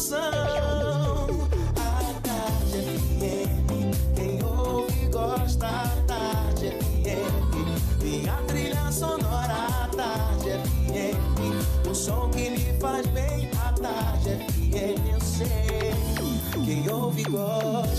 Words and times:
emoção. 0.00 0.18
A 1.76 2.14
Tarde 2.22 2.80
FM, 2.98 4.16
quem 4.16 4.42
ouve 4.42 5.06
gosta. 5.08 5.66
A 5.66 5.88
Tarde 6.06 6.70
FM, 6.70 8.02
minha 8.02 8.32
trilha 8.46 8.90
sonora. 8.90 9.52
A 9.52 9.88
Tarde 9.94 10.50
FM, 10.50 11.88
o 11.88 11.94
som 11.94 12.30
que 12.30 12.50
me 12.50 12.72
faz 12.80 13.06
bem. 13.08 13.50
A 13.58 13.72
Tarde 13.72 14.38
FM, 14.48 15.12
eu 15.12 15.20
sei, 15.20 16.64
quem 16.64 16.90
ouve 16.90 17.24
gosta. 17.24 17.89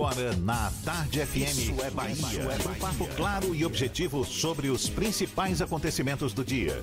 Agora, 0.00 0.34
na 0.36 0.72
Tarde 0.82 1.20
FM, 1.20 1.36
Isso 1.36 1.82
é 1.82 1.90
Bahia. 1.90 2.16
Um 2.66 2.74
papo 2.80 3.06
claro 3.14 3.54
e 3.54 3.66
objetivo 3.66 4.24
sobre 4.24 4.70
os 4.70 4.88
principais 4.88 5.60
acontecimentos 5.60 6.32
do 6.32 6.42
dia. 6.42 6.82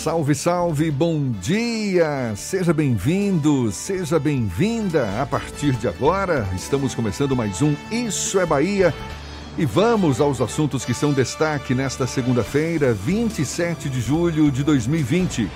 Salve, 0.00 0.34
salve, 0.34 0.90
bom 0.90 1.30
dia! 1.42 2.32
Seja 2.34 2.72
bem-vindo, 2.72 3.70
seja 3.70 4.18
bem-vinda. 4.18 5.20
A 5.20 5.26
partir 5.26 5.72
de 5.72 5.86
agora, 5.86 6.48
estamos 6.56 6.94
começando 6.94 7.36
mais 7.36 7.60
um 7.60 7.76
Isso 7.90 8.40
é 8.40 8.46
Bahia. 8.46 8.94
E 9.58 9.66
vamos 9.66 10.18
aos 10.18 10.40
assuntos 10.40 10.86
que 10.86 10.94
são 10.94 11.12
destaque 11.12 11.74
nesta 11.74 12.06
segunda-feira, 12.06 12.94
27 12.94 13.90
de 13.90 14.00
julho 14.00 14.50
de 14.50 14.64
2020. 14.64 15.50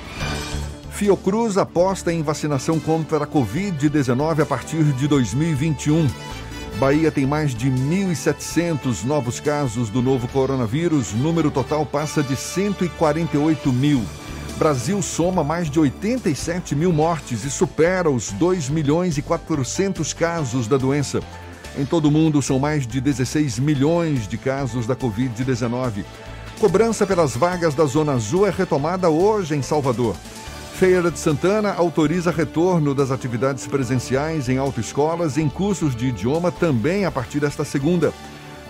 Fiocruz 0.91 1.57
aposta 1.57 2.13
em 2.13 2.23
vacinação 2.23 2.79
contra 2.79 3.25
a 3.25 3.27
Covid-19 3.27 4.43
a 4.43 4.47
partir 4.47 4.85
de 4.85 5.09
2021. 5.09 6.07
Bahia 6.79 7.11
tem 7.11 7.25
mais 7.25 7.55
de 7.55 7.71
1.700 7.71 9.05
novos 9.05 9.41
casos 9.41 9.89
do 9.89 10.03
novo 10.03 10.29
coronavírus, 10.29 11.15
número 11.15 11.51
total 11.51 11.87
passa 11.87 12.23
de 12.23 12.37
148 12.37 13.73
mil. 13.73 14.05
Brasil 14.57 15.03
soma 15.03 15.43
mais 15.43 15.69
de 15.69 15.81
87 15.81 16.77
mil 16.77 16.93
mortes 16.93 17.45
e 17.45 17.51
supera 17.51 18.09
os 18.09 18.31
2 18.33 18.69
milhões 18.69 19.19
e 19.19 19.23
400 19.23 20.13
casos 20.13 20.69
da 20.69 20.77
doença. 20.77 21.21
Em 21.77 21.85
todo 21.85 22.07
o 22.07 22.11
mundo, 22.11 22.41
são 22.41 22.61
mais 22.61 22.87
de 22.87 23.01
16 23.01 23.59
milhões 23.59 24.29
de 24.29 24.39
casos 24.39 24.87
da 24.87 24.95
Covid-19. 24.95 26.05
Cobrança 26.61 27.05
pelas 27.05 27.37
vagas 27.37 27.75
da 27.75 27.85
Zona 27.85 28.13
Azul 28.13 28.47
é 28.47 28.51
retomada 28.51 29.11
hoje 29.11 29.57
em 29.57 29.63
Salvador. 29.63 30.15
Feira 30.77 31.11
de 31.11 31.19
Santana 31.19 31.73
autoriza 31.73 32.31
retorno 32.31 32.95
das 32.95 33.11
atividades 33.11 33.67
presenciais 33.67 34.49
em 34.49 34.59
autoescolas 34.59 35.37
e 35.37 35.43
em 35.43 35.49
cursos 35.49 35.97
de 35.97 36.07
idioma 36.07 36.53
também 36.53 37.05
a 37.05 37.11
partir 37.11 37.41
desta 37.41 37.65
segunda. 37.65 38.13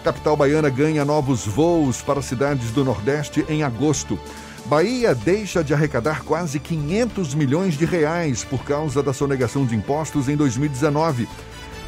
Capital 0.03 0.35
baiana 0.35 0.71
ganha 0.71 1.05
novos 1.05 1.47
voos 1.47 2.01
para 2.01 2.23
cidades 2.23 2.71
do 2.71 2.85
Nordeste 2.85 3.45
em 3.51 3.63
agosto. 3.63 4.19
Bahia 4.67 5.15
deixa 5.15 5.63
de 5.63 5.75
arrecadar 5.75 6.23
quase 6.23 6.59
500 6.59 7.35
milhões 7.35 7.77
de 7.77 7.85
reais 7.85 8.45
por 8.45 8.65
causa 8.65 9.03
da 9.03 9.13
sonegação 9.13 9.67
de 9.67 9.77
impostos 9.77 10.27
em 10.27 10.37
2019. 10.37 11.29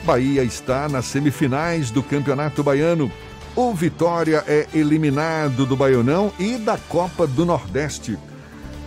Bahia 0.05 0.45
está 0.45 0.87
nas 0.87 1.07
semifinais 1.07 1.91
do 1.91 2.03
Campeonato 2.03 2.63
Baiano. 2.63 3.11
O 3.55 3.73
Vitória 3.73 4.45
é 4.47 4.67
eliminado 4.75 5.65
do 5.65 5.75
Baianão 5.75 6.31
e 6.39 6.59
da 6.59 6.77
Copa 6.77 7.27
do 7.27 7.47
Nordeste. 7.47 8.19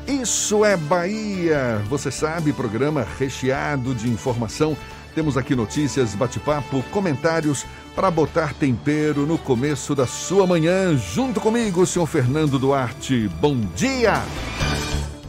Isso 0.07 0.63
é 0.63 0.77
Bahia! 0.77 1.81
Você 1.89 2.11
sabe, 2.11 2.53
programa 2.53 3.06
recheado 3.17 3.95
de 3.95 4.07
informação. 4.07 4.77
Temos 5.19 5.35
aqui 5.35 5.53
notícias, 5.53 6.16
bate-papo, 6.16 6.81
comentários 6.91 7.66
para 7.94 8.09
botar 8.09 8.53
tempero 8.53 9.25
no 9.25 9.38
começo 9.38 9.94
da 9.94 10.07
sua 10.07 10.47
manhã. 10.47 10.96
Junto 10.96 11.41
comigo, 11.41 11.85
senhor 11.85 12.06
Fernando 12.06 12.57
Duarte. 12.57 13.28
Bom 13.41 13.59
dia! 13.75 14.24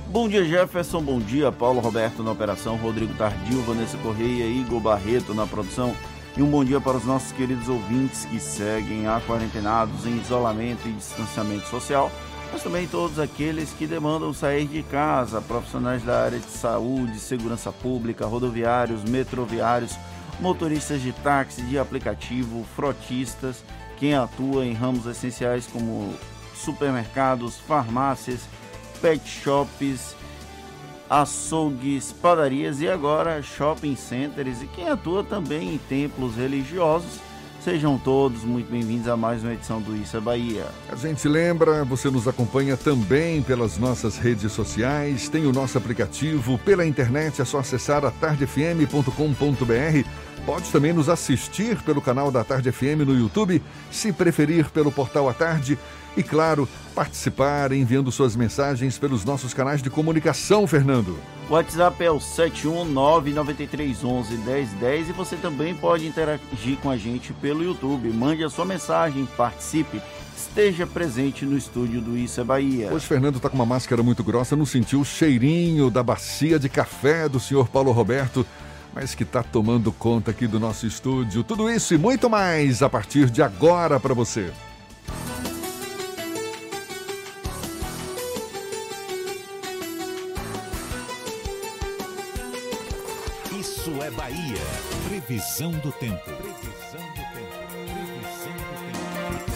Bom 0.06 0.28
dia, 0.28 0.44
Jefferson. 0.44 1.02
Bom 1.02 1.18
dia, 1.18 1.50
Paulo 1.50 1.80
Roberto 1.80 2.22
na 2.22 2.30
operação, 2.30 2.76
Rodrigo 2.76 3.14
Tardio, 3.14 3.62
Vanessa 3.62 3.98
Correia, 3.98 4.44
Igor 4.44 4.78
Barreto 4.78 5.34
na 5.34 5.44
produção. 5.44 5.92
E 6.36 6.40
um 6.40 6.48
bom 6.48 6.64
dia 6.64 6.80
para 6.80 6.96
os 6.96 7.04
nossos 7.04 7.32
queridos 7.32 7.68
ouvintes 7.68 8.26
que 8.26 8.38
seguem 8.38 9.08
a 9.08 9.20
quarentenados 9.20 10.06
em 10.06 10.20
isolamento 10.20 10.86
e 10.86 10.92
distanciamento 10.92 11.66
social, 11.66 12.12
mas 12.52 12.62
também 12.62 12.86
todos 12.86 13.18
aqueles 13.18 13.70
que 13.72 13.86
demandam 13.86 14.32
sair 14.32 14.66
de 14.66 14.82
casa, 14.82 15.40
profissionais 15.40 16.02
da 16.02 16.24
área 16.24 16.38
de 16.38 16.50
saúde, 16.50 17.18
segurança 17.18 17.70
pública, 17.72 18.26
rodoviários, 18.26 19.04
metroviários, 19.04 19.96
motoristas 20.40 21.00
de 21.00 21.12
táxi, 21.12 21.62
de 21.62 21.78
aplicativo, 21.78 22.64
frotistas, 22.74 23.62
quem 23.98 24.14
atua 24.14 24.64
em 24.64 24.72
ramos 24.72 25.06
essenciais 25.06 25.66
como 25.66 26.14
supermercados, 26.54 27.56
farmácias, 27.56 28.40
pet 29.00 29.26
shops, 29.26 30.16
açougues, 31.08 32.12
padarias 32.12 32.80
e 32.80 32.88
agora 32.88 33.42
shopping 33.42 33.96
centers 33.96 34.62
e 34.62 34.66
quem 34.66 34.88
atua 34.88 35.24
também 35.24 35.74
em 35.74 35.78
templos 35.78 36.36
religiosos. 36.36 37.20
Sejam 37.60 37.98
todos 37.98 38.42
muito 38.42 38.70
bem-vindos 38.70 39.06
a 39.06 39.18
mais 39.18 39.42
uma 39.42 39.52
edição 39.52 39.82
do 39.82 39.94
Isso 39.94 40.16
é 40.16 40.20
Bahia. 40.20 40.64
A 40.88 40.96
gente 40.96 41.28
lembra, 41.28 41.84
você 41.84 42.10
nos 42.10 42.26
acompanha 42.26 42.74
também 42.74 43.42
pelas 43.42 43.76
nossas 43.76 44.16
redes 44.16 44.50
sociais, 44.52 45.28
tem 45.28 45.44
o 45.44 45.52
nosso 45.52 45.76
aplicativo, 45.76 46.58
pela 46.58 46.86
internet 46.86 47.42
é 47.42 47.44
só 47.44 47.58
acessar 47.58 48.02
atardefm.com.br. 48.02 50.08
Pode 50.46 50.70
também 50.70 50.92
nos 50.92 51.08
assistir 51.08 51.76
pelo 51.82 52.00
canal 52.00 52.30
da 52.30 52.42
Tarde 52.42 52.72
FM 52.72 53.04
no 53.06 53.16
YouTube, 53.16 53.62
se 53.90 54.12
preferir 54.12 54.70
pelo 54.70 54.90
portal 54.90 55.28
A 55.28 55.34
Tarde 55.34 55.78
e, 56.16 56.22
claro, 56.22 56.66
participar 56.94 57.72
enviando 57.72 58.10
suas 58.10 58.34
mensagens 58.34 58.96
pelos 58.98 59.24
nossos 59.24 59.54
canais 59.54 59.80
de 59.82 59.90
comunicação, 59.90 60.66
Fernando. 60.66 61.16
O 61.48 61.52
WhatsApp 61.52 62.02
é 62.02 62.10
o 62.10 62.18
71993111010 62.18 65.08
e 65.08 65.12
você 65.12 65.36
também 65.36 65.74
pode 65.74 66.06
interagir 66.06 66.78
com 66.82 66.90
a 66.90 66.96
gente 66.96 67.32
pelo 67.34 67.62
YouTube. 67.62 68.08
Mande 68.10 68.42
a 68.42 68.50
sua 68.50 68.64
mensagem, 68.64 69.28
participe, 69.36 70.02
esteja 70.36 70.84
presente 70.86 71.44
no 71.44 71.56
estúdio 71.56 72.00
do 72.00 72.16
Isso 72.16 72.40
é 72.40 72.44
Bahia. 72.44 72.92
Hoje 72.92 73.06
Fernando 73.06 73.36
está 73.36 73.48
com 73.48 73.56
uma 73.56 73.66
máscara 73.66 74.02
muito 74.02 74.24
grossa, 74.24 74.56
não 74.56 74.66
sentiu 74.66 75.00
o 75.00 75.04
cheirinho 75.04 75.90
da 75.90 76.02
bacia 76.02 76.58
de 76.58 76.68
café 76.68 77.28
do 77.28 77.38
senhor 77.38 77.68
Paulo 77.68 77.92
Roberto, 77.92 78.44
mas 78.94 79.14
que 79.14 79.22
está 79.22 79.42
tomando 79.42 79.92
conta 79.92 80.30
aqui 80.30 80.46
do 80.46 80.58
nosso 80.58 80.86
estúdio. 80.86 81.44
Tudo 81.44 81.70
isso 81.70 81.94
e 81.94 81.98
muito 81.98 82.28
mais 82.28 82.82
a 82.82 82.88
partir 82.88 83.30
de 83.30 83.42
agora 83.42 84.00
para 84.00 84.14
você. 84.14 84.52
Isso 93.58 93.90
é 94.02 94.10
Bahia. 94.10 94.56
Previsão 95.08 95.70
do 95.72 95.92
tempo. 95.92 96.24
Previsão 96.24 97.00
do 97.00 97.22
tempo. 97.34 97.60
Previsão 97.68 98.52
do 98.52 98.92
tempo. 98.92 99.50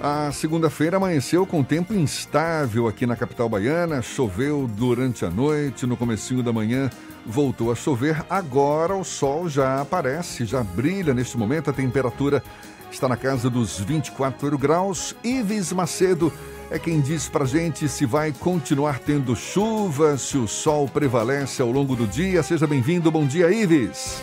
A 0.00 0.30
segunda-feira 0.30 0.96
amanheceu 0.96 1.44
com 1.44 1.64
tempo 1.64 1.92
instável 1.92 2.86
aqui 2.86 3.04
na 3.04 3.16
capital 3.16 3.48
baiana, 3.48 4.00
choveu 4.00 4.68
durante 4.68 5.24
a 5.24 5.30
noite, 5.30 5.86
no 5.86 5.96
comecinho 5.96 6.40
da 6.40 6.52
manhã 6.52 6.88
voltou 7.28 7.70
a 7.70 7.74
chover. 7.74 8.24
Agora 8.30 8.96
o 8.96 9.04
sol 9.04 9.48
já 9.48 9.80
aparece, 9.80 10.46
já 10.46 10.62
brilha 10.62 11.12
neste 11.12 11.36
momento, 11.36 11.68
a 11.68 11.74
temperatura 11.74 12.42
está 12.90 13.06
na 13.06 13.16
casa 13.16 13.50
dos 13.50 13.78
24 13.78 14.56
graus. 14.56 15.14
Ives 15.22 15.72
Macedo 15.72 16.32
é 16.70 16.78
quem 16.78 17.00
diz 17.00 17.28
pra 17.28 17.44
gente 17.44 17.88
se 17.88 18.06
vai 18.06 18.32
continuar 18.32 18.98
tendo 18.98 19.36
chuva, 19.36 20.16
se 20.16 20.38
o 20.38 20.48
sol 20.48 20.88
prevalece 20.88 21.60
ao 21.60 21.70
longo 21.70 21.94
do 21.94 22.06
dia. 22.06 22.42
Seja 22.42 22.66
bem-vindo, 22.66 23.10
bom 23.10 23.26
dia, 23.26 23.50
Ives. 23.52 24.22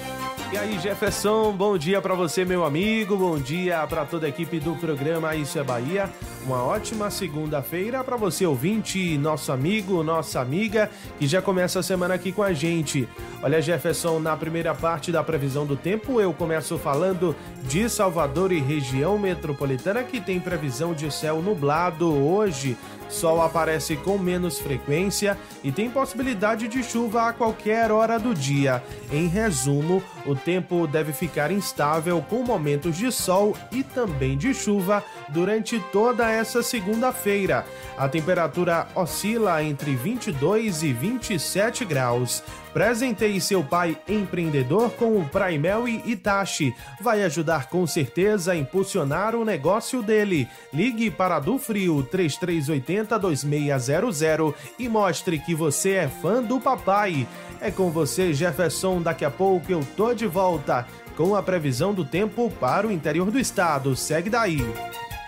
E 0.56 0.57
aí, 0.57 0.80
Jefferson, 0.80 1.52
bom 1.52 1.78
dia 1.78 2.02
para 2.02 2.16
você, 2.16 2.46
meu 2.46 2.63
amigo. 2.63 3.18
Bom 3.18 3.38
dia 3.38 3.86
para 3.88 4.06
toda 4.06 4.25
a 4.25 4.30
equipe 4.30 4.57
do 4.57 4.74
programa 4.74 5.36
Isso 5.36 5.60
é 5.60 5.63
Bahia. 5.66 6.10
Uma 6.46 6.63
ótima 6.63 7.12
segunda-feira 7.12 8.02
para 8.06 8.16
você, 8.16 8.46
ouvinte, 8.46 9.18
nosso 9.18 9.52
amigo, 9.52 10.02
nossa 10.02 10.40
amiga, 10.40 10.90
que 11.19 11.28
já 11.28 11.42
começa 11.42 11.80
a 11.80 11.84
semana 11.84 12.13
aqui 12.13 12.31
com 12.31 12.42
a 12.42 12.54
gente. 12.54 13.06
Olha, 13.44 13.62
Jefferson, 13.62 14.18
na 14.19 14.38
primeira 14.38 14.74
parte 14.74 15.12
da 15.12 15.22
previsão 15.22 15.66
do 15.66 15.75
tempo, 15.75 16.22
eu 16.22 16.34
começo 16.34 16.78
falando 16.78 17.36
de 17.63 17.90
Salvador 17.90 18.54
e 18.54 18.62
região 18.62 19.18
metropolitana, 19.18 20.06
que 20.06 20.22
tem 20.22 20.40
previsão 20.40 20.94
de 20.94 21.12
céu 21.12 21.42
nublado 21.42 22.10
hoje. 22.13 22.78
Sol 23.10 23.42
aparece 23.42 23.96
com 23.98 24.18
menos 24.18 24.60
frequência 24.60 25.38
e 25.63 25.72
tem 25.72 25.90
possibilidade 25.90 26.68
de 26.68 26.81
chuva 26.81 27.28
a 27.28 27.34
qualquer 27.34 27.92
hora 27.92 28.18
do 28.18 28.34
dia. 28.34 28.81
Em 29.12 29.28
resumo, 29.28 30.02
o 30.25 30.36
tempo 30.36 30.88
deve 30.88 31.13
ficar 31.13 31.51
instável 31.51 32.24
com 32.27 32.44
momentos 32.44 32.98
de 32.98 33.12
sol 33.12 33.56
e 33.72 33.83
também 33.83 34.38
de 34.38 34.54
chuva 34.54 35.04
durante 35.30 35.80
toda 35.92 36.30
essa 36.30 36.63
segunda-feira. 36.63 37.66
A 37.98 38.07
temperatura 38.10 38.88
oscila 38.95 39.63
entre 39.63 39.95
22 39.95 40.83
e 40.83 40.94
27 40.94 41.86
graus. 41.86 42.44
Presenteie 42.75 43.39
seu 43.39 43.63
pai 43.63 43.98
empreendedor 44.06 44.92
com 44.92 45.18
o 45.18 45.24
Praimel 45.30 45.88
e 45.88 46.01
Itachi. 46.12 46.75
Vai 47.00 47.24
ajudar 47.24 47.69
com 47.69 47.88
certeza 47.88 48.51
a 48.51 48.56
impulsionar 48.57 49.33
o 49.33 49.45
negócio 49.45 50.04
dele. 50.04 50.45
Ligue 50.74 51.10
para 51.10 51.39
do 51.39 51.57
Frio 51.57 52.04
3380 52.04 53.18
2600 53.18 54.54
e 54.78 54.89
mostre 54.89 55.39
que 55.39 55.56
você 55.56 55.92
é 55.92 56.10
fã 56.10 56.44
do 56.44 56.60
papai. 56.60 57.25
É 57.62 57.72
com 57.72 57.90
você, 57.90 58.34
Jefferson. 58.34 59.02
Daqui 59.02 59.25
a 59.25 59.31
pouco 59.31 59.72
eu 59.72 59.86
tô 59.96 60.13
de 60.13 60.28
volta 60.28 60.86
com 61.16 61.36
a 61.36 61.42
previsão 61.42 61.94
do 61.94 62.04
tempo 62.04 62.52
para 62.60 62.88
o 62.88 62.92
interior 62.92 63.31
do 63.31 63.40
estado. 63.40 63.96
Segue 63.96 64.30
daí. 64.30 64.66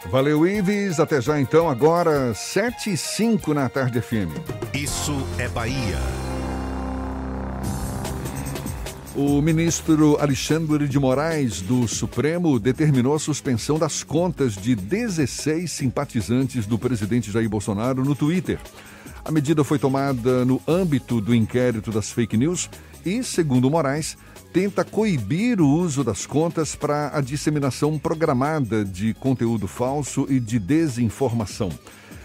Valeu, 0.09 0.47
Ives. 0.47 0.99
Até 0.99 1.19
já 1.21 1.39
então, 1.39 1.69
agora 1.69 2.33
7 2.33 2.93
e 2.93 2.97
5 2.97 3.53
na 3.53 3.67
tarde 3.69 4.01
FM. 4.01 4.31
Isso 4.73 5.15
é 5.37 5.47
Bahia. 5.47 5.97
O 9.15 9.41
ministro 9.41 10.15
Alexandre 10.21 10.87
de 10.87 10.99
Moraes, 10.99 11.59
do 11.59 11.87
Supremo, 11.87 12.59
determinou 12.59 13.15
a 13.15 13.19
suspensão 13.19 13.79
das 13.79 14.03
contas 14.03 14.53
de 14.53 14.75
16 14.75 15.71
simpatizantes 15.71 16.67
do 16.67 16.77
presidente 16.77 17.31
Jair 17.31 17.49
Bolsonaro 17.49 18.05
no 18.05 18.13
Twitter. 18.13 18.59
A 19.27 19.31
medida 19.31 19.61
foi 19.61 19.77
tomada 19.77 20.45
no 20.45 20.61
âmbito 20.65 21.19
do 21.19 21.35
inquérito 21.35 21.91
das 21.91 22.09
fake 22.09 22.37
news 22.37 22.69
e, 23.05 23.21
segundo 23.21 23.69
Moraes, 23.69 24.17
tenta 24.53 24.85
coibir 24.85 25.59
o 25.59 25.67
uso 25.67 26.01
das 26.01 26.25
contas 26.25 26.77
para 26.77 27.11
a 27.13 27.19
disseminação 27.19 27.99
programada 27.99 28.85
de 28.85 29.13
conteúdo 29.15 29.67
falso 29.67 30.25
e 30.29 30.39
de 30.39 30.57
desinformação. 30.57 31.69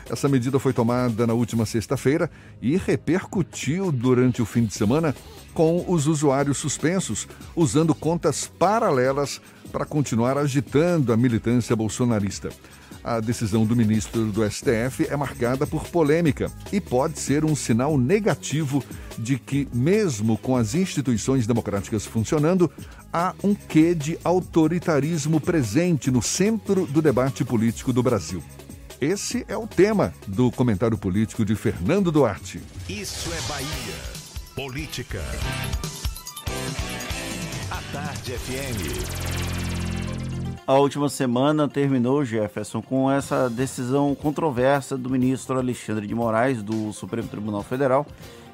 Essa 0.09 0.29
medida 0.29 0.61
foi 0.61 0.73
tomada 0.73 1.27
na 1.27 1.35
última 1.35 1.67
sexta-feira 1.67 2.31
e 2.61 2.77
repercutiu 2.77 3.91
durante 3.91 4.41
o 4.41 4.47
fim 4.47 4.65
de 4.65 4.73
semana 4.73 5.13
com 5.53 5.85
os 5.89 6.07
usuários 6.07 6.59
suspensos, 6.59 7.27
usando 7.57 7.97
contas 7.97 8.47
paralelas 8.47 9.41
para 9.73 9.85
continuar 9.85 10.39
agitando 10.39 11.13
a 11.13 11.17
militância 11.17 11.75
bolsonarista. 11.75 12.51
A 13.05 13.19
decisão 13.19 13.67
do 13.67 13.75
ministro 13.75 14.27
do 14.27 14.49
STF 14.49 15.07
é 15.11 15.17
marcada 15.17 15.67
por 15.67 15.89
polêmica 15.89 16.51
e 16.73 16.81
pode 16.81 17.19
ser 17.19 17.45
um 17.45 17.57
sinal 17.57 17.99
negativo 17.99 18.83
de 19.19 19.39
que, 19.39 19.69
mesmo 19.73 20.39
com 20.39 20.57
as 20.57 20.75
instituições 20.75 21.47
democráticas 21.47 22.07
funcionando, 22.07 22.71
há 23.13 23.35
um 23.43 23.55
quê 23.55 23.95
de 23.95 24.19
autoritarismo 24.23 25.41
presente 25.41 26.11
no 26.11 26.23
centro 26.23 26.87
do 26.87 27.03
debate 27.03 27.45
político 27.45 27.93
do 27.93 28.03
Brasil. 28.03 28.43
Esse 29.01 29.45
é 29.49 29.57
o 29.57 29.67
tema 29.67 30.15
do 30.29 30.53
comentário 30.53 30.97
político 30.97 31.45
de 31.45 31.57
Fernando 31.57 32.13
Duarte. 32.13 32.61
Isso 32.89 33.31
é 33.33 33.41
Bahia. 33.49 34.23
Política. 34.55 35.21
A 37.69 37.83
Tarde 37.93 38.33
FM. 38.33 39.62
A 40.65 40.75
última 40.75 41.09
semana 41.09 41.67
terminou, 41.67 42.25
Jefferson, 42.25 42.81
com 42.81 43.11
essa 43.11 43.51
decisão 43.51 44.15
controversa 44.15 44.97
do 44.97 45.11
ministro 45.11 45.59
Alexandre 45.59 46.07
de 46.07 46.15
Moraes, 46.15 46.63
do 46.63 46.93
Supremo 46.93 47.27
Tribunal 47.27 47.65
Federal, 47.65 48.07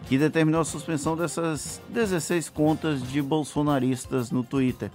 que 0.08 0.16
determinou 0.16 0.62
a 0.62 0.64
suspensão 0.64 1.14
dessas 1.14 1.82
16 1.90 2.48
contas 2.48 3.02
de 3.02 3.20
bolsonaristas 3.20 4.30
no 4.30 4.42
Twitter. 4.42 4.90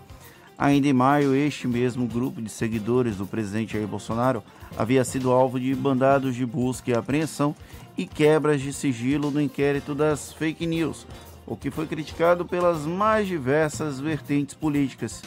Ainda 0.57 0.87
em 0.87 0.93
maio, 0.93 1.35
este 1.35 1.67
mesmo 1.67 2.07
grupo 2.07 2.41
de 2.41 2.49
seguidores 2.49 3.17
do 3.17 3.27
presidente 3.27 3.73
Jair 3.73 3.87
Bolsonaro 3.87 4.43
havia 4.75 5.05
sido 5.05 5.31
alvo 5.31 5.59
de 5.59 5.75
bandados 5.75 6.33
de 6.33 6.47
busca 6.47 6.89
e 6.89 6.95
apreensão 6.95 7.55
e 7.95 8.07
quebras 8.07 8.59
de 8.59 8.73
sigilo 8.73 9.29
no 9.29 9.39
inquérito 9.39 9.93
das 9.93 10.33
fake 10.33 10.65
news, 10.65 11.05
o 11.45 11.55
que 11.55 11.69
foi 11.69 11.85
criticado 11.85 12.43
pelas 12.43 12.87
mais 12.87 13.27
diversas 13.27 13.99
vertentes 13.99 14.55
políticas. 14.55 15.21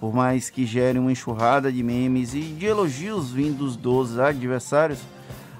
Por 0.00 0.14
mais 0.14 0.48
que 0.48 0.64
gere 0.64 0.98
uma 0.98 1.12
enxurrada 1.12 1.70
de 1.70 1.82
memes 1.82 2.34
e 2.34 2.40
de 2.40 2.64
elogios 2.64 3.30
vindos 3.30 3.76
dos 3.76 4.18
adversários, 4.18 5.00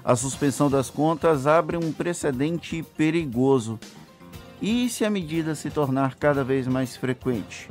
a 0.03 0.15
suspensão 0.15 0.69
das 0.69 0.89
contas 0.89 1.45
abre 1.45 1.77
um 1.77 1.91
precedente 1.91 2.83
perigoso. 2.97 3.79
E 4.59 4.89
se 4.89 5.05
a 5.05 5.09
medida 5.11 5.53
se 5.53 5.69
tornar 5.69 6.15
cada 6.15 6.43
vez 6.43 6.67
mais 6.67 6.97
frequente? 6.97 7.69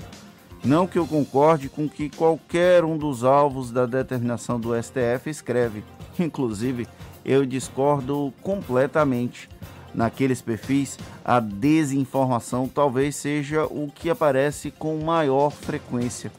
Não 0.65 0.87
que 0.87 0.99
eu 0.99 1.07
concorde 1.07 1.69
com 1.69 1.89
que 1.89 2.09
qualquer 2.09 2.85
um 2.85 2.97
dos 2.97 3.25
alvos 3.25 3.71
da 3.71 3.87
determinação 3.87 4.61
do 4.61 4.71
STF 4.81 5.29
escreve. 5.29 5.83
Inclusive, 6.19 6.87
eu 7.25 7.45
discordo 7.45 8.33
completamente. 8.43 9.49
Naqueles 9.95 10.41
perfis, 10.41 10.99
a 11.25 11.41
desinformação 11.41 12.69
talvez 12.69 13.17
seja 13.17 13.65
o 13.65 13.91
que 13.93 14.09
aparece 14.09 14.71
com 14.71 15.03
maior 15.03 15.51
frequência, 15.51 16.31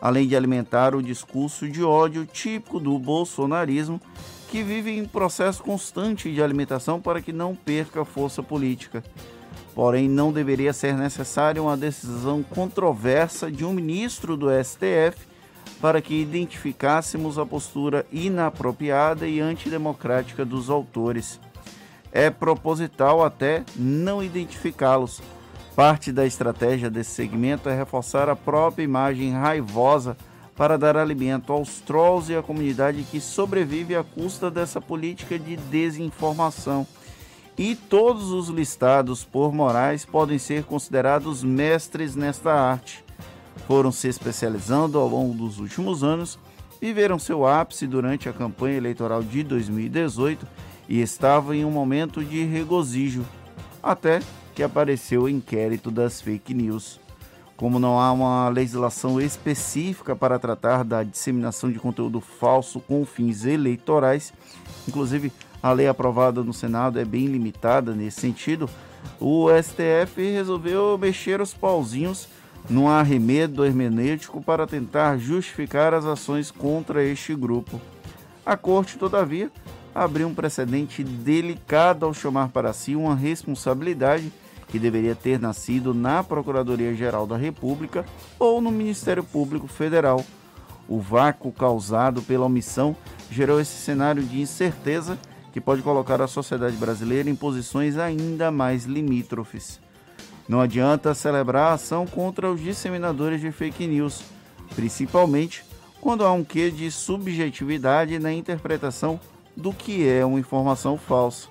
além 0.00 0.26
de 0.26 0.36
alimentar 0.36 0.94
o 0.94 1.02
discurso 1.02 1.68
de 1.68 1.82
ódio 1.82 2.26
típico 2.26 2.78
do 2.78 2.98
bolsonarismo, 2.98 4.00
que 4.50 4.62
vive 4.62 4.96
em 4.96 5.04
processo 5.04 5.62
constante 5.62 6.32
de 6.32 6.42
alimentação 6.42 7.00
para 7.00 7.20
que 7.20 7.32
não 7.32 7.54
perca 7.54 8.04
força 8.04 8.42
política. 8.42 9.04
Porém, 9.74 10.08
não 10.08 10.32
deveria 10.32 10.72
ser 10.72 10.94
necessária 10.94 11.62
uma 11.62 11.76
decisão 11.76 12.42
controversa 12.42 13.50
de 13.50 13.64
um 13.64 13.72
ministro 13.72 14.36
do 14.36 14.48
STF 14.50 15.28
para 15.80 16.00
que 16.00 16.20
identificássemos 16.20 17.38
a 17.38 17.46
postura 17.46 18.04
inapropriada 18.10 19.28
e 19.28 19.38
antidemocrática 19.38 20.44
dos 20.44 20.70
autores. 20.70 21.38
É 22.10 22.30
proposital 22.30 23.24
até 23.24 23.64
não 23.76 24.22
identificá-los. 24.22 25.20
Parte 25.78 26.10
da 26.10 26.26
estratégia 26.26 26.90
desse 26.90 27.12
segmento 27.12 27.68
é 27.68 27.76
reforçar 27.76 28.28
a 28.28 28.34
própria 28.34 28.82
imagem 28.82 29.30
raivosa 29.30 30.16
para 30.56 30.76
dar 30.76 30.96
alimento 30.96 31.52
aos 31.52 31.78
trolls 31.78 32.32
e 32.32 32.36
à 32.36 32.42
comunidade 32.42 33.04
que 33.04 33.20
sobrevive 33.20 33.94
à 33.94 34.02
custa 34.02 34.50
dessa 34.50 34.80
política 34.80 35.38
de 35.38 35.56
desinformação 35.56 36.84
e 37.56 37.76
todos 37.76 38.32
os 38.32 38.48
listados 38.48 39.24
por 39.24 39.54
Moraes 39.54 40.04
podem 40.04 40.36
ser 40.36 40.64
considerados 40.64 41.44
mestres 41.44 42.16
nesta 42.16 42.52
arte. 42.52 43.04
Foram 43.68 43.92
se 43.92 44.08
especializando 44.08 44.98
ao 44.98 45.06
longo 45.06 45.32
dos 45.32 45.60
últimos 45.60 46.02
anos, 46.02 46.40
viveram 46.80 47.20
seu 47.20 47.46
ápice 47.46 47.86
durante 47.86 48.28
a 48.28 48.32
campanha 48.32 48.78
eleitoral 48.78 49.22
de 49.22 49.44
2018 49.44 50.44
e 50.88 51.00
estavam 51.00 51.54
em 51.54 51.64
um 51.64 51.70
momento 51.70 52.24
de 52.24 52.42
regozijo, 52.42 53.24
até 53.80 54.20
que 54.58 54.62
apareceu 54.64 55.22
o 55.22 55.28
inquérito 55.28 55.88
das 55.88 56.20
fake 56.20 56.52
news. 56.52 56.98
Como 57.56 57.78
não 57.78 58.00
há 58.00 58.10
uma 58.10 58.48
legislação 58.48 59.20
específica 59.20 60.16
para 60.16 60.36
tratar 60.36 60.82
da 60.82 61.04
disseminação 61.04 61.70
de 61.70 61.78
conteúdo 61.78 62.20
falso 62.20 62.80
com 62.80 63.06
fins 63.06 63.44
eleitorais, 63.44 64.32
inclusive 64.88 65.32
a 65.62 65.70
lei 65.70 65.86
aprovada 65.86 66.42
no 66.42 66.52
Senado 66.52 66.98
é 66.98 67.04
bem 67.04 67.26
limitada 67.26 67.94
nesse 67.94 68.20
sentido, 68.20 68.68
o 69.20 69.46
STF 69.48 70.20
resolveu 70.32 70.98
mexer 70.98 71.40
os 71.40 71.54
pauzinhos 71.54 72.26
num 72.68 72.88
arremedo 72.88 73.64
hermenêutico 73.64 74.42
para 74.42 74.66
tentar 74.66 75.18
justificar 75.18 75.94
as 75.94 76.04
ações 76.04 76.50
contra 76.50 77.04
este 77.04 77.32
grupo. 77.32 77.80
A 78.44 78.56
corte, 78.56 78.98
todavia, 78.98 79.52
abriu 79.94 80.26
um 80.26 80.34
precedente 80.34 81.04
delicado 81.04 82.04
ao 82.04 82.12
chamar 82.12 82.48
para 82.48 82.72
si 82.72 82.96
uma 82.96 83.14
responsabilidade 83.14 84.32
que 84.68 84.78
deveria 84.78 85.14
ter 85.14 85.40
nascido 85.40 85.94
na 85.94 86.22
Procuradoria-Geral 86.22 87.26
da 87.26 87.36
República 87.36 88.04
ou 88.38 88.60
no 88.60 88.70
Ministério 88.70 89.24
Público 89.24 89.66
Federal. 89.66 90.24
O 90.88 91.00
vácuo 91.00 91.52
causado 91.52 92.22
pela 92.22 92.46
omissão 92.46 92.96
gerou 93.30 93.60
esse 93.60 93.76
cenário 93.82 94.22
de 94.22 94.40
incerteza 94.40 95.18
que 95.52 95.60
pode 95.60 95.82
colocar 95.82 96.20
a 96.22 96.26
sociedade 96.26 96.76
brasileira 96.76 97.28
em 97.28 97.34
posições 97.34 97.96
ainda 97.96 98.50
mais 98.50 98.84
limítrofes. 98.84 99.80
Não 100.48 100.60
adianta 100.60 101.14
celebrar 101.14 101.72
a 101.72 101.74
ação 101.74 102.06
contra 102.06 102.50
os 102.50 102.60
disseminadores 102.60 103.40
de 103.40 103.52
fake 103.52 103.86
news, 103.86 104.22
principalmente 104.74 105.64
quando 106.00 106.24
há 106.24 106.32
um 106.32 106.44
quê 106.44 106.70
de 106.70 106.90
subjetividade 106.90 108.18
na 108.18 108.32
interpretação 108.32 109.20
do 109.56 109.72
que 109.72 110.08
é 110.08 110.24
uma 110.24 110.38
informação 110.38 110.96
falsa. 110.96 111.48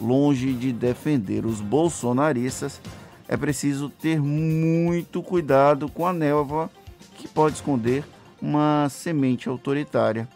Longe 0.00 0.52
de 0.52 0.72
defender 0.72 1.46
os 1.46 1.60
bolsonaristas, 1.60 2.80
é 3.28 3.36
preciso 3.36 3.88
ter 3.88 4.20
muito 4.20 5.22
cuidado 5.22 5.88
com 5.88 6.06
a 6.06 6.12
névoa 6.12 6.70
que 7.16 7.26
pode 7.26 7.56
esconder 7.56 8.04
uma 8.40 8.88
semente 8.90 9.48
autoritária, 9.48 10.28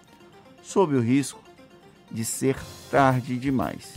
sob 0.62 0.96
o 0.96 1.00
risco 1.00 1.40
de 2.10 2.24
ser 2.24 2.56
tarde 2.90 3.38
demais. 3.38 3.94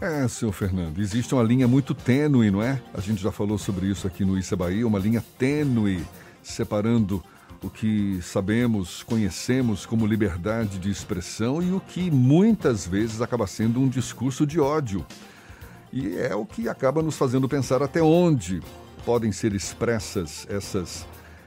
É, 0.00 0.26
senhor 0.26 0.52
Fernando, 0.52 0.98
existe 1.00 1.32
uma 1.34 1.42
linha 1.44 1.68
muito 1.68 1.94
tênue, 1.94 2.50
não 2.50 2.62
é? 2.62 2.80
A 2.92 3.00
gente 3.00 3.22
já 3.22 3.30
falou 3.30 3.56
sobre 3.56 3.86
isso 3.86 4.06
aqui 4.06 4.24
no 4.24 4.36
Issa 4.36 4.56
Bahia, 4.56 4.86
uma 4.86 4.98
linha 4.98 5.22
tênue 5.38 6.04
separando 6.42 7.22
o 7.62 7.70
que 7.70 8.20
sabemos, 8.22 9.02
conhecemos 9.04 9.86
como 9.86 10.06
liberdade 10.06 10.78
de 10.78 10.90
expressão 10.90 11.62
e 11.62 11.72
o 11.72 11.80
que 11.80 12.10
muitas 12.10 12.86
vezes 12.86 13.20
acaba 13.20 13.46
sendo 13.46 13.80
um 13.80 13.88
discurso 13.88 14.44
de 14.44 14.58
ódio. 14.58 15.06
E 15.92 16.16
é 16.16 16.34
o 16.34 16.44
que 16.44 16.68
acaba 16.68 17.02
nos 17.02 17.16
fazendo 17.16 17.48
pensar 17.48 17.82
até 17.82 18.02
onde 18.02 18.60
podem 19.04 19.30
ser 19.30 19.54
expressas 19.54 20.46
essas, 20.50 21.06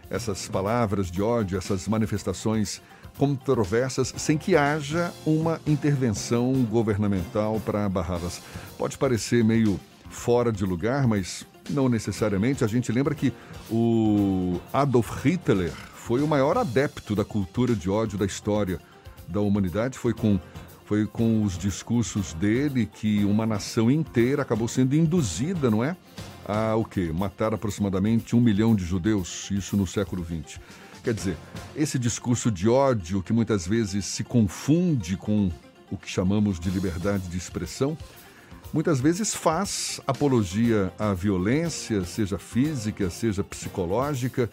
essas 0.09 0.47
palavras 0.47 1.11
de 1.11 1.21
ódio, 1.21 1.57
essas 1.57 1.87
manifestações 1.87 2.81
controversas 3.17 4.13
sem 4.17 4.37
que 4.37 4.55
haja 4.55 5.11
uma 5.25 5.59
intervenção 5.65 6.53
governamental 6.63 7.61
para 7.65 7.87
barrá-las. 7.89 8.41
Pode 8.77 8.97
parecer 8.97 9.43
meio 9.43 9.79
fora 10.09 10.51
de 10.51 10.63
lugar, 10.63 11.07
mas 11.07 11.45
não 11.69 11.89
necessariamente. 11.89 12.63
A 12.63 12.67
gente 12.67 12.91
lembra 12.91 13.15
que 13.15 13.33
o 13.69 14.59
Adolf 14.71 15.25
Hitler 15.25 15.73
foi 16.05 16.21
o 16.21 16.27
maior 16.27 16.55
adepto 16.55 17.15
da 17.15 17.25
cultura 17.25 17.75
de 17.75 17.89
ódio 17.89 18.15
da 18.15 18.27
história 18.27 18.79
da 19.27 19.39
humanidade. 19.39 19.97
Foi 19.97 20.13
com, 20.13 20.39
foi 20.85 21.07
com 21.07 21.41
os 21.41 21.57
discursos 21.57 22.31
dele 22.33 22.85
que 22.85 23.25
uma 23.25 23.43
nação 23.43 23.89
inteira 23.89 24.43
acabou 24.43 24.67
sendo 24.67 24.95
induzida, 24.95 25.71
não 25.71 25.83
é? 25.83 25.97
A 26.47 26.75
o 26.75 26.85
quê? 26.85 27.11
Matar 27.11 27.55
aproximadamente 27.55 28.35
um 28.35 28.39
milhão 28.39 28.75
de 28.75 28.85
judeus, 28.85 29.49
isso 29.49 29.75
no 29.75 29.87
século 29.87 30.23
XX. 30.23 30.59
Quer 31.03 31.15
dizer, 31.15 31.37
esse 31.75 31.97
discurso 31.97 32.51
de 32.51 32.69
ódio 32.69 33.23
que 33.23 33.33
muitas 33.33 33.65
vezes 33.65 34.05
se 34.05 34.23
confunde 34.23 35.17
com 35.17 35.51
o 35.89 35.97
que 35.97 36.07
chamamos 36.07 36.59
de 36.59 36.69
liberdade 36.69 37.27
de 37.29 37.37
expressão, 37.39 37.97
muitas 38.73 38.99
vezes 38.99 39.33
faz 39.33 40.01
apologia 40.05 40.91
à 40.97 41.13
violência, 41.13 42.03
seja 42.05 42.37
física, 42.37 43.09
seja 43.09 43.43
psicológica, 43.43 44.49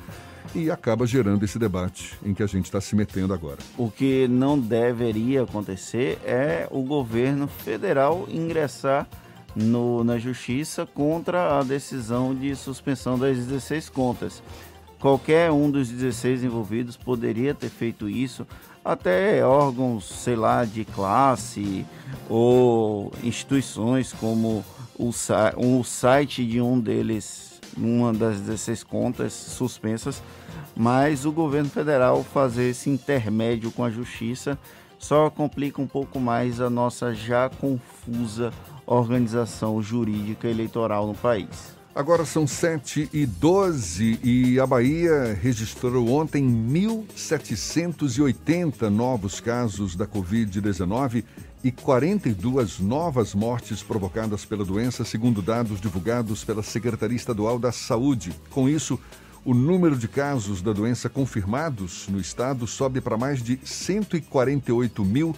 e 0.54 0.71
acaba 0.71 1.07
gerando 1.07 1.45
esse 1.45 1.59
debate 1.59 2.19
em 2.25 2.35
que 2.35 2.42
a 2.42 2.47
gente 2.47 2.64
está 2.64 2.81
se 2.81 2.97
metendo 2.97 3.33
agora. 3.33 3.59
O 3.78 3.90
que 3.90 4.26
não 4.28 4.59
deveria 4.59 5.42
acontecer 5.42 6.19
é 6.25 6.66
o 6.71 6.83
governo 6.83 7.47
federal 7.47 8.26
ingressar 8.28 9.07
no, 9.54 10.02
na 10.02 10.19
justiça 10.19 10.87
contra 10.87 11.59
a 11.59 11.62
decisão 11.62 12.35
de 12.35 12.54
suspensão 12.57 13.19
das 13.19 13.37
16 13.38 13.88
contas. 13.88 14.42
Qualquer 14.99 15.50
um 15.50 15.71
dos 15.71 15.88
16 15.88 16.45
envolvidos 16.45 16.97
poderia 16.97 17.54
ter 17.54 17.69
feito 17.69 18.09
isso, 18.09 18.47
até 18.85 19.45
órgãos, 19.45 20.05
sei 20.05 20.37
lá, 20.37 20.65
de 20.65 20.85
classe 20.85 21.87
ou 22.29 23.12
instituições 23.23 24.12
como 24.12 24.65
o, 24.99 25.11
o 25.57 25.85
site 25.85 26.45
de 26.45 26.61
um 26.61 26.79
deles, 26.79 27.61
uma 27.77 28.12
das 28.12 28.41
16 28.41 28.85
contas 28.85 29.33
suspensas, 29.33 30.23
mas 30.77 31.25
o 31.25 31.33
governo 31.33 31.71
federal 31.71 32.23
fazer 32.23 32.71
esse 32.71 32.91
intermédio 32.91 33.71
com 33.71 33.85
a 33.85 33.91
justiça 33.91 34.59
só 34.99 35.29
complica 35.29 35.83
um 35.83 35.87
pouco 35.87 36.21
mais 36.21 36.61
a 36.61 36.71
nossa 36.71 37.12
já 37.12 37.49
confusa 37.49 38.53
organização 38.87 39.83
jurídica 39.83 40.49
eleitoral 40.49 41.07
no 41.07 41.15
país. 41.15 41.82
Agora 41.95 42.25
são 42.25 42.47
7 42.47 43.11
e 43.13 43.27
12 43.27 44.19
e 44.25 44.59
a 44.59 44.67
Bahia 44.67 45.39
registrou 45.43 46.09
ontem 46.09 46.43
1.780 46.43 48.89
novos 48.89 49.41
casos 49.41 49.95
da 49.95 50.07
Covid-19 50.07 51.23
e 51.63 51.71
42 51.71 52.79
novas 52.79 53.35
mortes 53.35 53.83
provocadas 53.83 54.47
pela 54.47 54.65
doença, 54.65 55.05
segundo 55.05 55.43
dados 55.43 55.83
divulgados 55.83 56.43
pela 56.43 56.63
Secretaria 56.63 57.15
Estadual 57.15 57.59
da 57.59 57.71
Saúde. 57.71 58.33
Com 58.49 58.71
isso, 58.71 58.99
o 59.45 59.53
número 59.53 59.95
de 59.95 60.09
casos 60.09 60.63
da 60.63 60.73
doença 60.73 61.11
confirmados 61.11 62.09
no 62.09 62.19
estado 62.19 62.67
sobe 62.67 63.03
para 63.03 63.19
mais 63.19 63.43
de 63.43 63.61
148 63.63 65.05
mil 65.05 65.37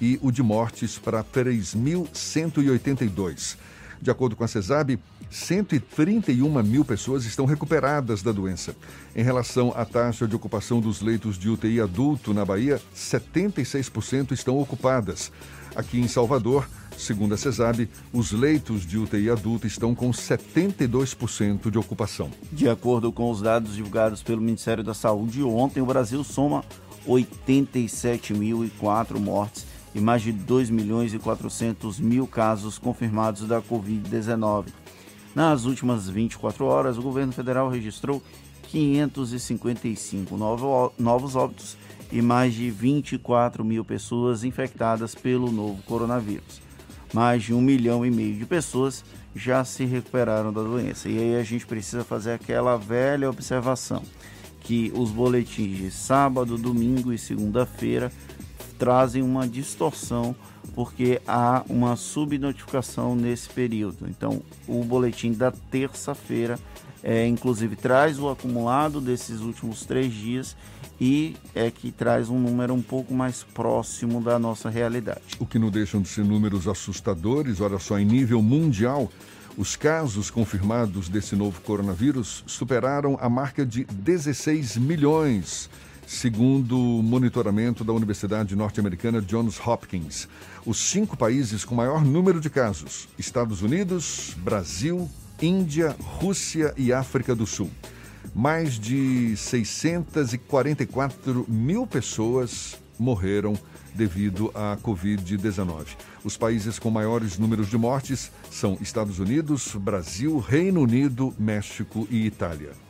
e 0.00 0.16
o 0.22 0.30
de 0.30 0.44
mortes 0.44 0.96
para 0.96 1.24
3.182. 1.24 3.56
De 4.00 4.12
acordo 4.12 4.36
com 4.36 4.44
a 4.44 4.48
CESAB, 4.48 4.96
131 5.30 6.62
mil 6.62 6.84
pessoas 6.84 7.24
estão 7.24 7.46
recuperadas 7.46 8.22
da 8.22 8.32
doença. 8.32 8.74
Em 9.14 9.22
relação 9.22 9.72
à 9.76 9.84
taxa 9.84 10.26
de 10.26 10.34
ocupação 10.34 10.80
dos 10.80 11.00
leitos 11.00 11.38
de 11.38 11.48
UTI 11.48 11.80
adulto 11.80 12.34
na 12.34 12.44
Bahia, 12.44 12.82
76% 12.94 14.32
estão 14.32 14.58
ocupadas. 14.58 15.30
Aqui 15.76 16.00
em 16.00 16.08
Salvador, 16.08 16.66
segundo 16.96 17.34
a 17.34 17.36
CESAB, 17.36 17.88
os 18.12 18.32
leitos 18.32 18.84
de 18.86 18.98
UTI 18.98 19.30
adulto 19.30 19.66
estão 19.66 19.94
com 19.94 20.10
72% 20.10 21.70
de 21.70 21.78
ocupação. 21.78 22.30
De 22.50 22.68
acordo 22.68 23.12
com 23.12 23.30
os 23.30 23.40
dados 23.40 23.74
divulgados 23.74 24.22
pelo 24.22 24.40
Ministério 24.40 24.82
da 24.82 24.94
Saúde, 24.94 25.42
ontem 25.42 25.80
o 25.80 25.86
Brasil 25.86 26.24
soma 26.24 26.64
87.004 27.06 29.18
mortes 29.18 29.66
e 29.94 30.00
mais 30.00 30.22
de 30.22 30.32
2 30.32 30.70
milhões 30.70 31.14
e 31.14 31.18
400 31.18 32.00
mil 32.00 32.26
casos 32.26 32.78
confirmados 32.78 33.46
da 33.46 33.62
Covid-19. 33.62 34.66
Nas 35.34 35.64
últimas 35.64 36.08
24 36.08 36.64
horas, 36.64 36.98
o 36.98 37.02
governo 37.02 37.32
federal 37.32 37.68
registrou 37.68 38.22
555 38.64 40.36
novos 40.98 41.36
óbitos 41.36 41.76
e 42.10 42.20
mais 42.20 42.54
de 42.54 42.70
24 42.70 43.64
mil 43.64 43.84
pessoas 43.84 44.44
infectadas 44.44 45.14
pelo 45.14 45.50
novo 45.50 45.82
coronavírus. 45.82 46.60
Mais 47.12 47.42
de 47.42 47.54
um 47.54 47.60
milhão 47.60 48.04
e 48.04 48.10
meio 48.10 48.36
de 48.36 48.44
pessoas 48.44 49.04
já 49.34 49.64
se 49.64 49.84
recuperaram 49.84 50.52
da 50.52 50.62
doença. 50.62 51.08
E 51.08 51.18
aí 51.18 51.36
a 51.36 51.42
gente 51.42 51.66
precisa 51.66 52.04
fazer 52.04 52.32
aquela 52.32 52.76
velha 52.76 53.30
observação 53.30 54.02
que 54.60 54.92
os 54.94 55.10
boletins 55.10 55.78
de 55.78 55.90
sábado, 55.90 56.58
domingo 56.58 57.12
e 57.12 57.18
segunda-feira 57.18 58.12
trazem 58.78 59.22
uma 59.22 59.48
distorção 59.48 60.36
porque 60.74 61.20
há 61.26 61.64
uma 61.68 61.96
subnotificação 61.96 63.14
nesse 63.14 63.48
período. 63.48 64.06
Então, 64.08 64.42
o 64.66 64.84
boletim 64.84 65.32
da 65.32 65.50
terça-feira, 65.50 66.58
é, 67.02 67.26
inclusive, 67.26 67.76
traz 67.76 68.18
o 68.18 68.28
acumulado 68.28 69.00
desses 69.00 69.40
últimos 69.40 69.84
três 69.84 70.12
dias 70.12 70.56
e 71.00 71.36
é 71.54 71.70
que 71.70 71.92
traz 71.92 72.28
um 72.28 72.38
número 72.38 72.74
um 72.74 72.82
pouco 72.82 73.14
mais 73.14 73.42
próximo 73.42 74.20
da 74.20 74.38
nossa 74.38 74.68
realidade. 74.68 75.20
O 75.38 75.46
que 75.46 75.58
não 75.58 75.70
deixam 75.70 76.02
de 76.02 76.08
ser 76.08 76.24
números 76.24 76.66
assustadores, 76.66 77.60
olha 77.60 77.78
só, 77.78 77.98
em 77.98 78.04
nível 78.04 78.42
mundial. 78.42 79.10
Os 79.56 79.74
casos 79.74 80.30
confirmados 80.30 81.08
desse 81.08 81.34
novo 81.34 81.60
coronavírus 81.62 82.44
superaram 82.46 83.18
a 83.20 83.28
marca 83.28 83.66
de 83.66 83.84
16 83.84 84.76
milhões 84.76 85.68
segundo 86.08 86.76
o 86.78 87.02
monitoramento 87.02 87.84
da 87.84 87.92
Universidade 87.92 88.56
Norte-Americana 88.56 89.20
Johns 89.20 89.60
Hopkins. 89.64 90.26
Os 90.64 90.78
cinco 90.78 91.18
países 91.18 91.66
com 91.66 91.74
maior 91.74 92.02
número 92.02 92.40
de 92.40 92.48
casos: 92.48 93.06
Estados 93.18 93.60
Unidos, 93.60 94.34
Brasil, 94.38 95.06
Índia, 95.40 95.94
Rússia 96.00 96.72
e 96.78 96.94
África 96.94 97.34
do 97.34 97.46
Sul. 97.46 97.70
Mais 98.34 98.78
de 98.78 99.36
644 99.36 101.44
mil 101.46 101.86
pessoas 101.86 102.78
morreram 102.98 103.52
devido 103.94 104.50
à 104.54 104.78
Covid-19. 104.82 105.88
Os 106.24 106.38
países 106.38 106.78
com 106.78 106.90
maiores 106.90 107.38
números 107.38 107.68
de 107.68 107.76
mortes 107.76 108.32
são 108.50 108.78
Estados 108.80 109.18
Unidos, 109.18 109.74
Brasil, 109.74 110.38
Reino 110.38 110.80
Unido, 110.80 111.34
México 111.38 112.08
e 112.10 112.24
Itália. 112.24 112.87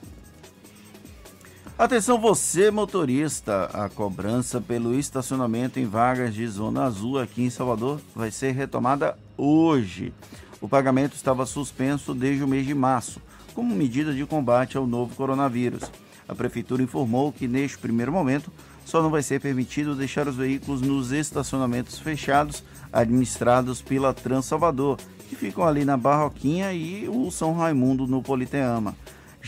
Atenção 1.79 2.19
você 2.19 2.73
motorista, 2.73 3.67
a 3.67 3.89
cobrança 3.89 4.61
pelo 4.61 4.99
estacionamento 4.99 5.79
em 5.79 5.87
vagas 5.87 6.35
de 6.35 6.45
zona 6.49 6.83
azul 6.83 7.21
aqui 7.21 7.45
em 7.45 7.51
Salvador 7.51 8.01
vai 8.17 8.33
ser 8.33 8.51
retomada 8.51 9.17
hoje. 9.37 10.13
O 10.61 10.69
pagamento 10.69 11.15
estava 11.15 11.47
suspenso 11.47 12.13
desde 12.13 12.43
o 12.43 12.49
mês 12.49 12.67
de 12.67 12.75
março, 12.75 13.23
como 13.55 13.77
medida 13.77 14.13
de 14.13 14.27
combate 14.27 14.77
ao 14.77 14.89
novo 14.89 15.15
coronavírus. 15.15 15.89
A 16.27 16.35
prefeitura 16.35 16.83
informou 16.83 17.31
que 17.31 17.47
neste 17.47 17.79
primeiro 17.79 18.11
momento 18.11 18.51
só 18.85 19.01
não 19.01 19.09
vai 19.09 19.23
ser 19.23 19.41
permitido 19.41 19.95
deixar 19.95 20.27
os 20.27 20.35
veículos 20.35 20.81
nos 20.81 21.13
estacionamentos 21.13 22.01
fechados 22.01 22.65
administrados 22.93 23.81
pela 23.81 24.13
Trans 24.13 24.47
Salvador, 24.47 24.99
que 25.29 25.37
ficam 25.37 25.63
ali 25.63 25.85
na 25.85 25.97
Barroquinha 25.97 26.73
e 26.73 27.09
o 27.09 27.31
São 27.31 27.55
Raimundo 27.55 28.05
no 28.05 28.21
Politeama. 28.21 28.97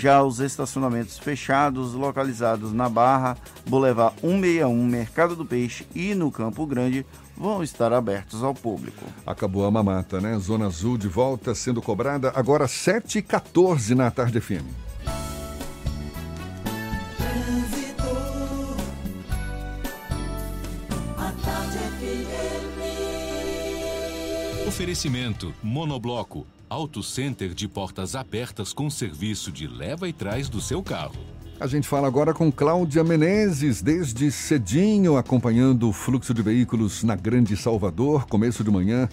Já 0.01 0.23
os 0.23 0.41
estacionamentos 0.41 1.19
fechados, 1.19 1.93
localizados 1.93 2.73
na 2.73 2.89
Barra, 2.89 3.37
Boulevard 3.69 4.15
161, 4.23 4.87
Mercado 4.87 5.37
do 5.37 5.45
Peixe 5.45 5.87
e 5.95 6.15
no 6.15 6.33
Campo 6.33 6.65
Grande, 6.65 7.05
vão 7.37 7.63
estar 7.63 7.93
abertos 7.93 8.43
ao 8.43 8.55
público. 8.55 9.05
Acabou 9.27 9.67
a 9.67 9.71
mamata, 9.71 10.19
né? 10.19 10.39
Zona 10.39 10.69
Azul 10.69 10.97
de 10.97 11.07
volta 11.07 11.55
sendo 11.55 11.83
cobrada 11.83 12.33
agora 12.35 12.65
7h14 12.65 13.91
na 13.91 14.11
tarde 14.11 14.41
FM. 14.41 14.65
Oferecimento 24.67 25.53
Monobloco, 25.63 26.47
Auto 26.71 27.03
Center 27.03 27.53
de 27.53 27.67
portas 27.67 28.15
abertas 28.15 28.73
com 28.73 28.89
serviço 28.89 29.51
de 29.51 29.67
leva 29.67 30.09
e 30.09 30.13
trás 30.13 30.49
do 30.49 30.61
seu 30.61 30.81
carro. 30.81 31.19
A 31.59 31.67
gente 31.67 31.89
fala 31.89 32.07
agora 32.07 32.33
com 32.33 32.51
Cláudia 32.53 33.03
Menezes, 33.03 33.83
desde 33.83 34.31
cedinho, 34.31 35.17
acompanhando 35.17 35.89
o 35.89 35.93
fluxo 35.93 36.33
de 36.33 36.41
veículos 36.43 37.03
na 37.03 37.17
Grande 37.17 37.57
Salvador, 37.57 38.25
começo 38.27 38.63
de 38.63 38.71
manhã, 38.71 39.09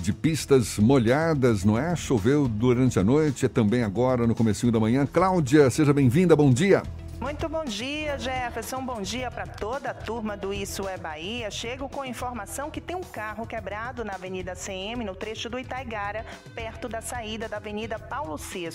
de 0.00 0.12
pistas 0.12 0.78
molhadas, 0.78 1.64
não 1.64 1.76
é? 1.76 1.96
Choveu 1.96 2.46
durante 2.46 3.00
a 3.00 3.04
noite, 3.04 3.46
é 3.46 3.48
também 3.48 3.82
agora 3.82 4.24
no 4.24 4.34
comecinho 4.34 4.70
da 4.70 4.78
manhã. 4.78 5.04
Cláudia, 5.04 5.68
seja 5.70 5.92
bem-vinda, 5.92 6.36
bom 6.36 6.52
dia. 6.52 6.84
Muito 7.22 7.48
bom 7.48 7.64
dia, 7.64 8.18
Jefferson. 8.18 8.84
Bom 8.84 9.00
dia 9.00 9.30
para 9.30 9.46
toda 9.46 9.90
a 9.90 9.94
turma 9.94 10.36
do 10.36 10.52
Isso 10.52 10.88
é 10.88 10.96
Bahia. 10.96 11.52
Chego 11.52 11.88
com 11.88 12.04
informação 12.04 12.68
que 12.68 12.80
tem 12.80 12.96
um 12.96 13.00
carro 13.00 13.46
quebrado 13.46 14.04
na 14.04 14.14
Avenida 14.14 14.56
CM, 14.56 15.04
no 15.04 15.14
trecho 15.14 15.48
do 15.48 15.56
Itaigara, 15.56 16.26
perto 16.52 16.88
da 16.88 17.00
saída 17.00 17.48
da 17.48 17.58
Avenida 17.58 17.96
Paulo 17.96 18.36
VI. 18.36 18.70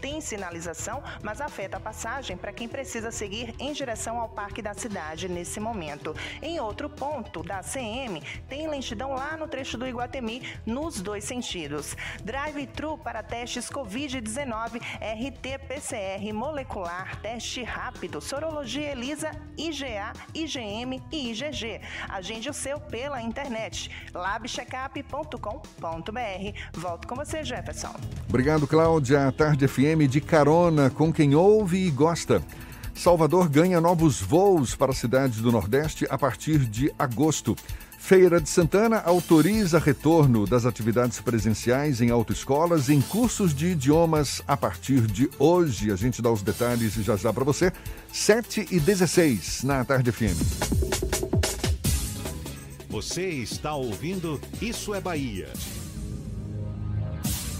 Tem 0.00 0.20
sinalização, 0.20 1.02
mas 1.24 1.40
afeta 1.40 1.78
a 1.78 1.80
passagem 1.80 2.36
para 2.36 2.52
quem 2.52 2.68
precisa 2.68 3.10
seguir 3.10 3.52
em 3.58 3.72
direção 3.72 4.20
ao 4.20 4.28
Parque 4.28 4.62
da 4.62 4.74
Cidade 4.74 5.28
nesse 5.28 5.58
momento. 5.58 6.14
Em 6.40 6.60
outro 6.60 6.88
ponto 6.88 7.42
da 7.42 7.64
CM, 7.64 8.22
tem 8.48 8.68
lentidão 8.68 9.12
lá 9.12 9.36
no 9.36 9.48
trecho 9.48 9.76
do 9.76 9.84
Iguatemi, 9.84 10.48
nos 10.64 11.00
dois 11.00 11.24
sentidos. 11.24 11.96
Drive-thru 12.22 12.96
para 12.96 13.24
testes 13.24 13.68
Covid-19, 13.68 14.80
RT-PCR 15.00 16.32
molecular, 16.32 17.20
teste 17.20 17.64
rápido 17.64 17.87
rápido. 17.88 18.20
Sorologia 18.20 18.92
Elisa, 18.92 19.30
IGA, 19.56 20.12
IgM 20.34 21.02
e 21.10 21.30
IgG. 21.30 21.80
Agende 22.08 22.50
o 22.50 22.52
seu 22.52 22.78
pela 22.78 23.22
internet. 23.22 23.90
labcheckup.com.br. 24.12 25.38
Volto 26.74 27.08
com 27.08 27.14
você, 27.14 27.42
Jefferson. 27.42 27.94
Obrigado, 28.28 28.66
Cláudia. 28.66 29.32
Tarde 29.32 29.66
FM 29.66 30.06
de 30.08 30.20
carona 30.20 30.90
com 30.90 31.12
quem 31.12 31.34
ouve 31.34 31.86
e 31.86 31.90
gosta. 31.90 32.42
Salvador 32.94 33.48
ganha 33.48 33.80
novos 33.80 34.20
voos 34.20 34.74
para 34.74 34.92
cidades 34.92 35.40
do 35.40 35.50
Nordeste 35.50 36.06
a 36.10 36.18
partir 36.18 36.58
de 36.58 36.92
agosto. 36.98 37.56
Feira 38.08 38.40
de 38.40 38.48
Santana 38.48 39.02
autoriza 39.04 39.78
retorno 39.78 40.46
das 40.46 40.64
atividades 40.64 41.20
presenciais 41.20 42.00
em 42.00 42.08
autoescolas 42.08 42.88
em 42.88 43.02
cursos 43.02 43.54
de 43.54 43.66
idiomas 43.66 44.42
a 44.48 44.56
partir 44.56 45.02
de 45.02 45.28
hoje. 45.38 45.92
A 45.92 45.94
gente 45.94 46.22
dá 46.22 46.32
os 46.32 46.40
detalhes 46.40 46.94
já 46.94 47.16
já 47.16 47.34
para 47.34 47.44
você. 47.44 47.70
7 48.10 48.68
e 48.70 48.80
16 48.80 49.62
na 49.62 49.84
Tarde 49.84 50.10
FM. 50.10 50.40
Você 52.88 53.28
está 53.28 53.74
ouvindo 53.74 54.40
Isso 54.58 54.94
é 54.94 55.02
Bahia. 55.02 55.52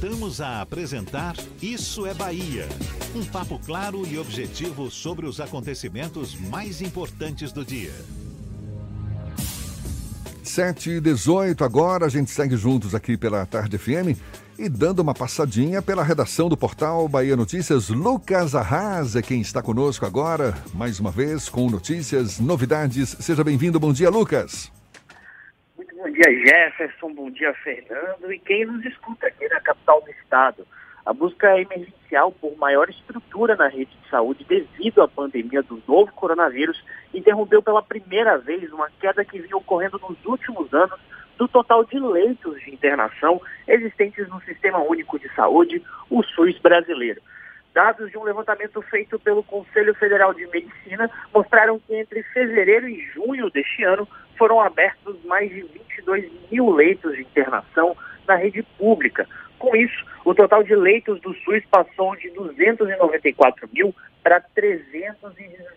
Voltamos 0.00 0.40
a 0.40 0.60
apresentar 0.60 1.34
Isso 1.60 2.06
é 2.06 2.14
Bahia. 2.14 2.68
Um 3.16 3.24
papo 3.24 3.58
claro 3.58 4.06
e 4.06 4.16
objetivo 4.16 4.92
sobre 4.92 5.26
os 5.26 5.40
acontecimentos 5.40 6.36
mais 6.36 6.80
importantes 6.80 7.50
do 7.50 7.64
dia. 7.64 7.92
7 10.44 10.90
e 10.90 11.00
18 11.00 11.64
agora, 11.64 12.06
a 12.06 12.08
gente 12.08 12.30
segue 12.30 12.56
juntos 12.56 12.94
aqui 12.94 13.16
pela 13.16 13.44
Tarde 13.44 13.76
FM 13.76 14.16
e 14.56 14.68
dando 14.68 15.00
uma 15.00 15.14
passadinha 15.14 15.82
pela 15.82 16.04
redação 16.04 16.48
do 16.48 16.56
portal 16.56 17.08
Bahia 17.08 17.36
Notícias, 17.36 17.88
Lucas 17.88 18.54
Arras 18.54 19.16
é 19.16 19.22
quem 19.22 19.40
está 19.40 19.60
conosco 19.60 20.06
agora, 20.06 20.56
mais 20.74 21.00
uma 21.00 21.10
vez 21.10 21.48
com 21.48 21.68
notícias, 21.68 22.38
novidades. 22.38 23.16
Seja 23.18 23.42
bem-vindo, 23.42 23.80
bom 23.80 23.92
dia, 23.92 24.10
Lucas. 24.10 24.70
Dia, 26.18 26.36
Jefferson, 26.36 27.14
bom 27.14 27.30
dia, 27.30 27.54
Fernando 27.62 28.32
e 28.32 28.40
quem 28.40 28.66
nos 28.66 28.84
escuta 28.84 29.28
aqui 29.28 29.48
na 29.48 29.60
capital 29.60 30.00
do 30.00 30.10
estado. 30.10 30.66
A 31.06 31.12
busca 31.12 31.46
é 31.56 31.62
emergencial 31.62 32.32
por 32.32 32.58
maior 32.58 32.90
estrutura 32.90 33.54
na 33.54 33.68
rede 33.68 33.96
de 34.02 34.10
saúde 34.10 34.44
devido 34.48 35.00
à 35.00 35.06
pandemia 35.06 35.62
do 35.62 35.80
novo 35.86 36.10
coronavírus 36.14 36.84
interrompeu 37.14 37.62
pela 37.62 37.84
primeira 37.84 38.36
vez 38.36 38.72
uma 38.72 38.90
queda 39.00 39.24
que 39.24 39.38
vinha 39.38 39.56
ocorrendo 39.56 40.00
nos 40.08 40.18
últimos 40.24 40.74
anos 40.74 40.98
do 41.36 41.46
total 41.46 41.84
de 41.84 42.00
leitos 42.00 42.60
de 42.64 42.74
internação 42.74 43.40
existentes 43.68 44.28
no 44.28 44.42
Sistema 44.42 44.80
Único 44.80 45.20
de 45.20 45.32
Saúde, 45.36 45.80
o 46.10 46.24
SUS 46.24 46.58
brasileiro. 46.58 47.22
Dados 47.78 48.10
de 48.10 48.18
um 48.18 48.24
levantamento 48.24 48.82
feito 48.82 49.20
pelo 49.20 49.40
Conselho 49.44 49.94
Federal 49.94 50.34
de 50.34 50.44
Medicina 50.48 51.08
mostraram 51.32 51.78
que 51.78 51.94
entre 51.94 52.24
fevereiro 52.24 52.88
e 52.88 53.00
junho 53.14 53.48
deste 53.50 53.84
ano 53.84 54.04
foram 54.36 54.60
abertos 54.60 55.16
mais 55.24 55.48
de 55.48 55.62
22 55.62 56.28
mil 56.50 56.70
leitos 56.70 57.14
de 57.14 57.20
internação 57.20 57.96
na 58.26 58.34
rede 58.34 58.64
pública. 58.76 59.28
Com 59.60 59.76
isso, 59.76 60.04
o 60.24 60.34
total 60.34 60.64
de 60.64 60.74
leitos 60.74 61.20
do 61.20 61.32
SUS 61.34 61.64
passou 61.70 62.16
de 62.16 62.30
294 62.30 63.68
mil 63.72 63.94
para 64.24 64.40
316 64.40 65.70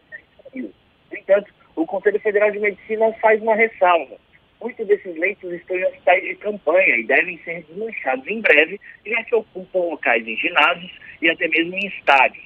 mil. 0.55 0.73
No 1.11 1.17
entanto, 1.19 1.53
o 1.75 1.85
Conselho 1.85 2.19
Federal 2.19 2.49
de 2.49 2.57
Medicina 2.57 3.13
faz 3.21 3.39
uma 3.43 3.53
ressalva. 3.53 4.15
Muitos 4.59 4.87
desses 4.87 5.15
leitos 5.17 5.53
estão 5.53 5.77
em 5.77 5.85
hospitais 5.85 6.23
de 6.23 6.35
campanha 6.37 6.97
e 6.97 7.03
devem 7.03 7.37
ser 7.43 7.61
desmanchados 7.61 8.25
em 8.27 8.41
breve, 8.41 8.81
já 9.05 9.23
que 9.23 9.35
ocupam 9.35 9.79
locais 9.79 10.27
em 10.27 10.35
ginásios 10.35 10.91
e 11.21 11.29
até 11.29 11.47
mesmo 11.47 11.75
em 11.75 11.87
estádios. 11.87 12.43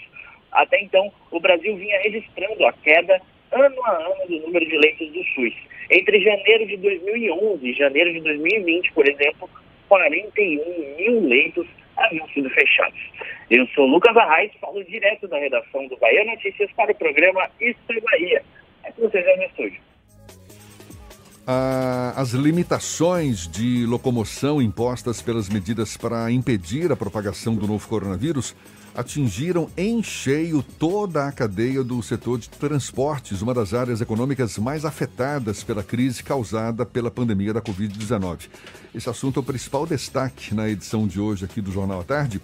Até 0.52 0.82
então, 0.82 1.12
o 1.32 1.40
Brasil 1.40 1.76
vinha 1.76 2.00
registrando 2.02 2.66
a 2.66 2.74
queda 2.74 3.22
ano 3.52 3.86
a 3.86 3.92
ano 3.92 4.28
do 4.28 4.40
número 4.40 4.66
de 4.66 4.78
leitos 4.78 5.12
do 5.12 5.24
SUS. 5.24 5.54
Entre 5.92 6.20
janeiro 6.20 6.66
de 6.66 6.78
2011 6.78 7.68
e 7.68 7.74
janeiro 7.74 8.14
de 8.14 8.22
2020, 8.22 8.94
por 8.94 9.08
exemplo, 9.08 9.50
41 9.88 10.96
mil 10.98 11.28
leitos 11.28 11.68
haviam 11.98 12.28
sido 12.30 12.50
fechados. 12.50 13.00
Eu 13.50 13.66
sou 13.68 13.86
Lucas 13.86 14.16
Arraes, 14.18 14.52
falo 14.60 14.84
direto 14.84 15.28
da 15.28 15.38
redação 15.38 15.88
do 15.88 15.98
Bahia 15.98 16.26
Notícias 16.26 16.72
para 16.72 16.92
o 16.92 16.96
programa 16.96 17.50
Isso 17.60 17.80
é 17.90 18.00
Bahia. 18.00 18.44
É 18.84 18.92
com 18.92 19.04
vocês 19.04 19.26
no 19.38 19.44
estúdio. 19.44 19.82
As 22.16 22.32
limitações 22.32 23.48
de 23.48 23.86
locomoção 23.86 24.62
impostas 24.62 25.22
pelas 25.22 25.48
medidas 25.48 25.96
para 25.96 26.32
impedir 26.32 26.92
a 26.92 26.96
propagação 26.96 27.56
do 27.56 27.68
novo 27.68 27.88
coronavírus 27.88 28.56
atingiram 28.96 29.70
em 29.76 30.02
cheio 30.02 30.64
toda 30.64 31.28
a 31.28 31.32
cadeia 31.32 31.84
do 31.84 32.02
setor 32.02 32.40
de 32.40 32.50
transportes, 32.50 33.42
uma 33.42 33.54
das 33.54 33.74
áreas 33.74 34.00
econômicas 34.00 34.58
mais 34.58 34.86
afetadas 34.86 35.64
pela 35.64 35.84
crise 35.84 36.24
causada 36.24 36.86
pela 36.86 37.12
pandemia 37.12 37.54
da 37.54 37.62
Covid-19. 37.62 38.48
Esse 38.94 39.10
assunto 39.10 39.38
é 39.38 39.42
o 39.42 39.44
principal 39.44 39.86
destaque 39.86 40.56
na 40.56 40.70
edição 40.70 41.06
de 41.06 41.20
hoje 41.20 41.44
aqui 41.44 41.60
do 41.60 41.72
Jornal 41.72 42.00
à 42.00 42.04
Tarde. 42.04 42.42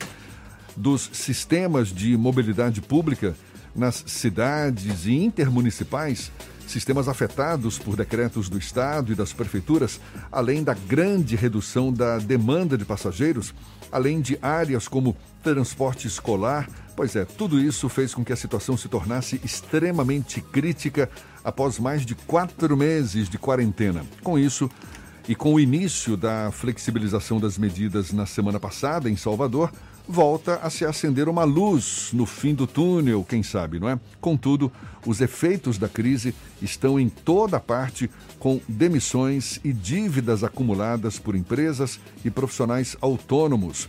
Dos 0.76 1.10
sistemas 1.14 1.88
de 1.88 2.18
mobilidade 2.18 2.82
pública 2.82 3.34
nas 3.74 4.04
cidades 4.06 5.06
e 5.06 5.14
intermunicipais, 5.14 6.32
sistemas 6.72 7.08
afetados 7.08 7.78
por 7.78 7.96
decretos 7.96 8.50
do 8.50 8.58
Estado 8.58 9.12
e 9.12 9.16
das 9.16 9.34
prefeituras, 9.34 10.00
além 10.32 10.64
da 10.64 10.74
grande 10.74 11.36
redução 11.36 11.92
da 11.92 12.18
demanda 12.18 12.78
de 12.78 12.86
passageiros, 12.86 13.54
além 13.92 14.22
de 14.22 14.38
áreas 14.42 14.88
como 14.88 15.16
transporte 15.44 16.08
escolar. 16.08 16.70
Pois 16.96 17.16
é, 17.16 17.26
tudo 17.26 17.60
isso 17.60 17.90
fez 17.90 18.14
com 18.14 18.24
que 18.24 18.34
a 18.34 18.38
situação 18.38 18.78
se 18.78 18.88
tornasse 18.88 19.40
extremamente 19.44 20.42
crítica 20.42 21.10
após 21.44 21.80
mais 21.80 22.06
de 22.06 22.16
quatro 22.16 22.78
meses 22.78 23.28
de 23.28 23.38
quarentena. 23.38 24.06
Com 24.24 24.38
isso, 24.38 24.70
e 25.28 25.36
com 25.36 25.54
o 25.54 25.60
início 25.60 26.18
da 26.18 26.52
flexibilização 26.52 27.40
das 27.40 27.58
medidas 27.58 28.12
na 28.12 28.26
semana 28.26 28.60
passada 28.60 29.10
em 29.10 29.16
Salvador, 29.16 29.72
volta 30.08 30.56
a 30.56 30.70
se 30.70 30.86
acender 30.86 31.30
uma 31.30 31.44
luz 31.44 32.10
no 32.14 32.26
fim 32.26 32.54
do 32.54 32.68
túnel, 32.68 33.26
quem 33.28 33.44
sabe, 33.44 33.80
não 33.80 33.90
é? 33.90 34.00
Contudo, 34.20 34.72
os 35.06 35.22
efeitos 35.22 35.78
da 35.78 35.88
crise 35.88 36.34
estão 36.62 37.00
em 37.00 37.10
toda 37.10 37.60
parte, 37.60 38.10
com 38.40 38.60
demissões 38.68 39.60
e 39.64 39.72
dívidas 39.72 40.44
acumuladas 40.44 41.18
por 41.18 41.36
empresas 41.36 42.00
e 42.24 42.30
profissionais 42.30 42.98
autônomos. 43.02 43.88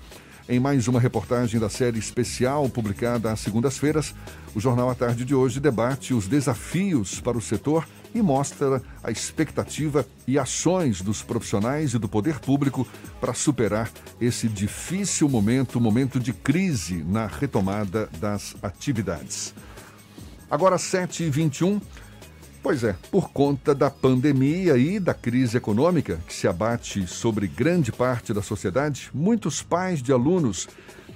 Em 0.48 0.58
mais 0.58 0.88
uma 0.88 1.00
reportagem 1.00 1.60
da 1.60 1.68
série 1.68 1.98
especial 1.98 2.68
publicada 2.68 3.30
às 3.30 3.40
segundas-feiras, 3.40 4.14
o 4.54 4.60
Jornal 4.60 4.90
à 4.90 4.94
Tarde 4.94 5.24
de 5.24 5.34
hoje 5.34 5.60
debate 5.60 6.12
os 6.12 6.26
desafios 6.26 7.20
para 7.20 7.38
o 7.38 7.40
setor 7.40 7.86
e 8.14 8.22
mostra 8.22 8.82
a 9.02 9.10
expectativa 9.10 10.06
e 10.26 10.38
ações 10.38 11.00
dos 11.00 11.22
profissionais 11.22 11.94
e 11.94 11.98
do 11.98 12.08
poder 12.08 12.38
público 12.40 12.86
para 13.20 13.34
superar 13.34 13.90
esse 14.20 14.48
difícil 14.48 15.28
momento, 15.28 15.80
momento 15.80 16.20
de 16.20 16.32
crise 16.32 17.02
na 17.02 17.26
retomada 17.26 18.08
das 18.20 18.54
atividades. 18.62 19.54
Agora, 20.50 20.76
7h21. 20.76 21.80
Pois 22.62 22.84
é, 22.84 22.94
por 23.10 23.30
conta 23.30 23.74
da 23.74 23.90
pandemia 23.90 24.76
e 24.76 25.00
da 25.00 25.12
crise 25.12 25.56
econômica 25.56 26.20
que 26.28 26.32
se 26.32 26.46
abate 26.46 27.08
sobre 27.08 27.48
grande 27.48 27.90
parte 27.90 28.32
da 28.32 28.40
sociedade, 28.40 29.10
muitos 29.12 29.62
pais 29.62 30.00
de 30.00 30.12
alunos 30.12 30.68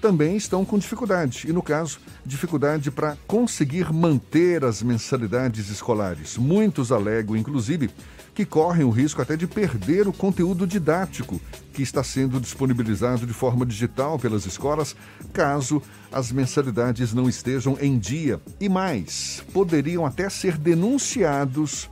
também 0.07 0.37
estão 0.37 0.65
com 0.65 0.79
dificuldade, 0.79 1.47
e 1.49 1.53
no 1.53 1.61
caso, 1.61 1.99
dificuldade 2.25 2.93
para 2.93 3.17
conseguir 3.27 3.93
manter 3.93 4.65
as 4.65 4.81
mensalidades 4.81 5.69
escolares. 5.69 6.37
Muitos 6.37 6.93
alegam, 6.93 7.37
inclusive, 7.37 7.91
que 8.33 8.45
correm 8.45 8.85
o 8.85 8.91
risco 8.91 9.21
até 9.21 9.37
de 9.37 9.49
perder 9.49 10.07
o 10.07 10.13
conteúdo 10.13 10.65
didático 10.65 11.41
que 11.73 11.83
está 11.83 12.05
sendo 12.05 12.41
disponibilizado 12.41 13.27
de 13.27 13.33
forma 13.33 13.67
digital 13.67 14.17
pelas 14.17 14.47
escolas, 14.47 14.95
caso 15.33 15.83
as 16.13 16.31
mensalidades 16.31 17.13
não 17.13 17.29
estejam 17.29 17.77
em 17.81 17.99
dia. 17.99 18.41
E 18.61 18.69
mais, 18.69 19.43
poderiam 19.53 20.07
até 20.07 20.31
ser 20.31 20.57
denunciados 20.57 21.91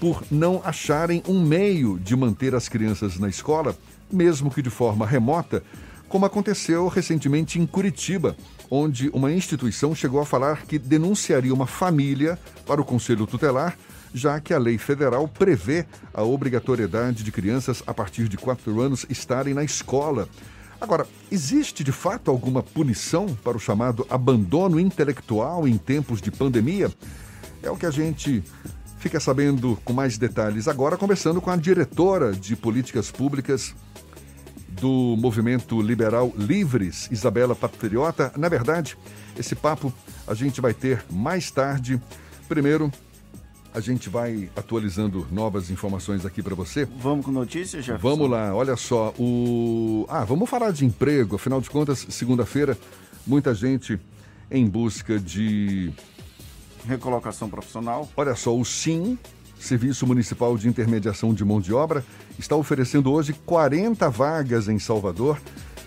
por 0.00 0.24
não 0.28 0.60
acharem 0.64 1.22
um 1.28 1.40
meio 1.40 2.00
de 2.00 2.16
manter 2.16 2.52
as 2.52 2.68
crianças 2.68 3.16
na 3.16 3.28
escola, 3.28 3.78
mesmo 4.10 4.50
que 4.50 4.60
de 4.60 4.70
forma 4.70 5.06
remota, 5.06 5.62
como 6.14 6.26
aconteceu 6.26 6.86
recentemente 6.86 7.58
em 7.58 7.66
Curitiba, 7.66 8.36
onde 8.70 9.10
uma 9.12 9.32
instituição 9.32 9.96
chegou 9.96 10.20
a 10.20 10.24
falar 10.24 10.62
que 10.62 10.78
denunciaria 10.78 11.52
uma 11.52 11.66
família 11.66 12.38
para 12.64 12.80
o 12.80 12.84
Conselho 12.84 13.26
Tutelar, 13.26 13.76
já 14.14 14.38
que 14.38 14.54
a 14.54 14.58
lei 14.58 14.78
federal 14.78 15.26
prevê 15.26 15.84
a 16.14 16.22
obrigatoriedade 16.22 17.24
de 17.24 17.32
crianças 17.32 17.82
a 17.84 17.92
partir 17.92 18.28
de 18.28 18.36
4 18.36 18.80
anos 18.80 19.04
estarem 19.10 19.54
na 19.54 19.64
escola. 19.64 20.28
Agora, 20.80 21.04
existe 21.32 21.82
de 21.82 21.90
fato 21.90 22.30
alguma 22.30 22.62
punição 22.62 23.26
para 23.42 23.56
o 23.56 23.60
chamado 23.60 24.06
abandono 24.08 24.78
intelectual 24.78 25.66
em 25.66 25.76
tempos 25.76 26.22
de 26.22 26.30
pandemia? 26.30 26.92
É 27.60 27.68
o 27.68 27.76
que 27.76 27.86
a 27.86 27.90
gente 27.90 28.40
fica 29.00 29.18
sabendo 29.18 29.76
com 29.84 29.92
mais 29.92 30.16
detalhes 30.16 30.68
agora, 30.68 30.96
conversando 30.96 31.40
com 31.40 31.50
a 31.50 31.56
diretora 31.56 32.30
de 32.30 32.54
políticas 32.54 33.10
públicas 33.10 33.74
do 34.80 35.16
movimento 35.18 35.80
liberal 35.80 36.32
Livres, 36.36 37.08
Isabela 37.10 37.54
Patriota. 37.54 38.32
Na 38.36 38.48
verdade, 38.48 38.96
esse 39.38 39.54
papo 39.54 39.92
a 40.26 40.34
gente 40.34 40.60
vai 40.60 40.74
ter 40.74 41.04
mais 41.10 41.50
tarde. 41.50 42.00
Primeiro, 42.48 42.90
a 43.72 43.80
gente 43.80 44.08
vai 44.08 44.50
atualizando 44.54 45.26
novas 45.30 45.70
informações 45.70 46.24
aqui 46.24 46.42
para 46.42 46.54
você. 46.54 46.86
Vamos 46.98 47.26
com 47.26 47.32
notícias, 47.32 47.84
já. 47.84 47.96
Vamos 47.96 48.30
lá, 48.30 48.54
olha 48.54 48.76
só. 48.76 49.12
O... 49.18 50.06
Ah, 50.08 50.24
vamos 50.24 50.48
falar 50.48 50.72
de 50.72 50.84
emprego. 50.84 51.36
Afinal 51.36 51.60
de 51.60 51.68
contas, 51.68 52.06
segunda-feira, 52.10 52.78
muita 53.26 53.54
gente 53.54 53.98
em 54.50 54.66
busca 54.66 55.18
de. 55.18 55.92
Recolocação 56.86 57.48
profissional. 57.48 58.08
Olha 58.14 58.34
só, 58.34 58.54
o 58.56 58.64
SIM 58.64 59.18
Serviço 59.58 60.06
Municipal 60.06 60.56
de 60.56 60.68
Intermediação 60.68 61.32
de 61.32 61.44
Mão 61.44 61.60
de 61.60 61.72
Obra 61.72 62.04
está 62.38 62.56
oferecendo 62.56 63.10
hoje 63.12 63.32
40 63.46 64.08
vagas 64.10 64.68
em 64.68 64.78
Salvador 64.78 65.38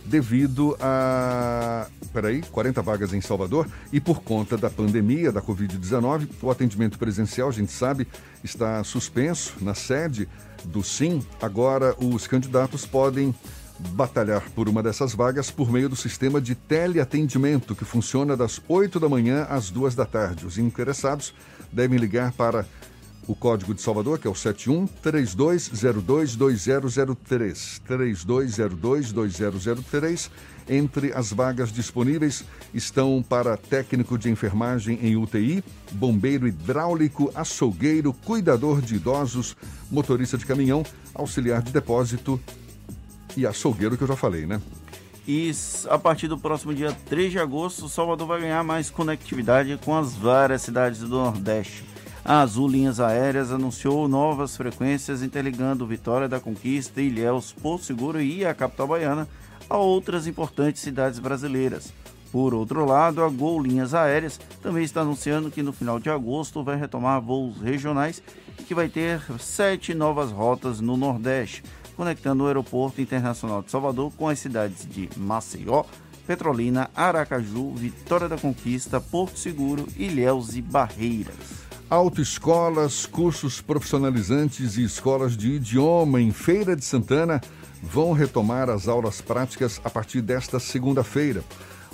devido 0.08 0.76
a. 0.80 1.88
Peraí, 2.14 2.42
40 2.42 2.82
vagas 2.82 3.14
em 3.14 3.22
Salvador 3.22 3.68
e 3.92 4.00
por 4.00 4.22
conta 4.22 4.58
da 4.58 4.70
pandemia 4.70 5.32
da 5.32 5.42
Covid-19, 5.42 6.30
o 6.42 6.50
atendimento 6.50 6.98
presencial, 6.98 7.50
a 7.50 7.52
gente 7.52 7.72
sabe, 7.72 8.08
está 8.44 8.84
suspenso 8.84 9.56
na 9.62 9.76
sede 9.76 10.28
do 10.64 10.82
SIM. 10.82 11.22
Agora, 11.42 11.96
os 12.00 12.26
candidatos 12.26 12.86
podem 12.86 13.36
batalhar 13.92 14.50
por 14.52 14.68
uma 14.68 14.82
dessas 14.82 15.14
vagas 15.14 15.52
por 15.52 15.72
meio 15.72 15.90
do 15.90 15.96
sistema 15.96 16.42
de 16.42 16.56
teleatendimento 16.56 17.76
que 17.76 17.86
funciona 17.86 18.36
das 18.36 18.60
8 18.68 19.00
da 19.00 19.08
manhã 19.08 19.46
às 19.50 19.70
2 19.70 19.94
da 19.94 20.06
tarde. 20.06 20.46
Os 20.46 20.58
interessados 20.58 21.34
devem 21.72 22.00
ligar 22.00 22.32
para 22.32 22.66
o 23.28 23.36
código 23.36 23.74
de 23.74 23.82
Salvador, 23.82 24.18
que 24.18 24.28
é 24.28 24.30
o 24.30 24.36
71 24.36 24.88
3202 24.88 26.36
2003. 26.36 27.82
3202 27.86 29.12
2003. 29.12 30.32
Entre 30.70 31.14
as 31.14 31.32
vagas 31.32 31.72
disponíveis 31.72 32.44
estão 32.74 33.24
para 33.28 33.56
técnico 33.56 34.18
de 34.18 34.30
enfermagem 34.30 35.00
em 35.02 35.16
UTI, 35.16 35.64
bombeiro 35.92 36.48
hidráulico, 36.48 37.32
açougueiro, 37.36 38.12
cuidador 38.12 38.82
de 38.82 38.96
idosos, 38.96 39.56
motorista 39.90 40.38
de 40.38 40.46
caminhão, 40.46 40.84
auxiliar 41.14 41.62
de 41.62 41.72
depósito 41.72 42.40
e 43.36 43.46
açougueiro, 43.46 43.98
que 43.98 44.04
eu 44.04 44.08
já 44.08 44.16
falei, 44.16 44.46
né? 44.46 44.62
E 45.26 45.52
a 45.90 45.98
partir 45.98 46.28
do 46.30 46.38
próximo 46.38 46.74
dia 46.74 46.96
3 47.10 47.32
de 47.32 47.40
agosto, 47.40 47.90
Salvador 47.90 48.28
vai 48.28 48.42
ganhar 48.42 48.64
mais 48.64 48.90
conectividade 48.90 49.78
com 49.84 49.96
as 49.96 50.14
várias 50.16 50.62
cidades 50.62 51.02
do 51.02 51.10
Nordeste. 51.10 51.84
A 52.28 52.42
Azul 52.42 52.68
Linhas 52.68 53.00
Aéreas 53.00 53.54
anunciou 53.54 54.06
novas 54.06 54.58
frequências 54.58 55.24
interligando 55.24 55.88
Vitória 55.88 56.28
da 56.28 56.42
Conquista, 56.42 57.02
Ilhéus, 57.02 57.54
Porto 57.54 57.86
Seguro 57.86 58.20
e 58.20 58.46
a 58.46 58.54
capital 58.54 58.86
baiana 58.86 59.30
a 59.70 59.78
outras 59.78 60.28
importantes 60.28 60.82
cidades 60.82 61.20
brasileiras. 61.20 61.94
Por 62.30 62.54
outro 62.54 62.84
lado, 62.84 63.24
a 63.24 63.30
Gol 63.30 63.62
Linhas 63.62 63.94
Aéreas 63.94 64.38
também 64.62 64.84
está 64.84 65.00
anunciando 65.00 65.50
que 65.50 65.64
no 65.64 65.72
final 65.72 66.02
de 66.02 66.10
agosto 66.10 66.62
vai 66.66 66.76
retomar 66.76 67.22
voos 67.22 67.62
regionais 67.62 68.22
e 68.60 68.64
que 68.64 68.76
vai 68.76 68.90
ter 68.90 69.22
sete 69.40 69.94
novas 69.94 70.30
rotas 70.30 70.82
no 70.82 70.98
Nordeste, 70.98 71.64
conectando 71.96 72.44
o 72.44 72.48
Aeroporto 72.48 73.00
Internacional 73.00 73.62
de 73.62 73.72
Salvador 73.72 74.12
com 74.18 74.28
as 74.28 74.38
cidades 74.38 74.86
de 74.86 75.10
Maceió, 75.16 75.86
Petrolina, 76.28 76.92
Aracaju, 76.94 77.74
Vitória 77.74 78.28
da 78.28 78.38
Conquista, 78.38 79.00
Porto 79.00 79.40
Seguro, 79.40 79.88
Ilhéus 79.96 80.58
e 80.58 80.62
Barreiras. 80.62 81.67
Autoescolas, 81.90 83.06
cursos 83.06 83.62
profissionalizantes 83.62 84.76
e 84.76 84.84
escolas 84.84 85.38
de 85.38 85.54
idioma 85.54 86.20
em 86.20 86.34
Feira 86.34 86.76
de 86.76 86.84
Santana 86.84 87.40
vão 87.82 88.12
retomar 88.12 88.70
as 88.70 88.90
aulas 88.90 89.22
práticas 89.22 89.80
a 89.86 89.90
partir 89.90 90.22
desta 90.22 90.60
segunda-feira. 90.60 91.42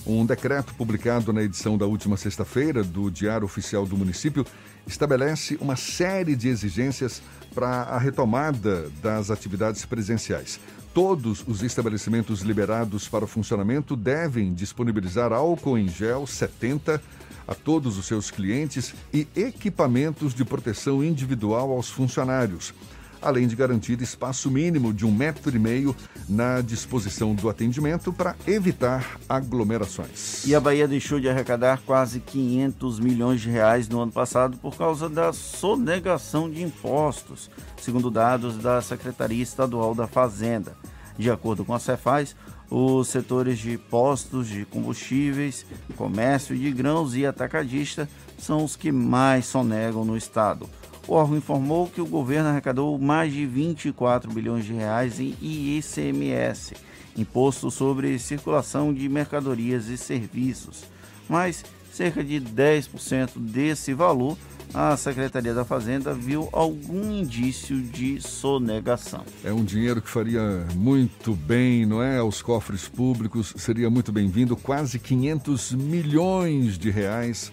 Um 0.03 0.25
decreto 0.25 0.73
publicado 0.73 1.31
na 1.31 1.43
edição 1.43 1.77
da 1.77 1.85
última 1.85 2.17
sexta-feira 2.17 2.83
do 2.83 3.11
Diário 3.11 3.45
Oficial 3.45 3.85
do 3.85 3.95
Município 3.95 4.43
estabelece 4.87 5.59
uma 5.61 5.75
série 5.75 6.35
de 6.35 6.49
exigências 6.49 7.21
para 7.53 7.83
a 7.83 7.99
retomada 7.99 8.89
das 8.99 9.29
atividades 9.29 9.85
presenciais. 9.85 10.59
Todos 10.91 11.43
os 11.47 11.61
estabelecimentos 11.61 12.41
liberados 12.41 13.07
para 13.07 13.25
o 13.25 13.27
funcionamento 13.27 13.95
devem 13.95 14.55
disponibilizar 14.55 15.31
álcool 15.31 15.77
em 15.77 15.87
gel 15.87 16.25
70 16.25 16.99
a 17.47 17.55
todos 17.55 17.97
os 17.97 18.05
seus 18.05 18.31
clientes 18.31 18.93
e 19.13 19.27
equipamentos 19.35 20.33
de 20.33 20.45
proteção 20.45 21.03
individual 21.03 21.71
aos 21.71 21.89
funcionários, 21.89 22.73
além 23.21 23.47
de 23.47 23.55
garantir 23.55 24.01
espaço 24.01 24.51
mínimo 24.51 24.93
de 24.93 25.05
um 25.05 25.11
metro 25.11 25.55
e 25.55 25.59
meio 25.59 25.95
na 26.27 26.61
disposição 26.61 27.33
do 27.33 27.49
atendimento 27.49 28.11
para 28.11 28.35
evitar 28.45 29.17
aglomerações. 29.27 30.45
E 30.45 30.53
a 30.53 30.59
Bahia 30.59 30.87
deixou 30.87 31.19
de 31.19 31.29
arrecadar 31.29 31.81
quase 31.85 32.19
500 32.19 32.99
milhões 32.99 33.41
de 33.41 33.49
reais 33.49 33.87
no 33.87 34.01
ano 34.01 34.11
passado 34.11 34.57
por 34.57 34.75
causa 34.75 35.09
da 35.09 35.31
sonegação 35.31 36.49
de 36.49 36.61
impostos, 36.61 37.49
segundo 37.81 38.11
dados 38.11 38.57
da 38.57 38.81
Secretaria 38.81 39.41
Estadual 39.41 39.95
da 39.95 40.07
Fazenda. 40.07 40.75
De 41.17 41.29
acordo 41.29 41.63
com 41.63 41.73
a 41.73 41.79
Cefaz, 41.79 42.35
os 42.75 43.09
setores 43.09 43.59
de 43.59 43.77
postos 43.77 44.47
de 44.47 44.65
combustíveis, 44.65 45.63
comércio 45.95 46.57
de 46.57 46.71
grãos 46.71 47.15
e 47.15 47.23
atacadista 47.23 48.09
são 48.35 48.63
os 48.63 48.75
que 48.75 48.91
mais 48.91 49.45
sonegam 49.45 50.03
no 50.03 50.17
estado. 50.17 50.67
O 51.07 51.13
órgão 51.13 51.37
informou 51.37 51.87
que 51.87 52.01
o 52.01 52.05
governo 52.07 52.49
arrecadou 52.49 52.97
mais 52.97 53.31
de 53.31 53.45
24 53.45 54.33
bilhões 54.33 54.65
de 54.65 54.73
reais 54.73 55.19
em 55.19 55.37
ICMS, 55.39 56.73
imposto 57.15 57.69
sobre 57.69 58.17
circulação 58.17 58.91
de 58.91 59.07
mercadorias 59.07 59.85
e 59.89 59.95
serviços, 59.95 60.83
mas 61.29 61.63
cerca 61.91 62.23
de 62.23 62.41
10% 62.41 63.37
desse 63.37 63.93
valor 63.93 64.35
a 64.73 64.95
Secretaria 64.97 65.53
da 65.53 65.65
Fazenda 65.65 66.13
viu 66.13 66.49
algum 66.51 67.11
indício 67.11 67.81
de 67.81 68.21
sonegação. 68.21 69.23
É 69.43 69.51
um 69.51 69.63
dinheiro 69.63 70.01
que 70.01 70.09
faria 70.09 70.65
muito 70.75 71.33
bem, 71.33 71.85
não 71.85 72.01
é? 72.01 72.17
Aos 72.17 72.41
cofres 72.41 72.87
públicos, 72.87 73.53
seria 73.57 73.89
muito 73.89 74.11
bem-vindo, 74.11 74.55
quase 74.55 74.99
500 74.99 75.73
milhões 75.73 76.77
de 76.77 76.89
reais 76.89 77.51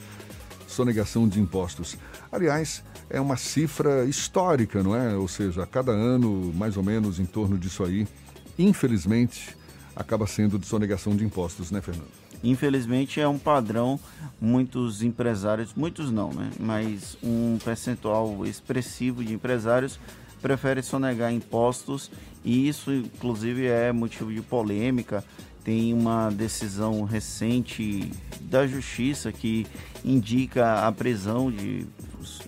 sonegação 0.70 1.28
de 1.28 1.40
impostos. 1.40 1.98
Aliás, 2.30 2.82
é 3.10 3.20
uma 3.20 3.36
cifra 3.36 4.04
histórica, 4.04 4.82
não 4.82 4.94
é? 4.94 5.16
Ou 5.16 5.26
seja, 5.26 5.64
a 5.64 5.66
cada 5.66 5.92
ano, 5.92 6.52
mais 6.54 6.76
ou 6.76 6.82
menos 6.82 7.18
em 7.18 7.26
torno 7.26 7.58
disso 7.58 7.84
aí, 7.84 8.06
infelizmente, 8.58 9.56
acaba 9.94 10.26
sendo 10.26 10.58
de 10.58 10.66
sonegação 10.66 11.14
de 11.16 11.24
impostos, 11.24 11.70
né, 11.70 11.80
Fernando? 11.80 12.19
Infelizmente 12.42 13.20
é 13.20 13.28
um 13.28 13.38
padrão, 13.38 14.00
muitos 14.40 15.02
empresários, 15.02 15.74
muitos 15.74 16.10
não, 16.10 16.32
né? 16.32 16.50
Mas 16.58 17.16
um 17.22 17.58
percentual 17.62 18.46
expressivo 18.46 19.22
de 19.22 19.34
empresários 19.34 20.00
prefere 20.40 20.82
sonegar 20.82 21.32
impostos 21.32 22.10
e 22.42 22.66
isso 22.66 22.90
inclusive 22.92 23.66
é 23.66 23.92
motivo 23.92 24.32
de 24.32 24.40
polêmica. 24.40 25.22
Tem 25.62 25.92
uma 25.92 26.30
decisão 26.30 27.04
recente 27.04 28.10
da 28.40 28.66
justiça 28.66 29.30
que 29.30 29.66
indica 30.02 30.86
a 30.86 30.92
prisão 30.92 31.50
de 31.50 31.86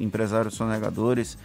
empresários 0.01 0.55
sonegadores. 0.55 1.37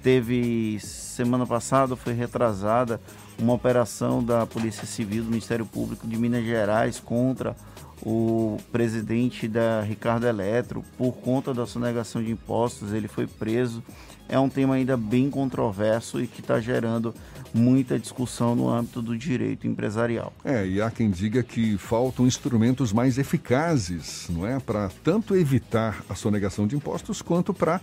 Teve 0.00 0.78
semana 0.80 1.44
passada, 1.44 1.96
foi 1.96 2.12
retrasada, 2.12 3.00
uma 3.36 3.52
operação 3.52 4.22
da 4.22 4.46
Polícia 4.46 4.86
Civil 4.86 5.24
do 5.24 5.30
Ministério 5.30 5.66
Público 5.66 6.06
de 6.06 6.16
Minas 6.16 6.44
Gerais 6.44 7.00
contra 7.00 7.56
o 8.02 8.58
presidente 8.70 9.48
da 9.48 9.82
Ricardo 9.82 10.26
Eletro, 10.26 10.84
por 10.96 11.12
conta 11.12 11.52
da 11.52 11.66
sonegação 11.66 12.22
de 12.22 12.30
impostos, 12.30 12.92
ele 12.92 13.08
foi 13.08 13.26
preso. 13.26 13.82
É 14.28 14.38
um 14.38 14.48
tema 14.48 14.74
ainda 14.74 14.96
bem 14.96 15.30
controverso 15.30 16.20
e 16.20 16.26
que 16.26 16.40
está 16.40 16.60
gerando 16.60 17.14
muita 17.52 17.98
discussão 17.98 18.54
no 18.54 18.68
âmbito 18.68 19.00
do 19.00 19.16
direito 19.16 19.66
empresarial. 19.66 20.32
É, 20.44 20.66
e 20.66 20.82
há 20.82 20.90
quem 20.90 21.10
diga 21.10 21.42
que 21.42 21.78
faltam 21.78 22.26
instrumentos 22.26 22.92
mais 22.92 23.18
eficazes, 23.18 24.26
não 24.28 24.46
é? 24.46 24.60
Para 24.60 24.90
tanto 25.02 25.34
evitar 25.34 26.04
a 26.08 26.14
sonegação 26.14 26.66
de 26.66 26.76
impostos 26.76 27.22
quanto 27.22 27.54
para 27.54 27.80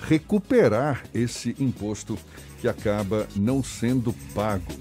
recuperar 0.00 1.04
esse 1.14 1.54
imposto 1.58 2.18
que 2.60 2.68
acaba 2.68 3.26
não 3.36 3.62
sendo 3.62 4.12
pago. 4.34 4.72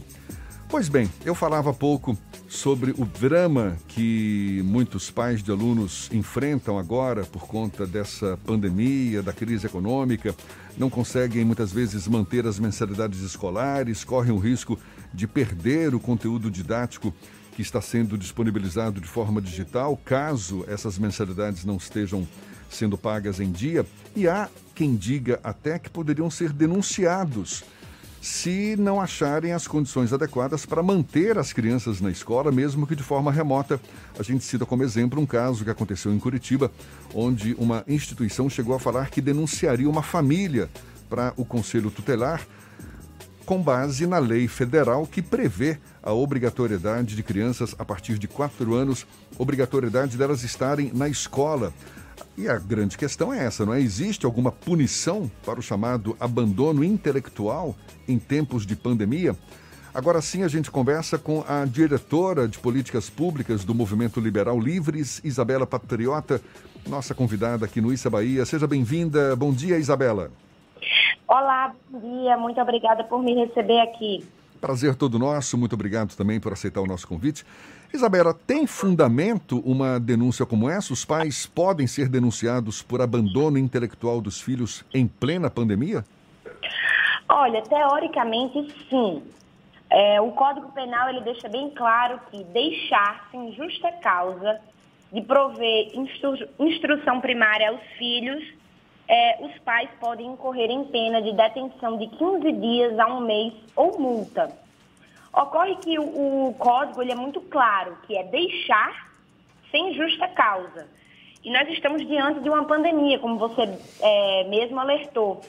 Pois 0.69 0.89
bem, 0.89 1.09
eu 1.25 1.35
falava 1.35 1.69
há 1.69 1.73
pouco 1.73 2.17
sobre 2.53 2.91
o 2.91 3.03
drama 3.03 3.75
que 3.87 4.61
muitos 4.63 5.09
pais 5.09 5.41
de 5.41 5.49
alunos 5.49 6.07
enfrentam 6.13 6.77
agora 6.77 7.25
por 7.25 7.47
conta 7.47 7.83
dessa 7.87 8.37
pandemia, 8.45 9.23
da 9.23 9.33
crise 9.33 9.65
econômica, 9.65 10.35
não 10.77 10.87
conseguem 10.87 11.43
muitas 11.43 11.71
vezes 11.71 12.07
manter 12.07 12.45
as 12.45 12.59
mensalidades 12.59 13.21
escolares, 13.21 14.03
correm 14.03 14.31
o 14.31 14.37
risco 14.37 14.77
de 15.11 15.25
perder 15.25 15.95
o 15.95 15.99
conteúdo 15.99 16.51
didático 16.51 17.11
que 17.55 17.63
está 17.63 17.81
sendo 17.81 18.19
disponibilizado 18.19 19.01
de 19.01 19.07
forma 19.07 19.41
digital, 19.41 19.97
caso 20.05 20.63
essas 20.67 20.99
mensalidades 20.99 21.65
não 21.65 21.77
estejam 21.77 22.27
sendo 22.69 22.99
pagas 22.99 23.39
em 23.39 23.51
dia, 23.51 23.83
e 24.15 24.27
há 24.27 24.47
quem 24.75 24.95
diga 24.95 25.39
até 25.43 25.79
que 25.79 25.89
poderiam 25.89 26.29
ser 26.29 26.53
denunciados 26.53 27.63
se 28.23 28.77
não 28.77 29.01
acharem 29.01 29.51
as 29.51 29.67
condições 29.67 30.13
adequadas 30.13 30.65
para 30.65 30.81
manter 30.81 31.37
as 31.37 31.51
crianças 31.51 31.99
na 31.99 32.09
escola, 32.09 32.53
mesmo 32.53 32.87
que 32.87 32.95
de 32.95 33.03
forma 33.03 33.29
remota. 33.29 33.81
A 34.17 34.23
gente 34.23 34.45
cita 34.45 34.65
como 34.65 34.81
exemplo 34.81 35.19
um 35.19 35.25
caso 35.25 35.65
que 35.65 35.69
aconteceu 35.69 36.13
em 36.13 36.17
Curitiba, 36.17 36.71
onde 37.13 37.53
uma 37.59 37.83
instituição 37.85 38.49
chegou 38.49 38.73
a 38.73 38.79
falar 38.79 39.09
que 39.09 39.19
denunciaria 39.19 39.89
uma 39.89 40.01
família 40.01 40.69
para 41.09 41.33
o 41.35 41.43
conselho 41.43 41.91
tutelar 41.91 42.47
com 43.45 43.61
base 43.61 44.07
na 44.07 44.19
lei 44.19 44.47
federal 44.47 45.05
que 45.05 45.21
prevê 45.21 45.77
a 46.01 46.13
obrigatoriedade 46.13 47.17
de 47.17 47.23
crianças 47.23 47.75
a 47.77 47.83
partir 47.83 48.17
de 48.17 48.25
4 48.25 48.73
anos, 48.73 49.05
obrigatoriedade 49.37 50.15
delas 50.15 50.43
estarem 50.43 50.93
na 50.93 51.09
escola. 51.09 51.73
E 52.37 52.47
a 52.47 52.57
grande 52.57 52.97
questão 52.97 53.33
é 53.33 53.43
essa, 53.43 53.65
não 53.65 53.73
é? 53.73 53.81
Existe 53.81 54.25
alguma 54.25 54.51
punição 54.51 55.29
para 55.45 55.59
o 55.59 55.63
chamado 55.63 56.15
abandono 56.19 56.83
intelectual 56.83 57.75
em 58.07 58.17
tempos 58.19 58.65
de 58.65 58.75
pandemia? 58.75 59.35
Agora 59.93 60.21
sim 60.21 60.41
a 60.43 60.47
gente 60.47 60.71
conversa 60.71 61.19
com 61.19 61.43
a 61.47 61.65
diretora 61.65 62.47
de 62.47 62.57
políticas 62.57 63.09
públicas 63.09 63.63
do 63.63 63.75
Movimento 63.75 64.19
Liberal 64.19 64.59
Livres, 64.59 65.21
Isabela 65.23 65.67
Patriota, 65.67 66.41
nossa 66.87 67.13
convidada 67.13 67.65
aqui 67.65 67.79
no 67.79 67.93
Issa 67.93 68.09
Bahia. 68.09 68.43
Seja 68.45 68.65
bem-vinda. 68.65 69.35
Bom 69.35 69.53
dia, 69.53 69.77
Isabela. 69.77 70.31
Olá, 71.27 71.73
bom 71.89 71.99
dia. 71.99 72.35
Muito 72.37 72.59
obrigada 72.59 73.03
por 73.03 73.21
me 73.21 73.35
receber 73.35 73.79
aqui. 73.81 74.25
Prazer 74.59 74.95
todo 74.95 75.19
nosso. 75.19 75.57
Muito 75.57 75.73
obrigado 75.73 76.15
também 76.15 76.39
por 76.39 76.53
aceitar 76.53 76.81
o 76.81 76.87
nosso 76.87 77.07
convite. 77.07 77.45
Isabela, 77.93 78.33
tem 78.33 78.65
fundamento 78.65 79.59
uma 79.59 79.99
denúncia 79.99 80.45
como 80.45 80.67
essa? 80.67 80.91
Os 80.91 81.05
pais 81.05 81.45
podem 81.45 81.85
ser 81.85 82.09
denunciados 82.09 82.81
por 82.81 82.99
abandono 82.99 83.59
intelectual 83.59 84.19
dos 84.19 84.41
filhos 84.41 84.83
em 84.91 85.05
plena 85.05 85.49
pandemia? 85.51 86.03
Olha, 87.35 87.63
teoricamente 87.63 88.71
sim. 88.87 89.23
É, 89.89 90.21
o 90.21 90.31
Código 90.33 90.71
Penal 90.71 91.09
ele 91.09 91.21
deixa 91.21 91.49
bem 91.49 91.71
claro 91.71 92.19
que 92.29 92.43
deixar 92.43 93.27
sem 93.31 93.51
justa 93.53 93.91
causa 93.93 94.61
de 95.11 95.19
prover 95.19 95.97
instru 95.97 96.47
instrução 96.59 97.19
primária 97.19 97.69
aos 97.69 97.81
filhos, 97.97 98.43
é, 99.07 99.43
os 99.43 99.51
pais 99.61 99.89
podem 99.99 100.27
incorrer 100.27 100.69
em 100.69 100.83
pena 100.85 101.23
de 101.23 101.33
detenção 101.33 101.97
de 101.97 102.05
15 102.05 102.51
dias 102.51 102.99
a 102.99 103.07
um 103.07 103.21
mês 103.21 103.51
ou 103.75 103.99
multa. 103.99 104.55
Ocorre 105.33 105.75
que 105.77 105.97
o, 105.97 106.49
o 106.49 106.53
código 106.59 107.01
ele 107.01 107.13
é 107.13 107.15
muito 107.15 107.41
claro, 107.41 107.97
que 108.05 108.15
é 108.15 108.23
deixar 108.25 109.11
sem 109.71 109.95
justa 109.95 110.27
causa. 110.27 110.87
E 111.43 111.51
nós 111.51 111.67
estamos 111.69 112.05
diante 112.05 112.41
de 112.41 112.49
uma 112.49 112.65
pandemia, 112.65 113.17
como 113.17 113.39
você 113.39 113.63
é, 114.01 114.43
mesmo 114.43 114.79
alertou. 114.79 115.41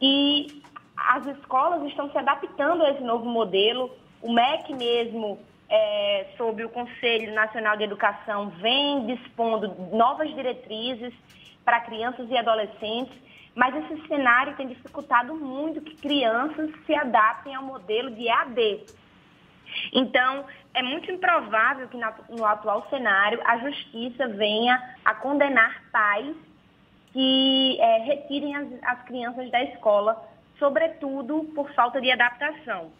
E 0.00 0.61
as 1.08 1.26
escolas 1.26 1.82
estão 1.88 2.10
se 2.10 2.18
adaptando 2.18 2.82
a 2.82 2.90
esse 2.90 3.02
novo 3.02 3.24
modelo. 3.24 3.90
O 4.20 4.32
MEC 4.32 4.72
mesmo 4.74 5.38
é, 5.68 6.26
sob 6.36 6.62
o 6.64 6.68
Conselho 6.68 7.34
Nacional 7.34 7.76
de 7.78 7.84
Educação, 7.84 8.50
vem 8.60 9.06
dispondo 9.06 9.74
novas 9.90 10.28
diretrizes 10.34 11.14
para 11.64 11.80
crianças 11.80 12.28
e 12.28 12.36
adolescentes, 12.36 13.14
mas 13.54 13.74
esse 13.74 14.06
cenário 14.06 14.54
tem 14.56 14.68
dificultado 14.68 15.34
muito 15.34 15.80
que 15.80 15.96
crianças 15.96 16.70
se 16.84 16.94
adaptem 16.94 17.54
ao 17.54 17.62
modelo 17.62 18.10
de 18.10 18.28
AD. 18.28 18.84
Então, 19.94 20.44
é 20.74 20.82
muito 20.82 21.10
improvável 21.10 21.88
que 21.88 21.96
no 21.96 22.44
atual 22.44 22.86
cenário 22.90 23.40
a 23.44 23.56
justiça 23.58 24.28
venha 24.28 24.96
a 25.02 25.14
condenar 25.14 25.82
pais 25.90 26.36
que 27.12 27.78
é, 27.80 27.98
retirem 28.04 28.56
as, 28.56 28.68
as 28.82 29.02
crianças 29.04 29.50
da 29.50 29.62
escola, 29.64 30.22
sobretudo 30.58 31.44
por 31.54 31.72
falta 31.74 32.00
de 32.00 32.10
adaptação. 32.10 32.90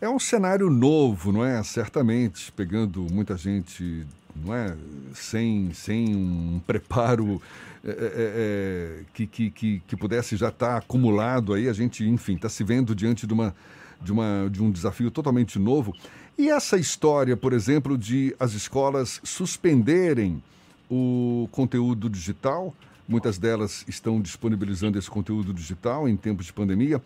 É 0.00 0.08
um 0.08 0.18
cenário 0.18 0.68
novo, 0.68 1.30
não 1.30 1.44
é? 1.44 1.62
Certamente, 1.62 2.50
pegando 2.50 3.06
muita 3.10 3.36
gente, 3.36 4.04
não 4.34 4.54
é? 4.54 4.76
Sem, 5.14 5.72
sem 5.72 6.16
um 6.16 6.60
preparo 6.66 7.40
é, 7.84 7.90
é, 7.90 7.92
é 7.92 9.04
que, 9.14 9.26
que, 9.26 9.50
que, 9.50 9.82
que, 9.86 9.96
pudesse 9.96 10.36
já 10.36 10.48
estar 10.48 10.66
tá 10.66 10.76
acumulado 10.78 11.54
aí, 11.54 11.68
a 11.68 11.72
gente, 11.72 12.04
enfim, 12.04 12.34
está 12.34 12.48
se 12.48 12.64
vendo 12.64 12.94
diante 12.94 13.26
de, 13.26 13.32
uma, 13.32 13.54
de, 14.00 14.10
uma, 14.10 14.48
de 14.50 14.62
um 14.62 14.70
desafio 14.70 15.10
totalmente 15.10 15.58
novo. 15.58 15.94
E 16.36 16.50
essa 16.50 16.76
história, 16.76 17.36
por 17.36 17.52
exemplo, 17.52 17.96
de 17.96 18.34
as 18.40 18.54
escolas 18.54 19.20
suspenderem 19.22 20.42
o 20.90 21.48
conteúdo 21.52 22.10
digital, 22.10 22.74
muitas 23.12 23.38
delas 23.38 23.84
estão 23.86 24.20
disponibilizando 24.20 24.98
esse 24.98 25.10
conteúdo 25.10 25.52
digital 25.52 26.08
em 26.08 26.16
tempos 26.16 26.46
de 26.46 26.52
pandemia 26.52 27.00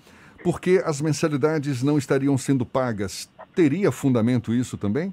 porque 0.45 0.81
as 0.85 1.01
mensalidades 1.01 1.83
não 1.83 1.99
estariam 1.99 2.39
sendo 2.39 2.65
pagas. 2.65 3.29
Teria 3.53 3.91
fundamento 3.91 4.55
isso 4.55 4.79
também? 4.79 5.13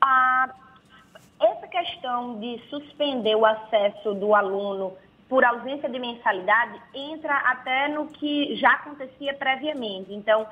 Ah, 0.00 0.48
essa 1.38 1.66
questão 1.66 2.40
de 2.40 2.58
suspender 2.70 3.34
o 3.34 3.44
acesso 3.44 4.14
do 4.14 4.34
aluno 4.34 4.94
por 5.28 5.44
ausência 5.44 5.90
de 5.90 5.98
mensalidade 5.98 6.80
entra 6.94 7.36
até 7.50 7.88
no 7.88 8.06
que 8.06 8.56
já 8.56 8.70
acontecia 8.70 9.34
previamente. 9.34 10.14
Então, 10.14 10.46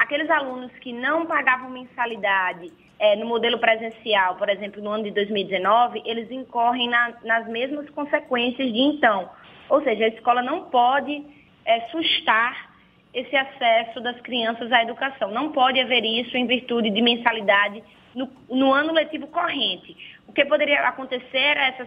aqueles 0.00 0.30
alunos 0.30 0.72
que 0.78 0.94
não 0.94 1.26
pagavam 1.26 1.68
mensalidade 1.68 2.72
é, 2.98 3.16
no 3.16 3.26
modelo 3.26 3.58
presencial, 3.58 4.34
por 4.36 4.48
exemplo, 4.48 4.82
no 4.82 4.88
ano 4.88 5.04
de 5.04 5.10
2019, 5.10 6.02
eles 6.06 6.30
incorrem 6.30 6.88
na, 6.88 7.12
nas 7.22 7.46
mesmas 7.46 7.88
consequências 7.90 8.72
de 8.72 8.78
então. 8.78 9.28
Ou 9.68 9.82
seja, 9.82 10.06
a 10.06 10.08
escola 10.08 10.42
não 10.42 10.70
pode 10.70 11.22
é, 11.66 11.82
sustar 11.90 12.70
esse 13.12 13.36
acesso 13.36 14.00
das 14.00 14.18
crianças 14.22 14.72
à 14.72 14.82
educação. 14.82 15.30
Não 15.30 15.52
pode 15.52 15.78
haver 15.78 16.02
isso 16.02 16.34
em 16.34 16.46
virtude 16.46 16.88
de 16.88 17.02
mensalidade 17.02 17.84
no, 18.14 18.30
no 18.48 18.72
ano 18.72 18.94
letivo 18.94 19.26
corrente. 19.26 19.94
O 20.26 20.32
que 20.32 20.46
poderia 20.46 20.80
acontecer 20.88 21.36
era, 21.36 21.66
essa, 21.66 21.86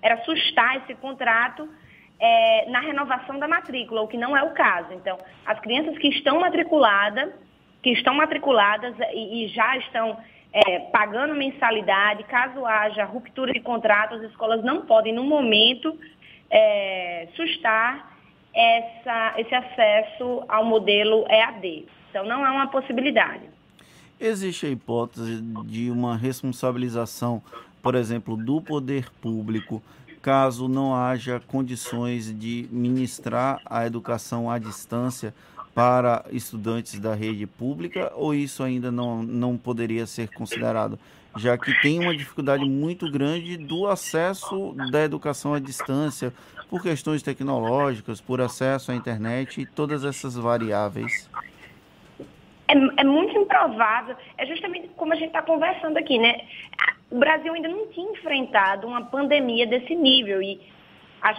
era 0.00 0.16
sustar 0.24 0.78
esse 0.78 0.94
contrato 0.94 1.68
é, 2.18 2.70
na 2.70 2.80
renovação 2.80 3.38
da 3.38 3.46
matrícula, 3.46 4.00
o 4.00 4.08
que 4.08 4.16
não 4.16 4.34
é 4.34 4.42
o 4.42 4.52
caso. 4.52 4.94
Então, 4.94 5.18
as 5.44 5.60
crianças 5.60 5.98
que 5.98 6.08
estão 6.08 6.40
matriculadas, 6.40 7.34
que 7.82 7.90
estão 7.90 8.14
matriculadas 8.14 8.94
e, 9.12 9.44
e 9.44 9.48
já 9.48 9.76
estão 9.78 10.18
é, 10.52 10.80
pagando 10.92 11.34
mensalidade, 11.34 12.24
caso 12.24 12.64
haja 12.66 13.04
ruptura 13.04 13.52
de 13.52 13.60
contrato, 13.60 14.14
as 14.14 14.22
escolas 14.22 14.62
não 14.64 14.82
podem, 14.82 15.12
no 15.12 15.24
momento, 15.24 15.96
é, 16.50 17.28
sustar 17.36 18.16
essa, 18.52 19.34
esse 19.38 19.54
acesso 19.54 20.42
ao 20.48 20.64
modelo 20.64 21.24
EAD. 21.28 21.86
Então, 22.10 22.24
não 22.24 22.44
é 22.44 22.50
uma 22.50 22.66
possibilidade. 22.66 23.44
Existe 24.18 24.66
a 24.66 24.68
hipótese 24.68 25.40
de 25.64 25.90
uma 25.90 26.16
responsabilização, 26.16 27.42
por 27.80 27.94
exemplo, 27.94 28.36
do 28.36 28.60
poder 28.60 29.08
público, 29.22 29.82
caso 30.20 30.68
não 30.68 30.94
haja 30.94 31.40
condições 31.46 32.36
de 32.36 32.68
ministrar 32.70 33.62
a 33.64 33.86
educação 33.86 34.50
à 34.50 34.58
distância 34.58 35.32
para 35.74 36.24
estudantes 36.30 36.98
da 36.98 37.14
rede 37.14 37.46
pública, 37.46 38.12
ou 38.14 38.34
isso 38.34 38.62
ainda 38.62 38.90
não, 38.90 39.22
não 39.22 39.56
poderia 39.56 40.06
ser 40.06 40.28
considerado? 40.28 40.98
Já 41.36 41.56
que 41.56 41.72
tem 41.80 42.00
uma 42.00 42.16
dificuldade 42.16 42.64
muito 42.64 43.10
grande 43.10 43.56
do 43.56 43.86
acesso 43.86 44.74
da 44.90 45.02
educação 45.02 45.54
à 45.54 45.60
distância, 45.60 46.32
por 46.68 46.82
questões 46.82 47.22
tecnológicas, 47.22 48.20
por 48.20 48.40
acesso 48.40 48.90
à 48.92 48.94
internet 48.94 49.60
e 49.60 49.66
todas 49.66 50.04
essas 50.04 50.36
variáveis? 50.36 51.30
É, 52.68 52.74
é 53.00 53.04
muito 53.04 53.36
improvável, 53.36 54.16
é 54.38 54.46
justamente 54.46 54.88
como 54.96 55.12
a 55.12 55.16
gente 55.16 55.28
está 55.28 55.42
conversando 55.42 55.96
aqui, 55.96 56.18
né? 56.18 56.42
O 57.10 57.18
Brasil 57.18 57.52
ainda 57.52 57.68
não 57.68 57.88
tinha 57.88 58.10
enfrentado 58.12 58.86
uma 58.86 59.04
pandemia 59.04 59.66
desse 59.66 59.94
nível 59.94 60.40
e 60.40 60.60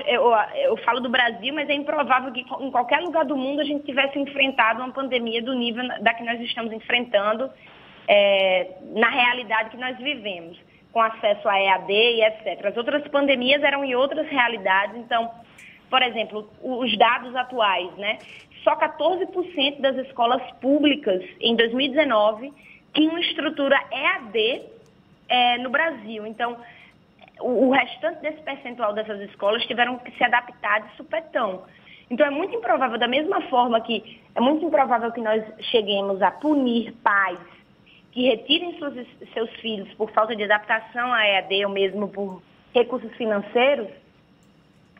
eu, 0.05 0.31
eu, 0.63 0.77
falo 0.77 0.99
do 0.99 1.09
Brasil, 1.09 1.53
mas 1.53 1.67
é 1.69 1.73
improvável 1.73 2.31
que 2.31 2.41
em 2.41 2.71
qualquer 2.71 2.99
lugar 2.99 3.25
do 3.25 3.35
mundo 3.35 3.61
a 3.61 3.63
gente 3.63 3.83
tivesse 3.85 4.17
enfrentado 4.19 4.79
uma 4.81 4.91
pandemia 4.91 5.41
do 5.41 5.53
nível 5.53 5.83
da 6.01 6.13
que 6.13 6.23
nós 6.23 6.39
estamos 6.41 6.71
enfrentando 6.71 7.49
é, 8.07 8.75
na 8.93 9.09
realidade 9.09 9.71
que 9.71 9.77
nós 9.77 9.97
vivemos 9.97 10.59
com 10.91 11.01
acesso 11.01 11.47
a 11.47 11.59
EAD 11.59 11.91
e 11.91 12.23
etc. 12.23 12.65
As 12.65 12.77
outras 12.77 13.07
pandemias 13.07 13.63
eram 13.63 13.83
em 13.83 13.95
outras 13.95 14.27
realidades, 14.27 14.97
então, 14.97 15.31
por 15.89 16.01
exemplo, 16.01 16.49
os 16.61 16.95
dados 16.97 17.35
atuais, 17.35 17.91
né? 17.97 18.19
Só 18.63 18.75
14% 18.75 19.79
das 19.79 19.95
escolas 20.05 20.43
públicas 20.59 21.23
em 21.39 21.55
2019 21.55 22.53
tinham 22.93 23.17
estrutura 23.17 23.81
EAD 23.91 24.61
é, 25.27 25.57
no 25.59 25.69
Brasil. 25.69 26.27
Então, 26.27 26.57
o, 27.41 27.71
restante 27.71 28.21
desse 28.21 28.41
percentual 28.41 28.93
dessas 28.93 29.19
escolas 29.21 29.65
tiveram 29.65 29.97
que 29.99 30.11
se 30.11 30.23
adaptar 30.23 30.81
de 30.81 30.95
supetão. 30.95 31.63
Então, 32.09 32.25
é 32.25 32.29
muito 32.29 32.55
improvável, 32.55 32.97
da 32.97 33.07
mesma 33.07 33.41
forma 33.43 33.79
que 33.81 34.21
é 34.35 34.41
muito 34.41 34.65
improvável 34.65 35.11
que 35.11 35.21
nós 35.21 35.43
cheguemos 35.71 36.21
a 36.21 36.31
punir 36.31 36.93
pais 37.03 37.39
que 38.11 38.27
retirem 38.27 38.77
seus, 38.77 38.93
seus 39.33 39.49
filhos 39.61 39.91
por 39.93 40.11
falta 40.11 40.35
de 40.35 40.43
adaptação 40.43 41.13
à 41.13 41.25
EAD 41.25 41.65
ou 41.65 41.71
mesmo 41.71 42.09
por 42.09 42.41
recursos 42.73 43.13
financeiros, 43.15 43.87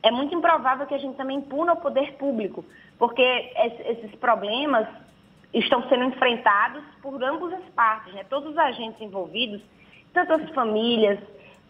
é 0.04 0.10
muito 0.10 0.34
improvável 0.34 0.88
que 0.88 0.96
a 0.96 0.98
gente 0.98 1.16
também 1.16 1.42
puna 1.42 1.74
o 1.74 1.78
poder 1.78 2.14
público, 2.14 2.66
porque 2.98 3.22
esses 3.86 4.16
problemas 4.16 4.88
estão 5.54 5.88
sendo 5.90 6.06
enfrentados 6.06 6.84
por 7.02 7.22
ambas 7.24 7.54
as 7.54 7.66
partes, 7.76 8.14
né? 8.14 8.24
todos 8.30 8.52
os 8.52 8.58
agentes 8.58 9.02
envolvidos, 9.02 9.62
tanto 10.14 10.34
as 10.34 10.50
famílias, 10.52 11.20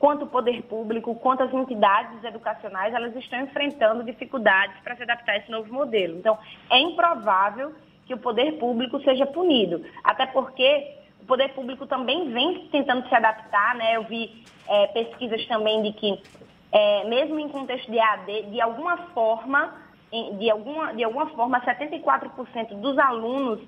quanto 0.01 0.25
o 0.25 0.27
poder 0.27 0.63
público, 0.63 1.13
quanto 1.13 1.43
as 1.43 1.53
entidades 1.53 2.23
educacionais, 2.23 2.91
elas 2.91 3.15
estão 3.15 3.39
enfrentando 3.41 4.03
dificuldades 4.03 4.75
para 4.83 4.95
se 4.95 5.03
adaptar 5.03 5.33
a 5.33 5.37
esse 5.37 5.51
novo 5.51 5.71
modelo. 5.71 6.17
Então, 6.17 6.39
é 6.71 6.79
improvável 6.79 7.71
que 8.07 8.13
o 8.15 8.17
poder 8.17 8.53
público 8.53 8.99
seja 9.03 9.27
punido, 9.27 9.85
até 10.03 10.25
porque 10.25 10.97
o 11.21 11.25
poder 11.27 11.49
público 11.49 11.85
também 11.85 12.31
vem 12.31 12.67
tentando 12.71 13.07
se 13.07 13.13
adaptar, 13.13 13.75
né? 13.75 13.95
Eu 13.95 14.03
vi 14.05 14.43
é, 14.67 14.87
pesquisas 14.87 15.45
também 15.45 15.83
de 15.83 15.93
que, 15.93 16.19
é, 16.71 17.03
mesmo 17.07 17.39
em 17.39 17.47
contexto 17.49 17.91
de 17.91 17.99
AD, 17.99 18.41
de 18.49 18.59
alguma 18.59 18.97
forma, 19.13 19.75
de 20.39 20.49
alguma, 20.49 20.95
de 20.95 21.03
alguma 21.03 21.27
forma, 21.27 21.61
74% 21.61 22.73
dos 22.73 22.97
alunos 22.97 23.59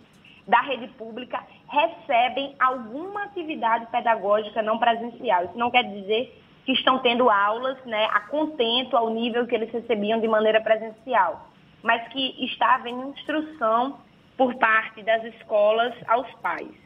da 0.47 0.61
rede 0.61 0.87
pública 0.87 1.39
recebem 1.67 2.55
alguma 2.59 3.23
atividade 3.23 3.87
pedagógica 3.87 4.61
não 4.61 4.77
presencial. 4.77 5.45
Isso 5.45 5.57
não 5.57 5.71
quer 5.71 5.83
dizer 5.83 6.39
que 6.65 6.71
estão 6.71 6.99
tendo 6.99 7.29
aulas 7.29 7.77
né, 7.85 8.05
a 8.13 8.21
contento 8.21 8.95
ao 8.95 9.09
nível 9.09 9.45
que 9.47 9.55
eles 9.55 9.71
recebiam 9.71 10.19
de 10.19 10.27
maneira 10.27 10.61
presencial, 10.61 11.49
mas 11.81 12.07
que 12.09 12.45
está 12.45 12.75
havendo 12.75 13.09
instrução 13.09 13.97
por 14.37 14.55
parte 14.55 15.01
das 15.03 15.23
escolas 15.25 15.93
aos 16.07 16.31
pais 16.35 16.83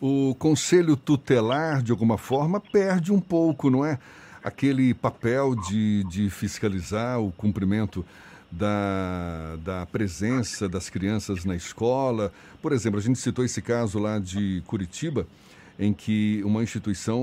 o 0.00 0.34
conselho 0.36 0.96
tutelar, 0.96 1.82
de 1.82 1.92
alguma 1.92 2.16
forma, 2.16 2.58
perde 2.58 3.12
um 3.12 3.20
pouco, 3.20 3.68
não 3.68 3.84
é? 3.84 3.98
Aquele 4.42 4.94
papel 4.94 5.54
de, 5.68 6.04
de 6.04 6.30
fiscalizar 6.30 7.20
o 7.20 7.30
cumprimento 7.32 8.04
da, 8.50 9.56
da 9.64 9.86
presença 9.86 10.68
das 10.68 10.90
crianças 10.90 11.44
na 11.44 11.54
escola. 11.54 12.32
Por 12.60 12.72
exemplo, 12.72 12.98
a 12.98 13.02
gente 13.02 13.18
citou 13.18 13.44
esse 13.44 13.62
caso 13.62 13.98
lá 13.98 14.18
de 14.18 14.62
Curitiba, 14.66 15.26
em 15.78 15.92
que 15.92 16.42
uma 16.44 16.62
instituição 16.62 17.22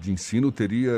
de 0.00 0.12
ensino 0.12 0.52
teria, 0.52 0.92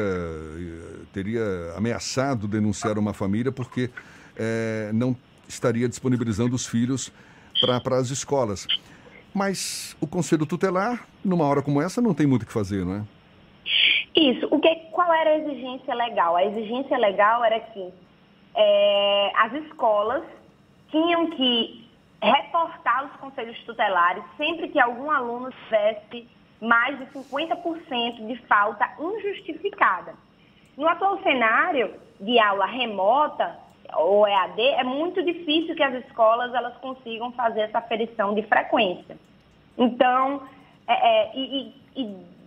teria 1.13 1.75
ameaçado 1.77 2.49
denunciar 2.49 2.99
uma 2.99 3.15
família 3.15 3.53
porque 3.53 3.91
é, 4.37 4.91
não 4.93 5.17
estaria 5.49 5.89
disponibilizando 5.89 6.55
os 6.55 6.67
filhos 6.67 7.13
para 7.83 7.97
as 7.97 8.11
escolas. 8.11 8.67
Mas 9.33 9.97
o 10.01 10.07
conselho 10.07 10.47
tutelar, 10.47 11.07
numa 11.25 11.45
hora 11.45 11.63
como 11.63 11.81
essa, 11.81 12.01
não 12.01 12.15
tem 12.15 12.27
muito 12.27 12.43
o 12.43 12.47
que 12.47 12.53
fazer, 12.53 12.85
não 12.85 12.97
é? 12.97 13.03
Isso. 14.15 14.47
O 14.51 14.61
que, 14.61 14.75
qual 14.93 15.13
era 15.13 15.31
a 15.31 15.39
exigência 15.39 15.95
legal? 15.95 16.37
A 16.37 16.45
exigência 16.45 16.97
legal 16.97 17.45
era 17.45 17.59
que 17.59 17.93
é, 18.55 19.33
as 19.37 19.53
escolas 19.53 20.25
tinham 20.91 21.31
que 21.31 21.89
reportar 22.23 23.07
os 23.07 23.21
conselhos 23.21 23.59
tutelares 23.65 24.25
sempre 24.37 24.69
que 24.69 24.81
algum 24.81 25.11
aluno 25.11 25.51
tivesse 25.51 26.29
mais 26.61 26.99
de 26.99 27.07
50% 27.07 28.27
de 28.27 28.37
falta 28.47 28.89
injustificada. 28.99 30.15
No 30.77 30.89
atual 30.89 31.23
cenário 31.23 31.95
de 32.21 32.39
aula 32.39 32.67
remota 32.67 33.59
ou 33.97 34.27
EAD, 34.27 34.61
é 34.61 34.85
muito 34.85 35.23
difícil 35.23 35.75
que 35.75 35.83
as 35.83 35.95
escolas 36.07 36.55
elas 36.55 36.75
consigam 36.79 37.31
fazer 37.33 37.63
essa 37.63 37.79
aferição 37.79 38.35
de 38.35 38.43
frequência. 38.43 39.17
Então, 39.77 40.43
é, 40.87 40.93
é, 40.93 41.37
e, 41.37 41.75
e 41.97 42.05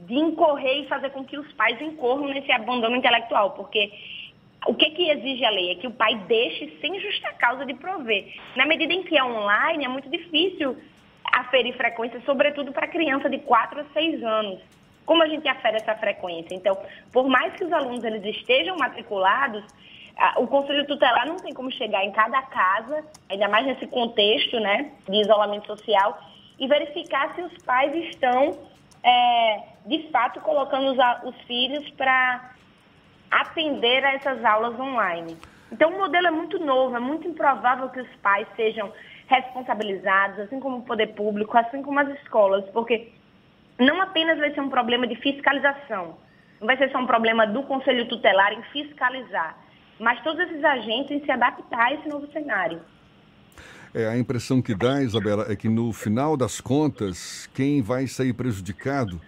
de 0.08 0.16
incorrer 0.16 0.84
e 0.84 0.88
fazer 0.88 1.10
com 1.12 1.24
que 1.24 1.38
os 1.38 1.52
pais 1.54 1.80
incorram 1.82 2.28
nesse 2.28 2.52
abandono 2.52 2.96
intelectual, 2.96 3.52
porque 3.52 3.92
o 4.68 4.74
que, 4.74 4.90
que 4.92 5.10
exige 5.10 5.46
a 5.46 5.50
lei? 5.50 5.72
É 5.72 5.76
que 5.76 5.88
o 5.88 5.92
pai 5.92 6.16
deixe 6.28 6.78
sem 6.82 7.00
justa 7.00 7.32
causa 7.34 7.66
de 7.66 7.74
prover. 7.74 8.36
Na 8.56 8.66
medida 8.66 8.94
em 8.94 9.04
que 9.04 9.18
é 9.18 9.24
online, 9.24 9.86
é 9.86 9.88
muito 9.88 10.10
difícil 10.10 10.78
aferir 11.24 11.76
frequência, 11.76 12.22
sobretudo 12.26 12.72
para 12.72 12.88
criança 12.88 13.30
de 13.30 13.40
4 13.40 13.80
a 13.80 13.86
6 13.94 14.24
anos. 14.24 14.60
Como 15.06 15.24
a 15.24 15.28
gente 15.28 15.48
afere 15.48 15.78
essa 15.78 15.96
frequência? 15.96 16.54
Então, 16.54 16.78
por 17.14 17.30
mais 17.30 17.54
que 17.54 17.64
os 17.64 17.72
alunos 17.72 18.04
eles 18.04 18.24
estejam 18.26 18.76
matriculados, 18.78 19.64
o 20.38 20.48
Conselho 20.48 20.86
Tutelar 20.86 21.28
não 21.28 21.38
tem 21.38 21.54
como 21.54 21.72
chegar 21.72 22.04
em 22.04 22.12
cada 22.12 22.42
casa, 22.42 23.06
ainda 23.30 23.48
mais 23.48 23.66
nesse 23.66 23.88
contexto 23.88 24.60
né, 24.60 24.92
de 25.08 25.22
isolamento 25.22 25.68
social, 25.68 26.20
e 26.60 26.68
verificar 26.68 27.34
se 27.36 27.42
os 27.42 27.54
pais 27.64 27.96
estão, 27.96 28.58
é, 29.04 29.64
de 29.86 30.10
fato, 30.12 30.42
colocando 30.42 30.92
os, 30.92 30.98
os 31.24 31.42
filhos 31.44 31.90
para 31.92 32.57
atender 33.30 34.04
a 34.06 34.14
essas 34.14 34.44
aulas 34.44 34.80
online. 34.80 35.38
Então, 35.72 35.94
o 35.94 35.98
modelo 35.98 36.28
é 36.28 36.32
muito 36.32 36.60
novo, 36.60 36.96
é 36.96 37.00
muito 37.00 37.28
improvável 37.28 37.90
que 37.90 38.00
os 38.00 38.16
pais 38.22 38.48
sejam 38.56 38.92
responsabilizados, 39.28 40.40
assim 40.40 40.60
como 40.60 40.78
o 40.78 40.84
poder 40.84 41.08
público, 41.08 41.58
assim 41.58 41.82
como 41.82 42.00
as 42.00 42.08
escolas, 42.20 42.64
porque 42.72 43.10
não 43.78 44.02
apenas 44.02 44.40
vai 44.40 44.54
ser 44.54 44.62
um 44.62 44.70
problema 44.70 45.06
de 45.06 45.16
fiscalização, 45.16 46.18
não 46.60 46.68
vai 46.68 46.78
ser 46.78 46.90
só 46.92 47.00
um 47.00 47.06
problema 47.06 47.46
do 47.46 47.62
Conselho 47.64 48.08
Tutelar 48.08 48.54
em 48.54 48.64
fiscalizar, 48.72 49.58
mas 50.00 50.22
todos 50.24 50.40
esses 50.40 50.64
agentes 50.64 51.12
em 51.12 51.24
se 51.24 51.32
adaptar 51.32 51.88
a 51.88 51.94
esse 51.94 52.08
novo 52.08 52.32
cenário. 52.32 52.80
É, 53.94 54.08
a 54.08 54.18
impressão 54.18 54.62
que 54.62 54.76
dá, 54.76 55.02
Isabela, 55.02 55.52
é 55.52 55.56
que 55.56 55.68
no 55.68 55.92
final 55.92 56.38
das 56.38 56.62
contas, 56.62 57.50
quem 57.54 57.82
vai 57.82 58.08
sair 58.08 58.34
prejudicado 58.34 59.20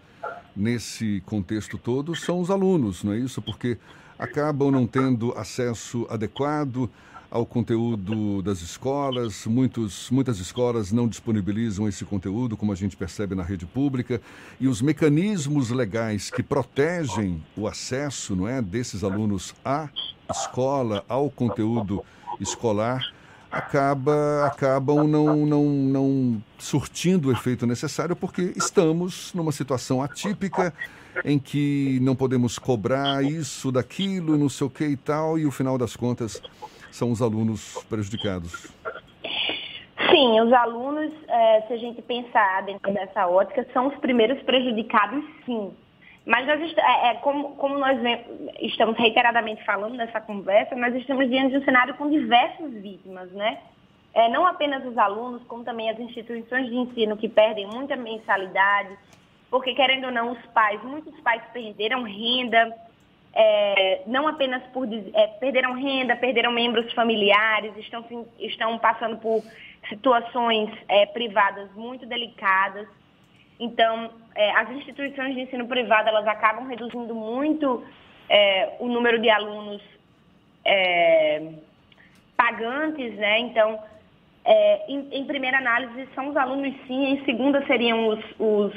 nesse 0.60 1.24
contexto 1.26 1.78
todo 1.78 2.14
são 2.16 2.42
os 2.42 2.52
alunos, 2.52 3.04
não 3.04 3.14
é 3.14 3.18
isso? 3.18 3.42
Porque 3.42 3.78
acabam 4.18 4.70
não 4.70 4.86
tendo 4.86 5.32
acesso 5.38 6.06
adequado 6.10 6.90
ao 7.32 7.46
conteúdo 7.46 8.42
das 8.42 8.62
escolas. 8.62 9.46
Muitos, 9.46 10.10
muitas 10.10 10.40
escolas 10.40 10.92
não 10.92 11.08
disponibilizam 11.08 11.88
esse 11.88 12.04
conteúdo, 12.04 12.58
como 12.58 12.74
a 12.74 12.76
gente 12.76 12.98
percebe 12.98 13.36
na 13.36 13.44
rede 13.44 13.66
pública, 13.66 14.22
e 14.60 14.68
os 14.68 14.82
mecanismos 14.82 15.70
legais 15.70 16.30
que 16.30 16.44
protegem 16.44 17.42
o 17.56 17.68
acesso, 17.68 18.36
não 18.36 18.48
é, 18.48 18.62
desses 18.62 19.04
alunos 19.04 19.56
à 19.64 19.90
escola, 20.30 21.06
ao 21.08 21.30
conteúdo 21.30 22.04
escolar, 22.40 23.14
acaba, 23.52 24.46
acabam 24.46 25.08
não, 25.08 25.46
não, 25.46 25.64
não 25.66 26.44
surtindo 26.58 27.30
o 27.30 27.32
efeito 27.32 27.66
necessário 27.66 28.16
porque 28.16 28.54
estamos 28.56 29.34
numa 29.34 29.52
situação 29.52 30.02
atípica 30.02 30.74
em 31.26 31.40
que 31.40 32.00
não 32.02 32.16
podemos 32.16 32.60
cobrar 32.60 33.24
isso, 33.24 33.72
daquilo, 33.72 34.38
não 34.38 34.50
sei 34.50 34.68
o 34.68 34.70
que 34.70 34.86
e 34.86 34.98
tal, 34.98 35.38
e 35.38 35.46
o 35.46 35.52
final 35.52 35.78
das 35.78 35.96
contas 35.96 36.42
são 36.92 37.12
os 37.12 37.22
alunos 37.22 37.84
prejudicados. 37.90 38.68
Sim, 40.10 40.40
os 40.42 40.54
alunos, 40.54 41.12
é, 41.28 41.62
se 41.68 41.74
a 41.74 41.78
gente 41.78 42.02
pensar 42.02 42.64
dentro 42.64 42.92
dessa 42.94 43.28
ótica, 43.28 43.66
são 43.74 43.88
os 43.88 43.96
primeiros 43.98 44.42
prejudicados, 44.44 45.24
sim. 45.46 45.72
Mas 46.30 46.46
nós, 46.46 46.62
é, 46.62 47.10
é, 47.10 47.14
como, 47.16 47.56
como 47.56 47.80
nós 47.80 47.98
estamos 48.60 48.96
reiteradamente 49.00 49.66
falando 49.66 49.96
nessa 49.96 50.22
conversa, 50.22 50.76
nós 50.76 50.94
estamos 50.94 51.28
diante 51.28 51.54
de 51.54 51.58
um 51.58 51.64
cenário 51.64 51.96
com 51.96 52.08
diversas 52.08 52.72
vítimas, 52.72 53.32
né? 53.32 53.58
É, 54.14 54.30
não 54.30 54.46
apenas 54.46 54.86
os 54.86 54.96
alunos, 54.96 55.44
como 55.46 55.64
também 55.64 55.90
as 55.90 56.00
instituições 56.00 56.68
de 56.68 56.76
ensino 56.76 57.18
que 57.18 57.28
perdem 57.28 57.66
muita 57.66 57.96
mensalidade, 57.96 58.96
porque 59.50 59.74
querendo 59.74 60.06
ou 60.06 60.12
não, 60.12 60.34
os 60.34 60.46
pais, 60.54 60.80
muitos 60.84 61.20
pais 61.22 61.42
perderam 61.52 62.04
renda, 62.04 62.78
é, 63.34 64.04
não 64.06 64.28
apenas 64.28 64.62
por 64.68 64.88
é, 64.88 65.28
perderam 65.40 65.74
renda, 65.74 66.16
perderam 66.16 66.52
membros 66.52 66.94
familiares, 66.94 67.76
estão, 67.78 68.06
estão 68.38 68.78
passando 68.78 69.18
por 69.18 69.42
situações 69.88 70.70
é, 70.88 71.08
privadas 71.08 71.74
muito 71.74 72.06
delicadas. 72.06 72.88
Então, 73.60 74.12
é, 74.36 74.52
as 74.52 74.70
instituições 74.72 75.36
de 75.36 75.42
ensino 75.42 75.68
privado 75.68 76.08
elas 76.08 76.26
acabam 76.28 76.68
reduzindo 76.68 77.14
muito 77.14 77.84
é, 78.30 78.76
o 78.80 78.88
número 78.88 79.20
de 79.20 79.30
alunos 79.30 79.82
é, 80.64 81.52
pagantes, 82.38 83.16
né? 83.16 83.40
Então, 83.40 83.80
é, 84.46 84.86
em, 84.92 85.10
em, 85.12 85.26
primeira 85.26 85.58
análise 85.58 86.08
são 86.16 86.30
os 86.30 86.38
alunos 86.38 86.74
sim, 86.88 87.14
em 87.14 87.26
segunda 87.26 87.66
seriam 87.66 88.08
os, 88.08 88.20
os 88.40 88.74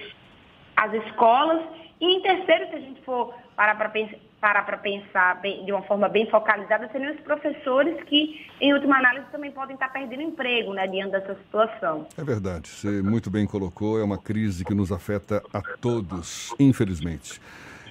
as 0.77 0.93
escolas 0.95 1.63
e 2.01 2.17
em 2.17 2.21
terceiro, 2.21 2.69
se 2.69 2.77
a 2.77 2.81
gente 2.81 3.01
for 3.03 3.33
parar 3.55 3.77
para 3.77 3.89
pensar 3.89 4.17
parar 4.43 4.67
para 4.67 4.77
pensar 4.77 5.41
bem, 5.41 5.65
de 5.65 5.71
uma 5.71 5.83
forma 5.83 6.09
bem 6.09 6.29
focalizada, 6.29 6.89
seriam 6.91 7.15
os 7.15 7.21
professores 7.21 8.03
que, 8.09 8.45
em 8.61 8.75
última 8.75 8.99
análise, 8.99 9.25
também 9.31 9.53
podem 9.53 9.75
estar 9.75 9.89
perdendo 9.91 10.21
emprego 10.21 10.75
né, 10.75 10.85
diante 10.89 11.13
dessa 11.13 11.37
situação. 11.37 12.09
É 12.19 12.25
verdade, 12.25 12.69
você 12.69 13.01
muito 13.01 13.31
bem 13.31 13.47
colocou, 13.47 14.01
é 14.01 14.03
uma 14.03 14.19
crise 14.19 14.65
que 14.65 14.75
nos 14.75 14.91
afeta 14.91 15.41
a 15.55 15.63
todos, 15.81 16.53
infelizmente. 16.59 17.41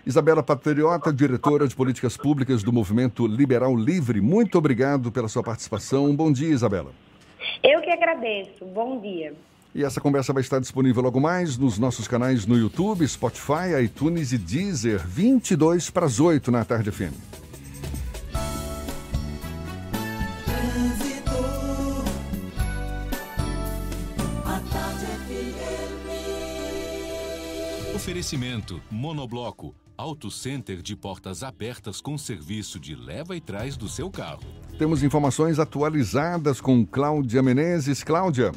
Isabela 0.06 0.44
Patriota, 0.44 1.14
diretora 1.14 1.66
de 1.66 1.76
políticas 1.76 2.18
públicas 2.18 2.62
do 2.62 2.74
Movimento 2.74 3.26
Liberal 3.26 3.74
Livre, 3.74 4.20
muito 4.20 4.58
obrigado 4.58 5.10
pela 5.10 5.30
sua 5.30 5.42
participação. 5.42 6.14
Bom 6.14 6.34
dia, 6.34 6.50
Isabela. 6.50 6.92
Eu 7.64 7.80
que 7.80 7.92
agradeço. 7.92 8.66
Bom 8.66 9.00
dia. 9.00 9.34
E 9.74 9.84
essa 9.84 10.02
conversa 10.02 10.34
vai 10.34 10.42
estar 10.42 10.60
disponível 10.60 11.02
logo 11.02 11.20
mais 11.20 11.58
nos 11.58 11.78
nossos 11.80 12.08
canais 12.08 12.46
no 12.46 12.58
YouTube, 12.58 13.08
Spotify, 13.08 13.82
iTunes 13.84 14.34
e 14.34 14.38
Deezer, 14.38 15.08
22 15.08 15.90
para 15.90 16.06
as 16.06 16.20
8 16.20 16.52
na 16.52 16.66
tarde 16.66 16.92
FM. 16.92 17.14
Oferecimento 27.96 28.82
Monobloco, 28.90 29.74
Auto 29.96 30.30
Center 30.30 30.82
de 30.82 30.96
portas 30.98 31.44
abertas 31.44 32.02
com 32.02 32.18
serviço 32.18 32.78
de 32.78 32.94
leva 32.94 33.38
e 33.38 33.40
trás 33.40 33.78
do 33.78 33.88
seu 33.88 34.10
carro. 34.10 34.42
Temos 34.78 35.02
informações 35.02 35.60
atualizadas 35.60 36.60
com 36.60 36.86
Cláudia 36.86 37.42
Menezes. 37.42 38.04
Cláudia. 38.04 38.52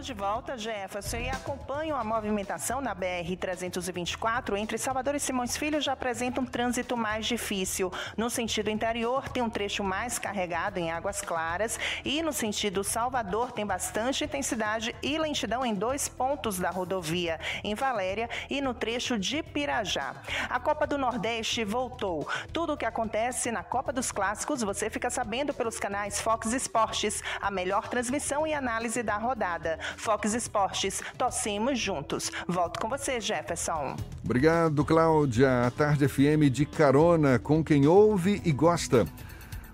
Estou 0.00 0.14
de 0.14 0.18
volta, 0.18 0.56
Jefferson, 0.56 1.18
e 1.18 1.28
acompanho 1.28 1.94
a 1.94 2.02
movimentação 2.02 2.80
na 2.80 2.96
BR-324 2.96 4.56
entre 4.56 4.78
Salvador 4.78 5.14
e 5.14 5.20
Simões 5.20 5.58
Filho 5.58 5.78
já 5.78 5.92
apresenta 5.92 6.40
um 6.40 6.46
trânsito 6.46 6.96
mais 6.96 7.26
difícil. 7.26 7.92
No 8.16 8.30
sentido 8.30 8.70
interior, 8.70 9.28
tem 9.28 9.42
um 9.42 9.50
trecho 9.50 9.84
mais 9.84 10.18
carregado 10.18 10.78
em 10.78 10.90
Águas 10.90 11.20
Claras 11.20 11.78
e 12.02 12.22
no 12.22 12.32
sentido 12.32 12.82
Salvador 12.82 13.52
tem 13.52 13.66
bastante 13.66 14.24
intensidade 14.24 14.96
e 15.02 15.18
lentidão 15.18 15.66
em 15.66 15.74
dois 15.74 16.08
pontos 16.08 16.58
da 16.58 16.70
rodovia, 16.70 17.38
em 17.62 17.74
Valéria 17.74 18.30
e 18.48 18.62
no 18.62 18.72
trecho 18.72 19.18
de 19.18 19.42
Pirajá. 19.42 20.14
A 20.48 20.58
Copa 20.58 20.86
do 20.86 20.96
Nordeste 20.96 21.62
voltou. 21.62 22.26
Tudo 22.54 22.72
o 22.72 22.76
que 22.76 22.86
acontece 22.86 23.50
na 23.50 23.62
Copa 23.62 23.92
dos 23.92 24.10
Clássicos 24.10 24.62
você 24.62 24.88
fica 24.88 25.10
sabendo 25.10 25.52
pelos 25.52 25.78
canais 25.78 26.22
Fox 26.22 26.54
Esportes, 26.54 27.22
a 27.38 27.50
melhor 27.50 27.86
transmissão 27.88 28.46
e 28.46 28.54
análise 28.54 29.02
da 29.02 29.18
rodada. 29.18 29.78
Fox 29.96 30.34
Esportes, 30.34 31.02
torcemos 31.16 31.78
juntos. 31.78 32.30
Volto 32.46 32.80
com 32.80 32.88
você, 32.88 33.20
Jefferson. 33.20 33.96
Obrigado, 34.24 34.84
Cláudia. 34.84 35.66
A 35.66 35.70
Tarde 35.70 36.08
FM 36.08 36.50
de 36.50 36.66
carona 36.66 37.38
com 37.38 37.62
quem 37.62 37.86
ouve 37.86 38.40
e 38.44 38.52
gosta. 38.52 39.06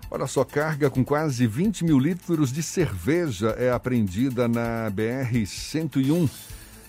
Olha 0.09 0.25
só, 0.25 0.45
carga 0.45 0.89
com 0.89 1.03
quase 1.03 1.45
20 1.45 1.83
mil 1.83 1.99
litros 1.99 2.51
de 2.51 2.63
cerveja 2.63 3.49
é 3.57 3.69
apreendida 3.69 4.47
na 4.47 4.89
BR-101. 4.89 6.29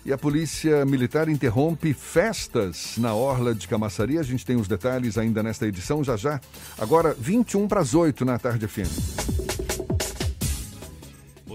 E 0.07 0.13
a 0.13 0.17
Polícia 0.17 0.87
Militar 0.87 1.29
interrompe 1.29 1.93
festas 1.93 2.95
na 2.97 3.15
Orla 3.15 3.55
de 3.55 3.67
Camaçari. 3.67 4.19
A 4.19 4.23
gente 4.23 4.47
tem 4.47 4.57
os 4.57 4.69
detalhes 4.69 5.19
ainda 5.19 5.43
nesta 5.43 5.67
edição, 5.67 6.03
já 6.05 6.17
já. 6.17 6.41
Agora, 6.79 7.15
21 7.19 7.67
para 7.67 7.81
as 7.81 7.93
8 7.95 8.25
na 8.25 8.39
Tarde 8.39 8.67
FM. 8.67 9.68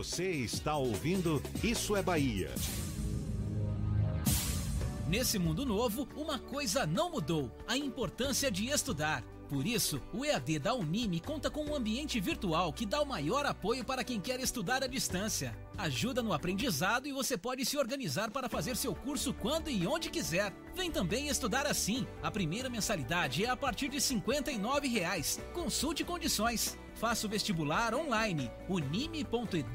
Você 0.04 0.32
está 0.32 0.76
ouvindo 0.76 1.42
Isso 1.64 1.96
é 1.96 2.02
Bahia. 2.02 2.52
Nesse 5.08 5.40
mundo 5.40 5.66
novo, 5.66 6.06
uma 6.14 6.38
coisa 6.38 6.86
não 6.86 7.10
mudou: 7.10 7.50
a 7.66 7.78
importância 7.78 8.52
de 8.52 8.68
estudar. 8.68 9.24
Por 9.48 9.66
isso, 9.66 10.02
o 10.14 10.26
EAD 10.26 10.60
da 10.60 10.74
Unime 10.74 11.22
conta 11.22 11.50
com 11.50 11.64
um 11.64 11.74
ambiente 11.74 12.20
virtual 12.20 12.74
que 12.74 12.86
dá 12.86 13.02
o 13.02 13.06
maior 13.06 13.46
apoio 13.46 13.86
para 13.86 14.04
quem 14.04 14.20
quer 14.20 14.42
estudar 14.42 14.84
à 14.84 14.88
distância. 14.88 15.58
Ajuda 15.78 16.22
no 16.22 16.34
aprendizado 16.34 17.08
e 17.08 17.14
você 17.14 17.38
pode 17.38 17.66
se 17.66 17.78
organizar 17.78 18.30
para 18.30 18.50
fazer 18.50 18.76
seu 18.76 18.94
curso 18.94 19.34
quando 19.34 19.70
e 19.70 19.88
onde 19.88 20.10
quiser. 20.10 20.54
Vem 20.76 20.92
também 20.92 21.30
estudar 21.30 21.66
assim. 21.66 22.06
A 22.22 22.30
primeira 22.30 22.70
mensalidade 22.70 23.46
é 23.46 23.50
a 23.50 23.56
partir 23.56 23.88
de 23.88 24.02
59 24.02 24.86
reais. 24.90 25.40
Consulte 25.54 26.04
condições. 26.04 26.78
Faça 27.04 27.28
o 27.28 27.30
vestibular 27.30 27.94
online. 27.94 28.50
unime.edu.br. 28.70 29.66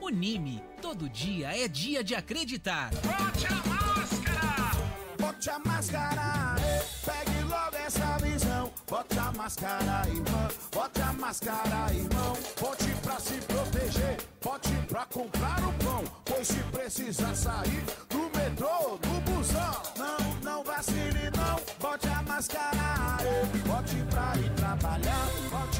Unime. 0.00 0.64
Todo 0.80 1.10
dia 1.10 1.54
é 1.54 1.68
dia 1.68 2.02
de 2.02 2.14
acreditar. 2.14 2.88
Bote 2.88 3.46
a 3.46 3.68
máscara! 3.68 4.70
Bote 5.18 5.50
a 5.50 5.58
máscara! 5.58 6.56
Pegue 7.04 7.42
logo 7.42 7.76
essa 7.76 8.16
visão. 8.16 8.72
Bote 8.88 9.18
a 9.18 9.32
máscara, 9.32 10.08
irmão. 10.08 10.48
Bote 10.72 11.02
a 11.02 11.12
máscara, 11.12 11.92
irmão. 11.92 12.36
Bote 12.58 12.94
pra 13.02 13.20
se 13.20 13.34
proteger. 13.42 14.16
Bote 14.42 14.72
pra 14.88 15.04
comprar 15.04 15.58
o 15.68 15.72
pão. 15.84 16.04
Pois 16.24 16.48
se 16.48 16.62
precisar 16.72 17.34
sair 17.34 17.84
do 18.08 18.22
metrô, 18.38 18.96
do 18.96 19.20
busão. 19.30 19.82
Não, 19.98 20.34
não 20.42 20.64
vacile, 20.64 21.30
não. 21.36 21.60
Bote 21.78 22.08
a 22.08 22.22
máscara. 22.22 23.18
Bote 23.66 23.96
pra 24.08 24.32
ir 24.40 24.50
trabalhar. 24.54 25.28
Bote 25.50 25.79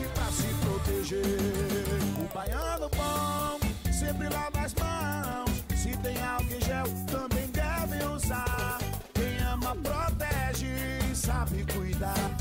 O 1.13 2.33
baiano 2.33 2.89
bom 2.91 3.59
sempre 3.93 4.29
lava 4.29 4.61
as 4.61 4.73
mãos. 4.75 5.65
Se 5.77 5.97
tem 5.97 6.23
álcool 6.23 6.55
em 6.55 6.61
gel, 6.61 6.85
também 7.11 7.49
deve 7.49 8.05
usar. 8.05 8.79
Quem 9.15 9.39
ama, 9.39 9.75
protege 9.75 10.67
e 11.11 11.17
sabe 11.17 11.67
cuidar. 11.73 12.40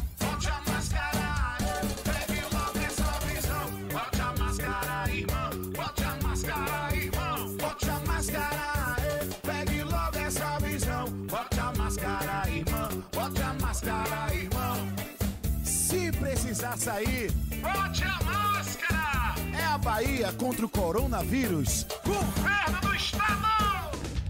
Bahia 19.99 20.31
contra 20.31 20.65
o 20.65 20.69
coronavírus. 20.69 21.85
Governo 22.05 22.79
do! 22.79 22.98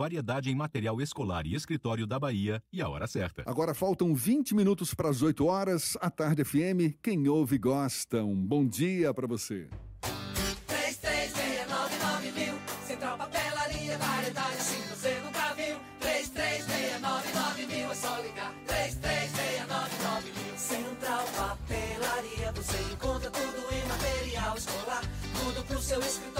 variedade 0.00 0.50
em 0.50 0.54
material 0.54 0.98
escolar 0.98 1.46
e 1.46 1.54
escritório 1.54 2.06
da 2.06 2.18
Bahia 2.18 2.62
e 2.72 2.80
a 2.80 2.88
hora 2.88 3.06
certa. 3.06 3.42
Agora 3.44 3.74
faltam 3.74 4.14
20 4.14 4.54
minutos 4.54 4.94
para 4.94 5.10
as 5.10 5.20
8 5.20 5.44
horas. 5.44 5.94
A 6.00 6.08
Tarde 6.08 6.42
FM, 6.42 6.96
quem 7.02 7.28
ouve 7.28 7.58
gosta. 7.58 8.24
Um 8.24 8.34
bom 8.34 8.66
dia 8.66 9.12
para 9.12 9.26
você. 9.26 9.68
3369 10.66 12.32
mil. 12.32 12.54
Central 12.86 13.18
Papelaria, 13.18 13.98
variedade 13.98 14.56
assim 14.56 14.80
você 14.88 15.20
nunca 15.20 15.52
viu. 15.52 15.76
3369 16.00 17.66
mil, 17.66 17.90
é 17.90 17.94
só 17.94 18.16
ligar. 18.22 18.54
3369 18.66 20.32
mil. 20.32 20.56
Central 20.56 21.24
Papelaria, 21.36 22.52
você 22.52 22.78
encontra 22.90 23.30
tudo 23.30 23.74
em 23.74 23.86
material 23.86 24.56
escolar. 24.56 25.02
Tudo 25.44 25.62
pro 25.66 25.78
seu 25.78 26.00
escritório, 26.00 26.39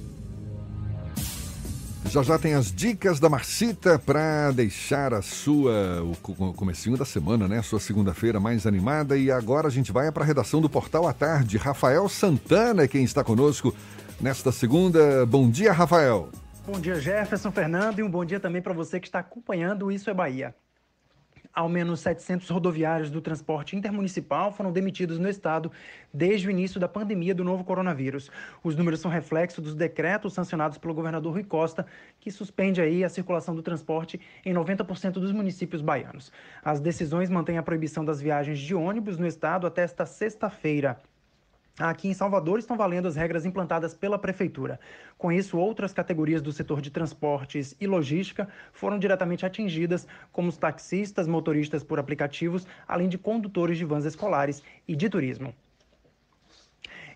Já 2.11 2.21
já 2.23 2.37
tem 2.37 2.53
as 2.55 2.73
dicas 2.73 3.21
da 3.21 3.29
Marcita 3.29 3.97
para 3.97 4.51
deixar 4.51 5.13
a 5.13 5.21
sua 5.21 6.03
o 6.03 6.13
co- 6.21 6.53
comecinho 6.53 6.97
da 6.97 7.05
semana, 7.05 7.47
né? 7.47 7.59
A 7.59 7.63
sua 7.63 7.79
segunda-feira 7.79 8.37
mais 8.37 8.67
animada 8.67 9.17
e 9.17 9.31
agora 9.31 9.67
a 9.67 9.71
gente 9.71 9.93
vai 9.93 10.11
para 10.11 10.23
a 10.23 10.25
redação 10.27 10.59
do 10.59 10.69
Portal 10.69 11.07
à 11.07 11.13
Tarde. 11.13 11.57
Rafael 11.57 12.09
Santana 12.09 12.83
é 12.83 12.87
quem 12.87 13.05
está 13.05 13.23
conosco 13.23 13.73
nesta 14.19 14.51
segunda. 14.51 15.25
Bom 15.25 15.49
dia, 15.49 15.71
Rafael. 15.71 16.27
Bom 16.67 16.81
dia, 16.81 16.99
Jefferson 16.99 17.49
Fernando, 17.51 17.99
e 17.99 18.03
um 18.03 18.09
bom 18.11 18.25
dia 18.25 18.39
também 18.41 18.61
para 18.61 18.73
você 18.73 18.99
que 18.99 19.07
está 19.07 19.19
acompanhando 19.19 19.89
Isso 19.91 20.09
é 20.09 20.13
Bahia. 20.13 20.53
Ao 21.53 21.67
menos 21.67 21.99
700 21.99 22.49
rodoviários 22.49 23.09
do 23.09 23.19
transporte 23.19 23.75
intermunicipal 23.75 24.53
foram 24.53 24.71
demitidos 24.71 25.19
no 25.19 25.27
estado 25.27 25.69
desde 26.13 26.47
o 26.47 26.51
início 26.51 26.79
da 26.79 26.87
pandemia 26.87 27.35
do 27.35 27.43
novo 27.43 27.65
coronavírus. 27.65 28.31
Os 28.63 28.73
números 28.73 29.01
são 29.01 29.11
reflexo 29.11 29.61
dos 29.61 29.75
decretos 29.75 30.33
sancionados 30.33 30.77
pelo 30.77 30.93
governador 30.93 31.33
Rui 31.33 31.43
Costa, 31.43 31.85
que 32.21 32.31
suspende 32.31 32.81
aí 32.81 33.03
a 33.03 33.09
circulação 33.09 33.53
do 33.53 33.61
transporte 33.61 34.19
em 34.45 34.53
90% 34.53 35.13
dos 35.13 35.33
municípios 35.33 35.81
baianos. 35.81 36.31
As 36.63 36.79
decisões 36.79 37.29
mantêm 37.29 37.57
a 37.57 37.63
proibição 37.63 38.05
das 38.05 38.21
viagens 38.21 38.57
de 38.57 38.73
ônibus 38.73 39.17
no 39.17 39.27
estado 39.27 39.67
até 39.67 39.81
esta 39.81 40.05
sexta-feira. 40.05 41.01
Aqui 41.79 42.09
em 42.09 42.13
Salvador 42.13 42.59
estão 42.59 42.75
valendo 42.75 43.07
as 43.07 43.15
regras 43.15 43.45
implantadas 43.45 43.93
pela 43.93 44.19
Prefeitura. 44.19 44.79
Com 45.17 45.31
isso, 45.31 45.57
outras 45.57 45.93
categorias 45.93 46.41
do 46.41 46.51
setor 46.51 46.81
de 46.81 46.91
transportes 46.91 47.75
e 47.79 47.87
logística 47.87 48.49
foram 48.73 48.99
diretamente 48.99 49.45
atingidas, 49.45 50.05
como 50.31 50.49
os 50.49 50.57
taxistas, 50.57 51.27
motoristas 51.27 51.83
por 51.83 51.97
aplicativos, 51.97 52.67
além 52.85 53.07
de 53.07 53.17
condutores 53.17 53.77
de 53.77 53.85
vans 53.85 54.05
escolares 54.05 54.61
e 54.85 54.95
de 54.95 55.09
turismo. 55.09 55.55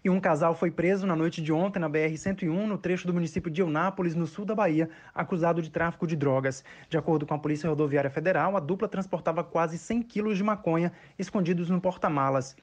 E 0.05 0.09
um 0.09 0.19
casal 0.19 0.53
foi 0.53 0.69
preso 0.69 1.05
na 1.05 1.15
noite 1.15 1.41
de 1.41 1.51
ontem 1.51 1.79
na 1.79 1.89
BR-101, 1.89 2.67
no 2.67 2.77
trecho 2.77 3.07
do 3.07 3.13
município 3.13 3.51
de 3.51 3.61
Eunápolis, 3.61 4.15
no 4.15 4.27
sul 4.27 4.45
da 4.45 4.53
Bahia, 4.53 4.87
acusado 5.13 5.61
de 5.61 5.71
tráfico 5.71 6.05
de 6.05 6.15
drogas. 6.15 6.63
De 6.87 6.97
acordo 6.97 7.25
com 7.25 7.33
a 7.33 7.39
Polícia 7.39 7.67
Rodoviária 7.67 8.09
Federal, 8.09 8.55
a 8.55 8.59
dupla 8.59 8.87
transportava 8.87 9.43
quase 9.43 9.79
100 9.79 10.03
quilos 10.03 10.37
de 10.37 10.43
maconha 10.43 10.93
escondidos 11.17 11.71
no 11.71 11.81
porta-malas. 11.81 12.55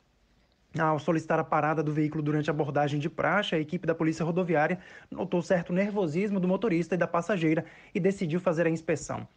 Ao 0.79 0.99
solicitar 0.99 1.39
a 1.39 1.45
parada 1.45 1.83
do 1.83 1.93
veículo 1.93 2.23
durante 2.23 2.49
a 2.49 2.53
abordagem 2.53 2.99
de 2.99 3.11
praxe, 3.11 3.55
a 3.55 3.59
equipe 3.59 3.87
da 3.87 3.95
Polícia 3.95 4.25
Rodoviária 4.25 4.79
notou 5.11 5.43
certo 5.43 5.71
nervosismo 5.71 6.41
do 6.41 6.49
motorista 6.49 6.95
e 6.95 6.99
da 6.99 7.07
passageira 7.07 7.67
e 7.95 8.01
decidiu 8.01 8.41
fazer 8.41 8.67
a 8.67 8.71
inspeção. 8.71 9.29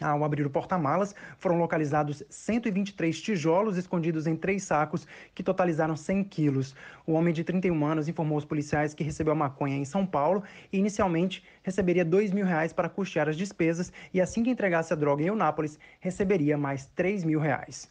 Ao 0.00 0.24
abrir 0.24 0.46
o 0.46 0.50
porta-malas, 0.50 1.14
foram 1.38 1.58
localizados 1.58 2.24
123 2.28 3.20
tijolos 3.20 3.76
escondidos 3.76 4.26
em 4.26 4.36
três 4.36 4.64
sacos, 4.64 5.06
que 5.32 5.42
totalizaram 5.42 5.96
100 5.96 6.24
quilos. 6.24 6.74
O 7.04 7.12
homem 7.12 7.32
de 7.34 7.42
31 7.42 7.84
anos 7.84 8.08
informou 8.08 8.36
aos 8.36 8.44
policiais 8.44 8.94
que 8.94 9.02
recebeu 9.02 9.32
a 9.32 9.36
maconha 9.36 9.76
em 9.76 9.84
São 9.84 10.06
Paulo 10.06 10.42
e, 10.72 10.78
inicialmente, 10.78 11.42
receberia 11.64 12.04
2 12.04 12.32
mil 12.32 12.46
reais 12.46 12.72
para 12.72 12.88
custear 12.88 13.28
as 13.28 13.36
despesas 13.36 13.92
e, 14.14 14.20
assim 14.20 14.42
que 14.42 14.50
entregasse 14.50 14.92
a 14.92 14.96
droga 14.96 15.22
em 15.22 15.26
Eunápolis, 15.26 15.78
receberia 16.00 16.56
mais 16.56 16.86
3 16.94 17.24
mil 17.24 17.40
reais. 17.40 17.90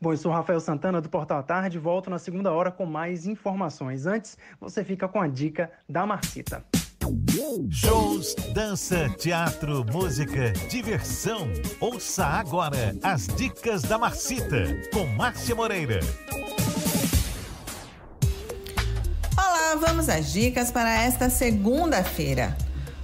Bom, 0.00 0.12
eu 0.12 0.16
sou 0.16 0.32
Rafael 0.32 0.60
Santana 0.60 1.00
do 1.00 1.08
Portal 1.08 1.38
à 1.38 1.42
Tarde, 1.42 1.78
volto 1.78 2.10
na 2.10 2.18
segunda 2.18 2.52
hora 2.52 2.70
com 2.70 2.84
mais 2.86 3.26
informações. 3.26 4.06
Antes, 4.06 4.36
você 4.60 4.84
fica 4.84 5.08
com 5.08 5.20
a 5.20 5.26
dica 5.26 5.70
da 5.88 6.06
Marcita. 6.06 6.64
Shows, 7.70 8.34
dança, 8.54 9.08
teatro, 9.18 9.84
música, 9.92 10.52
diversão. 10.70 11.48
Ouça 11.78 12.24
agora 12.24 12.96
as 13.02 13.26
dicas 13.26 13.82
da 13.82 13.98
Marcita 13.98 14.64
com 14.92 15.06
Márcia 15.08 15.54
Moreira. 15.54 16.00
Olá, 19.36 19.76
vamos 19.76 20.08
às 20.08 20.32
dicas 20.32 20.72
para 20.72 21.02
esta 21.02 21.28
segunda-feira. 21.28 22.56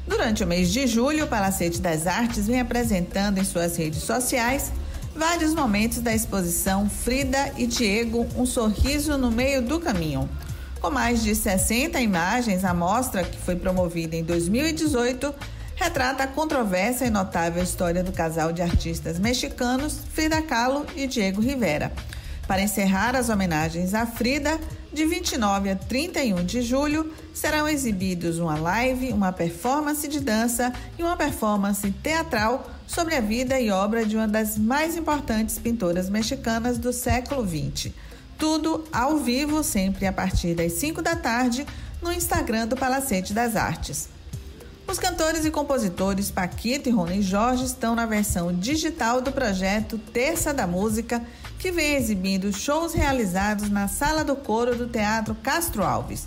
Durante 0.07 0.43
o 0.43 0.47
mês 0.47 0.73
de 0.73 0.87
julho, 0.87 1.25
o 1.25 1.29
Palacete 1.29 1.81
das 1.81 2.07
Artes 2.07 2.47
vem 2.47 2.61
apresentando 2.61 3.39
em 3.39 3.45
suas 3.45 3.77
redes 3.77 4.03
sociais 4.03 4.73
vários 5.21 5.53
momentos 5.55 5.99
da 5.99 6.15
exposição 6.15 6.89
Frida 6.89 7.53
e 7.59 7.67
Diego, 7.67 8.27
um 8.35 8.47
sorriso 8.47 9.19
no 9.19 9.31
meio 9.31 9.61
do 9.61 9.79
caminho. 9.79 10.27
Com 10.81 10.89
mais 10.89 11.23
de 11.23 11.35
60 11.35 12.01
imagens, 12.01 12.65
a 12.65 12.73
mostra, 12.73 13.23
que 13.23 13.37
foi 13.37 13.55
promovida 13.55 14.17
em 14.17 14.25
2018, 14.25 15.35
retrata 15.77 16.23
a 16.23 16.27
controvérsia 16.27 17.05
e 17.05 17.11
notável 17.11 17.63
história 17.63 18.03
do 18.03 18.13
casal 18.13 18.51
de 18.51 18.63
artistas 18.63 19.19
mexicanos 19.19 19.99
Frida 20.15 20.41
Kahlo 20.41 20.87
e 20.97 21.07
Diego 21.07 21.43
Rivera. 21.43 21.93
Para 22.49 22.63
encerrar 22.63 23.15
as 23.15 23.29
homenagens 23.29 23.93
a 23.93 24.07
Frida, 24.07 24.59
de 24.91 25.05
29 25.05 25.69
a 25.69 25.77
31 25.77 26.47
de 26.47 26.63
julho, 26.63 27.13
serão 27.35 27.69
exibidos 27.69 28.39
uma 28.39 28.57
live, 28.57 29.13
uma 29.13 29.35
performance 29.35 30.09
de 30.09 30.19
dança 30.19 30.73
e 30.99 31.03
uma 31.03 31.15
performance 31.15 31.91
teatral 32.03 32.80
sobre 32.91 33.15
a 33.15 33.21
vida 33.21 33.61
e 33.61 33.71
obra 33.71 34.05
de 34.05 34.17
uma 34.17 34.27
das 34.27 34.59
mais 34.59 34.97
importantes 34.97 35.61
pintoras 35.61 36.11
mexicanas 36.11 36.77
do 36.77 36.93
século 36.93 37.47
XX. 37.47 37.93
Tudo 38.37 38.85
ao 38.93 39.17
vivo, 39.19 39.63
sempre 39.63 40.09
a 40.09 40.13
partir 40.13 40.57
das 40.57 40.73
5 40.73 41.01
da 41.01 41.15
tarde, 41.15 41.65
no 42.03 42.11
Instagram 42.11 42.67
do 42.67 42.77
Palacete 42.77 43.33
das 43.33 43.55
Artes. 43.55 44.09
Os 44.89 44.99
cantores 44.99 45.45
e 45.45 45.53
compositores 45.53 46.33
Paquito 46.33 46.89
e 46.89 46.93
Rony 46.93 47.23
Jorge 47.23 47.65
estão 47.65 47.95
na 47.95 48.07
versão 48.07 48.53
digital 48.53 49.21
do 49.21 49.31
projeto 49.31 49.97
Terça 50.13 50.53
da 50.53 50.67
Música, 50.67 51.23
que 51.61 51.71
vem 51.71 51.95
exibindo 51.95 52.53
shows 52.53 52.93
realizados 52.93 53.71
na 53.71 53.87
Sala 53.87 54.25
do 54.25 54.35
Coro 54.35 54.75
do 54.75 54.89
Teatro 54.89 55.37
Castro 55.37 55.85
Alves. 55.85 56.27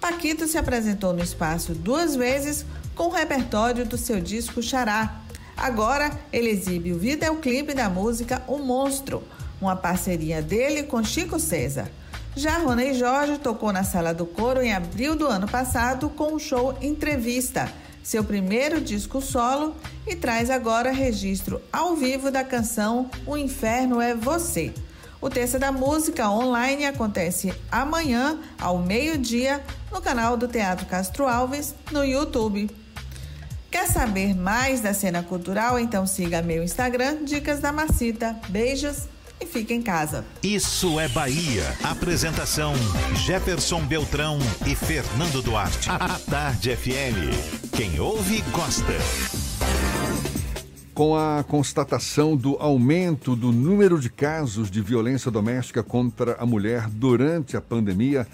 Paquito 0.00 0.48
se 0.48 0.58
apresentou 0.58 1.12
no 1.12 1.22
espaço 1.22 1.72
duas 1.72 2.16
vezes 2.16 2.66
com 2.96 3.04
o 3.04 3.12
repertório 3.12 3.86
do 3.86 3.96
seu 3.96 4.20
disco 4.20 4.60
Xará. 4.60 5.20
Agora 5.56 6.10
ele 6.32 6.50
exibe 6.50 6.92
o 6.92 6.98
videoclipe 6.98 7.74
da 7.74 7.88
música 7.88 8.42
O 8.46 8.58
Monstro, 8.58 9.22
uma 9.60 9.76
parceria 9.76 10.40
dele 10.40 10.82
com 10.82 11.02
Chico 11.02 11.38
César. 11.38 11.90
Já 12.34 12.58
Rony 12.58 12.94
Jorge 12.94 13.38
tocou 13.38 13.72
na 13.72 13.82
Sala 13.82 14.14
do 14.14 14.24
Coro 14.24 14.62
em 14.62 14.72
abril 14.72 15.16
do 15.16 15.26
ano 15.26 15.48
passado 15.48 16.08
com 16.08 16.34
o 16.34 16.38
show 16.38 16.76
Entrevista, 16.80 17.70
seu 18.02 18.22
primeiro 18.22 18.80
disco 18.80 19.20
solo, 19.20 19.74
e 20.06 20.14
traz 20.14 20.48
agora 20.48 20.92
registro 20.92 21.60
ao 21.72 21.96
vivo 21.96 22.30
da 22.30 22.44
canção 22.44 23.10
O 23.26 23.36
Inferno 23.36 24.00
é 24.00 24.14
Você. 24.14 24.72
O 25.20 25.28
Terça 25.28 25.58
da 25.58 25.70
Música 25.70 26.30
online 26.30 26.86
acontece 26.86 27.52
amanhã, 27.70 28.38
ao 28.58 28.78
meio-dia, 28.78 29.62
no 29.92 30.00
canal 30.00 30.34
do 30.34 30.48
Teatro 30.48 30.86
Castro 30.86 31.28
Alves, 31.28 31.74
no 31.92 32.02
YouTube. 32.02 32.70
Quer 33.70 33.86
saber 33.86 34.34
mais 34.34 34.80
da 34.80 34.92
cena 34.92 35.22
cultural? 35.22 35.78
Então 35.78 36.04
siga 36.04 36.42
meu 36.42 36.64
Instagram, 36.64 37.24
Dicas 37.24 37.60
da 37.60 37.70
Macita. 37.70 38.36
Beijos 38.48 39.04
e 39.40 39.46
fique 39.46 39.72
em 39.72 39.80
casa. 39.80 40.24
Isso 40.42 40.98
é 40.98 41.08
Bahia. 41.08 41.62
Apresentação: 41.84 42.74
Jefferson 43.14 43.80
Beltrão 43.86 44.40
e 44.66 44.74
Fernando 44.74 45.40
Duarte. 45.40 45.88
A 45.88 46.18
Tarde 46.18 46.74
FM. 46.74 47.70
Quem 47.76 48.00
ouve, 48.00 48.42
gosta. 48.50 48.92
Com 50.92 51.14
a 51.14 51.44
constatação 51.44 52.36
do 52.36 52.56
aumento 52.56 53.36
do 53.36 53.52
número 53.52 54.00
de 54.00 54.10
casos 54.10 54.68
de 54.68 54.82
violência 54.82 55.30
doméstica 55.30 55.80
contra 55.80 56.34
a 56.40 56.44
mulher 56.44 56.88
durante 56.88 57.56
a 57.56 57.60
pandemia, 57.60 58.26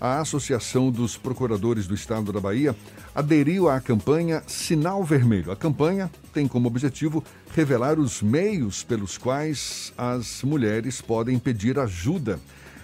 a 0.00 0.18
Associação 0.18 0.90
dos 0.90 1.16
Procuradores 1.16 1.86
do 1.86 1.94
Estado 1.94 2.32
da 2.32 2.40
Bahia 2.40 2.74
aderiu 3.14 3.68
à 3.68 3.80
campanha 3.80 4.42
Sinal 4.46 5.02
Vermelho. 5.04 5.50
A 5.50 5.56
campanha 5.56 6.10
tem 6.32 6.46
como 6.46 6.68
objetivo 6.68 7.24
revelar 7.54 7.98
os 7.98 8.22
meios 8.22 8.82
pelos 8.82 9.18
quais 9.18 9.92
as 9.98 10.42
mulheres 10.42 11.00
podem 11.00 11.38
pedir 11.38 11.78
ajuda. 11.78 12.38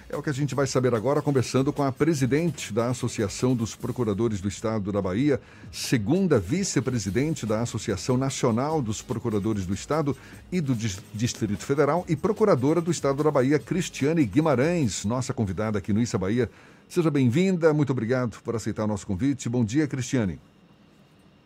É 0.08 0.16
o 0.16 0.22
que 0.22 0.30
a 0.30 0.32
gente 0.32 0.54
vai 0.54 0.68
saber 0.68 0.94
agora, 0.94 1.20
conversando 1.20 1.72
com 1.72 1.82
a 1.82 1.90
presidente 1.90 2.72
da 2.72 2.90
Associação 2.90 3.56
dos 3.56 3.74
Procuradores 3.74 4.40
do 4.40 4.46
Estado 4.46 4.92
da 4.92 5.02
Bahia, 5.02 5.40
segunda 5.72 6.38
vice-presidente 6.38 7.44
da 7.44 7.60
Associação 7.60 8.16
Nacional 8.16 8.80
dos 8.80 9.02
Procuradores 9.02 9.66
do 9.66 9.74
Estado 9.74 10.16
e 10.52 10.60
do 10.60 10.76
Distrito 11.12 11.64
Federal 11.64 12.04
e 12.08 12.14
procuradora 12.14 12.80
do 12.80 12.92
Estado 12.92 13.24
da 13.24 13.32
Bahia, 13.32 13.58
Cristiane 13.58 14.24
Guimarães, 14.24 15.04
nossa 15.04 15.34
convidada 15.34 15.78
aqui 15.78 15.92
no 15.92 16.00
Issa 16.00 16.16
Bahia. 16.16 16.48
Seja 16.88 17.10
bem-vinda, 17.10 17.74
muito 17.74 17.90
obrigado 17.90 18.40
por 18.42 18.54
aceitar 18.54 18.84
o 18.84 18.86
nosso 18.86 19.06
convite. 19.06 19.48
Bom 19.48 19.64
dia, 19.64 19.88
Cristiane. 19.88 20.38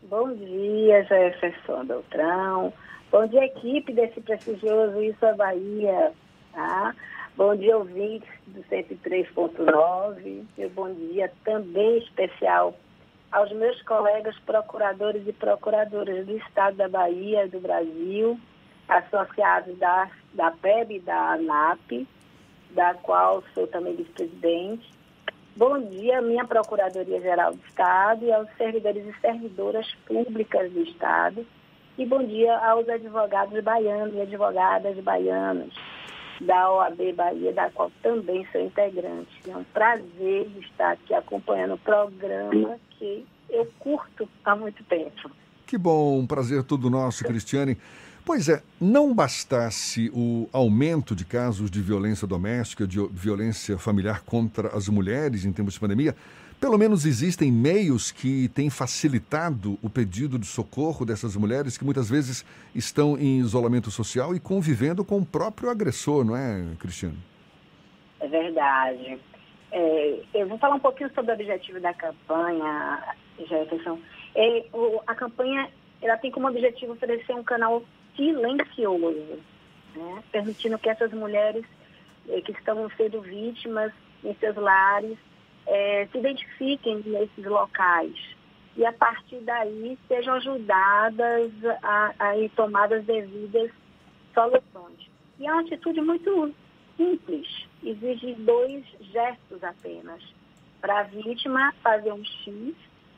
Bom 0.03 0.35
dia, 0.35 1.03
Jefferson 1.05 1.85
Beltrão. 1.85 2.73
Bom 3.11 3.27
dia, 3.27 3.45
equipe 3.47 3.93
desse 3.93 4.21
prestigioso 4.21 5.03
Isso 5.03 5.25
é 5.25 5.35
Bahia. 5.35 6.13
Tá? 6.53 6.95
Bom 7.37 7.57
dia, 7.57 7.77
ouvintes 7.77 8.29
do 8.49 8.63
103.9. 8.65 10.45
E 10.59 10.69
bom 10.69 10.93
dia 10.93 11.33
também 11.45 11.99
especial 11.99 12.77
aos 13.33 13.51
meus 13.53 13.81
colegas 13.83 14.37
procuradores 14.41 15.27
e 15.27 15.33
procuradoras 15.33 16.27
do 16.27 16.37
Estado 16.37 16.77
da 16.77 16.89
Bahia, 16.89 17.49
do 17.49 17.61
Brasil, 17.61 18.39
associados 18.89 19.79
da, 19.79 20.11
da 20.35 20.51
PEB 20.51 20.97
e 20.97 21.01
da 21.01 21.33
ANAP, 21.35 22.07
da 22.71 22.95
qual 22.95 23.43
sou 23.55 23.67
também 23.69 23.97
vice-presidente. 23.97 25.00
Bom 25.57 25.81
dia, 25.81 26.23
minha 26.23 26.45
Procuradoria-Geral 26.45 27.55
do 27.55 27.61
Estado 27.67 28.25
e 28.25 28.33
aos 28.33 28.49
servidores 28.57 29.05
e 29.05 29.21
servidoras 29.21 29.87
públicas 30.07 30.71
do 30.73 30.83
Estado. 30.83 31.47
E 31.99 32.07
bom 32.07 32.25
dia 32.25 32.57
aos 32.59 32.89
advogados 32.89 33.63
baianos 33.63 34.15
e 34.15 34.21
advogadas 34.21 34.97
baianas 34.99 35.73
da 36.41 36.71
OAB 36.71 37.13
Bahia, 37.15 37.53
da 37.53 37.69
qual 37.71 37.91
também 38.03 38.47
sou 38.51 38.61
integrante. 38.61 39.31
É 39.47 39.57
um 39.57 39.65
prazer 39.65 40.49
estar 40.61 40.93
aqui 40.93 41.13
acompanhando 41.13 41.75
o 41.75 41.79
programa 41.79 42.79
que 42.93 43.27
eu 43.51 43.69
curto 43.79 44.29
há 44.45 44.57
muito 44.57 44.83
tempo. 44.85 45.31
Que 45.67 45.77
bom, 45.77 46.19
um 46.19 46.27
prazer 46.27 46.63
todo 46.65 46.89
nosso, 46.89 47.25
Cristiane. 47.25 47.77
Pois 48.33 48.49
é, 48.49 48.63
não 48.81 49.13
bastasse 49.13 50.09
o 50.15 50.49
aumento 50.53 51.17
de 51.17 51.25
casos 51.25 51.69
de 51.69 51.81
violência 51.81 52.29
doméstica, 52.29 52.87
de 52.87 53.05
violência 53.11 53.77
familiar 53.77 54.23
contra 54.23 54.69
as 54.69 54.89
mulheres 54.89 55.45
em 55.45 55.53
tempos 55.53 55.75
de 55.75 55.81
pandemia, 55.81 56.15
pelo 56.61 56.79
menos 56.79 57.05
existem 57.05 57.51
meios 57.51 58.13
que 58.13 58.49
têm 58.51 58.71
facilitado 58.71 59.77
o 59.83 59.91
pedido 59.91 60.39
de 60.39 60.47
socorro 60.47 61.05
dessas 61.05 61.35
mulheres 61.35 61.77
que 61.77 61.85
muitas 61.85 62.09
vezes 62.09 62.47
estão 62.73 63.19
em 63.19 63.41
isolamento 63.41 63.91
social 63.91 64.33
e 64.33 64.39
convivendo 64.39 65.05
com 65.05 65.19
o 65.19 65.27
próprio 65.27 65.69
agressor, 65.69 66.25
não 66.25 66.37
é, 66.37 66.77
Cristiano? 66.79 67.17
É 68.21 68.29
verdade. 68.29 69.19
É, 69.73 70.21
eu 70.35 70.47
vou 70.47 70.57
falar 70.59 70.77
um 70.77 70.81
pouquinho 70.81 71.13
sobre 71.17 71.33
o 71.33 71.35
objetivo 71.35 71.81
da 71.81 71.93
campanha, 71.95 73.03
Jefferson. 73.41 73.99
É, 74.37 74.67
o, 74.73 75.01
a 75.05 75.17
campanha 75.17 75.69
ela 76.01 76.17
tem 76.17 76.31
como 76.31 76.49
objetivo 76.49 76.93
oferecer 76.93 77.35
um 77.35 77.43
canal 77.43 77.83
silencioso, 78.17 79.41
né? 79.95 80.23
permitindo 80.31 80.79
que 80.79 80.89
essas 80.89 81.13
mulheres 81.13 81.65
eh, 82.29 82.41
que 82.41 82.53
estão 82.53 82.91
sendo 82.97 83.21
vítimas 83.21 83.93
em 84.25 84.35
seus 84.35 84.57
lares 84.57 85.19
eh, 85.67 86.09
se 86.11 86.19
identifiquem 86.19 87.03
nesses 87.07 87.45
locais 87.45 88.15
e 88.77 88.85
a 88.85 88.93
partir 88.93 89.41
daí 89.41 89.99
sejam 90.09 90.35
ajudadas 90.35 91.53
a, 91.83 92.15
a 92.19 92.37
ir 92.37 92.51
tomadas 92.51 93.05
devidas 93.05 93.71
soluções. 94.33 95.11
E 95.39 95.47
é 95.47 95.53
uma 95.53 95.63
atitude 95.63 96.01
muito 96.01 96.55
simples, 96.97 97.67
exige 97.83 98.35
dois 98.35 98.85
gestos 99.01 99.63
apenas. 99.63 100.23
Para 100.81 101.01
a 101.01 101.03
vítima 101.03 101.75
fazer 101.83 102.13
um 102.13 102.25
X 102.25 102.75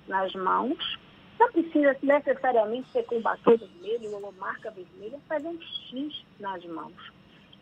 nas 0.08 0.32
mãos 0.34 0.98
não 1.42 1.50
precisa 1.50 1.96
necessariamente 2.02 2.88
ser 2.92 3.04
com 3.04 3.20
batom 3.20 3.56
vermelho 3.56 4.12
ou 4.12 4.32
marca 4.38 4.70
vermelha, 4.70 5.18
fazer 5.28 5.48
um 5.48 5.60
X 5.60 6.24
nas 6.38 6.64
mãos 6.66 7.12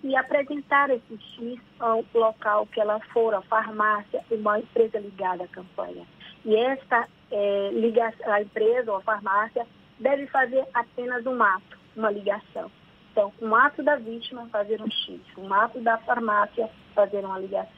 e 0.05 0.15
apresentar 0.17 0.91
esse 0.91 1.19
X 1.19 1.59
ao 1.79 2.05
local 2.15 2.67
que 2.67 2.81
ela 2.81 3.01
for, 3.13 3.35
a 3.35 3.43
farmácia, 3.43 4.23
uma 4.31 4.59
empresa 4.59 4.99
ligada 4.99 5.45
à 5.45 5.49
campanha. 5.49 6.07
E 6.45 6.57
esta 6.57 7.09
é, 7.31 7.71
ligação, 7.73 8.33
a 8.33 8.43
empresa 8.43 8.91
ou 8.91 8.99
a 8.99 9.03
farmácia 9.03 9.67
deve 9.99 10.27
fazer 10.27 10.65
apenas 10.75 11.25
um 11.27 11.43
ato, 11.43 11.79
uma 11.97 12.11
ligação. 12.11 12.71
Então, 13.13 13.33
um 13.41 13.55
ato 13.55 13.83
da 13.83 13.97
vítima 13.97 14.47
fazer 14.51 14.81
um 14.81 14.91
X, 14.91 15.21
um 15.37 15.53
ato 15.53 15.81
da 15.81 15.99
farmácia 15.99 16.69
fazer 16.95 17.25
uma 17.25 17.39
ligação. 17.39 17.73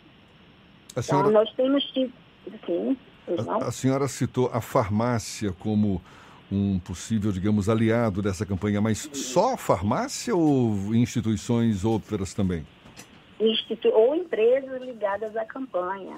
Senhora... 1.00 1.28
Então, 1.28 1.30
nós 1.30 1.53
temos 1.55 1.90
que. 1.92 2.12
Sim. 2.66 2.96
A, 3.27 3.68
a, 3.68 3.73
senhora 3.73 4.09
citou 4.09 4.51
a 4.53 4.61
farmácia 4.61 5.53
como 5.53 6.03
um 6.51 6.79
possível, 6.79 7.33
digamos, 7.33 7.68
aliado 7.68 8.20
dessa 8.20 8.45
campanha, 8.45 8.81
mas 8.81 9.09
só 9.12 9.55
a 9.55 9.57
farmácia 9.57 10.35
ou 10.35 10.95
instituições 10.95 11.85
outras 11.85 12.35
também? 12.35 12.66
Institu 13.41 13.89
ou 13.89 14.14
empresas 14.14 14.83
ligadas 14.83 15.37
à 15.37 15.45
campanha. 15.45 16.16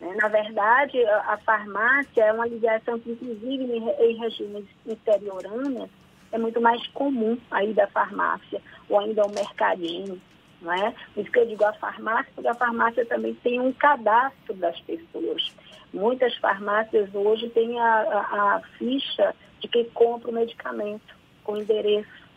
Né? 0.00 0.14
Na 0.20 0.28
verdade, 0.28 1.02
a, 1.04 1.38
farmácia 1.38 2.24
é 2.24 2.32
uma 2.32 2.46
ligação 2.46 2.98
que, 2.98 3.12
inclusive, 3.12 3.64
em, 3.64 4.16
regimes 4.16 4.64
interioranas, 4.86 5.88
é 6.32 6.38
muito 6.38 6.60
mais 6.60 6.84
comum 6.88 7.38
aí 7.50 7.72
da 7.72 7.86
farmácia, 7.86 8.60
ou 8.88 8.98
ainda 8.98 9.24
o 9.24 9.30
mercadinho. 9.30 10.20
Não 10.60 10.72
é? 10.72 10.94
Por 11.14 11.20
isso 11.20 11.30
que 11.30 11.38
eu 11.38 11.46
digo 11.46 11.64
a 11.64 11.72
farmácia, 11.74 12.32
porque 12.34 12.48
a 12.48 12.54
farmácia 12.54 13.04
também 13.04 13.34
tem 13.34 13.60
um 13.60 13.72
cadastro 13.72 14.54
das 14.54 14.80
pessoas. 14.80 15.52
Muitas 15.96 16.36
farmácias 16.36 17.08
hoje 17.14 17.48
têm 17.48 17.80
a, 17.80 18.02
a, 18.02 18.56
a 18.56 18.60
ficha 18.76 19.34
de 19.60 19.66
quem 19.66 19.86
compra 19.86 20.30
o 20.30 20.34
medicamento, 20.34 21.16
com 21.42 21.56
endereço. 21.56 22.28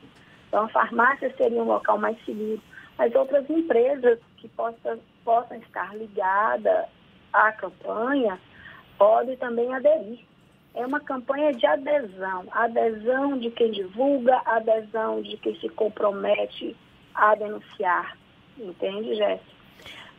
Então, 0.47 0.63
a 0.63 0.69
farmácia 0.69 1.33
seria 1.35 1.61
um 1.61 1.67
local 1.67 1.97
mais 1.97 2.17
seguro. 2.23 2.61
Mas 2.97 3.13
outras 3.13 3.49
empresas 3.49 4.17
que 4.37 4.47
possam, 4.47 4.97
possam 5.25 5.57
estar 5.57 5.93
ligadas 5.97 6.85
à 7.33 7.51
campanha 7.51 8.39
podem 8.97 9.35
também 9.35 9.73
aderir. 9.73 10.19
É 10.73 10.85
uma 10.85 11.01
campanha 11.01 11.51
de 11.51 11.65
adesão, 11.65 12.45
adesão 12.51 13.37
de 13.37 13.51
quem 13.51 13.71
divulga, 13.71 14.41
adesão 14.45 15.21
de 15.21 15.35
quem 15.35 15.59
se 15.59 15.67
compromete 15.67 16.77
a 17.13 17.35
denunciar. 17.35 18.17
Entende, 18.57 19.15
Jéssica? 19.15 19.58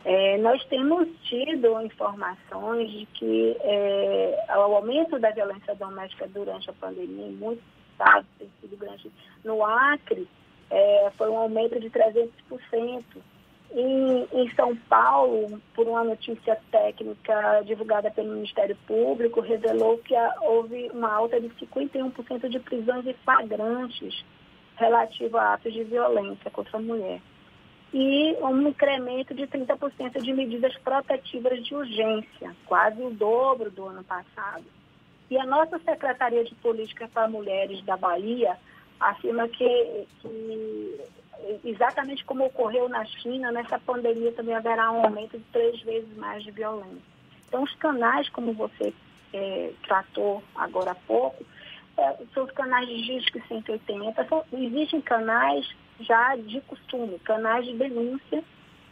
É, 0.03 0.37
nós 0.39 0.63
temos 0.65 1.07
tido 1.23 1.79
informações 1.81 2.89
de 2.89 3.05
que 3.13 3.55
é, 3.61 4.45
o 4.49 4.75
aumento 4.75 5.19
da 5.19 5.29
violência 5.29 5.75
doméstica 5.75 6.27
durante 6.27 6.69
a 6.69 6.73
pandemia 6.73 7.27
em 7.27 7.33
muitos 7.33 7.63
estados 7.91 8.27
tem 8.39 8.49
sido 8.59 8.77
grande. 8.77 9.11
No 9.43 9.63
Acre, 9.63 10.27
é, 10.71 11.11
foi 11.17 11.29
um 11.29 11.37
aumento 11.37 11.79
de 11.79 11.89
300%. 11.89 13.03
Em, 13.73 14.27
em 14.33 14.53
São 14.53 14.75
Paulo, 14.75 15.61
por 15.73 15.87
uma 15.87 16.03
notícia 16.03 16.59
técnica 16.71 17.61
divulgada 17.65 18.11
pelo 18.11 18.33
Ministério 18.33 18.75
Público, 18.85 19.39
revelou 19.39 19.97
que 19.99 20.13
houve 20.41 20.91
uma 20.93 21.13
alta 21.13 21.39
de 21.39 21.47
51% 21.47 22.49
de 22.49 22.59
prisões 22.59 23.07
em 23.07 23.13
flagrantes 23.23 24.25
relativo 24.75 25.37
a 25.37 25.53
atos 25.53 25.71
de 25.71 25.85
violência 25.85 26.51
contra 26.51 26.77
a 26.77 26.81
mulher. 26.81 27.21
E 27.93 28.37
um 28.41 28.69
incremento 28.69 29.33
de 29.33 29.43
30% 29.47 30.21
de 30.21 30.33
medidas 30.33 30.75
protetivas 30.77 31.63
de 31.65 31.75
urgência, 31.75 32.55
quase 32.65 33.01
o 33.01 33.09
dobro 33.09 33.69
do 33.69 33.85
ano 33.87 34.03
passado. 34.03 34.63
E 35.29 35.37
a 35.37 35.45
nossa 35.45 35.77
Secretaria 35.79 36.43
de 36.43 36.55
Política 36.55 37.09
para 37.13 37.27
Mulheres 37.27 37.83
da 37.83 37.97
Bahia 37.97 38.57
afirma 38.99 39.47
que, 39.47 40.07
que 40.21 40.99
exatamente 41.65 42.23
como 42.25 42.45
ocorreu 42.45 42.87
na 42.87 43.03
China, 43.05 43.51
nessa 43.51 43.79
pandemia 43.79 44.31
também 44.33 44.55
haverá 44.55 44.91
um 44.91 45.03
aumento 45.03 45.37
de 45.37 45.43
três 45.45 45.81
vezes 45.81 46.15
mais 46.17 46.43
de 46.43 46.51
violência. 46.51 47.11
Então, 47.47 47.63
os 47.63 47.73
canais, 47.75 48.29
como 48.29 48.53
você 48.53 48.93
é, 49.33 49.71
tratou 49.83 50.43
agora 50.55 50.91
há 50.91 50.95
pouco, 50.95 51.43
é, 51.97 52.17
são 52.33 52.45
os 52.45 52.51
canais 52.51 52.87
de 52.87 53.01
Disque 53.01 53.41
180. 53.47 54.25
São, 54.27 54.45
existem 54.53 55.01
canais 55.01 55.67
já 56.03 56.35
de 56.35 56.61
costume, 56.61 57.19
canais 57.19 57.65
de 57.65 57.73
denúncia 57.73 58.43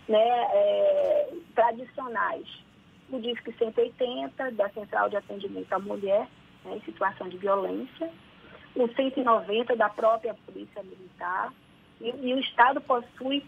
né, 0.08 0.48
é, 0.52 1.30
tradicionais. 1.56 2.48
O 3.10 3.20
Disque 3.20 3.52
180, 3.54 4.52
da 4.52 4.70
Central 4.70 5.10
de 5.10 5.18
Atendimento 5.18 5.74
à 5.74 5.80
Mulher, 5.80 6.28
né, 6.66 6.76
em 6.76 6.82
situação 6.82 7.28
de 7.30 7.38
violência. 7.38 8.10
O 8.76 8.88
190 8.88 9.76
da 9.76 9.90
própria 9.90 10.36
Polícia 10.46 10.84
Militar 10.84 11.52
e, 12.00 12.10
e 12.10 12.34
o 12.34 12.40
Estado 12.40 12.80
possui 12.82 13.44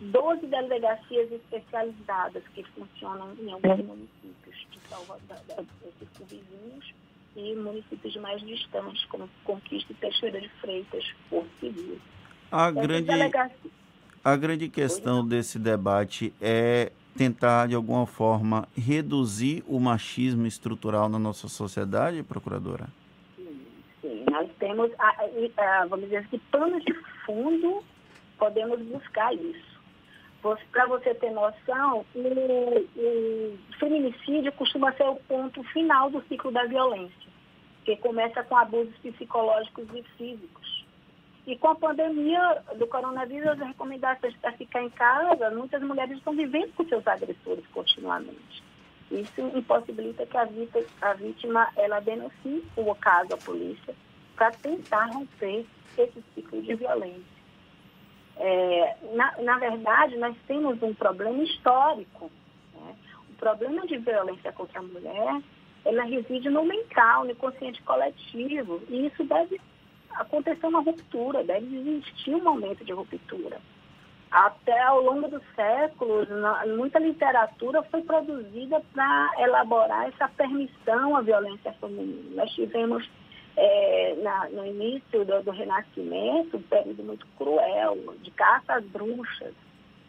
12 0.00 0.46
delegacias 0.46 1.30
especializadas 1.30 2.42
que 2.54 2.64
funcionam 2.64 3.34
em 3.38 3.52
alguns 3.52 3.84
municípios 3.84 4.66
de 4.70 4.80
Salvador, 4.88 5.64
vizinhos, 6.26 6.94
e 7.36 7.54
municípios 7.54 8.16
mais 8.16 8.40
distantes, 8.42 9.04
como 9.06 9.28
Conquista 9.44 9.92
e 9.92 9.96
Teixeira 9.96 10.40
de 10.40 10.48
Freitas, 10.60 11.04
Porto 11.30 11.48
Civil. 11.60 11.98
A 12.52 12.70
grande, 12.70 13.10
a 14.22 14.36
grande 14.36 14.68
questão 14.68 15.26
desse 15.26 15.58
debate 15.58 16.34
é 16.38 16.92
tentar, 17.16 17.66
de 17.66 17.74
alguma 17.74 18.06
forma, 18.06 18.68
reduzir 18.76 19.64
o 19.66 19.80
machismo 19.80 20.46
estrutural 20.46 21.08
na 21.08 21.18
nossa 21.18 21.48
sociedade, 21.48 22.22
procuradora? 22.22 22.88
Sim, 24.02 24.24
nós 24.30 24.50
temos, 24.58 24.90
vamos 25.88 26.04
dizer 26.04 26.18
assim, 26.18 26.38
planos 26.50 26.84
de 26.84 26.92
fundo 27.24 27.82
podemos 28.38 28.80
buscar 28.82 29.32
isso. 29.32 29.72
Para 30.72 30.86
você 30.86 31.14
ter 31.14 31.30
noção, 31.30 32.04
o, 32.14 32.18
o, 32.18 33.58
feminicídio 33.78 34.52
costuma 34.52 34.92
ser 34.92 35.04
o 35.04 35.14
ponto 35.14 35.62
final 35.64 36.10
do 36.10 36.20
ciclo 36.24 36.50
da 36.50 36.64
violência, 36.64 37.30
que 37.84 37.96
começa 37.96 38.42
com 38.42 38.56
abusos 38.56 38.94
psicológicos 38.96 39.86
e 39.94 40.02
físicos. 40.18 40.61
E 41.46 41.56
com 41.56 41.68
a 41.68 41.74
pandemia 41.74 42.62
do 42.76 42.86
coronavírus, 42.86 43.48
as 43.48 43.58
recomendações 43.58 44.36
para 44.36 44.52
ficar 44.52 44.82
em 44.82 44.90
casa, 44.90 45.50
muitas 45.50 45.82
mulheres 45.82 46.16
estão 46.16 46.34
vivendo 46.34 46.72
com 46.74 46.84
seus 46.84 47.04
agressores 47.06 47.66
continuamente. 47.68 48.62
Isso 49.10 49.40
impossibilita 49.54 50.24
que 50.24 50.36
a 50.36 50.44
vítima, 50.44 50.84
a 51.00 51.12
vítima 51.14 51.68
ela 51.76 52.00
denuncie 52.00 52.64
o 52.76 52.94
caso 52.94 53.34
à 53.34 53.36
polícia 53.36 53.94
para 54.36 54.52
tentar 54.52 55.06
romper 55.06 55.66
esse 55.98 56.22
ciclo 56.34 56.62
de 56.62 56.74
violência. 56.76 57.42
É, 58.36 58.96
na, 59.14 59.42
na, 59.42 59.58
verdade, 59.58 60.16
nós 60.16 60.34
temos 60.46 60.82
um 60.82 60.94
problema 60.94 61.42
histórico. 61.42 62.30
Né? 62.74 62.94
O 63.30 63.34
problema 63.34 63.86
de 63.86 63.98
violência 63.98 64.52
contra 64.52 64.78
a 64.78 64.82
mulher, 64.82 65.42
ela 65.84 66.04
reside 66.04 66.48
no 66.48 66.64
mental, 66.64 67.24
no 67.24 67.34
consciente 67.36 67.82
coletivo. 67.82 68.80
E 68.88 69.06
isso 69.06 69.22
deve 69.24 69.60
acontecer 70.16 70.66
uma 70.66 70.80
ruptura, 70.80 71.44
deve 71.44 71.76
existir 71.76 72.34
um 72.34 72.42
momento 72.42 72.84
de 72.84 72.92
ruptura. 72.92 73.60
Até 74.30 74.80
ao 74.80 75.02
longo 75.02 75.28
dos 75.28 75.42
séculos, 75.54 76.26
muita 76.76 76.98
literatura 76.98 77.82
foi 77.82 78.02
produzida 78.02 78.80
para 78.94 79.30
elaborar 79.38 80.08
essa 80.08 80.26
permissão 80.28 81.16
à 81.16 81.20
violência 81.20 81.72
feminina. 81.74 82.42
Nós 82.42 82.50
tivemos 82.52 83.06
é, 83.56 84.16
na, 84.22 84.48
no 84.48 84.66
início 84.66 85.24
do, 85.24 85.42
do, 85.42 85.50
Renascimento, 85.50 86.56
um 86.56 86.62
período 86.62 87.04
muito 87.04 87.26
cruel, 87.36 87.98
de 88.22 88.30
caça 88.30 88.74
às 88.74 88.84
bruxas. 88.86 89.52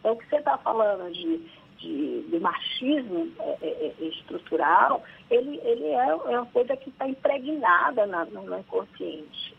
Então, 0.00 0.12
o 0.12 0.16
que 0.16 0.26
você 0.26 0.36
está 0.36 0.56
falando 0.58 1.12
de, 1.12 1.42
de, 1.78 2.22
de 2.22 2.40
machismo 2.40 3.30
é, 3.38 3.58
é, 3.60 3.94
é, 4.00 4.04
estrutural, 4.06 5.02
ele, 5.30 5.60
ele 5.64 5.88
é, 5.88 6.08
é 6.08 6.14
uma 6.14 6.46
coisa 6.46 6.76
que 6.76 6.88
está 6.88 7.06
impregnada 7.06 8.06
na, 8.06 8.24
no 8.24 8.58
inconsciente. 8.58 9.53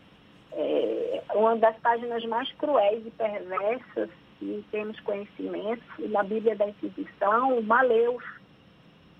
É, 0.58 1.22
uma 1.34 1.54
das 1.56 1.76
páginas 1.80 2.24
mais 2.24 2.50
cruéis 2.52 3.06
e 3.06 3.10
perversas 3.10 4.08
que 4.38 4.64
temos 4.70 4.98
conhecimento, 5.00 5.82
na 6.08 6.22
Bíblia 6.22 6.56
da 6.56 6.66
Inquisição, 6.68 7.58
o 7.58 7.62
Maleus, 7.62 8.24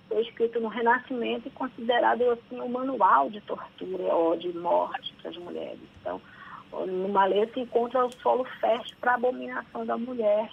foi 0.08 0.22
escrito 0.22 0.60
no 0.60 0.68
Renascimento 0.68 1.48
e 1.48 1.50
considerado 1.50 2.22
assim 2.30 2.60
um 2.60 2.68
manual 2.68 3.28
de 3.28 3.40
tortura 3.42 4.14
ou 4.14 4.36
de 4.36 4.56
morte 4.56 5.12
para 5.20 5.30
as 5.30 5.36
mulheres. 5.36 5.80
Então, 6.00 6.20
no 6.70 7.08
Malê 7.08 7.46
se 7.48 7.60
encontra 7.60 8.06
o 8.06 8.12
solo 8.12 8.44
fértil 8.60 8.96
para 9.00 9.12
a 9.12 9.16
abominação 9.16 9.84
da 9.84 9.98
mulher, 9.98 10.50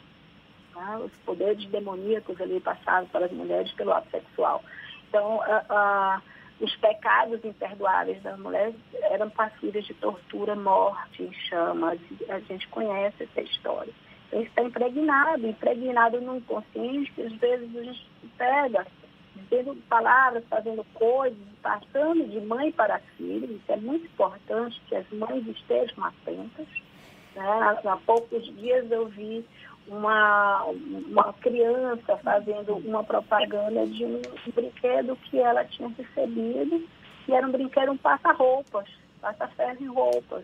né? 0.75 1.01
os 1.03 1.11
poderes 1.25 1.65
demoníacos 1.67 2.39
ali 2.41 2.59
passados 2.59 3.09
para 3.09 3.25
as 3.25 3.31
mulheres 3.31 3.71
pelo 3.73 3.93
ato 3.93 4.09
sexual. 4.09 4.63
Então, 5.07 5.39
os 6.63 6.75
pecados 6.77 7.43
imperdoáveis 7.43 8.21
das 8.23 8.39
mulheres 8.39 8.75
eram 9.11 9.29
passíveis 9.29 9.85
de 9.85 9.93
tortura, 9.95 10.55
morte, 10.55 11.29
chamas. 11.49 11.99
A 12.29 12.39
gente 12.39 12.67
conhece 12.69 13.23
essa 13.23 13.41
história. 13.41 13.93
Então, 14.27 14.41
está 14.41 14.63
impregnado, 14.63 15.45
impregnado 15.45 16.21
no 16.21 16.37
inconsciente, 16.37 17.11
que 17.11 17.21
às 17.21 17.33
vezes 17.33 17.75
a 17.75 17.83
gente 17.83 18.07
pega 18.37 18.87
tendo 19.49 19.75
palavras, 19.89 20.43
fazendo 20.49 20.83
coisas, 20.93 21.37
passando 21.61 22.27
de 22.29 22.39
mãe 22.41 22.71
para 22.71 22.99
filho. 23.17 23.45
Isso 23.45 23.71
é 23.71 23.77
muito 23.77 24.05
importante 24.05 24.81
que 24.87 24.95
as 24.95 25.09
mães 25.11 25.45
estejam 25.45 26.03
atentas. 26.03 26.67
Né? 27.35 27.79
Há 27.85 27.97
poucos 28.05 28.43
dias 28.55 28.89
eu 28.89 29.07
vi 29.07 29.45
uma, 29.87 30.63
uma 30.65 31.33
criança 31.33 32.17
fazendo 32.17 32.75
uma 32.77 33.03
propaganda 33.03 33.85
de 33.87 34.05
um 34.05 34.21
brinquedo 34.53 35.15
que 35.17 35.39
ela 35.39 35.65
tinha 35.65 35.89
recebido, 35.89 36.87
e 37.27 37.33
era 37.33 37.47
um 37.47 37.51
brinquedo, 37.51 37.91
um 37.91 37.97
passa-roupas, 37.97 38.87
passa-ferro 39.21 39.77
em 39.81 39.87
roupas. 39.87 40.43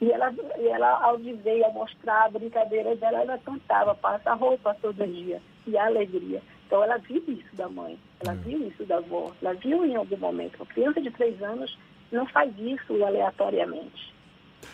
E 0.00 0.10
ela, 0.10 0.32
e 0.58 0.68
ela, 0.68 1.02
ao 1.02 1.16
dizer 1.16 1.64
ao 1.64 1.72
mostrar 1.72 2.24
a 2.24 2.30
brincadeira 2.30 2.94
dela, 2.96 3.22
ela 3.22 3.38
cantava 3.38 3.94
passa-roupa 3.94 4.76
todo 4.80 5.06
dia, 5.06 5.40
e 5.66 5.76
a 5.76 5.86
alegria. 5.86 6.42
Então 6.66 6.82
ela 6.82 6.98
viu 6.98 7.22
isso 7.28 7.54
da 7.54 7.68
mãe, 7.68 7.98
ela 8.20 8.32
hum. 8.32 8.40
viu 8.44 8.68
isso 8.68 8.84
da 8.84 8.96
avó, 8.96 9.32
ela 9.40 9.54
viu 9.54 9.84
em 9.84 9.94
algum 9.96 10.16
momento. 10.16 10.56
Uma 10.56 10.66
criança 10.66 11.00
de 11.00 11.10
três 11.12 11.40
anos 11.42 11.78
não 12.10 12.26
faz 12.26 12.52
isso 12.58 13.02
aleatoriamente. 13.04 14.14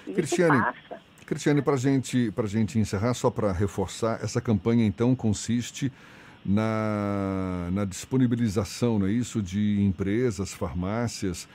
Isso 0.07 0.15
Cristiane, 0.15 0.59
passa. 0.59 1.01
Cristiane, 1.33 1.63
para 1.63 1.77
gente, 1.77 2.33
a 2.37 2.47
gente 2.47 2.79
encerrar, 2.79 3.15
só 3.15 3.31
para 3.31 3.53
reforçar, 3.53 4.21
essa 4.23 4.41
campanha 4.41 4.85
então 4.85 5.15
consiste 5.15 5.91
na, 6.45 7.69
na 7.73 7.85
disponibilização, 7.85 8.99
não 8.99 9.07
é 9.07 9.13
isso, 9.13 9.41
de 9.41 9.81
empresas, 9.83 10.53
farmácias 10.53 11.49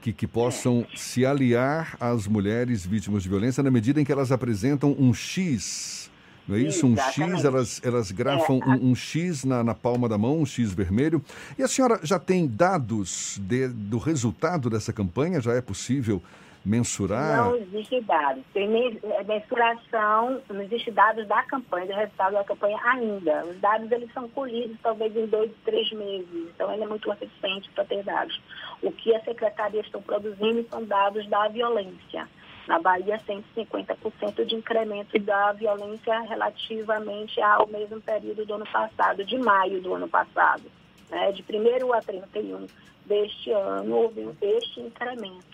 que, 0.00 0.12
que 0.12 0.26
possam 0.26 0.86
é. 0.92 0.96
se 0.96 1.26
aliar 1.26 1.96
às 1.98 2.26
mulheres 2.28 2.86
vítimas 2.86 3.22
de 3.22 3.28
violência 3.28 3.62
na 3.62 3.70
medida 3.70 4.00
em 4.00 4.04
que 4.04 4.12
elas 4.12 4.30
apresentam 4.30 4.94
um 4.98 5.12
X 5.12 6.10
Não 6.46 6.56
é 6.56 6.60
isso? 6.60 6.86
Um 6.86 6.94
X, 6.96 7.08
Exatamente. 7.16 7.46
elas, 7.46 7.80
elas 7.82 8.10
grafam 8.12 8.60
É, 8.62 8.68
um, 8.68 8.90
um 8.90 8.94
X 8.94 9.44
na, 9.44 9.64
na 9.64 9.74
palma 9.74 10.08
da 10.08 10.18
mão, 10.18 10.38
um 10.40 10.46
X 10.46 10.72
vermelho. 10.72 11.24
E 11.58 11.62
a 11.62 11.68
senhora 11.68 11.98
já 12.02 12.18
tem 12.18 12.46
dados 12.46 13.40
de- 13.42 13.68
do 13.68 13.96
resultado 13.98 14.68
dessa 14.70 14.92
campanha? 14.92 15.40
Já 15.40 15.54
é 15.54 15.60
possível 15.62 16.22
mensurar? 16.64 17.36
Não 17.36 17.56
existe 17.56 18.00
dados. 18.00 18.42
Tem 18.52 18.64
é, 18.66 19.24
mensuração, 19.24 20.40
não 20.48 20.62
existe 20.62 20.90
dados 20.90 21.26
da 21.26 21.42
campanha, 21.42 21.86
do 21.86 21.92
resultado 21.92 22.32
da 22.32 22.44
campanha 22.44 22.78
ainda. 22.84 23.44
Os 23.44 23.60
dados 23.60 23.90
eles 23.92 24.12
são 24.12 24.28
colhidos 24.28 24.76
talvez 24.82 25.14
em 25.14 25.26
dois, 25.26 25.50
três 25.64 25.90
meses. 25.92 26.48
Então 26.54 26.72
ele 26.72 26.84
é 26.84 26.86
muito 26.86 27.10
recente 27.10 27.70
para 27.74 27.84
ter 27.84 28.02
dados. 28.02 28.40
O 28.82 28.90
que 28.90 29.14
as 29.14 29.24
secretarias 29.24 29.84
estão 29.84 30.00
produzindo 30.00 30.66
são 30.70 30.84
dados 30.84 31.26
da 31.28 31.48
violência. 31.48 32.26
Na 32.66 32.78
Bahia, 32.78 33.20
150% 33.28 34.44
de 34.46 34.54
incremento 34.54 35.18
da 35.18 35.52
violência 35.52 36.18
relativamente 36.20 37.38
ao 37.42 37.66
mesmo 37.66 38.00
período 38.00 38.46
do 38.46 38.54
ano 38.54 38.66
passado, 38.66 39.22
de 39.22 39.36
maio 39.36 39.82
do 39.82 39.94
ano 39.94 40.08
passado. 40.08 40.62
Né? 41.10 41.32
De 41.32 41.44
1 41.46 41.92
a 41.92 42.00
31 42.00 42.66
deste 43.04 43.50
ano, 43.50 43.96
houve 43.96 44.30
este 44.40 44.80
incremento. 44.80 45.53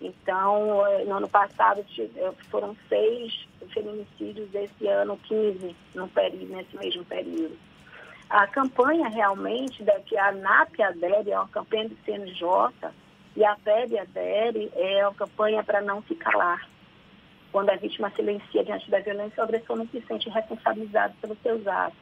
Então, 0.00 0.86
eh, 0.86 1.04
no 1.04 1.16
ano 1.16 1.28
passado 1.28 1.84
eh, 1.98 2.32
foram 2.50 2.74
seis 2.88 3.46
feminicídios, 3.72 4.48
esse 4.54 4.86
ano 4.88 5.18
15, 5.18 5.76
no 5.94 6.08
período, 6.08 6.56
nesse 6.56 6.76
mesmo 6.76 7.04
período. 7.04 7.56
A 8.30 8.46
campanha 8.46 9.08
realmente, 9.08 9.82
da, 9.82 10.00
que 10.00 10.16
a 10.16 10.32
NAP 10.32 10.80
adere, 10.80 11.32
é 11.32 11.38
uma 11.38 11.48
campanha 11.48 11.88
do 11.88 11.96
CNJ, 12.04 12.90
e 13.36 13.44
a 13.44 13.56
PEB 13.56 13.98
adere, 13.98 14.72
é 14.74 15.06
uma 15.06 15.14
campanha 15.14 15.62
para 15.62 15.80
não 15.80 16.02
se 16.04 16.14
calar. 16.14 16.66
Quando 17.52 17.70
a 17.70 17.76
vítima 17.76 18.10
silencia 18.10 18.64
diante 18.64 18.90
da 18.90 19.00
violência, 19.00 19.40
o 19.40 19.44
agressor 19.44 19.76
não 19.76 19.86
se 19.88 20.00
sente 20.02 20.30
responsabilizado 20.30 21.14
pelos 21.20 21.38
seus 21.42 21.66
atos. 21.66 21.98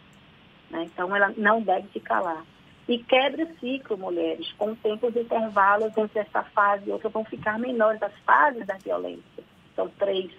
né? 0.70 0.84
Então, 0.84 1.14
ela 1.16 1.32
não 1.36 1.60
deve 1.62 1.88
se 1.88 2.00
calar. 2.00 2.44
E 2.88 2.98
quebra 3.04 3.44
o 3.44 3.58
ciclo, 3.60 3.98
mulheres, 3.98 4.50
com 4.56 4.74
tempos 4.74 5.12
de 5.12 5.20
intervalos 5.20 5.96
entre 5.96 6.20
essa 6.20 6.42
fase 6.42 6.88
e 6.88 6.90
outra, 6.90 7.10
vão 7.10 7.24
ficar 7.24 7.58
menores. 7.58 8.02
As 8.02 8.14
fases 8.24 8.66
da 8.66 8.76
violência 8.78 9.44
são 9.76 9.88
três 9.98 10.30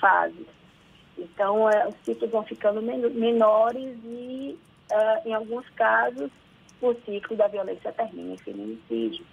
fases. 0.00 0.46
Então, 1.18 1.68
eh, 1.68 1.88
os 1.88 1.94
ciclos 2.04 2.30
vão 2.30 2.44
ficando 2.44 2.80
men- 2.80 3.10
menores 3.10 3.96
e, 4.04 4.56
ah, 4.92 5.20
em 5.26 5.32
alguns 5.34 5.68
casos, 5.70 6.30
o 6.80 6.94
ciclo 7.04 7.36
da 7.36 7.48
violência 7.48 7.92
termina 7.92 8.34
em 8.34 8.38
feminicídio, 8.38 9.24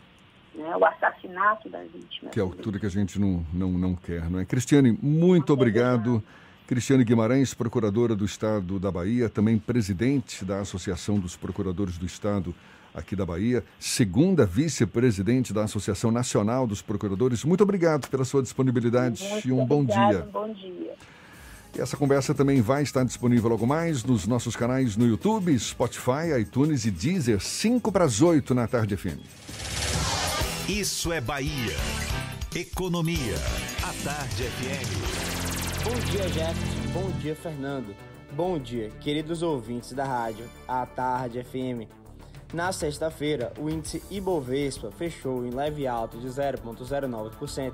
né? 0.56 0.76
o 0.76 0.84
assassinato 0.86 1.70
das 1.70 1.90
vítimas. 1.92 2.32
Que 2.34 2.40
é 2.40 2.44
altura 2.44 2.80
que 2.80 2.86
a 2.86 2.90
gente 2.90 3.20
não, 3.20 3.46
não, 3.54 3.70
não 3.72 3.96
quer, 3.96 4.30
não 4.30 4.40
é? 4.40 4.46
Cristiane, 4.46 4.98
muito 5.02 5.54
obrigado. 5.54 6.24
Cristiane 6.72 7.04
Guimarães, 7.04 7.54
procuradora 7.54 8.16
do 8.16 8.24
Estado 8.24 8.80
da 8.80 8.90
Bahia, 8.90 9.28
também 9.28 9.58
presidente 9.58 10.46
da 10.46 10.62
Associação 10.62 11.20
dos 11.20 11.36
Procuradores 11.36 11.98
do 11.98 12.06
Estado 12.06 12.56
aqui 12.96 13.14
da 13.14 13.26
Bahia, 13.26 13.62
segunda 13.78 14.46
vice-presidente 14.46 15.52
da 15.52 15.66
Associação 15.66 16.12
Nacional 16.12 16.66
dos 16.66 16.82
Procuradores. 16.82 17.44
Muito 17.44 17.62
obrigado 17.62 18.08
pela 18.08 18.24
sua 18.24 18.42
disponibilidade 18.42 19.22
Muito 19.22 19.50
e 19.50 19.52
um 19.52 19.66
bom 19.66 19.84
dia. 19.84 20.26
Um 20.26 20.32
bom 20.32 20.54
dia. 20.54 20.94
E 21.76 21.82
essa 21.82 21.98
conversa 21.98 22.34
também 22.34 22.62
vai 22.62 22.84
estar 22.84 23.04
disponível 23.04 23.50
logo 23.50 23.68
mais 23.68 24.02
nos 24.06 24.26
nossos 24.26 24.56
canais 24.56 24.96
no 24.96 25.06
YouTube, 25.06 25.60
Spotify, 25.60 26.40
iTunes 26.40 26.86
e 26.86 26.92
Deezer, 26.92 27.42
5 27.42 27.92
para 27.92 28.06
as 28.06 28.22
8 28.22 28.56
na 28.56 28.66
tarde 28.66 28.96
FM. 28.96 29.20
Isso 30.70 31.12
é 31.12 31.20
Bahia. 31.20 31.76
Economia. 32.56 33.36
A 33.84 33.92
Tarde 34.06 34.44
FM. 34.44 35.31
Bom 35.84 35.96
dia, 36.12 36.30
Jefferson. 36.30 36.92
Bom 36.94 37.12
dia, 37.20 37.36
Fernando. 37.36 37.96
Bom 38.34 38.60
dia, 38.60 38.92
queridos 39.02 39.42
ouvintes 39.42 39.94
da 39.94 40.06
rádio 40.06 40.48
A 40.68 40.86
Tarde 40.86 41.44
FM. 41.44 41.90
Na 42.54 42.72
sexta-feira, 42.72 43.52
o 43.58 43.68
índice 43.68 44.04
Ibovespa 44.12 44.92
fechou 44.92 45.44
em 45.44 45.50
leve 45.50 45.88
alta 45.88 46.20
de 46.20 46.28
0,09% 46.28 47.74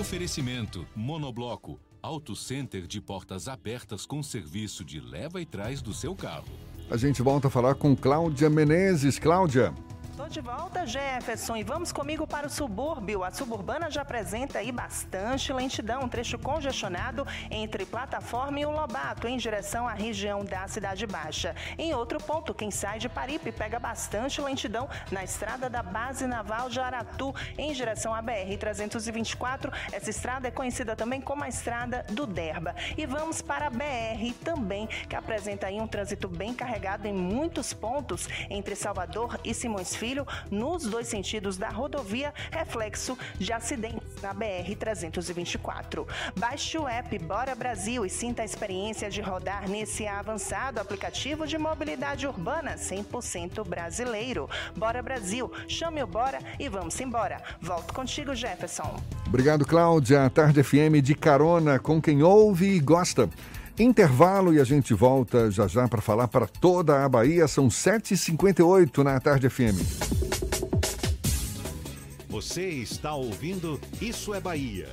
Oferecimento 0.00 0.86
Monobloco, 0.94 1.78
Auto 2.02 2.34
Center 2.34 2.86
de 2.86 3.00
portas 3.00 3.48
abertas 3.48 4.04
com 4.04 4.22
serviço 4.22 4.84
de 4.84 5.00
leva 5.00 5.40
e 5.40 5.46
trás 5.46 5.80
do 5.80 5.94
seu 5.94 6.14
carro. 6.14 6.48
A 6.90 6.96
gente 6.96 7.22
volta 7.22 7.48
a 7.48 7.50
falar 7.50 7.76
com 7.76 7.96
Cláudia 7.96 8.50
Menezes. 8.50 9.18
Cláudia. 9.18 9.72
Tô 10.14 10.28
de 10.28 10.42
volta, 10.42 10.86
Jefferson, 10.86 11.56
e 11.56 11.62
vamos 11.62 11.90
comigo 11.90 12.26
para 12.26 12.46
o 12.46 12.50
subúrbio. 12.50 13.24
A 13.24 13.30
suburbana 13.30 13.90
já 13.90 14.02
apresenta 14.02 14.58
aí 14.58 14.70
bastante 14.70 15.50
lentidão, 15.54 16.02
um 16.02 16.08
trecho 16.08 16.38
congestionado 16.38 17.26
entre 17.50 17.86
plataforma 17.86 18.60
e 18.60 18.66
o 18.66 18.70
Lobato, 18.70 19.26
em 19.26 19.38
direção 19.38 19.88
à 19.88 19.94
região 19.94 20.44
da 20.44 20.68
Cidade 20.68 21.06
Baixa. 21.06 21.56
Em 21.78 21.94
outro 21.94 22.18
ponto, 22.18 22.52
quem 22.52 22.70
sai 22.70 22.98
de 22.98 23.08
Paripe 23.08 23.50
pega 23.50 23.78
bastante 23.78 24.38
lentidão 24.42 24.86
na 25.10 25.24
estrada 25.24 25.70
da 25.70 25.82
Base 25.82 26.26
Naval 26.26 26.68
de 26.68 26.78
Aratu, 26.78 27.34
em 27.56 27.72
direção 27.72 28.14
à 28.14 28.22
BR-324. 28.22 29.72
Essa 29.92 30.10
estrada 30.10 30.46
é 30.46 30.50
conhecida 30.50 30.94
também 30.94 31.22
como 31.22 31.42
a 31.42 31.48
Estrada 31.48 32.04
do 32.10 32.26
Derba. 32.26 32.76
E 32.98 33.06
vamos 33.06 33.40
para 33.40 33.68
a 33.68 33.70
BR 33.70 34.34
também, 34.44 34.86
que 35.08 35.16
apresenta 35.16 35.68
aí 35.68 35.80
um 35.80 35.86
trânsito 35.86 36.28
bem 36.28 36.52
carregado 36.52 37.08
em 37.08 37.14
muitos 37.14 37.72
pontos 37.72 38.28
entre 38.50 38.76
Salvador 38.76 39.40
e 39.42 39.54
Simões 39.54 40.01
Filho, 40.02 40.26
nos 40.50 40.82
dois 40.82 41.06
sentidos 41.06 41.56
da 41.56 41.68
rodovia, 41.68 42.34
reflexo 42.50 43.16
de 43.38 43.52
acidentes 43.52 44.20
na 44.20 44.34
BR-324. 44.34 46.04
Baixe 46.36 46.76
o 46.76 46.88
app 46.88 47.16
Bora 47.20 47.54
Brasil 47.54 48.04
e 48.04 48.10
sinta 48.10 48.42
a 48.42 48.44
experiência 48.44 49.08
de 49.08 49.20
rodar 49.20 49.70
nesse 49.70 50.04
avançado 50.04 50.80
aplicativo 50.80 51.46
de 51.46 51.56
mobilidade 51.56 52.26
urbana 52.26 52.74
100% 52.74 53.64
brasileiro. 53.64 54.50
Bora 54.76 55.00
Brasil, 55.00 55.52
chame 55.68 56.02
o 56.02 56.06
Bora 56.08 56.40
e 56.58 56.68
vamos 56.68 57.00
embora. 57.00 57.40
Volto 57.60 57.94
contigo, 57.94 58.34
Jefferson. 58.34 59.00
Obrigado, 59.28 59.64
Cláudia. 59.64 60.28
Tarde 60.30 60.64
FM 60.64 61.00
de 61.00 61.14
carona 61.14 61.78
com 61.78 62.02
quem 62.02 62.24
ouve 62.24 62.74
e 62.74 62.80
gosta. 62.80 63.30
Intervalo 63.78 64.52
e 64.52 64.60
a 64.60 64.64
gente 64.64 64.92
volta 64.92 65.50
já 65.50 65.66
já 65.66 65.88
para 65.88 66.02
falar 66.02 66.28
para 66.28 66.46
toda 66.46 67.04
a 67.04 67.08
Bahia. 67.08 67.48
São 67.48 67.68
7h58 67.68 68.98
na 69.02 69.18
Tarde 69.18 69.48
FM. 69.48 69.80
Você 72.28 72.68
está 72.68 73.14
ouvindo 73.14 73.80
Isso 74.00 74.34
é 74.34 74.40
Bahia. 74.40 74.88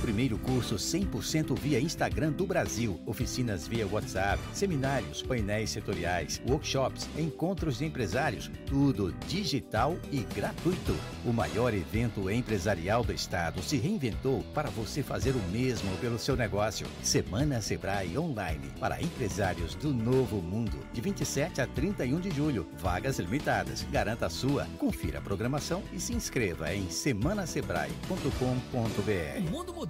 Primeiro 0.00 0.38
curso 0.38 0.76
100% 0.76 1.58
via 1.58 1.78
Instagram 1.78 2.32
do 2.32 2.46
Brasil. 2.46 2.98
Oficinas 3.04 3.68
via 3.68 3.86
WhatsApp, 3.86 4.40
seminários, 4.54 5.22
painéis 5.22 5.70
setoriais, 5.70 6.40
workshops, 6.48 7.06
encontros 7.18 7.78
de 7.78 7.84
empresários. 7.84 8.50
Tudo 8.66 9.12
digital 9.28 9.96
e 10.10 10.20
gratuito. 10.34 10.96
O 11.24 11.32
maior 11.32 11.74
evento 11.74 12.30
empresarial 12.30 13.04
do 13.04 13.12
estado 13.12 13.62
se 13.62 13.76
reinventou 13.76 14.42
para 14.54 14.70
você 14.70 15.02
fazer 15.02 15.32
o 15.32 15.42
mesmo 15.52 15.94
pelo 15.98 16.18
seu 16.18 16.34
negócio. 16.34 16.86
Semana 17.02 17.60
Sebrae 17.60 18.16
Online 18.16 18.70
para 18.80 19.02
empresários 19.02 19.74
do 19.74 19.92
novo 19.92 20.40
mundo. 20.40 20.78
De 20.94 21.02
27 21.02 21.60
a 21.60 21.66
31 21.66 22.20
de 22.20 22.30
julho. 22.30 22.66
Vagas 22.78 23.18
limitadas. 23.18 23.86
Garanta 23.92 24.26
a 24.26 24.30
sua. 24.30 24.66
Confira 24.78 25.18
a 25.18 25.22
programação 25.22 25.82
e 25.92 26.00
se 26.00 26.14
inscreva 26.14 26.74
em 26.74 26.88
semanasebrae.com.br. 26.88 29.38
O 29.38 29.50
mundo 29.50 29.74
mudou 29.74 29.89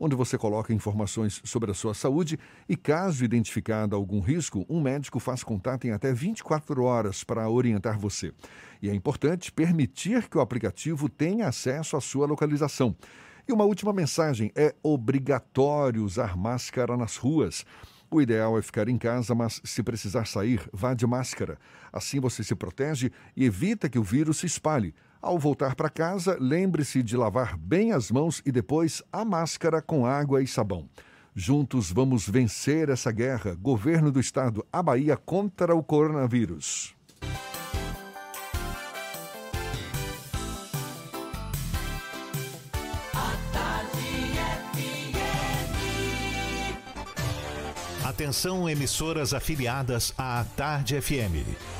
onde 0.00 0.16
você 0.16 0.38
coloca 0.38 0.72
informações 0.72 1.42
sobre 1.44 1.70
a 1.70 1.74
sua 1.74 1.92
saúde 1.92 2.38
e, 2.66 2.74
caso 2.74 3.22
identificado 3.22 3.94
algum 3.94 4.20
risco, 4.20 4.64
um 4.66 4.80
médico 4.80 5.20
faz 5.20 5.44
contato 5.44 5.86
em 5.86 5.90
até 5.90 6.10
24 6.10 6.82
horas 6.82 7.22
para 7.22 7.48
orientar 7.50 7.98
você. 7.98 8.32
E 8.80 8.88
é 8.88 8.94
importante 8.94 9.52
permitir 9.52 10.26
que 10.28 10.38
o 10.38 10.40
aplicativo 10.40 11.06
tenha 11.06 11.46
acesso 11.46 11.98
à 11.98 12.00
sua 12.00 12.26
localização. 12.26 12.96
E 13.46 13.52
uma 13.52 13.64
última 13.64 13.92
mensagem: 13.92 14.50
é 14.56 14.74
obrigatório 14.82 16.02
usar 16.02 16.34
máscara 16.36 16.96
nas 16.96 17.16
ruas. 17.16 17.66
O 18.10 18.20
ideal 18.20 18.58
é 18.58 18.62
ficar 18.62 18.88
em 18.88 18.98
casa, 18.98 19.34
mas 19.36 19.60
se 19.62 19.82
precisar 19.82 20.26
sair, 20.26 20.68
vá 20.72 20.94
de 20.94 21.06
máscara. 21.06 21.58
Assim 21.92 22.18
você 22.18 22.42
se 22.42 22.56
protege 22.56 23.12
e 23.36 23.44
evita 23.44 23.88
que 23.88 23.98
o 23.98 24.02
vírus 24.02 24.38
se 24.38 24.46
espalhe. 24.46 24.94
Ao 25.22 25.38
voltar 25.38 25.74
para 25.74 25.90
casa, 25.90 26.38
lembre-se 26.40 27.02
de 27.02 27.14
lavar 27.14 27.54
bem 27.58 27.92
as 27.92 28.10
mãos 28.10 28.40
e 28.46 28.50
depois 28.50 29.02
a 29.12 29.22
máscara 29.22 29.82
com 29.82 30.06
água 30.06 30.42
e 30.42 30.46
sabão. 30.46 30.88
Juntos 31.34 31.92
vamos 31.92 32.26
vencer 32.26 32.88
essa 32.88 33.12
guerra. 33.12 33.54
Governo 33.54 34.10
do 34.10 34.18
Estado, 34.18 34.64
a 34.72 34.82
Bahia 34.82 35.18
contra 35.18 35.74
o 35.76 35.82
coronavírus. 35.82 36.94
Atenção, 48.02 48.68
emissoras 48.68 49.32
afiliadas 49.32 50.12
à 50.16 50.44
Tarde 50.56 51.00
FM. 51.00 51.79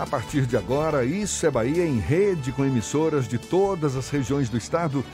A 0.00 0.06
partir 0.06 0.46
de 0.46 0.56
agora, 0.56 1.04
Isso 1.04 1.44
é 1.44 1.50
Bahia 1.50 1.84
em 1.84 1.98
rede 1.98 2.52
com 2.52 2.64
emissoras 2.64 3.28
de 3.28 3.36
todas 3.36 3.96
as 3.96 4.08
regiões 4.08 4.48
do 4.48 4.56
estado. 4.56 5.04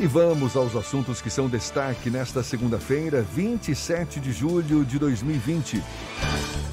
E 0.00 0.08
vamos 0.08 0.56
aos 0.56 0.74
assuntos 0.74 1.22
que 1.22 1.30
são 1.30 1.48
destaque 1.48 2.10
nesta 2.10 2.42
segunda-feira, 2.42 3.22
27 3.22 4.18
de 4.18 4.32
julho 4.32 4.84
de 4.84 4.98
2020. 4.98 5.80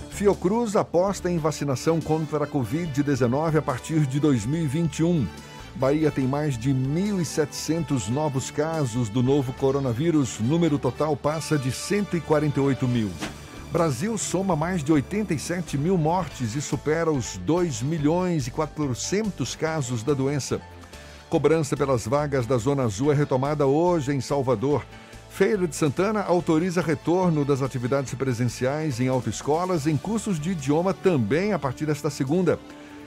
Fiocruz 0.10 0.76
aposta 0.76 1.30
em 1.30 1.38
vacinação 1.38 2.02
contra 2.02 2.46
a 2.46 2.48
Covid-19 2.48 3.58
a 3.58 3.62
partir 3.62 4.08
de 4.08 4.20
2021. 4.20 5.28
Bahia 5.76 6.10
tem 6.10 6.26
mais 6.26 6.58
de 6.58 6.72
1.700 6.72 8.10
novos 8.10 8.50
casos 8.50 9.08
do 9.08 9.22
novo 9.22 9.54
coronavírus. 9.54 10.40
Número 10.40 10.80
total 10.80 11.16
passa 11.16 11.60
de 11.60 11.72
148 11.72 12.88
mil. 12.88 13.12
Brasil 13.72 14.18
soma 14.18 14.54
mais 14.54 14.84
de 14.84 14.92
87 14.92 15.78
mil 15.78 15.98
mortes 15.98 16.56
e 16.56 16.62
supera 16.62 17.10
os 17.10 17.38
2 17.38 17.82
milhões 17.82 18.46
e 18.46 18.52
400 18.52 19.56
casos 19.56 20.04
da 20.04 20.14
doença. 20.14 20.60
Cobrança 21.30 21.78
pelas 21.78 22.06
vagas 22.06 22.46
da 22.46 22.58
Zona 22.58 22.84
Azul 22.84 23.14
é 23.14 23.16
retomada 23.16 23.66
hoje 23.66 24.12
em 24.12 24.20
Salvador. 24.20 24.86
Feira 25.30 25.66
de 25.66 25.74
Santana 25.74 26.22
autoriza 26.22 26.82
retorno 26.82 27.46
das 27.46 27.62
atividades 27.62 28.14
presenciais 28.14 29.00
em 29.00 29.08
autoescolas 29.08 29.88
em 29.88 29.96
cursos 29.96 30.38
de 30.38 30.52
idioma 30.52 30.94
também 30.94 31.54
a 31.54 31.60
partir 31.60 31.86
desta 31.86 32.10
segunda. 32.10 32.60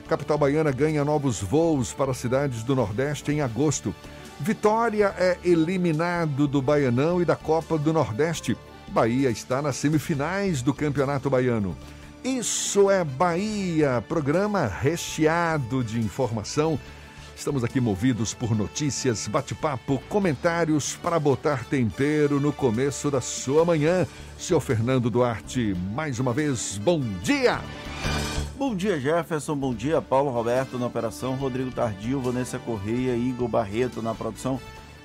Capital 0.07 0.39
Baiana 0.39 0.71
ganha 0.71 1.05
novos 1.05 1.39
voos 1.39 1.93
para 1.93 2.11
cidades 2.11 2.63
do 2.63 2.75
Nordeste 2.75 3.31
em 3.31 3.39
agosto. 3.39 3.93
Vitória 4.39 5.13
é 5.15 5.37
eliminado 5.43 6.47
do 6.47 6.59
Baianão 6.59 7.21
e 7.21 7.25
da 7.25 7.35
Copa 7.35 7.77
do 7.77 7.93
Nordeste. 7.93 8.57
Bahia 8.95 9.29
está 9.29 9.61
nas 9.61 9.75
semifinais 9.75 10.61
do 10.61 10.73
Campeonato 10.73 11.29
Baiano. 11.29 11.75
Isso 12.23 12.89
é 12.89 13.03
Bahia, 13.03 14.01
programa 14.07 14.67
recheado 14.67 15.83
de 15.83 15.99
informação. 15.99 16.79
Estamos 17.35 17.61
aqui 17.65 17.81
movidos 17.81 18.33
por 18.33 18.55
notícias, 18.55 19.27
bate-papo, 19.27 20.01
comentários 20.07 20.95
para 20.95 21.19
botar 21.19 21.65
tempero 21.65 22.39
no 22.39 22.53
começo 22.53 23.11
da 23.11 23.19
sua 23.19 23.65
manhã. 23.65 24.07
Senhor 24.39 24.61
Fernando 24.61 25.09
Duarte, 25.09 25.75
mais 25.93 26.17
uma 26.17 26.31
vez, 26.31 26.77
bom 26.77 27.01
dia! 27.21 27.59
Bom 28.57 28.73
dia, 28.73 28.97
Jefferson. 28.97 29.57
Bom 29.57 29.73
dia, 29.73 30.01
Paulo 30.01 30.31
Roberto 30.31 30.79
na 30.79 30.87
operação, 30.87 31.35
Rodrigo 31.35 31.69
Tardio, 31.69 32.21
Vanessa 32.21 32.57
Correia, 32.57 33.13
Igor 33.13 33.49
Barreto 33.49 34.01
na 34.01 34.15
produção. 34.15 34.57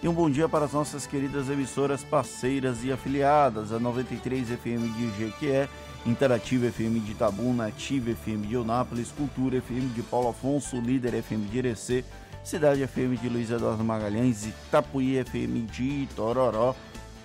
E 0.02 0.08
um 0.08 0.14
bom 0.14 0.30
dia 0.30 0.48
para 0.48 0.64
as 0.64 0.72
nossas 0.72 1.06
queridas 1.06 1.50
emissoras 1.50 2.02
parceiras 2.02 2.82
e 2.82 2.90
afiliadas, 2.90 3.70
a 3.70 3.78
93 3.78 4.48
FM 4.48 4.88
de 4.96 5.18
Jequié, 5.18 5.68
Interativa 6.06 6.68
FM 6.68 7.00
de 7.00 7.12
Itabuna, 7.12 7.66
Ativa 7.66 8.10
FM 8.12 8.46
de 8.46 8.54
Eunápolis, 8.54 9.12
Cultura 9.12 9.58
FM 9.58 9.92
de 9.92 10.02
Paulo 10.02 10.30
Afonso, 10.30 10.80
Líder 10.80 11.12
FM 11.22 11.44
de 11.50 11.58
Irecê, 11.58 12.02
Cidade 12.42 12.82
FM 12.82 13.18
de 13.18 13.28
Luiz 13.28 13.50
Eduardo 13.50 13.84
Magalhães, 13.84 14.46
Itapuí 14.46 15.18
FM 15.18 15.66
de 15.66 16.08
Tororó, 16.16 16.74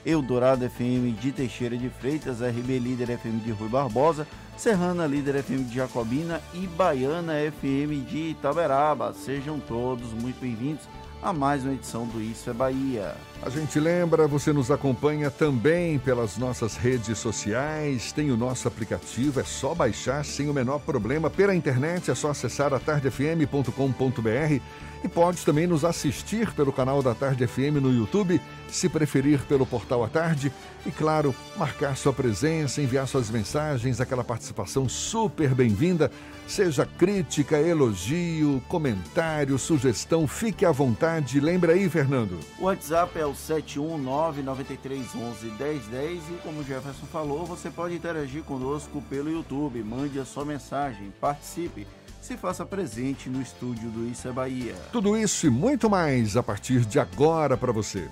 Eldorado 0.06 0.66
FM 0.66 1.12
de 1.14 1.32
Teixeira 1.32 1.78
de 1.78 1.88
Freitas, 1.90 2.42
RB 2.42 2.78
Líder 2.78 3.12
FM 3.12 3.40
de 3.40 3.52
Rui 3.52 3.70
Barbosa, 3.70 4.28
Serrana 4.58 5.08
Líder 5.08 5.38
FM 5.38 5.64
de 5.64 5.76
Jacobina 5.76 6.42
e 6.54 6.68
Baiana 6.68 7.42
FM 7.42 8.02
de 8.02 8.32
Itaberaba. 8.32 9.14
Sejam 9.14 9.62
todos 9.62 10.12
muito 10.12 10.42
bem-vindos 10.42 10.84
a 11.26 11.34
mais 11.34 11.64
uma 11.64 11.74
edição 11.74 12.06
do 12.06 12.22
Isso 12.22 12.52
é 12.52 12.54
Bahia. 12.54 13.16
A 13.42 13.50
gente 13.50 13.80
lembra, 13.80 14.28
você 14.28 14.54
nos 14.54 14.70
acompanha 14.70 15.32
também 15.32 15.98
pelas 15.98 16.38
nossas 16.38 16.78
redes 16.78 17.18
sociais, 17.18 18.12
tem 18.12 18.30
o 18.30 18.38
nosso 18.38 18.68
aplicativo, 18.68 19.40
é 19.40 19.44
só 19.44 19.74
baixar 19.74 20.24
sem 20.24 20.48
o 20.48 20.54
menor 20.54 20.78
problema. 20.80 21.28
Pela 21.28 21.56
internet 21.56 22.12
é 22.12 22.16
só 22.16 22.30
acessar 22.30 22.76
atardefm.com.br 22.76 24.62
e 25.06 25.08
pode 25.08 25.46
também 25.46 25.68
nos 25.68 25.86
assistir 25.86 26.52
pelo 26.54 26.74
canal 26.74 27.04
da 27.04 27.14
Tarde 27.14 27.46
FM 27.46 27.78
no 27.80 27.94
YouTube, 27.94 28.42
se 28.68 28.90
preferir 28.90 29.40
pelo 29.44 29.64
portal 29.64 30.04
à 30.04 30.10
tarde. 30.10 30.52
E 30.84 30.90
claro, 30.90 31.36
marcar 31.56 31.96
sua 31.96 32.12
presença, 32.12 32.82
enviar 32.82 33.08
suas 33.08 33.30
mensagens, 33.30 34.02
aquela 34.02 34.24
participação 34.24 34.90
super 34.90 35.54
bem-vinda. 35.54 36.10
Seja 36.48 36.88
crítica, 36.88 37.60
elogio, 37.60 38.60
comentário, 38.68 39.60
sugestão, 39.60 40.28
fique 40.28 40.66
à 40.66 40.72
vontade. 40.72 41.40
Lembra 41.40 41.74
aí, 41.74 41.88
Fernando. 41.88 42.40
O 42.58 42.64
WhatsApp 42.66 43.20
é 43.20 43.28
o 43.28 43.34
71993111010 43.34 46.22
e 46.32 46.40
como 46.42 46.62
o 46.62 46.64
Jefferson 46.64 47.06
falou, 47.12 47.46
você 47.46 47.70
pode 47.70 47.94
interagir 47.94 48.42
conosco 48.42 49.04
pelo 49.04 49.30
YouTube. 49.30 49.84
Mande 49.84 50.20
a 50.20 50.26
sua 50.26 50.46
mensagem, 50.46 51.14
participe 51.22 51.86
se 52.26 52.36
faça 52.36 52.66
presente 52.66 53.30
no 53.30 53.40
estúdio 53.40 53.88
do 53.92 54.10
Isso 54.10 54.28
é 54.28 54.32
Bahia. 54.32 54.74
Tudo 54.92 55.16
isso 55.16 55.46
e 55.46 55.50
muito 55.52 55.88
mais 55.88 56.36
a 56.36 56.42
partir 56.42 56.84
de 56.84 57.00
agora 57.00 57.56
para 57.56 57.72
você. 57.72 58.10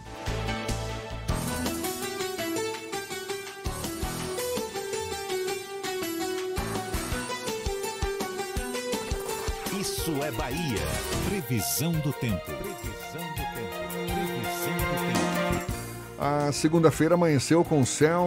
Isso 9.82 10.12
é 10.24 10.32
Bahia. 10.32 10.78
Previsão 11.28 11.92
do 11.94 12.14
tempo. 12.14 12.52
A 16.18 16.52
segunda-feira 16.52 17.16
amanheceu 17.16 17.64
com 17.64 17.84
céu 17.84 18.26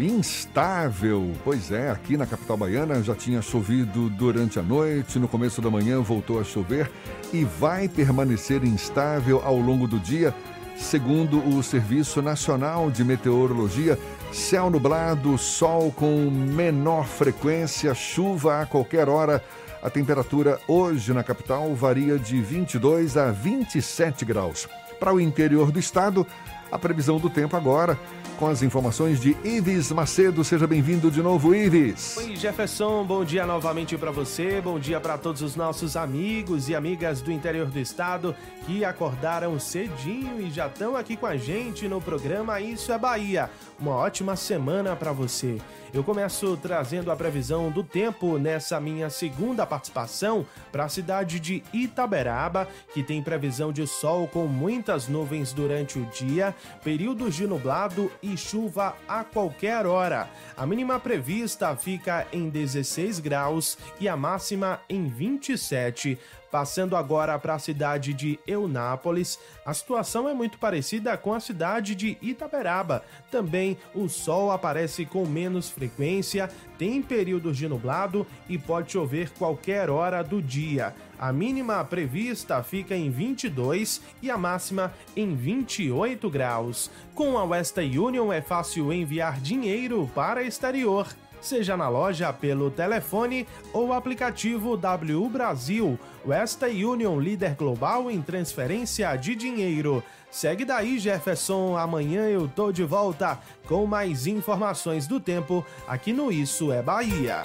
instável. 0.00 1.32
Pois 1.44 1.70
é, 1.70 1.90
aqui 1.90 2.16
na 2.16 2.26
capital 2.26 2.56
baiana 2.56 3.02
já 3.02 3.14
tinha 3.14 3.42
chovido 3.42 4.08
durante 4.08 4.58
a 4.58 4.62
noite, 4.62 5.18
no 5.18 5.28
começo 5.28 5.60
da 5.60 5.70
manhã 5.70 6.00
voltou 6.00 6.40
a 6.40 6.44
chover 6.44 6.90
e 7.32 7.44
vai 7.44 7.86
permanecer 7.86 8.64
instável 8.64 9.42
ao 9.44 9.58
longo 9.58 9.86
do 9.86 10.00
dia, 10.00 10.34
segundo 10.76 11.38
o 11.46 11.62
Serviço 11.62 12.22
Nacional 12.22 12.90
de 12.90 13.04
Meteorologia. 13.04 13.98
Céu 14.32 14.70
nublado, 14.70 15.36
sol 15.36 15.92
com 15.92 16.30
menor 16.30 17.06
frequência, 17.06 17.94
chuva 17.94 18.62
a 18.62 18.66
qualquer 18.66 19.08
hora. 19.08 19.44
A 19.82 19.90
temperatura 19.90 20.58
hoje 20.66 21.12
na 21.12 21.22
capital 21.22 21.74
varia 21.74 22.18
de 22.18 22.40
22 22.40 23.16
a 23.16 23.30
27 23.30 24.24
graus. 24.24 24.66
Para 24.98 25.12
o 25.12 25.20
interior 25.20 25.70
do 25.70 25.78
estado, 25.78 26.26
a 26.70 26.78
previsão 26.78 27.18
do 27.18 27.30
tempo 27.30 27.56
agora, 27.56 27.98
com 28.38 28.46
as 28.46 28.62
informações 28.62 29.20
de 29.20 29.36
Ives 29.44 29.90
Macedo. 29.92 30.44
Seja 30.44 30.66
bem-vindo 30.66 31.10
de 31.10 31.22
novo, 31.22 31.54
Ives. 31.54 32.16
Oi, 32.18 32.36
Jefferson, 32.36 33.04
bom 33.04 33.24
dia 33.24 33.46
novamente 33.46 33.96
para 33.96 34.10
você, 34.10 34.60
bom 34.60 34.78
dia 34.78 35.00
para 35.00 35.16
todos 35.16 35.42
os 35.42 35.56
nossos 35.56 35.96
amigos 35.96 36.68
e 36.68 36.74
amigas 36.74 37.22
do 37.22 37.32
interior 37.32 37.66
do 37.66 37.78
estado 37.78 38.34
que 38.66 38.84
acordaram 38.84 39.58
cedinho 39.58 40.40
e 40.40 40.50
já 40.50 40.66
estão 40.66 40.96
aqui 40.96 41.16
com 41.16 41.26
a 41.26 41.36
gente 41.36 41.88
no 41.88 42.00
programa 42.00 42.60
Isso 42.60 42.92
é 42.92 42.98
Bahia. 42.98 43.50
Uma 43.78 43.94
ótima 43.94 44.36
semana 44.36 44.96
para 44.96 45.12
você. 45.12 45.58
Eu 45.92 46.02
começo 46.02 46.56
trazendo 46.56 47.10
a 47.10 47.16
previsão 47.16 47.70
do 47.70 47.82
tempo 47.84 48.38
nessa 48.38 48.80
minha 48.80 49.10
segunda 49.10 49.66
participação 49.66 50.46
para 50.72 50.84
a 50.84 50.88
cidade 50.88 51.38
de 51.38 51.62
Itaberaba, 51.74 52.66
que 52.94 53.02
tem 53.02 53.22
previsão 53.22 53.70
de 53.70 53.86
sol 53.86 54.28
com 54.28 54.46
muitas 54.46 55.08
nuvens 55.08 55.52
durante 55.52 55.98
o 55.98 56.06
dia, 56.06 56.54
períodos 56.82 57.34
de 57.34 57.46
nublado 57.46 58.10
e 58.22 58.34
chuva 58.34 58.96
a 59.06 59.22
qualquer 59.22 59.84
hora. 59.84 60.28
A 60.56 60.64
mínima 60.64 60.98
prevista 60.98 61.76
fica 61.76 62.26
em 62.32 62.48
16 62.48 63.20
graus 63.20 63.76
e 64.00 64.08
a 64.08 64.16
máxima 64.16 64.80
em 64.88 65.06
27. 65.06 66.18
Passando 66.50 66.96
agora 66.96 67.38
para 67.38 67.54
a 67.54 67.58
cidade 67.58 68.14
de 68.14 68.38
Eunápolis, 68.46 69.38
a 69.64 69.74
situação 69.74 70.28
é 70.28 70.34
muito 70.34 70.58
parecida 70.58 71.16
com 71.16 71.34
a 71.34 71.40
cidade 71.40 71.94
de 71.94 72.16
Itaberaba. 72.22 73.02
Também 73.30 73.76
o 73.94 74.08
sol 74.08 74.50
aparece 74.50 75.04
com 75.04 75.26
menos 75.26 75.68
frequência, 75.68 76.48
tem 76.78 77.02
períodos 77.02 77.56
de 77.56 77.68
nublado 77.68 78.26
e 78.48 78.56
pode 78.58 78.92
chover 78.92 79.30
qualquer 79.30 79.90
hora 79.90 80.22
do 80.22 80.40
dia. 80.40 80.94
A 81.18 81.32
mínima 81.32 81.82
prevista 81.84 82.62
fica 82.62 82.94
em 82.94 83.10
22 83.10 84.02
e 84.22 84.30
a 84.30 84.36
máxima 84.36 84.92
em 85.16 85.34
28 85.34 86.28
graus. 86.30 86.90
Com 87.14 87.38
a 87.38 87.44
Western 87.44 87.98
Union 87.98 88.32
é 88.32 88.40
fácil 88.40 88.92
enviar 88.92 89.40
dinheiro 89.40 90.10
para 90.14 90.42
exterior 90.42 91.06
seja 91.40 91.76
na 91.76 91.88
loja 91.88 92.32
pelo 92.32 92.70
telefone 92.70 93.46
ou 93.72 93.92
aplicativo 93.92 94.76
W 94.76 95.28
Brasil. 95.28 95.98
Western 96.26 96.84
Union, 96.84 97.20
líder 97.20 97.54
global 97.54 98.10
em 98.10 98.20
transferência 98.20 99.14
de 99.16 99.36
dinheiro. 99.36 100.02
Segue 100.30 100.64
daí, 100.64 100.98
Jefferson. 100.98 101.76
Amanhã 101.76 102.22
eu 102.28 102.48
tô 102.48 102.72
de 102.72 102.82
volta 102.82 103.38
com 103.68 103.86
mais 103.86 104.26
informações 104.26 105.06
do 105.06 105.20
tempo 105.20 105.64
aqui 105.86 106.12
no 106.12 106.32
Isso 106.32 106.72
é 106.72 106.82
Bahia. 106.82 107.44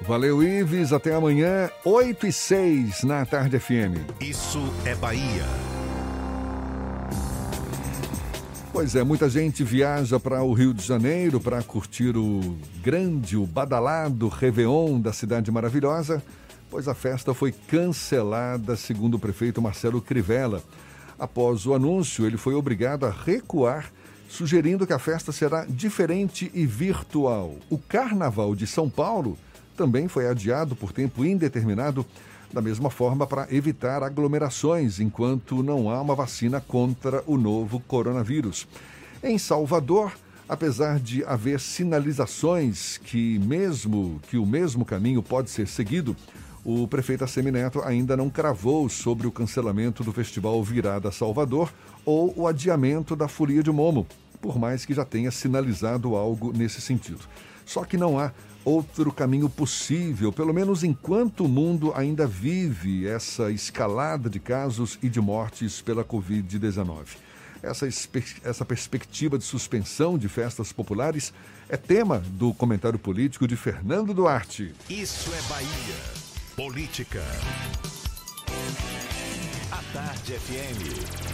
Valeu, 0.00 0.42
Ives. 0.42 0.92
Até 0.92 1.14
amanhã, 1.14 1.70
8 1.84 2.26
e 2.26 2.32
6 2.32 3.04
na 3.04 3.24
Tarde 3.26 3.58
FM. 3.58 4.00
Isso 4.20 4.62
é 4.84 4.94
Bahia. 4.94 5.44
Pois 8.72 8.96
é, 8.96 9.04
muita 9.04 9.28
gente 9.28 9.62
viaja 9.62 10.18
para 10.18 10.42
o 10.42 10.54
Rio 10.54 10.72
de 10.72 10.82
Janeiro 10.82 11.38
para 11.38 11.62
curtir 11.62 12.16
o 12.16 12.56
grande, 12.82 13.36
o 13.36 13.46
badalado 13.46 14.28
Réveillon 14.28 14.98
da 14.98 15.12
cidade 15.12 15.50
maravilhosa, 15.52 16.22
pois 16.72 16.88
a 16.88 16.94
festa 16.94 17.34
foi 17.34 17.52
cancelada, 17.52 18.74
segundo 18.76 19.16
o 19.16 19.18
prefeito 19.18 19.60
Marcelo 19.60 20.00
Crivella. 20.00 20.62
Após 21.18 21.66
o 21.66 21.74
anúncio, 21.74 22.24
ele 22.24 22.38
foi 22.38 22.54
obrigado 22.54 23.04
a 23.04 23.10
recuar, 23.10 23.92
sugerindo 24.26 24.86
que 24.86 24.94
a 24.94 24.98
festa 24.98 25.32
será 25.32 25.66
diferente 25.66 26.50
e 26.54 26.64
virtual. 26.64 27.56
O 27.68 27.76
Carnaval 27.76 28.54
de 28.54 28.66
São 28.66 28.88
Paulo 28.88 29.36
também 29.76 30.08
foi 30.08 30.26
adiado 30.26 30.74
por 30.74 30.92
tempo 30.92 31.22
indeterminado 31.26 32.06
da 32.50 32.62
mesma 32.62 32.88
forma 32.88 33.26
para 33.26 33.46
evitar 33.54 34.02
aglomerações 34.02 34.98
enquanto 34.98 35.62
não 35.62 35.90
há 35.90 36.00
uma 36.00 36.14
vacina 36.14 36.58
contra 36.58 37.22
o 37.26 37.36
novo 37.36 37.80
coronavírus. 37.80 38.66
Em 39.22 39.36
Salvador, 39.36 40.14
apesar 40.48 40.98
de 40.98 41.22
haver 41.24 41.60
sinalizações 41.60 42.96
que 42.96 43.38
mesmo 43.40 44.22
que 44.30 44.38
o 44.38 44.46
mesmo 44.46 44.86
caminho 44.86 45.22
pode 45.22 45.50
ser 45.50 45.68
seguido, 45.68 46.16
o 46.64 46.86
prefeito 46.86 47.24
Assemineto 47.24 47.80
ainda 47.82 48.16
não 48.16 48.30
cravou 48.30 48.88
sobre 48.88 49.26
o 49.26 49.32
cancelamento 49.32 50.04
do 50.04 50.12
Festival 50.12 50.62
Virada 50.62 51.10
Salvador 51.10 51.72
ou 52.04 52.32
o 52.36 52.46
adiamento 52.46 53.16
da 53.16 53.26
Folia 53.26 53.62
de 53.62 53.70
Momo, 53.70 54.06
por 54.40 54.58
mais 54.58 54.84
que 54.84 54.94
já 54.94 55.04
tenha 55.04 55.30
sinalizado 55.30 56.14
algo 56.14 56.52
nesse 56.56 56.80
sentido. 56.80 57.20
Só 57.66 57.84
que 57.84 57.96
não 57.96 58.18
há 58.18 58.32
outro 58.64 59.12
caminho 59.12 59.48
possível, 59.48 60.32
pelo 60.32 60.54
menos 60.54 60.84
enquanto 60.84 61.44
o 61.44 61.48
mundo 61.48 61.92
ainda 61.96 62.26
vive 62.26 63.06
essa 63.06 63.50
escalada 63.50 64.30
de 64.30 64.38
casos 64.38 64.98
e 65.02 65.08
de 65.08 65.20
mortes 65.20 65.80
pela 65.80 66.04
Covid-19. 66.04 67.16
Essa, 67.62 67.86
essa 68.44 68.64
perspectiva 68.64 69.38
de 69.38 69.44
suspensão 69.44 70.18
de 70.18 70.28
festas 70.28 70.72
populares 70.72 71.32
é 71.68 71.76
tema 71.76 72.18
do 72.18 72.52
comentário 72.52 72.98
político 72.98 73.46
de 73.46 73.56
Fernando 73.56 74.12
Duarte. 74.12 74.74
Isso 74.90 75.30
é 75.32 75.42
Bahia. 75.48 76.21
Política. 76.56 77.22
A 79.70 79.82
Tarde 79.94 80.34
FM. 80.34 81.32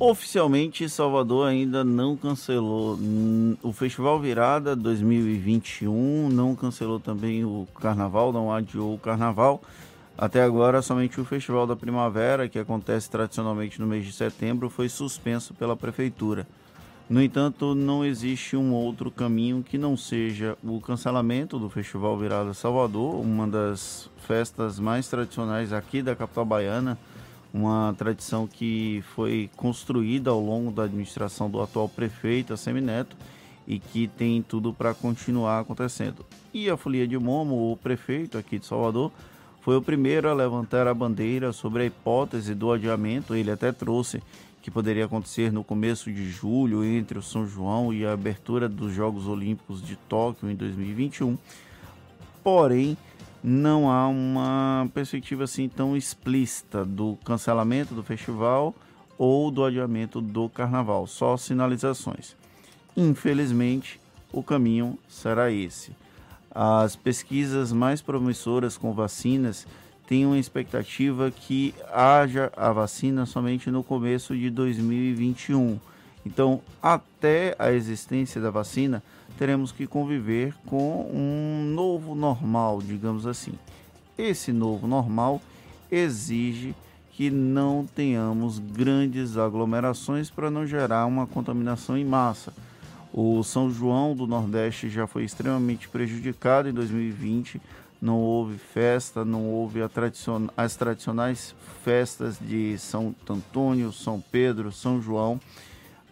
Oficialmente, 0.00 0.88
Salvador 0.88 1.46
ainda 1.46 1.84
não 1.84 2.16
cancelou 2.16 2.98
o 3.62 3.72
Festival 3.72 4.18
Virada 4.18 4.74
2021, 4.74 6.28
não 6.28 6.56
cancelou 6.56 6.98
também 6.98 7.44
o 7.44 7.68
Carnaval, 7.80 8.32
não 8.32 8.52
adiou 8.52 8.94
o 8.94 8.98
Carnaval. 8.98 9.62
Até 10.18 10.42
agora, 10.42 10.82
somente 10.82 11.20
o 11.20 11.24
Festival 11.24 11.64
da 11.64 11.76
Primavera, 11.76 12.48
que 12.48 12.58
acontece 12.58 13.08
tradicionalmente 13.08 13.80
no 13.80 13.86
mês 13.86 14.04
de 14.04 14.12
setembro, 14.12 14.68
foi 14.68 14.88
suspenso 14.88 15.54
pela 15.54 15.76
Prefeitura. 15.76 16.48
No 17.10 17.20
entanto, 17.20 17.74
não 17.74 18.04
existe 18.04 18.56
um 18.56 18.72
outro 18.72 19.10
caminho 19.10 19.64
que 19.64 19.76
não 19.76 19.96
seja 19.96 20.56
o 20.62 20.80
cancelamento 20.80 21.58
do 21.58 21.68
Festival 21.68 22.16
Virada 22.16 22.54
Salvador, 22.54 23.16
uma 23.16 23.48
das 23.48 24.08
festas 24.28 24.78
mais 24.78 25.08
tradicionais 25.08 25.72
aqui 25.72 26.02
da 26.02 26.14
capital 26.14 26.44
baiana 26.44 26.96
uma 27.52 27.92
tradição 27.98 28.46
que 28.46 29.02
foi 29.12 29.50
construída 29.56 30.30
ao 30.30 30.40
longo 30.40 30.70
da 30.70 30.84
administração 30.84 31.50
do 31.50 31.60
atual 31.60 31.88
prefeito, 31.88 32.56
Semineto, 32.56 33.16
e 33.66 33.80
que 33.80 34.06
tem 34.06 34.40
tudo 34.40 34.72
para 34.72 34.94
continuar 34.94 35.58
acontecendo. 35.58 36.24
E 36.54 36.70
a 36.70 36.76
Folia 36.76 37.08
de 37.08 37.18
Momo, 37.18 37.72
o 37.72 37.76
prefeito 37.76 38.38
aqui 38.38 38.56
de 38.56 38.66
Salvador, 38.66 39.10
foi 39.62 39.76
o 39.76 39.82
primeiro 39.82 40.28
a 40.28 40.32
levantar 40.32 40.86
a 40.86 40.94
bandeira 40.94 41.52
sobre 41.52 41.82
a 41.82 41.86
hipótese 41.86 42.54
do 42.54 42.70
adiamento. 42.70 43.34
Ele 43.34 43.50
até 43.50 43.72
trouxe 43.72 44.22
que 44.62 44.70
poderia 44.70 45.06
acontecer 45.06 45.52
no 45.52 45.64
começo 45.64 46.12
de 46.12 46.28
julho 46.30 46.84
entre 46.84 47.18
o 47.18 47.22
São 47.22 47.46
João 47.46 47.92
e 47.92 48.04
a 48.04 48.12
abertura 48.12 48.68
dos 48.68 48.92
Jogos 48.92 49.26
Olímpicos 49.26 49.82
de 49.82 49.96
Tóquio 49.96 50.50
em 50.50 50.54
2021. 50.54 51.38
Porém, 52.42 52.96
não 53.42 53.90
há 53.90 54.06
uma 54.08 54.88
perspectiva 54.92 55.44
assim 55.44 55.68
tão 55.68 55.96
explícita 55.96 56.84
do 56.84 57.16
cancelamento 57.24 57.94
do 57.94 58.02
festival 58.02 58.74
ou 59.16 59.50
do 59.50 59.64
adiamento 59.64 60.20
do 60.20 60.48
carnaval, 60.48 61.06
só 61.06 61.36
sinalizações. 61.36 62.36
Infelizmente, 62.96 64.00
o 64.32 64.42
caminho 64.42 64.98
será 65.08 65.50
esse. 65.50 65.92
As 66.50 66.96
pesquisas 66.96 67.72
mais 67.72 68.02
promissoras 68.02 68.76
com 68.76 68.92
vacinas 68.92 69.66
têm 70.10 70.26
uma 70.26 70.40
expectativa 70.40 71.30
que 71.30 71.72
haja 71.92 72.50
a 72.56 72.72
vacina 72.72 73.24
somente 73.24 73.70
no 73.70 73.84
começo 73.84 74.36
de 74.36 74.50
2021. 74.50 75.78
Então, 76.26 76.60
até 76.82 77.54
a 77.56 77.70
existência 77.70 78.40
da 78.40 78.50
vacina, 78.50 79.04
teremos 79.38 79.70
que 79.70 79.86
conviver 79.86 80.52
com 80.66 81.08
um 81.14 81.72
novo 81.72 82.16
normal, 82.16 82.82
digamos 82.82 83.24
assim. 83.24 83.52
Esse 84.18 84.52
novo 84.52 84.88
normal 84.88 85.40
exige 85.92 86.74
que 87.12 87.30
não 87.30 87.86
tenhamos 87.86 88.58
grandes 88.58 89.36
aglomerações 89.36 90.28
para 90.28 90.50
não 90.50 90.66
gerar 90.66 91.06
uma 91.06 91.24
contaminação 91.24 91.96
em 91.96 92.04
massa. 92.04 92.52
O 93.12 93.44
São 93.44 93.70
João 93.70 94.16
do 94.16 94.26
Nordeste 94.26 94.90
já 94.90 95.06
foi 95.06 95.22
extremamente 95.22 95.88
prejudicado 95.88 96.68
em 96.68 96.72
2020. 96.72 97.60
Não 98.00 98.18
houve 98.18 98.56
festa, 98.56 99.24
não 99.24 99.44
houve 99.46 99.86
tradicion... 99.88 100.48
as 100.56 100.74
tradicionais 100.74 101.54
festas 101.84 102.38
de 102.40 102.78
São 102.78 103.14
Antônio, 103.28 103.92
São 103.92 104.20
Pedro, 104.20 104.72
São 104.72 105.02
João. 105.02 105.38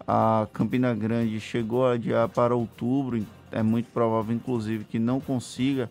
A 0.06 0.47
Campina 0.52 0.94
Grande 0.94 1.40
chegou 1.40 1.86
a 1.86 1.93
adiar 1.93 2.28
para 2.28 2.55
outubro. 2.55 3.24
É 3.51 3.62
muito 3.62 3.90
provável, 3.90 4.35
inclusive, 4.35 4.85
que 4.85 4.98
não 4.98 5.19
consiga 5.19 5.90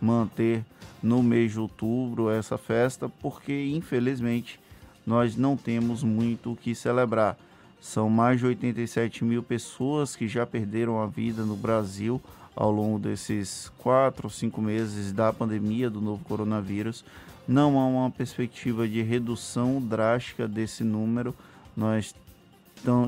manter 0.00 0.64
no 1.02 1.22
mês 1.22 1.52
de 1.52 1.60
outubro 1.60 2.30
essa 2.30 2.58
festa, 2.58 3.08
porque 3.08 3.70
infelizmente 3.74 4.60
nós 5.06 5.36
não 5.36 5.56
temos 5.56 6.02
muito 6.02 6.52
o 6.52 6.56
que 6.56 6.74
celebrar. 6.74 7.36
São 7.80 8.10
mais 8.10 8.40
de 8.40 8.46
87 8.46 9.24
mil 9.24 9.42
pessoas 9.42 10.16
que 10.16 10.28
já 10.28 10.44
perderam 10.44 11.00
a 11.00 11.06
vida 11.06 11.44
no 11.44 11.56
Brasil 11.56 12.20
ao 12.58 12.72
longo 12.72 12.98
desses 12.98 13.70
quatro 13.78 14.26
ou 14.26 14.30
cinco 14.30 14.60
meses 14.60 15.12
da 15.12 15.32
pandemia 15.32 15.88
do 15.88 16.00
novo 16.00 16.24
coronavírus. 16.24 17.04
Não 17.46 17.78
há 17.78 17.86
uma 17.86 18.10
perspectiva 18.10 18.88
de 18.88 19.00
redução 19.00 19.80
drástica 19.80 20.48
desse 20.48 20.82
número. 20.82 21.32
Nós 21.76 22.16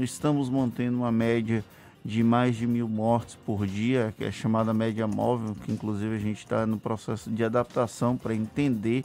estamos 0.00 0.48
mantendo 0.48 0.98
uma 0.98 1.10
média 1.10 1.64
de 2.04 2.22
mais 2.22 2.56
de 2.56 2.64
mil 2.64 2.88
mortes 2.88 3.36
por 3.44 3.66
dia, 3.66 4.14
que 4.16 4.24
é 4.24 4.30
chamada 4.30 4.72
média 4.72 5.08
móvel, 5.08 5.56
que 5.64 5.72
inclusive 5.72 6.14
a 6.14 6.20
gente 6.20 6.38
está 6.38 6.64
no 6.64 6.78
processo 6.78 7.28
de 7.28 7.42
adaptação 7.42 8.16
para 8.16 8.32
entender 8.32 9.04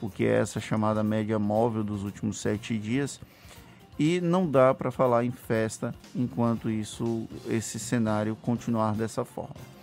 o 0.00 0.08
que 0.08 0.24
é 0.24 0.38
essa 0.40 0.60
chamada 0.60 1.04
média 1.04 1.38
móvel 1.38 1.84
dos 1.84 2.04
últimos 2.04 2.38
sete 2.38 2.78
dias 2.78 3.20
e 3.98 4.18
não 4.18 4.50
dá 4.50 4.72
para 4.72 4.90
falar 4.90 5.24
em 5.24 5.30
festa 5.30 5.94
enquanto 6.16 6.70
isso 6.70 7.28
esse 7.46 7.78
cenário 7.78 8.34
continuar 8.36 8.94
dessa 8.94 9.26
forma. 9.26 9.73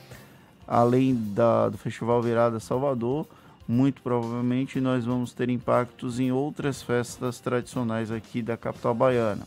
Além 0.73 1.13
da, 1.13 1.67
do 1.67 1.77
Festival 1.77 2.21
Virada 2.21 2.57
Salvador, 2.57 3.27
muito 3.67 4.01
provavelmente 4.01 4.79
nós 4.79 5.03
vamos 5.03 5.33
ter 5.33 5.49
impactos 5.49 6.17
em 6.17 6.31
outras 6.31 6.81
festas 6.81 7.41
tradicionais 7.41 8.09
aqui 8.09 8.41
da 8.41 8.55
capital 8.55 8.93
baiana. 8.93 9.45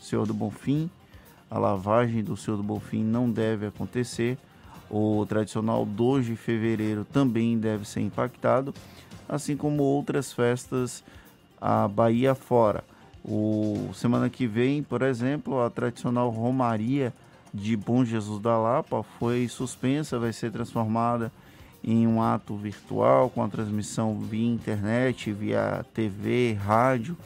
Senhor 0.00 0.26
do 0.26 0.32
Bonfim, 0.32 0.88
a 1.50 1.58
lavagem 1.58 2.24
do 2.24 2.38
Senhor 2.38 2.56
do 2.56 2.62
Bonfim 2.62 3.04
não 3.04 3.30
deve 3.30 3.66
acontecer. 3.66 4.38
O 4.88 5.26
tradicional 5.28 5.84
2 5.84 6.24
de 6.24 6.36
fevereiro 6.36 7.04
também 7.04 7.58
deve 7.58 7.86
ser 7.86 8.00
impactado, 8.00 8.72
assim 9.28 9.58
como 9.58 9.82
outras 9.82 10.32
festas 10.32 11.04
a 11.60 11.86
Bahia 11.86 12.34
fora. 12.34 12.82
O 13.22 13.90
semana 13.92 14.30
que 14.30 14.46
vem, 14.46 14.82
por 14.82 15.02
exemplo, 15.02 15.60
a 15.60 15.68
tradicional 15.68 16.30
Romaria 16.30 17.12
de 17.52 17.76
Bom 17.76 18.04
Jesus 18.04 18.40
da 18.40 18.56
Lapa 18.56 19.02
foi 19.18 19.48
suspensa, 19.48 20.18
vai 20.18 20.32
ser 20.32 20.50
transformada 20.50 21.32
em 21.84 22.06
um 22.06 22.22
ato 22.22 22.56
virtual 22.56 23.28
com 23.28 23.42
a 23.42 23.48
transmissão 23.48 24.18
via 24.18 24.48
internet, 24.48 25.32
via 25.32 25.84
TV, 25.92 26.52
rádio. 26.54 27.16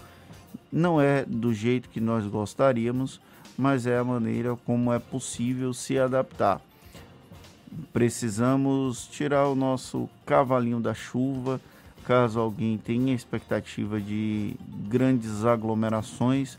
Não 0.72 1.00
é 1.00 1.24
do 1.24 1.52
jeito 1.52 1.88
que 1.88 2.00
nós 2.00 2.26
gostaríamos, 2.26 3.20
mas 3.56 3.86
é 3.86 3.98
a 3.98 4.04
maneira 4.04 4.56
como 4.64 4.92
é 4.92 4.98
possível 4.98 5.72
se 5.72 5.98
adaptar. 5.98 6.60
Precisamos 7.92 9.06
tirar 9.06 9.48
o 9.48 9.54
nosso 9.54 10.08
cavalinho 10.24 10.80
da 10.80 10.94
chuva 10.94 11.60
caso 12.06 12.38
alguém 12.38 12.78
tenha 12.78 13.12
expectativa 13.12 14.00
de 14.00 14.54
grandes 14.88 15.44
aglomerações, 15.44 16.56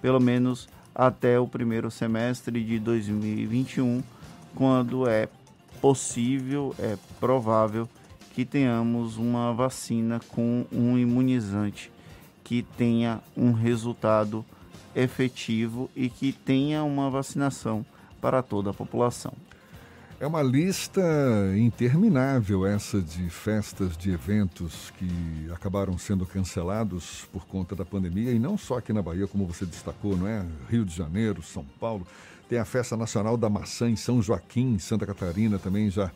pelo 0.00 0.18
menos 0.18 0.70
até 0.94 1.38
o 1.38 1.46
primeiro 1.46 1.90
semestre 1.90 2.62
de 2.62 2.78
2021, 2.78 4.02
quando 4.54 5.08
é 5.08 5.28
possível, 5.80 6.74
é 6.78 6.96
provável 7.18 7.88
que 8.34 8.44
tenhamos 8.44 9.16
uma 9.16 9.52
vacina 9.52 10.20
com 10.28 10.64
um 10.72 10.98
imunizante 10.98 11.90
que 12.44 12.62
tenha 12.62 13.20
um 13.36 13.52
resultado 13.52 14.44
efetivo 14.94 15.90
e 15.94 16.08
que 16.08 16.32
tenha 16.32 16.82
uma 16.82 17.08
vacinação 17.08 17.84
para 18.20 18.42
toda 18.42 18.70
a 18.70 18.74
população. 18.74 19.32
É 20.20 20.26
uma 20.26 20.42
lista 20.42 21.00
interminável 21.56 22.66
essa 22.66 23.00
de 23.00 23.30
festas, 23.30 23.96
de 23.96 24.10
eventos 24.10 24.92
que 24.98 25.50
acabaram 25.50 25.96
sendo 25.96 26.26
cancelados 26.26 27.26
por 27.32 27.46
conta 27.46 27.74
da 27.74 27.86
pandemia, 27.86 28.30
e 28.30 28.38
não 28.38 28.58
só 28.58 28.76
aqui 28.76 28.92
na 28.92 29.00
Bahia, 29.00 29.26
como 29.26 29.46
você 29.46 29.64
destacou, 29.64 30.14
não 30.18 30.28
é? 30.28 30.44
Rio 30.68 30.84
de 30.84 30.94
Janeiro, 30.94 31.42
São 31.42 31.64
Paulo. 31.80 32.06
Tem 32.50 32.58
a 32.58 32.66
Festa 32.66 32.98
Nacional 32.98 33.38
da 33.38 33.48
Maçã 33.48 33.88
em 33.88 33.96
São 33.96 34.20
Joaquim, 34.20 34.78
Santa 34.78 35.06
Catarina 35.06 35.58
também 35.58 35.88
já 35.88 36.10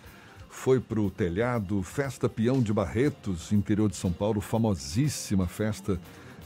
foi 0.51 0.79
para 0.79 1.01
o 1.01 1.11
telhado. 1.11 1.83
Festa 1.83 2.29
Peão 2.29 2.61
de 2.61 2.75
Barretos, 2.75 3.53
interior 3.53 3.89
de 3.89 3.97
São 3.97 4.13
Paulo, 4.13 4.43
famosíssima 4.43 5.47
festa 5.47 5.99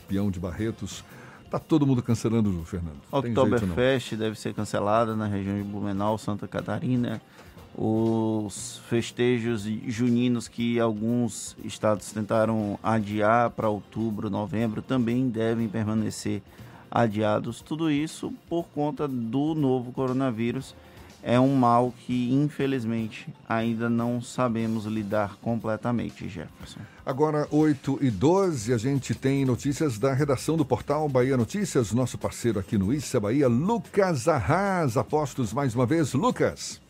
Peão 0.07 0.31
de 0.31 0.39
Barretos. 0.39 1.03
Tá 1.51 1.59
todo 1.59 1.85
mundo 1.85 2.05
cancelando, 2.05 2.65
Fernando. 2.65 3.01
Oktoberfest 3.11 4.15
deve 4.15 4.39
ser 4.39 4.55
cancelada 4.55 5.17
na 5.17 5.27
região 5.27 5.57
de 5.57 5.65
Blumenau, 5.65 6.17
Santa 6.19 6.47
Catarina 6.47 7.21
os 7.81 8.81
festejos 8.89 9.63
juninos 9.87 10.49
que 10.49 10.81
alguns 10.81 11.57
estados 11.63 12.11
tentaram 12.11 12.77
adiar 12.83 13.51
para 13.51 13.69
outubro, 13.69 14.29
novembro, 14.29 14.83
também 14.83 15.29
devem 15.29 15.69
permanecer 15.69 16.43
adiados. 16.91 17.61
Tudo 17.61 17.89
isso 17.89 18.33
por 18.49 18.65
conta 18.75 19.07
do 19.07 19.55
novo 19.55 19.93
coronavírus. 19.93 20.75
É 21.23 21.39
um 21.39 21.55
mal 21.55 21.95
que, 22.05 22.33
infelizmente, 22.33 23.29
ainda 23.49 23.89
não 23.89 24.21
sabemos 24.21 24.85
lidar 24.85 25.37
completamente, 25.37 26.29
Jefferson. 26.29 26.81
Agora, 27.07 27.47
8 27.51 27.99
e 28.01 28.11
12, 28.11 28.73
a 28.73 28.79
gente 28.79 29.15
tem 29.15 29.45
notícias 29.45 29.99
da 29.99 30.13
redação 30.13 30.57
do 30.57 30.65
portal 30.65 31.09
Bahia 31.09 31.37
Notícias. 31.37 31.93
Nosso 31.93 32.19
parceiro 32.19 32.59
aqui 32.59 32.77
no 32.77 32.93
Issa 32.93 33.21
Bahia, 33.21 33.49
Lucas 33.49 34.27
Arras. 34.27 34.97
Apostos 34.97 35.53
mais 35.53 35.75
uma 35.75 35.87
vez, 35.87 36.13
Lucas. 36.13 36.81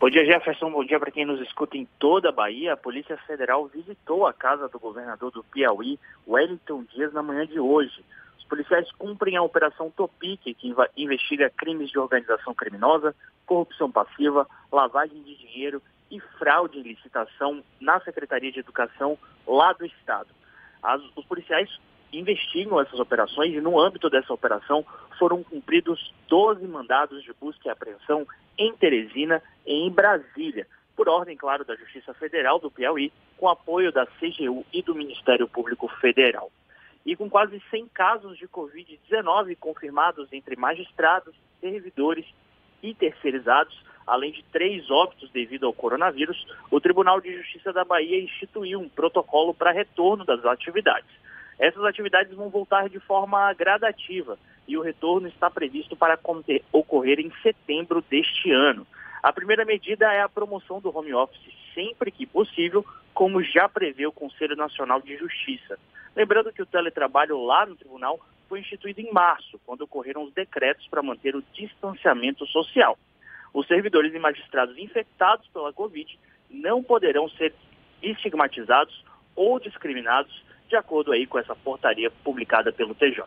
Bom 0.00 0.08
dia, 0.08 0.24
Jefferson. 0.24 0.70
Bom 0.70 0.84
dia 0.84 1.00
para 1.00 1.10
quem 1.10 1.26
nos 1.26 1.40
escuta 1.40 1.76
em 1.76 1.84
toda 1.98 2.28
a 2.28 2.32
Bahia. 2.32 2.74
A 2.74 2.76
Polícia 2.76 3.16
Federal 3.26 3.66
visitou 3.66 4.28
a 4.28 4.32
casa 4.32 4.68
do 4.68 4.78
governador 4.78 5.32
do 5.32 5.42
Piauí, 5.42 5.98
Wellington 6.24 6.84
Dias, 6.84 7.12
na 7.12 7.20
manhã 7.20 7.44
de 7.44 7.58
hoje. 7.58 8.04
Os 8.38 8.44
policiais 8.44 8.88
cumprem 8.92 9.36
a 9.36 9.42
Operação 9.42 9.90
Topic, 9.90 10.40
que 10.40 10.74
investiga 10.96 11.50
crimes 11.50 11.90
de 11.90 11.98
organização 11.98 12.54
criminosa, 12.54 13.12
corrupção 13.44 13.90
passiva, 13.90 14.46
lavagem 14.70 15.20
de 15.20 15.34
dinheiro 15.34 15.82
e 16.12 16.20
fraude 16.38 16.78
em 16.78 16.82
licitação 16.82 17.60
na 17.80 17.98
Secretaria 18.02 18.52
de 18.52 18.60
Educação 18.60 19.18
lá 19.44 19.72
do 19.72 19.84
Estado. 19.84 20.28
As, 20.80 21.02
os 21.16 21.24
policiais 21.24 21.68
investigam 22.12 22.80
essas 22.80 22.98
operações 22.98 23.54
e 23.54 23.60
no 23.60 23.78
âmbito 23.78 24.08
dessa 24.08 24.32
operação 24.32 24.84
foram 25.18 25.42
cumpridos 25.42 26.14
12 26.28 26.66
mandados 26.66 27.22
de 27.22 27.32
busca 27.34 27.68
e 27.68 27.70
apreensão 27.70 28.26
em 28.56 28.72
Teresina 28.74 29.42
e 29.66 29.86
em 29.86 29.90
Brasília, 29.90 30.66
por 30.96 31.08
ordem, 31.08 31.36
claro, 31.36 31.64
da 31.64 31.76
Justiça 31.76 32.12
Federal 32.14 32.58
do 32.58 32.70
Piauí, 32.70 33.12
com 33.36 33.48
apoio 33.48 33.92
da 33.92 34.04
CGU 34.04 34.64
e 34.72 34.82
do 34.82 34.94
Ministério 34.94 35.46
Público 35.46 35.86
Federal. 36.00 36.50
E 37.06 37.14
com 37.14 37.30
quase 37.30 37.62
100 37.70 37.86
casos 37.88 38.36
de 38.36 38.48
Covid-19 38.48 39.56
confirmados 39.58 40.32
entre 40.32 40.56
magistrados, 40.56 41.34
servidores 41.60 42.26
e 42.82 42.94
terceirizados, 42.94 43.80
além 44.06 44.32
de 44.32 44.42
três 44.44 44.90
óbitos 44.90 45.30
devido 45.30 45.66
ao 45.66 45.72
coronavírus, 45.72 46.46
o 46.70 46.80
Tribunal 46.80 47.20
de 47.20 47.36
Justiça 47.36 47.72
da 47.72 47.84
Bahia 47.84 48.20
instituiu 48.20 48.80
um 48.80 48.88
protocolo 48.88 49.54
para 49.54 49.70
retorno 49.70 50.24
das 50.24 50.44
atividades. 50.44 51.10
Essas 51.58 51.84
atividades 51.84 52.34
vão 52.34 52.48
voltar 52.48 52.88
de 52.88 53.00
forma 53.00 53.52
gradativa, 53.54 54.38
e 54.66 54.76
o 54.76 54.82
retorno 54.82 55.26
está 55.28 55.50
previsto 55.50 55.96
para 55.96 56.18
ocorrer 56.72 57.18
em 57.18 57.32
setembro 57.42 58.04
deste 58.08 58.52
ano. 58.52 58.86
A 59.22 59.32
primeira 59.32 59.64
medida 59.64 60.12
é 60.12 60.20
a 60.20 60.28
promoção 60.28 60.80
do 60.80 60.96
home 60.96 61.14
office 61.14 61.58
sempre 61.78 62.10
que 62.10 62.26
possível, 62.26 62.84
como 63.14 63.40
já 63.40 63.68
prevê 63.68 64.04
o 64.04 64.12
Conselho 64.12 64.56
Nacional 64.56 65.00
de 65.00 65.16
Justiça. 65.16 65.78
Lembrando 66.16 66.52
que 66.52 66.60
o 66.60 66.66
teletrabalho 66.66 67.40
lá 67.44 67.64
no 67.64 67.76
tribunal 67.76 68.18
foi 68.48 68.58
instituído 68.58 69.00
em 69.00 69.12
março, 69.12 69.60
quando 69.64 69.82
ocorreram 69.82 70.24
os 70.24 70.32
decretos 70.32 70.88
para 70.88 71.02
manter 71.02 71.36
o 71.36 71.44
distanciamento 71.52 72.44
social. 72.46 72.98
Os 73.54 73.66
servidores 73.68 74.12
e 74.12 74.18
magistrados 74.18 74.76
infectados 74.76 75.46
pela 75.48 75.72
Covid 75.72 76.18
não 76.50 76.82
poderão 76.82 77.28
ser 77.30 77.54
estigmatizados 78.02 79.04
ou 79.36 79.60
discriminados, 79.60 80.44
de 80.68 80.76
acordo 80.76 81.12
aí 81.12 81.26
com 81.26 81.38
essa 81.38 81.54
portaria 81.56 82.10
publicada 82.22 82.72
pelo 82.72 82.94
TJ. 82.94 83.24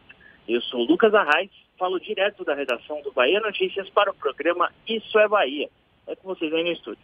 Eu 0.48 0.62
sou 0.62 0.84
Lucas 0.84 1.14
Arraes, 1.14 1.52
falo 1.78 2.00
direto 2.00 2.44
da 2.46 2.54
redação 2.54 3.02
do 3.02 3.12
Bahia 3.12 3.40
Notícias 3.40 3.90
para 3.90 4.12
o 4.12 4.14
programa 4.14 4.72
Isso 4.88 5.18
é 5.20 5.28
Bahia. 5.28 5.70
É 6.08 6.16
com 6.16 6.28
vocês 6.28 6.54
aí 6.54 6.64
no 6.64 6.72
estúdio. 6.72 7.04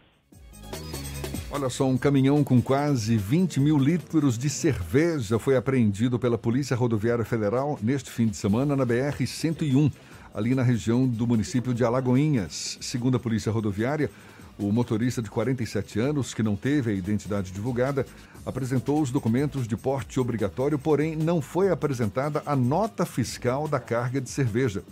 Olha 1.50 1.70
só, 1.70 1.86
um 1.86 1.96
caminhão 1.96 2.44
com 2.44 2.60
quase 2.60 3.16
20 3.16 3.58
mil 3.58 3.78
litros 3.78 4.36
de 4.36 4.50
cerveja 4.50 5.38
foi 5.38 5.56
apreendido 5.56 6.18
pela 6.18 6.36
Polícia 6.36 6.76
Rodoviária 6.76 7.24
Federal 7.24 7.78
neste 7.82 8.10
fim 8.10 8.26
de 8.26 8.36
semana 8.36 8.76
na 8.76 8.84
BR-101, 8.84 9.90
ali 10.34 10.54
na 10.54 10.62
região 10.62 11.08
do 11.08 11.26
município 11.26 11.72
de 11.72 11.82
Alagoinhas. 11.82 12.76
Segundo 12.82 13.16
a 13.16 13.20
Polícia 13.20 13.50
Rodoviária, 13.50 14.10
o 14.58 14.72
motorista 14.72 15.22
de 15.22 15.30
47 15.30 16.00
anos, 16.00 16.34
que 16.34 16.42
não 16.42 16.56
teve 16.56 16.90
a 16.90 16.94
identidade 16.94 17.52
divulgada, 17.52 18.04
apresentou 18.44 19.00
os 19.00 19.10
documentos 19.10 19.68
de 19.68 19.76
porte 19.76 20.18
obrigatório, 20.18 20.78
porém 20.78 21.14
não 21.14 21.40
foi 21.40 21.70
apresentada 21.70 22.42
a 22.44 22.56
nota 22.56 23.06
fiscal 23.06 23.68
da 23.68 23.78
carga 23.78 24.20
de 24.20 24.28
cerveja, 24.28 24.82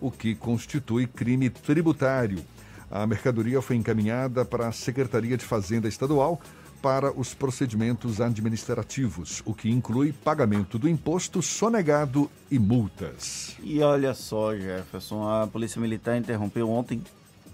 o 0.00 0.10
que 0.10 0.34
constitui 0.34 1.06
crime 1.06 1.48
tributário. 1.48 2.42
A 2.90 3.06
mercadoria 3.06 3.62
foi 3.62 3.76
encaminhada 3.76 4.44
para 4.44 4.68
a 4.68 4.72
Secretaria 4.72 5.36
de 5.36 5.44
Fazenda 5.44 5.88
Estadual 5.88 6.40
para 6.82 7.12
os 7.16 7.32
procedimentos 7.32 8.20
administrativos, 8.20 9.40
o 9.46 9.54
que 9.54 9.70
inclui 9.70 10.12
pagamento 10.12 10.80
do 10.80 10.88
imposto 10.88 11.40
sonegado 11.40 12.28
e 12.50 12.58
multas. 12.58 13.56
E 13.62 13.80
olha 13.80 14.12
só, 14.14 14.54
Jefferson, 14.56 15.28
a 15.28 15.46
Polícia 15.46 15.80
Militar 15.80 16.18
interrompeu 16.18 16.68
ontem 16.68 17.00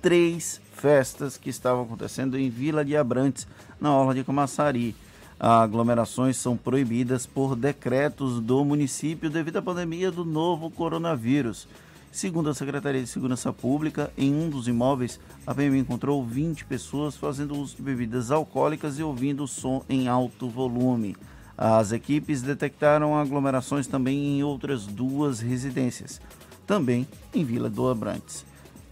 três 0.00 0.60
festas 0.74 1.36
que 1.36 1.50
estavam 1.50 1.82
acontecendo 1.82 2.38
em 2.38 2.48
Vila 2.48 2.84
de 2.84 2.96
Abrantes, 2.96 3.46
na 3.80 3.94
Orla 3.94 4.14
de 4.14 4.24
Camaçari. 4.24 4.94
Aglomerações 5.38 6.36
são 6.36 6.56
proibidas 6.56 7.26
por 7.26 7.54
decretos 7.54 8.40
do 8.40 8.64
município 8.64 9.30
devido 9.30 9.58
à 9.58 9.62
pandemia 9.62 10.10
do 10.10 10.24
novo 10.24 10.70
coronavírus. 10.70 11.68
Segundo 12.10 12.50
a 12.50 12.54
Secretaria 12.54 13.02
de 13.02 13.06
Segurança 13.06 13.52
Pública, 13.52 14.10
em 14.16 14.34
um 14.34 14.48
dos 14.48 14.66
imóveis, 14.66 15.20
a 15.46 15.54
PM 15.54 15.78
encontrou 15.78 16.24
20 16.24 16.64
pessoas 16.64 17.16
fazendo 17.16 17.54
uso 17.54 17.76
de 17.76 17.82
bebidas 17.82 18.30
alcoólicas 18.30 18.98
e 18.98 19.02
ouvindo 19.02 19.46
som 19.46 19.84
em 19.88 20.08
alto 20.08 20.48
volume. 20.48 21.16
As 21.56 21.92
equipes 21.92 22.40
detectaram 22.40 23.16
aglomerações 23.16 23.86
também 23.86 24.38
em 24.38 24.42
outras 24.42 24.86
duas 24.86 25.40
residências, 25.40 26.20
também 26.66 27.06
em 27.34 27.44
Vila 27.44 27.68
do 27.68 27.88
Abrantes. 27.88 28.47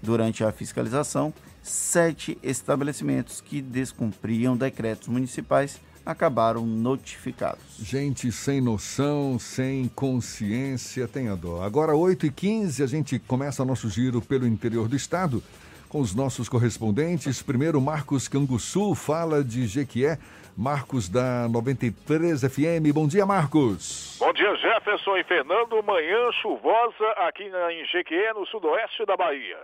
Durante 0.07 0.45
a 0.45 0.53
fiscalização, 0.53 1.35
sete 1.61 2.39
estabelecimentos 2.41 3.41
que 3.41 3.61
descumpriam 3.61 4.57
decretos 4.57 5.09
municipais 5.09 5.81
acabaram 6.07 6.65
notificados. 6.65 7.77
Gente 7.81 8.31
sem 8.31 8.61
noção, 8.61 9.37
sem 9.37 9.89
consciência, 9.89 11.09
tenha 11.09 11.35
dó. 11.35 11.61
Agora, 11.61 11.95
8h15, 11.95 12.85
a 12.85 12.87
gente 12.87 13.19
começa 13.19 13.65
nosso 13.65 13.91
giro 13.91 14.23
pelo 14.23 14.47
interior 14.47 14.87
do 14.87 14.95
estado 14.95 15.43
com 15.89 15.99
os 15.99 16.15
nossos 16.15 16.49
correspondentes. 16.49 17.43
Primeiro, 17.43 17.81
Marcos 17.81 18.29
Canguçu 18.29 18.95
fala 18.95 19.43
de 19.43 19.67
Jequié. 19.67 20.19
Marcos 20.57 21.09
da 21.09 21.49
93 21.49 22.43
FM. 22.43 22.95
Bom 22.95 23.09
dia, 23.09 23.27
Marcos. 23.27 24.17
Bom 24.21 24.33
dia, 24.33 24.55
Jefferson 24.55 25.17
e 25.17 25.25
Fernando. 25.25 25.83
Manhã 25.83 26.31
chuvosa 26.41 27.09
aqui 27.27 27.43
em 27.43 27.85
Jequié, 27.87 28.33
no 28.33 28.47
sudoeste 28.47 29.05
da 29.05 29.17
Bahia. 29.17 29.59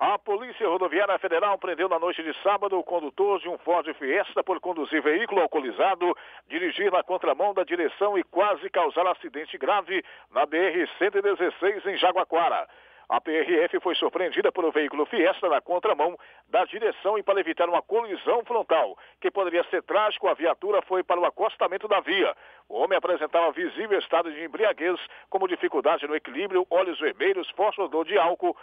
A 0.00 0.18
Polícia 0.18 0.66
Rodoviária 0.66 1.18
Federal 1.18 1.58
prendeu 1.58 1.86
na 1.86 1.98
noite 1.98 2.22
de 2.22 2.32
sábado 2.42 2.78
o 2.78 2.82
condutor 2.82 3.38
de 3.38 3.50
um 3.50 3.58
Ford 3.58 3.86
Fiesta 3.98 4.42
por 4.42 4.58
conduzir 4.58 5.02
veículo 5.02 5.42
alcoolizado, 5.42 6.16
dirigir 6.48 6.90
na 6.90 7.02
contramão 7.02 7.52
da 7.52 7.64
direção 7.64 8.16
e 8.16 8.24
quase 8.24 8.70
causar 8.70 9.06
acidente 9.06 9.58
grave 9.58 10.02
na 10.30 10.46
BR-116 10.46 11.84
em 11.84 11.98
Jaguaquara. 11.98 12.66
A 13.10 13.20
PRF 13.20 13.78
foi 13.80 13.94
surpreendida 13.96 14.50
por 14.50 14.64
um 14.64 14.70
veículo 14.70 15.04
Fiesta 15.04 15.50
na 15.50 15.60
contramão 15.60 16.16
da 16.48 16.64
direção 16.64 17.18
e 17.18 17.22
para 17.22 17.40
evitar 17.40 17.68
uma 17.68 17.82
colisão 17.82 18.42
frontal, 18.46 18.96
que 19.20 19.30
poderia 19.30 19.64
ser 19.64 19.82
trágico, 19.82 20.28
a 20.28 20.34
viatura 20.34 20.80
foi 20.80 21.02
para 21.02 21.20
o 21.20 21.26
acostamento 21.26 21.86
da 21.86 22.00
via. 22.00 22.34
O 22.70 22.78
homem 22.78 22.96
apresentava 22.96 23.52
visível 23.52 23.98
estado 23.98 24.32
de 24.32 24.44
embriaguez, 24.44 24.98
como 25.28 25.46
dificuldade 25.46 26.06
no 26.06 26.16
equilíbrio, 26.16 26.66
olhos 26.70 26.98
vermelhos, 26.98 27.50
forte 27.50 27.82
odor 27.82 28.06
de 28.06 28.16
álcool, 28.16 28.56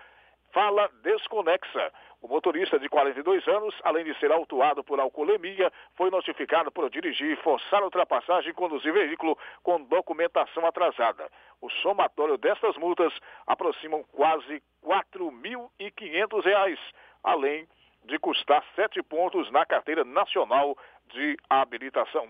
fala 0.52 0.90
desconexa. 1.04 1.92
O 2.22 2.28
motorista 2.28 2.80
de 2.80 2.90
42 2.90 3.48
anos, 3.48 3.76
além 3.84 4.04
de 4.04 4.18
ser 4.20 4.32
autuado 4.32 4.84
por 4.84 5.00
alcoolemia, 5.00 5.72
foi 5.96 6.10
notificado 6.10 6.72
por 6.72 6.90
dirigir, 6.90 7.38
forçar 7.44 7.84
ultrapassagem 7.84 8.50
e 8.50 8.54
conduzir 8.54 8.92
veículo 8.92 9.38
com 9.62 9.84
documentação 9.84 10.66
atrasada. 10.66 11.30
O 11.62 11.70
somatório 11.70 12.38
destas 12.38 12.76
multas 12.78 13.14
aproximam 13.46 14.04
quase 14.12 14.62
R$ 14.84 15.04
4.500, 15.14 16.78
além 17.24 17.68
de 18.06 18.18
custar 18.18 18.64
sete 18.76 19.04
pontos 19.04 19.52
na 19.52 19.66
carteira 19.66 20.04
nacional 20.04 20.76
de 21.10 21.38
habilitação. 21.50 22.28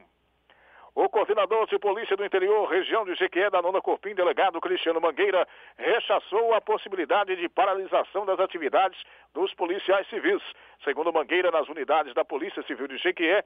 O 0.99 1.07
coordenador 1.09 1.67
de 1.67 1.77
polícia 1.77 2.17
do 2.17 2.25
interior, 2.25 2.67
região 2.67 3.05
de 3.05 3.13
Jequié, 3.13 3.51
da 3.51 3.61
Nona 3.61 3.79
Corpim, 3.79 4.15
delegado 4.15 4.59
Cristiano 4.59 4.99
Mangueira, 4.99 5.47
rechaçou 5.77 6.55
a 6.55 6.59
possibilidade 6.59 7.35
de 7.35 7.47
paralisação 7.47 8.25
das 8.25 8.39
atividades 8.39 8.99
dos 9.31 9.53
policiais 9.53 10.07
civis. 10.09 10.41
Segundo 10.83 11.13
Mangueira, 11.13 11.51
nas 11.51 11.69
unidades 11.69 12.15
da 12.15 12.25
Polícia 12.25 12.63
Civil 12.63 12.87
de 12.87 12.97
Jequié, 12.97 13.43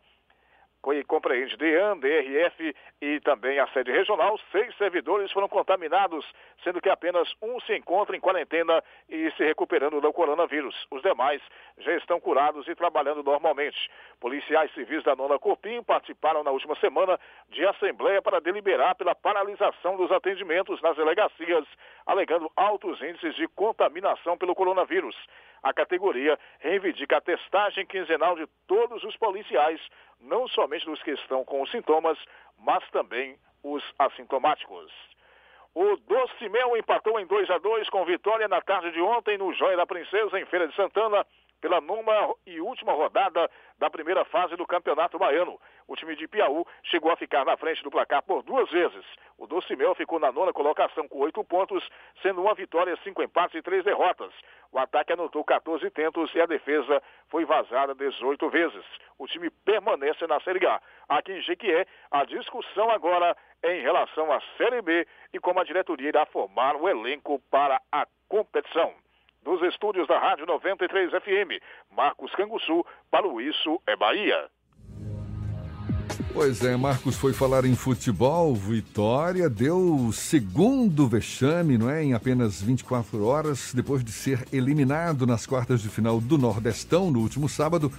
que 0.83 1.03
compreende 1.03 1.55
DEAN, 1.57 1.97
DRF 1.99 2.75
e 3.01 3.19
também 3.19 3.59
a 3.59 3.67
sede 3.67 3.91
regional, 3.91 4.39
seis 4.51 4.75
servidores 4.77 5.31
foram 5.31 5.47
contaminados, 5.47 6.25
sendo 6.63 6.81
que 6.81 6.89
apenas 6.89 7.31
um 7.41 7.59
se 7.61 7.75
encontra 7.75 8.15
em 8.15 8.19
quarentena 8.19 8.83
e 9.07 9.31
se 9.31 9.43
recuperando 9.43 10.01
do 10.01 10.13
coronavírus. 10.13 10.75
Os 10.89 11.01
demais 11.01 11.41
já 11.77 11.95
estão 11.95 12.19
curados 12.19 12.67
e 12.67 12.75
trabalhando 12.75 13.23
normalmente. 13.23 13.77
Policiais 14.19 14.73
civis 14.73 15.03
da 15.03 15.15
Nona 15.15 15.37
Corpim 15.37 15.83
participaram 15.83 16.43
na 16.43 16.51
última 16.51 16.75
semana 16.75 17.19
de 17.49 17.65
assembleia 17.65 18.21
para 18.21 18.41
deliberar 18.41 18.95
pela 18.95 19.13
paralisação 19.13 19.97
dos 19.97 20.11
atendimentos 20.11 20.81
nas 20.81 20.95
delegacias, 20.95 21.65
alegando 22.05 22.51
altos 22.55 23.01
índices 23.01 23.35
de 23.35 23.47
contaminação 23.47 24.37
pelo 24.37 24.55
coronavírus. 24.55 25.15
A 25.63 25.71
categoria 25.73 26.39
reivindica 26.59 27.17
a 27.17 27.21
testagem 27.21 27.85
quinzenal 27.85 28.35
de 28.35 28.47
todos 28.67 29.03
os 29.03 29.15
policiais, 29.17 29.79
não 30.21 30.47
somente 30.47 30.85
dos 30.85 31.01
que 31.03 31.11
estão 31.11 31.43
com 31.43 31.61
os 31.61 31.71
sintomas, 31.71 32.17
mas 32.59 32.87
também 32.91 33.37
os 33.63 33.83
assintomáticos. 33.99 34.91
O 35.73 35.95
Doce 35.95 36.49
Mel 36.49 36.75
empatou 36.75 37.19
em 37.19 37.25
2 37.25 37.49
a 37.49 37.57
2 37.57 37.89
com 37.89 38.03
vitória 38.05 38.47
na 38.47 38.61
tarde 38.61 38.91
de 38.91 39.01
ontem 39.01 39.37
no 39.37 39.53
Joia 39.53 39.77
da 39.77 39.85
Princesa, 39.85 40.39
em 40.39 40.45
Feira 40.45 40.67
de 40.67 40.75
Santana, 40.75 41.25
pela 41.61 41.79
nona 41.79 42.33
e 42.45 42.59
última 42.59 42.91
rodada 42.91 43.49
da 43.77 43.89
primeira 43.89 44.25
fase 44.25 44.55
do 44.55 44.65
Campeonato 44.65 45.17
Baiano. 45.19 45.59
O 45.87 45.95
time 45.95 46.15
de 46.15 46.27
Piauí 46.27 46.65
chegou 46.83 47.11
a 47.11 47.15
ficar 47.15 47.45
na 47.45 47.55
frente 47.55 47.83
do 47.83 47.91
placar 47.91 48.23
por 48.23 48.41
duas 48.43 48.69
vezes. 48.69 49.05
O 49.37 49.47
Docimel 49.47 49.95
ficou 49.95 50.19
na 50.19 50.31
nona 50.31 50.51
colocação 50.51 51.07
com 51.07 51.19
oito 51.19 51.43
pontos, 51.43 51.87
sendo 52.21 52.41
uma 52.41 52.55
vitória, 52.55 52.97
cinco 53.03 53.21
empates 53.21 53.55
e 53.55 53.61
três 53.61 53.83
derrotas. 53.83 54.33
O 54.71 54.79
ataque 54.79 55.13
anotou 55.13 55.43
14 55.43 55.89
tentos 55.91 56.33
e 56.33 56.41
a 56.41 56.45
defesa 56.45 57.01
foi 57.29 57.45
vazada 57.45 57.93
18 57.93 58.49
vezes. 58.49 58.85
O 59.19 59.27
time 59.27 59.49
permanece 59.49 60.25
na 60.27 60.39
Série 60.41 60.65
A. 60.65 60.81
Aqui 61.09 61.31
em 61.31 61.41
Jequié, 61.41 61.85
a 62.09 62.25
discussão 62.25 62.89
agora 62.89 63.35
é 63.61 63.77
em 63.77 63.81
relação 63.81 64.31
à 64.31 64.41
Série 64.57 64.81
B 64.81 65.07
e 65.33 65.39
como 65.39 65.59
a 65.59 65.63
diretoria 65.63 66.09
irá 66.09 66.25
formar 66.25 66.75
o 66.75 66.89
elenco 66.89 67.39
para 67.51 67.81
a 67.91 68.07
competição 68.27 68.93
dos 69.43 69.61
estúdios 69.63 70.07
da 70.07 70.19
Rádio 70.19 70.45
93 70.45 71.11
FM. 71.11 71.61
Marcos 71.95 72.31
Canguçu, 72.35 72.85
para 73.09 73.27
o 73.27 73.41
Isso 73.41 73.81
é 73.87 73.95
Bahia. 73.95 74.49
Pois 76.33 76.63
é, 76.63 76.77
Marcos 76.77 77.17
foi 77.17 77.33
falar 77.33 77.65
em 77.65 77.75
futebol. 77.75 78.55
Vitória 78.55 79.49
deu 79.49 79.77
o 79.77 80.13
segundo 80.13 81.07
vexame, 81.07 81.77
não 81.77 81.89
é? 81.89 82.03
Em 82.03 82.13
apenas 82.13 82.61
24 82.61 83.25
horas, 83.25 83.73
depois 83.73 84.03
de 84.03 84.11
ser 84.11 84.47
eliminado 84.53 85.27
nas 85.27 85.45
quartas 85.45 85.81
de 85.81 85.89
final 85.89 86.21
do 86.21 86.37
Nordestão 86.37 87.11
no 87.11 87.19
último 87.19 87.49
sábado. 87.49 87.91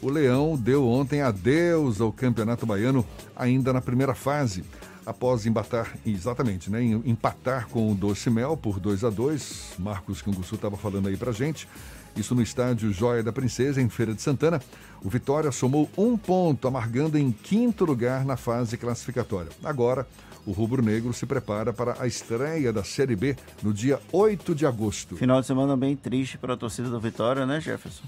O 0.00 0.10
Leão 0.10 0.56
deu 0.56 0.86
ontem 0.86 1.22
adeus 1.22 2.00
ao 2.00 2.12
Campeonato 2.12 2.66
Baiano, 2.66 3.06
ainda 3.34 3.72
na 3.72 3.80
primeira 3.80 4.14
fase. 4.14 4.64
Após 5.06 5.46
embatar, 5.46 5.96
exatamente, 6.06 6.70
né, 6.70 6.82
em- 6.82 7.02
empatar 7.06 7.66
com 7.68 7.90
o 7.90 7.94
Doce 7.94 8.30
Mel 8.30 8.56
por 8.56 8.78
2 8.80 9.02
a 9.04 9.10
2 9.10 9.74
Marcos 9.78 10.22
Canguçu 10.22 10.54
estava 10.54 10.76
falando 10.76 11.08
aí 11.08 11.16
pra 11.16 11.32
gente. 11.32 11.68
Isso 12.14 12.34
no 12.34 12.42
estádio 12.42 12.92
Joia 12.92 13.22
da 13.22 13.32
Princesa, 13.32 13.80
em 13.80 13.88
Feira 13.88 14.12
de 14.14 14.20
Santana. 14.20 14.60
O 15.02 15.08
Vitória 15.08 15.50
somou 15.50 15.88
um 15.96 16.16
ponto, 16.16 16.68
amargando 16.68 17.16
em 17.18 17.32
quinto 17.32 17.84
lugar 17.86 18.24
na 18.24 18.36
fase 18.36 18.76
classificatória. 18.76 19.50
Agora, 19.64 20.06
o 20.44 20.52
rubro-negro 20.52 21.12
se 21.14 21.24
prepara 21.24 21.72
para 21.72 21.96
a 21.98 22.06
estreia 22.06 22.70
da 22.72 22.84
Série 22.84 23.16
B 23.16 23.34
no 23.62 23.72
dia 23.72 23.98
8 24.12 24.54
de 24.54 24.66
agosto. 24.66 25.16
Final 25.16 25.40
de 25.40 25.46
semana 25.46 25.74
bem 25.76 25.96
triste 25.96 26.36
para 26.36 26.52
a 26.52 26.56
torcida 26.56 26.90
do 26.90 27.00
Vitória, 27.00 27.46
né, 27.46 27.60
Jefferson? 27.60 28.02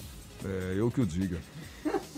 É, 0.44 0.74
eu 0.76 0.90
que 0.90 1.00
o 1.00 1.06
diga. 1.06 1.38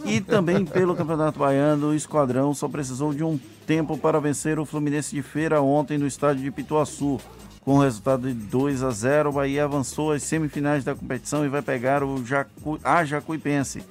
E 0.06 0.20
também 0.20 0.64
pelo 0.64 0.94
Campeonato 0.94 1.38
Baiano, 1.38 1.88
o 1.88 1.94
Esquadrão 1.94 2.54
só 2.54 2.68
precisou 2.68 3.12
de 3.12 3.24
um 3.24 3.38
tempo 3.66 3.98
para 3.98 4.20
vencer 4.20 4.58
o 4.58 4.64
Fluminense 4.64 5.14
de 5.14 5.20
Feira 5.20 5.60
ontem 5.60 5.98
no 5.98 6.06
estádio 6.06 6.44
de 6.44 6.50
Pituaçu. 6.50 7.20
Com 7.60 7.74
o 7.74 7.80
resultado 7.80 8.28
de 8.28 8.34
2 8.34 8.84
a 8.84 8.90
0, 8.90 9.30
o 9.30 9.32
Bahia 9.32 9.64
avançou 9.64 10.12
às 10.12 10.22
semifinais 10.22 10.84
da 10.84 10.94
competição 10.94 11.44
e 11.44 11.48
vai 11.48 11.60
pegar 11.60 12.04
o 12.04 12.24
Jacu... 12.24 12.78
a 12.84 13.04
Jacuipense. 13.04 13.82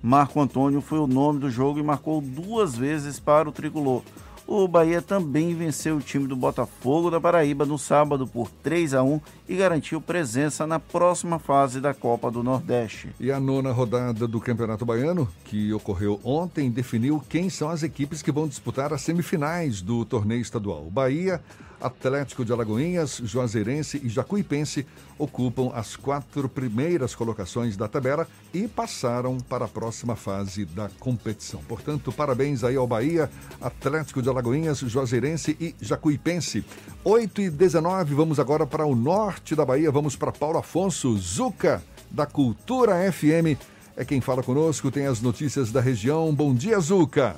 Marco 0.00 0.40
Antônio 0.40 0.80
foi 0.80 1.00
o 1.00 1.06
nome 1.08 1.40
do 1.40 1.50
jogo 1.50 1.80
e 1.80 1.82
marcou 1.82 2.20
duas 2.20 2.76
vezes 2.76 3.18
para 3.18 3.48
o 3.48 3.52
tricolor. 3.52 4.02
O 4.46 4.68
Bahia 4.68 5.00
também 5.00 5.54
venceu 5.54 5.96
o 5.96 6.00
time 6.00 6.26
do 6.26 6.36
Botafogo 6.36 7.10
da 7.10 7.18
Paraíba 7.18 7.64
no 7.64 7.78
sábado 7.78 8.26
por 8.26 8.50
3 8.62 8.92
a 8.92 9.02
1 9.02 9.20
e 9.48 9.56
garantiu 9.56 10.02
presença 10.02 10.66
na 10.66 10.78
próxima 10.78 11.38
fase 11.38 11.80
da 11.80 11.94
Copa 11.94 12.30
do 12.30 12.42
Nordeste. 12.42 13.08
E 13.18 13.32
a 13.32 13.40
nona 13.40 13.72
rodada 13.72 14.28
do 14.28 14.40
Campeonato 14.40 14.84
Baiano, 14.84 15.26
que 15.44 15.72
ocorreu 15.72 16.20
ontem, 16.22 16.70
definiu 16.70 17.22
quem 17.26 17.48
são 17.48 17.70
as 17.70 17.82
equipes 17.82 18.20
que 18.20 18.30
vão 18.30 18.46
disputar 18.46 18.92
as 18.92 19.00
semifinais 19.00 19.80
do 19.80 20.04
torneio 20.04 20.42
estadual. 20.42 20.86
O 20.86 20.90
Bahia, 20.90 21.40
Atlético 21.84 22.46
de 22.46 22.52
Alagoinhas, 22.52 23.20
Juazeirense 23.22 24.00
e 24.02 24.08
Jacuipense 24.08 24.86
ocupam 25.18 25.70
as 25.74 25.96
quatro 25.96 26.48
primeiras 26.48 27.14
colocações 27.14 27.76
da 27.76 27.86
tabela 27.86 28.26
e 28.54 28.66
passaram 28.66 29.38
para 29.38 29.66
a 29.66 29.68
próxima 29.68 30.16
fase 30.16 30.64
da 30.64 30.88
competição. 30.98 31.60
Portanto, 31.68 32.10
parabéns 32.10 32.64
aí 32.64 32.76
ao 32.76 32.86
Bahia, 32.86 33.30
Atlético 33.60 34.22
de 34.22 34.30
Alagoinhas, 34.30 34.78
Juazeirense 34.78 35.56
e 35.60 35.74
Jacuipense. 35.78 36.64
8 37.04 37.42
e 37.42 37.50
19, 37.50 38.14
vamos 38.14 38.40
agora 38.40 38.66
para 38.66 38.86
o 38.86 38.96
norte 38.96 39.54
da 39.54 39.64
Bahia, 39.64 39.90
vamos 39.90 40.16
para 40.16 40.32
Paulo 40.32 40.58
Afonso, 40.58 41.14
Zuca, 41.18 41.82
da 42.10 42.24
Cultura 42.24 43.12
FM. 43.12 43.60
É 43.94 44.04
quem 44.06 44.22
fala 44.22 44.42
conosco, 44.42 44.90
tem 44.90 45.06
as 45.06 45.20
notícias 45.20 45.70
da 45.70 45.82
região. 45.82 46.34
Bom 46.34 46.54
dia, 46.54 46.80
Zuca. 46.80 47.36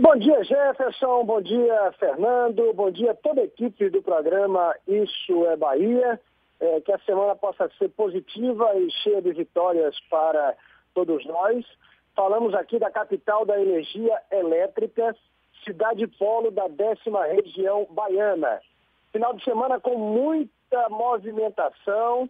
Bom 0.00 0.16
dia, 0.16 0.42
Jefferson. 0.44 1.24
Bom 1.26 1.42
dia, 1.42 1.92
Fernando. 1.98 2.72
Bom 2.72 2.90
dia 2.90 3.10
a 3.10 3.14
toda 3.14 3.42
a 3.42 3.44
equipe 3.44 3.90
do 3.90 4.02
programa 4.02 4.74
Isso 4.88 5.46
é 5.46 5.54
Bahia. 5.58 6.18
É, 6.58 6.80
que 6.80 6.90
a 6.90 6.98
semana 7.00 7.36
possa 7.36 7.70
ser 7.76 7.90
positiva 7.90 8.74
e 8.76 8.90
cheia 9.02 9.20
de 9.20 9.30
vitórias 9.32 9.94
para 10.08 10.56
todos 10.94 11.22
nós. 11.26 11.66
Falamos 12.16 12.54
aqui 12.54 12.78
da 12.78 12.90
capital 12.90 13.44
da 13.44 13.60
energia 13.60 14.18
elétrica, 14.32 15.14
cidade 15.66 16.06
polo 16.06 16.50
da 16.50 16.66
décima 16.66 17.26
região 17.26 17.86
baiana. 17.90 18.58
Final 19.12 19.34
de 19.34 19.44
semana 19.44 19.78
com 19.78 19.98
muita 19.98 20.88
movimentação, 20.88 22.26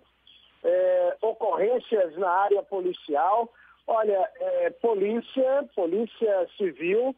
é, 0.65 1.17
ocorrências 1.23 2.17
na 2.17 2.31
área 2.31 2.65
policial. 2.65 3.49
Olha, 3.87 4.29
é, 4.41 4.71
polícia, 4.71 5.69
polícia 5.77 6.49
civil, 6.57 7.15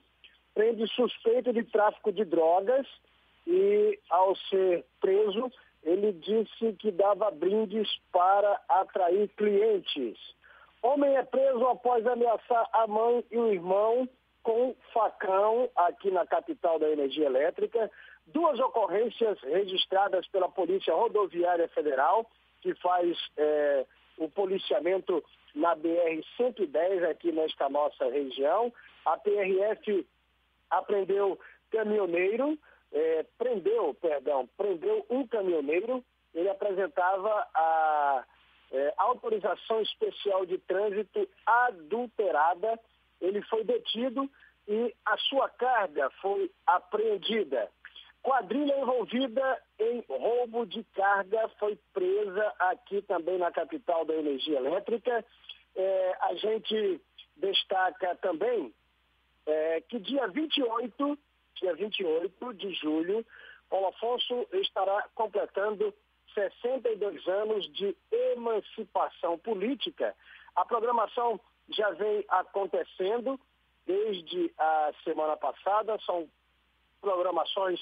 prende 0.55 0.87
suspeito 0.95 1.53
de 1.53 1.65
tráfico 1.65 2.12
de 2.12 2.24
drogas 2.24 2.87
e, 3.47 3.99
ao 4.11 4.37
ser 4.37 4.85
preso, 5.01 5.51
ele 5.83 6.12
disse 6.12 6.73
que 6.74 6.91
dava 6.91 7.31
brindes 7.31 7.89
para 8.12 8.61
atrair 8.69 9.29
clientes. 9.37 10.19
Homem 10.83 11.16
é 11.16 11.23
preso 11.23 11.65
após 11.66 12.07
ameaçar 12.07 12.69
a 12.73 12.87
mãe 12.87 13.24
e 13.31 13.39
o 13.39 13.53
irmão 13.53 14.09
com 14.43 14.74
facão 14.93 15.70
aqui 15.77 16.11
na 16.11 16.27
capital 16.27 16.79
da 16.79 16.89
energia 16.91 17.27
elétrica. 17.27 17.91
Duas 18.27 18.59
ocorrências 18.59 19.41
registradas 19.41 20.27
pela 20.29 20.49
Polícia 20.49 20.95
Rodoviária 20.95 21.69
Federal, 21.69 22.29
que 22.61 22.74
faz 22.77 23.16
eh, 23.37 23.87
o 24.19 24.29
policiamento 24.29 25.23
na 25.55 25.77
BR-110 25.77 27.09
aqui 27.11 27.31
nesta 27.33 27.69
nossa 27.69 28.09
região. 28.11 28.73
A 29.05 29.16
PRF 29.16 30.07
apreendeu 30.73 31.39
caminhoneiro, 31.70 32.59
eh, 32.93 33.24
prendeu, 33.39 33.94
perdão, 33.94 34.49
prendeu 34.57 35.07
um 35.09 35.27
caminhoneiro. 35.27 36.05
Ele 36.35 36.49
apresentava 36.49 37.47
a 37.55 38.24
eh, 38.73 38.94
autorização 38.97 39.81
especial 39.81 40.47
de 40.47 40.59
trânsito 40.59 41.28
adulterada. 41.47 42.78
Ele 43.20 43.43
foi 43.43 43.65
detido 43.65 44.28
e 44.69 44.94
a 45.05 45.16
sua 45.19 45.49
carga 45.49 46.11
foi 46.20 46.51
apreendida. 46.66 47.69
Quadrilha 48.23 48.78
envolvida 48.78 49.62
em 49.81 50.05
roubo 50.09 50.65
de 50.65 50.85
carga 50.94 51.49
foi 51.59 51.77
presa 51.93 52.55
aqui 52.59 53.03
também 53.03 53.36
na 53.36 53.51
capital 53.51 54.05
da 54.05 54.15
energia 54.15 54.59
elétrica. 54.59 55.24
Eh, 55.74 56.16
a 56.20 56.35
gente 56.35 57.01
destaca 57.36 58.15
também 58.16 58.73
é, 59.47 59.81
que 59.82 59.98
dia 59.98 60.27
28, 60.28 61.19
dia 61.56 61.74
28 61.74 62.55
de 62.55 62.73
julho, 62.74 63.24
Paulo 63.69 63.89
Afonso 63.89 64.47
estará 64.52 65.09
completando 65.14 65.94
62 66.35 67.27
anos 67.27 67.73
de 67.73 67.97
emancipação 68.10 69.39
política. 69.39 70.14
A 70.55 70.64
programação 70.64 71.40
já 71.70 71.90
vem 71.90 72.24
acontecendo 72.28 73.39
desde 73.86 74.52
a 74.59 74.93
semana 75.05 75.36
passada, 75.36 75.98
são 76.05 76.28
programações, 77.01 77.81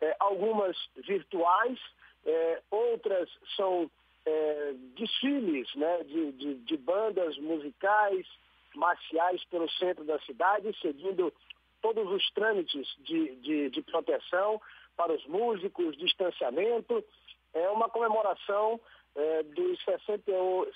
eh, 0.00 0.16
algumas 0.20 0.76
virtuais, 0.96 1.78
eh, 2.26 2.62
outras 2.70 3.30
são 3.56 3.90
eh, 4.26 4.74
desfiles 4.96 5.74
né, 5.74 6.04
de, 6.04 6.32
de, 6.32 6.54
de 6.56 6.76
bandas 6.76 7.38
musicais, 7.38 8.26
marciais 8.74 9.42
pelo 9.46 9.68
centro 9.72 10.04
da 10.04 10.18
cidade, 10.20 10.76
seguindo 10.80 11.32
todos 11.80 12.10
os 12.10 12.30
trâmites 12.32 12.86
de, 13.00 13.36
de, 13.36 13.70
de 13.70 13.82
proteção 13.82 14.60
para 14.96 15.12
os 15.12 15.24
músicos, 15.26 15.96
distanciamento. 15.96 17.04
É 17.54 17.68
uma 17.70 17.88
comemoração 17.88 18.80
é, 19.14 19.42
dos 19.42 19.82
60, 19.84 20.22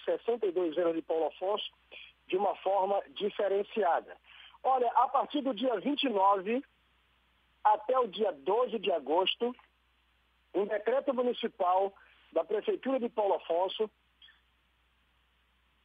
62 0.04 0.78
anos 0.78 0.94
de 0.94 1.02
Paulo 1.02 1.26
Afonso 1.26 1.70
de 2.28 2.36
uma 2.36 2.54
forma 2.56 3.02
diferenciada. 3.10 4.16
Olha, 4.62 4.90
a 4.92 5.08
partir 5.08 5.42
do 5.42 5.52
dia 5.52 5.78
29 5.80 6.62
até 7.64 7.98
o 7.98 8.06
dia 8.06 8.32
12 8.32 8.78
de 8.78 8.90
agosto, 8.90 9.54
um 10.54 10.66
decreto 10.66 11.12
municipal 11.14 11.92
da 12.32 12.44
Prefeitura 12.44 12.98
de 12.98 13.08
Paulo 13.08 13.34
Afonso 13.34 13.90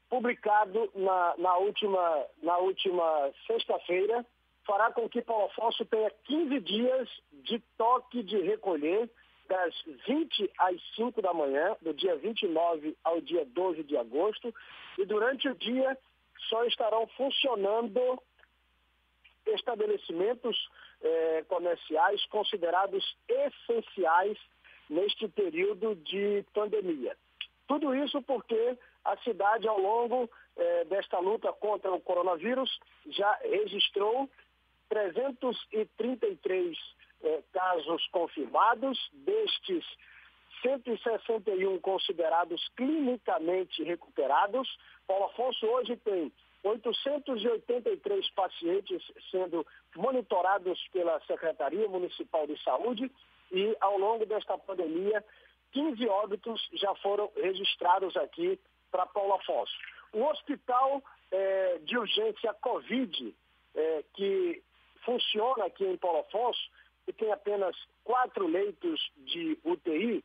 publicado 0.10 0.90
na, 0.96 1.36
na 1.38 1.58
última, 1.58 2.26
na 2.42 2.58
última 2.58 3.32
sexta-feira, 3.46 4.26
fará 4.66 4.92
com 4.92 5.08
que 5.10 5.22
Paulo 5.22 5.46
Afonso 5.46 5.86
tenha 5.86 6.12
15 6.26 6.60
dias 6.60 7.10
de 7.44 7.60
toque 7.78 8.24
de 8.24 8.38
recolher, 8.42 9.10
das 9.48 9.74
20 10.06 10.52
às 10.60 10.76
5 10.96 11.22
da 11.22 11.34
manhã, 11.34 11.76
do 11.82 11.94
dia 11.94 12.16
29 12.18 12.98
ao 13.04 13.22
dia 13.22 13.46
12 13.46 13.84
de 13.84 13.98
agosto, 13.98 14.54
e 14.98 15.06
durante 15.06 15.48
o 15.48 15.56
dia 15.56 15.98
só 16.50 16.66
estarão 16.66 17.08
funcionando 17.16 18.22
estabelecimentos 19.46 20.70
eh, 21.02 21.46
comerciais 21.48 22.26
considerados 22.26 23.18
essenciais 23.30 24.38
neste 24.90 25.28
período 25.30 25.96
de 25.96 26.44
pandemia. 26.54 27.16
Tudo 27.68 27.96
isso 27.96 28.22
porque 28.22 28.78
a 29.08 29.18
cidade, 29.24 29.68
ao 29.68 29.80
longo 29.80 30.30
eh, 30.58 30.86
desta 30.86 31.18
luta 31.20 31.52
contra 31.54 31.92
o 31.94 32.02
coronavírus, 32.02 32.70
já 33.08 33.40
registrou 33.42 34.30
333 34.90 36.78
eh, 37.24 37.44
casos 37.54 38.06
confirmados, 38.08 38.98
destes 39.14 39.86
161 40.62 41.80
considerados 41.80 42.68
clinicamente 42.76 43.82
recuperados. 43.84 44.68
Paulo 45.08 45.26
Afonso 45.26 45.66
hoje 45.66 45.96
tem 45.98 46.32
883 46.64 48.30
pacientes 48.32 49.02
sendo 49.32 49.66
monitorados 49.96 50.86
pela 50.92 51.20
Secretaria 51.22 51.88
Municipal 51.88 52.46
de 52.46 52.62
Saúde 52.62 53.10
e, 53.54 53.78
ao 53.80 53.98
longo 53.98 54.26
desta 54.26 54.58
pandemia, 54.58 55.24
15 55.72 56.08
óbitos 56.10 56.70
já 56.74 56.94
foram 56.96 57.32
registrados 57.38 58.18
aqui 58.18 58.60
para 58.92 59.06
Paulo 59.08 59.34
Afonso. 59.34 59.74
O 60.14 60.24
hospital 60.26 61.04
eh, 61.32 61.80
de 61.84 61.98
urgência 61.98 62.54
Covid, 62.56 63.36
eh, 63.76 64.04
que 64.14 64.64
funciona 65.04 65.66
aqui 65.66 65.86
em 65.86 65.98
Paulo 65.98 66.20
Afonso, 66.20 66.60
e 67.08 67.14
tem 67.14 67.32
apenas 67.32 67.76
quatro 68.04 68.48
leitos 68.48 69.00
de 69.18 69.58
UTI, 69.64 70.24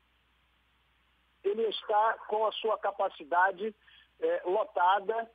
ele 1.45 1.63
está 1.69 2.15
com 2.29 2.47
a 2.47 2.53
sua 2.53 2.79
capacidade 2.79 3.75
eh, 4.21 4.43
lotada 4.45 5.31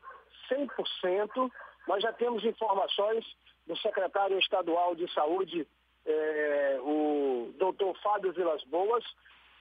100%. 0.50 1.52
Nós 1.88 2.02
já 2.02 2.14
temos 2.14 2.44
informações 2.44 3.26
do 3.66 3.78
secretário 3.78 4.40
estadual 4.40 4.96
de 4.96 5.12
saúde, 5.14 5.68
eh, 6.06 6.78
o 6.82 7.54
doutor 7.58 7.98
Fábio 8.02 8.32
Vilas 8.32 8.64
Boas, 8.66 9.04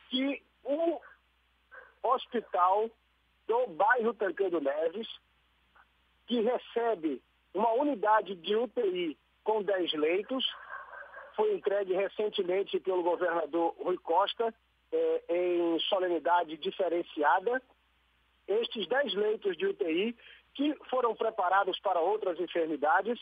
que 0.09 0.43
o 0.65 1.01
hospital 2.03 2.89
do 3.47 3.67
bairro 3.69 4.15
Tancredo 4.15 4.61
Neves, 4.61 5.09
que 6.27 6.41
recebe 6.41 7.23
uma 7.55 7.73
unidade 7.73 8.35
de 8.35 8.55
UTI 8.57 9.17
com 9.45 9.63
10 9.63 9.93
leitos, 9.95 10.45
foi 11.35 11.55
entregue 11.55 11.95
recentemente 11.95 12.81
pelo 12.81 13.03
governador 13.03 13.75
Rui 13.79 13.99
Costa 13.99 14.53
eh, 14.93 15.23
em 15.29 15.79
solenidade 15.81 16.57
diferenciada. 16.57 17.63
Estes 18.49 18.89
10 18.89 19.15
leitos 19.15 19.57
de 19.57 19.67
UTI, 19.67 20.17
que 20.55 20.75
foram 20.89 21.15
preparados 21.15 21.79
para 21.81 22.01
outras 22.01 22.41
enfermidades, 22.41 23.19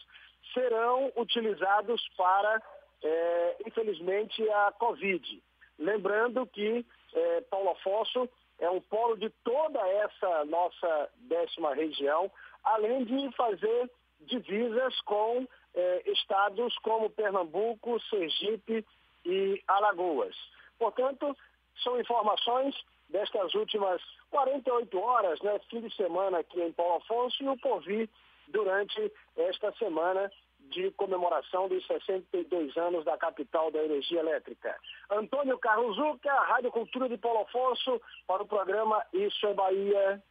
serão 0.52 1.12
utilizados 1.16 2.08
para, 2.16 2.62
eh, 3.02 3.56
infelizmente, 3.66 4.48
a 4.50 4.72
Covid. 4.78 5.42
Lembrando 5.78 6.46
que 6.46 6.86
eh, 7.14 7.40
Paulo 7.50 7.70
Afonso 7.70 8.28
é 8.58 8.70
um 8.70 8.80
polo 8.80 9.16
de 9.16 9.30
toda 9.42 9.80
essa 9.88 10.44
nossa 10.44 11.10
décima 11.18 11.74
região, 11.74 12.30
além 12.62 13.04
de 13.04 13.30
fazer 13.36 13.90
divisas 14.20 15.00
com 15.02 15.46
eh, 15.74 16.02
estados 16.06 16.76
como 16.78 17.10
Pernambuco, 17.10 18.00
Sergipe 18.08 18.84
e 19.24 19.62
Alagoas. 19.66 20.34
Portanto, 20.78 21.36
são 21.82 22.00
informações 22.00 22.74
destas 23.08 23.54
últimas 23.54 24.00
48 24.30 24.98
horas, 24.98 25.40
né, 25.40 25.58
fim 25.70 25.80
de 25.80 25.94
semana 25.94 26.38
aqui 26.38 26.60
em 26.60 26.72
Paulo 26.72 26.96
Afonso 26.96 27.42
e 27.42 27.48
o 27.48 27.56
por 27.58 27.80
vir 27.82 28.08
durante 28.48 29.12
esta 29.36 29.72
semana 29.72 30.30
de 30.70 30.90
comemoração 30.92 31.68
dos 31.68 31.86
62 31.86 32.76
anos 32.76 33.04
da 33.04 33.16
capital 33.16 33.70
da 33.70 33.82
energia 33.82 34.20
elétrica. 34.20 34.74
Antônio 35.10 35.58
Carlos 35.58 35.96
Zucca, 35.96 36.32
Rádio 36.32 36.70
Cultura 36.70 37.08
de 37.08 37.16
Paulo 37.16 37.40
Afonso, 37.40 38.00
para 38.26 38.42
o 38.42 38.46
programa 38.46 39.02
Isso 39.12 39.46
é 39.46 39.54
Bahia. 39.54 40.22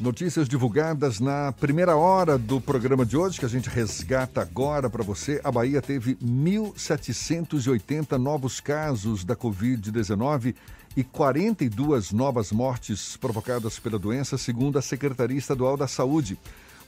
Notícias 0.00 0.48
divulgadas 0.48 1.20
na 1.20 1.52
primeira 1.52 1.96
hora 1.96 2.36
do 2.36 2.60
programa 2.60 3.06
de 3.06 3.16
hoje, 3.16 3.38
que 3.38 3.44
a 3.44 3.48
gente 3.48 3.68
resgata 3.68 4.40
agora 4.40 4.90
para 4.90 5.04
você. 5.04 5.40
A 5.44 5.52
Bahia 5.52 5.80
teve 5.80 6.16
1.780 6.16 8.18
novos 8.18 8.60
casos 8.60 9.24
da 9.24 9.36
Covid-19 9.36 10.56
e 10.96 11.04
42 11.04 12.12
novas 12.12 12.50
mortes 12.50 13.16
provocadas 13.16 13.78
pela 13.78 13.98
doença, 13.98 14.36
segundo 14.36 14.78
a 14.78 14.82
Secretaria 14.82 15.38
Estadual 15.38 15.76
da 15.76 15.86
Saúde. 15.86 16.36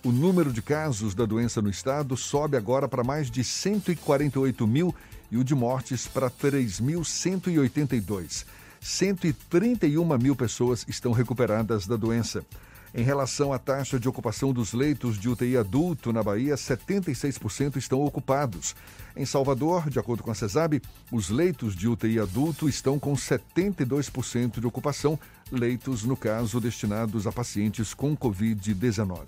O 0.04 0.12
número 0.12 0.52
de 0.52 0.60
casos 0.62 1.14
da 1.14 1.24
doença 1.24 1.62
no 1.62 1.70
estado 1.70 2.16
sobe 2.16 2.56
agora 2.56 2.86
para 2.86 3.02
mais 3.02 3.28
de 3.30 3.42
148 3.42 4.64
mil 4.66 4.94
e 5.30 5.36
o 5.36 5.44
de 5.44 5.54
mortes 5.54 6.06
para 6.06 6.30
3.182. 6.30 8.44
131 8.80 10.18
mil 10.18 10.34
pessoas 10.36 10.86
estão 10.88 11.12
recuperadas 11.12 11.86
da 11.86 11.96
doença. 11.96 12.44
Em 12.96 13.02
relação 13.02 13.52
à 13.52 13.58
taxa 13.58 14.00
de 14.00 14.08
ocupação 14.08 14.54
dos 14.54 14.72
leitos 14.72 15.18
de 15.18 15.28
UTI 15.28 15.58
adulto 15.58 16.14
na 16.14 16.22
Bahia, 16.22 16.54
76% 16.54 17.76
estão 17.76 18.00
ocupados. 18.00 18.74
Em 19.14 19.26
Salvador, 19.26 19.90
de 19.90 19.98
acordo 19.98 20.22
com 20.22 20.30
a 20.30 20.34
CESAB, 20.34 20.80
os 21.12 21.28
leitos 21.28 21.76
de 21.76 21.86
UTI 21.86 22.18
adulto 22.20 22.66
estão 22.70 22.98
com 22.98 23.12
72% 23.12 24.60
de 24.60 24.66
ocupação, 24.66 25.20
leitos, 25.52 26.04
no 26.04 26.16
caso, 26.16 26.58
destinados 26.58 27.26
a 27.26 27.32
pacientes 27.32 27.92
com 27.92 28.16
Covid-19. 28.16 29.18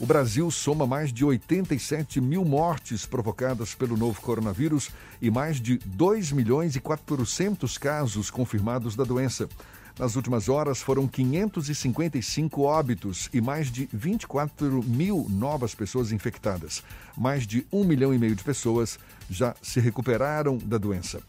O 0.00 0.06
Brasil 0.06 0.50
soma 0.50 0.84
mais 0.84 1.12
de 1.12 1.24
87 1.24 2.20
mil 2.20 2.44
mortes 2.44 3.06
provocadas 3.06 3.76
pelo 3.76 3.96
novo 3.96 4.20
coronavírus 4.20 4.90
e 5.22 5.30
mais 5.30 5.60
de 5.60 5.78
2 5.86 6.32
milhões 6.32 6.74
e 6.74 6.80
400 6.80 7.78
casos 7.78 8.28
confirmados 8.28 8.96
da 8.96 9.04
doença. 9.04 9.48
Nas 9.96 10.16
últimas 10.16 10.48
horas 10.48 10.82
foram 10.82 11.06
555 11.06 12.62
óbitos 12.62 13.30
e 13.32 13.40
mais 13.40 13.70
de 13.70 13.88
24 13.92 14.82
mil 14.82 15.24
novas 15.30 15.72
pessoas 15.72 16.10
infectadas. 16.10 16.82
Mais 17.16 17.46
de 17.46 17.64
um 17.72 17.84
milhão 17.84 18.12
e 18.12 18.18
meio 18.18 18.34
de 18.34 18.42
pessoas 18.42 18.98
já 19.30 19.54
se 19.62 19.78
recuperaram 19.78 20.58
da 20.58 20.78
doença. 20.78 21.20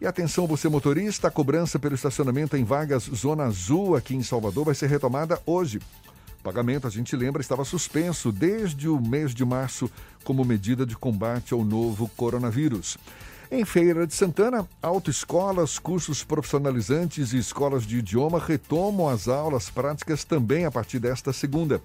E 0.00 0.06
atenção, 0.06 0.46
você 0.46 0.68
motorista, 0.68 1.26
a 1.26 1.30
cobrança 1.32 1.80
pelo 1.80 1.96
estacionamento 1.96 2.56
em 2.56 2.62
vagas 2.62 3.10
Zona 3.12 3.44
Azul 3.44 3.96
aqui 3.96 4.14
em 4.14 4.22
Salvador 4.22 4.66
vai 4.66 4.74
ser 4.76 4.88
retomada 4.88 5.40
hoje. 5.44 5.80
O 6.38 6.42
pagamento, 6.44 6.86
a 6.86 6.90
gente 6.90 7.16
lembra, 7.16 7.40
estava 7.40 7.64
suspenso 7.64 8.30
desde 8.30 8.88
o 8.88 9.00
mês 9.00 9.34
de 9.34 9.44
março 9.44 9.90
como 10.22 10.44
medida 10.44 10.86
de 10.86 10.96
combate 10.96 11.52
ao 11.54 11.64
novo 11.64 12.08
coronavírus. 12.16 12.96
Em 13.54 13.66
Feira 13.66 14.06
de 14.06 14.14
Santana, 14.14 14.66
autoescolas, 14.80 15.78
cursos 15.78 16.24
profissionalizantes 16.24 17.34
e 17.34 17.36
escolas 17.36 17.86
de 17.86 17.98
idioma 17.98 18.38
retomam 18.38 19.10
as 19.10 19.28
aulas 19.28 19.68
práticas 19.68 20.24
também 20.24 20.64
a 20.64 20.70
partir 20.70 20.98
desta 20.98 21.34
segunda. 21.34 21.78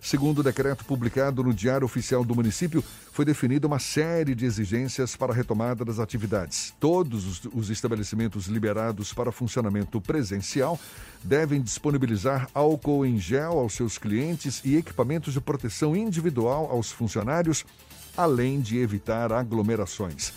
Segundo 0.00 0.38
o 0.38 0.42
decreto 0.42 0.82
publicado 0.82 1.44
no 1.44 1.52
Diário 1.52 1.84
Oficial 1.84 2.24
do 2.24 2.34
município, 2.34 2.82
foi 3.12 3.26
definida 3.26 3.66
uma 3.66 3.78
série 3.78 4.34
de 4.34 4.46
exigências 4.46 5.14
para 5.14 5.30
a 5.30 5.36
retomada 5.36 5.84
das 5.84 5.98
atividades. 5.98 6.72
Todos 6.80 7.44
os 7.52 7.68
estabelecimentos 7.68 8.46
liberados 8.46 9.12
para 9.12 9.30
funcionamento 9.30 10.00
presencial 10.00 10.80
devem 11.22 11.60
disponibilizar 11.60 12.48
álcool 12.54 13.04
em 13.04 13.18
gel 13.18 13.58
aos 13.58 13.74
seus 13.74 13.98
clientes 13.98 14.62
e 14.64 14.74
equipamentos 14.74 15.34
de 15.34 15.40
proteção 15.42 15.94
individual 15.94 16.70
aos 16.70 16.90
funcionários, 16.90 17.66
além 18.16 18.58
de 18.62 18.78
evitar 18.78 19.30
aglomerações. 19.30 20.32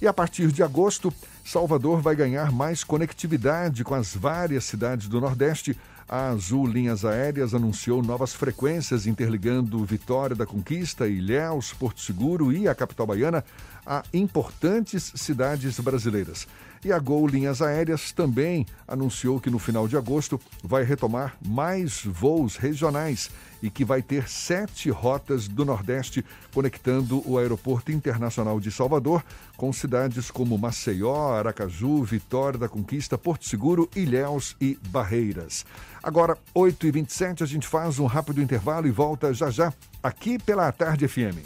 E 0.00 0.06
a 0.06 0.12
partir 0.12 0.50
de 0.50 0.62
agosto, 0.62 1.12
Salvador 1.44 2.00
vai 2.00 2.16
ganhar 2.16 2.50
mais 2.50 2.82
conectividade 2.82 3.84
com 3.84 3.94
as 3.94 4.14
várias 4.14 4.64
cidades 4.64 5.08
do 5.08 5.20
Nordeste. 5.20 5.76
A 6.08 6.28
Azul 6.28 6.66
Linhas 6.66 7.04
Aéreas 7.04 7.54
anunciou 7.54 8.02
novas 8.02 8.34
frequências 8.34 9.06
interligando 9.06 9.84
Vitória 9.84 10.36
da 10.36 10.44
Conquista, 10.44 11.08
Ilhéus, 11.08 11.72
Porto 11.72 12.00
Seguro 12.00 12.52
e 12.52 12.68
a 12.68 12.74
capital 12.74 13.06
baiana 13.06 13.44
a 13.86 14.02
importantes 14.12 15.12
cidades 15.14 15.78
brasileiras. 15.80 16.46
E 16.84 16.92
a 16.92 16.98
Gol 16.98 17.26
Linhas 17.26 17.62
Aéreas 17.62 18.12
também 18.12 18.66
anunciou 18.86 19.40
que 19.40 19.48
no 19.48 19.58
final 19.58 19.88
de 19.88 19.96
agosto 19.96 20.38
vai 20.62 20.82
retomar 20.82 21.36
mais 21.46 22.04
voos 22.04 22.56
regionais 22.56 23.30
e 23.62 23.70
que 23.70 23.84
vai 23.84 24.02
ter 24.02 24.28
sete 24.28 24.90
rotas 24.90 25.48
do 25.48 25.64
Nordeste 25.64 26.24
conectando 26.52 27.22
o 27.28 27.38
Aeroporto 27.38 27.90
Internacional 27.92 28.60
de 28.60 28.70
Salvador 28.70 29.24
com 29.56 29.72
cidades 29.72 30.30
como 30.30 30.58
Maceió, 30.58 31.32
Aracaju, 31.32 32.02
Vitória 32.02 32.58
da 32.58 32.68
Conquista, 32.68 33.16
Porto 33.16 33.46
Seguro, 33.46 33.88
Ilhéus 33.94 34.56
e 34.60 34.78
Barreiras. 34.88 35.64
Agora, 36.02 36.36
8h27, 36.54 37.42
a 37.42 37.46
gente 37.46 37.66
faz 37.66 37.98
um 37.98 38.06
rápido 38.06 38.42
intervalo 38.42 38.86
e 38.86 38.90
volta 38.90 39.32
já 39.32 39.50
já 39.50 39.72
aqui 40.02 40.38
pela 40.38 40.70
Tarde 40.70 41.08
FM. 41.08 41.38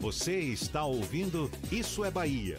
Você 0.00 0.36
está 0.36 0.84
ouvindo 0.84 1.48
Isso 1.70 2.04
é 2.04 2.10
Bahia. 2.10 2.58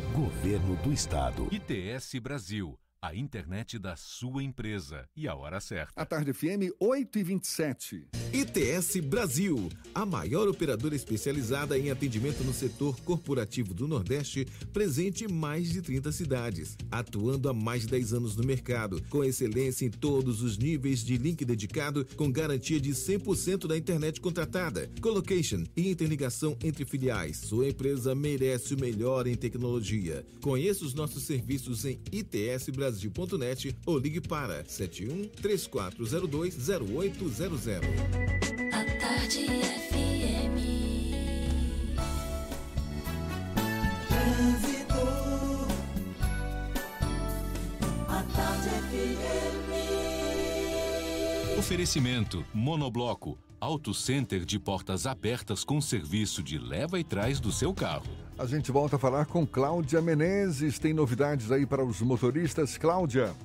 Governo 0.11 0.75
do 0.83 0.91
Estado. 0.91 1.47
ITS 1.51 2.19
Brasil. 2.19 2.77
A 3.03 3.15
internet 3.15 3.79
da 3.79 3.95
sua 3.95 4.43
empresa. 4.43 5.09
E 5.15 5.27
a 5.27 5.33
hora 5.33 5.59
certa. 5.59 5.91
A 5.95 6.05
tarde 6.05 6.31
FM 6.33 6.69
8 6.79 7.17
e 7.17 7.23
27. 7.23 8.07
ITS 8.31 8.97
Brasil, 9.03 9.69
a 9.91 10.05
maior 10.05 10.47
operadora 10.47 10.95
especializada 10.95 11.79
em 11.79 11.89
atendimento 11.89 12.43
no 12.43 12.53
setor 12.53 12.95
corporativo 13.01 13.73
do 13.73 13.87
Nordeste, 13.87 14.45
presente 14.71 15.25
em 15.25 15.27
mais 15.27 15.71
de 15.71 15.81
30 15.81 16.11
cidades, 16.11 16.77
atuando 16.91 17.49
há 17.49 17.53
mais 17.53 17.81
de 17.81 17.87
10 17.87 18.13
anos 18.13 18.35
no 18.35 18.43
mercado, 18.43 19.01
com 19.09 19.23
excelência 19.23 19.83
em 19.83 19.89
todos 19.89 20.43
os 20.43 20.59
níveis 20.59 21.03
de 21.03 21.17
link 21.17 21.43
dedicado, 21.43 22.05
com 22.15 22.31
garantia 22.31 22.79
de 22.79 22.91
100% 22.91 23.65
da 23.65 23.75
internet 23.75 24.21
contratada, 24.21 24.91
colocation 25.01 25.63
e 25.75 25.89
interligação 25.89 26.55
entre 26.63 26.85
filiais. 26.85 27.37
Sua 27.37 27.67
empresa 27.67 28.13
merece 28.13 28.75
o 28.75 28.79
melhor 28.79 29.25
em 29.25 29.33
tecnologia. 29.35 30.23
Conheça 30.39 30.85
os 30.85 30.93
nossos 30.93 31.23
serviços 31.23 31.83
em 31.83 31.99
itsbrasil.net 32.91 33.75
ou 33.85 33.97
ligue 33.97 34.19
para 34.21 34.63
71 34.65 35.27
3402 35.29 36.69
0800. 36.69 37.67
A 38.71 38.85
Tarde 38.99 39.47
FM. 39.47 40.57
Trânsito. 44.07 44.93
A 48.07 48.23
Tarde 48.35 48.69
FM. 48.69 49.71
Oferecimento 51.59 52.45
Monobloco. 52.53 53.37
Auto 53.61 53.93
Center 53.93 54.43
de 54.43 54.57
portas 54.57 55.05
abertas 55.05 55.63
com 55.63 55.79
serviço 55.79 56.41
de 56.41 56.57
leva 56.57 56.99
e 56.99 57.03
trás 57.03 57.39
do 57.39 57.51
seu 57.51 57.71
carro. 57.75 58.07
A 58.35 58.47
gente 58.47 58.71
volta 58.71 58.95
a 58.95 58.99
falar 58.99 59.27
com 59.27 59.45
Cláudia 59.45 60.01
Menezes. 60.01 60.79
Tem 60.79 60.95
novidades 60.95 61.51
aí 61.51 61.63
para 61.63 61.85
os 61.85 62.01
motoristas. 62.01 62.75
Cláudia. 62.75 63.35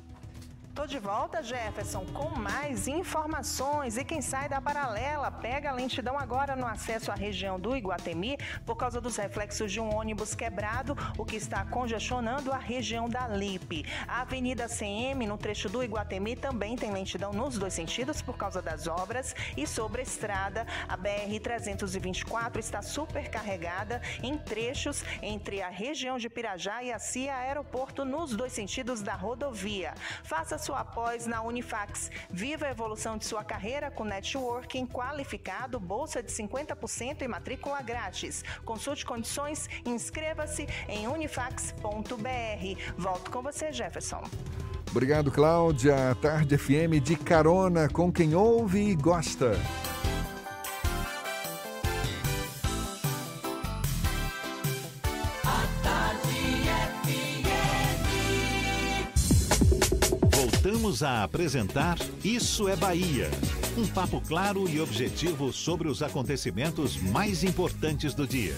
Tô 0.76 0.86
de 0.86 0.98
volta, 0.98 1.42
Jefferson, 1.42 2.04
com 2.12 2.28
mais 2.38 2.86
informações. 2.86 3.96
E 3.96 4.04
quem 4.04 4.20
sai 4.20 4.46
da 4.46 4.60
paralela 4.60 5.30
pega 5.30 5.70
a 5.70 5.72
lentidão 5.72 6.18
agora 6.18 6.54
no 6.54 6.66
acesso 6.66 7.10
à 7.10 7.14
região 7.14 7.58
do 7.58 7.74
Iguatemi 7.74 8.36
por 8.66 8.76
causa 8.76 9.00
dos 9.00 9.16
reflexos 9.16 9.72
de 9.72 9.80
um 9.80 9.94
ônibus 9.94 10.34
quebrado, 10.34 10.94
o 11.16 11.24
que 11.24 11.36
está 11.36 11.64
congestionando 11.64 12.52
a 12.52 12.58
região 12.58 13.08
da 13.08 13.26
Lipe. 13.26 13.86
A 14.06 14.20
Avenida 14.20 14.68
CM, 14.68 15.26
no 15.26 15.38
trecho 15.38 15.70
do 15.70 15.82
Iguatemi, 15.82 16.36
também 16.36 16.76
tem 16.76 16.92
lentidão 16.92 17.32
nos 17.32 17.56
dois 17.56 17.72
sentidos 17.72 18.20
por 18.20 18.36
causa 18.36 18.60
das 18.60 18.86
obras. 18.86 19.34
E 19.56 19.66
sobre 19.66 20.02
a 20.02 20.04
estrada, 20.04 20.66
a 20.86 20.98
BR-324 20.98 22.58
está 22.58 22.82
supercarregada 22.82 24.02
em 24.22 24.36
trechos 24.36 25.02
entre 25.22 25.62
a 25.62 25.70
região 25.70 26.18
de 26.18 26.28
Pirajá 26.28 26.82
e 26.82 26.92
a 26.92 26.98
CIA 26.98 27.34
Aeroporto 27.34 28.04
nos 28.04 28.36
dois 28.36 28.52
sentidos 28.52 29.00
da 29.00 29.14
rodovia. 29.14 29.94
Faça 30.22 30.65
sua 30.66 30.84
pós 30.84 31.26
na 31.28 31.42
Unifax. 31.42 32.10
Viva 32.28 32.66
a 32.66 32.70
evolução 32.70 33.16
de 33.16 33.24
sua 33.24 33.44
carreira 33.44 33.88
com 33.88 34.04
networking 34.04 34.84
qualificado, 34.84 35.78
bolsa 35.78 36.20
de 36.20 36.32
50% 36.32 37.22
e 37.22 37.28
matrícula 37.28 37.80
grátis. 37.82 38.42
Consulte 38.64 39.06
condições 39.06 39.68
e 39.84 39.90
inscreva-se 39.90 40.66
em 40.88 41.06
unifax.br. 41.06 41.82
Volto 42.98 43.30
com 43.30 43.42
você, 43.42 43.72
Jefferson. 43.72 44.24
Obrigado, 44.90 45.30
Cláudia. 45.30 46.16
Tarde 46.20 46.58
FM 46.58 47.00
de 47.02 47.14
carona 47.14 47.88
com 47.88 48.10
quem 48.12 48.34
ouve 48.34 48.90
e 48.90 48.96
gosta. 48.96 49.52
Voltamos 60.76 61.02
a 61.02 61.24
apresentar 61.24 61.96
Isso 62.22 62.68
é 62.68 62.76
Bahia. 62.76 63.30
Um 63.78 63.86
papo 63.86 64.20
claro 64.20 64.68
e 64.68 64.78
objetivo 64.78 65.50
sobre 65.50 65.88
os 65.88 66.02
acontecimentos 66.02 67.00
mais 67.00 67.42
importantes 67.42 68.12
do 68.12 68.26
dia. 68.26 68.54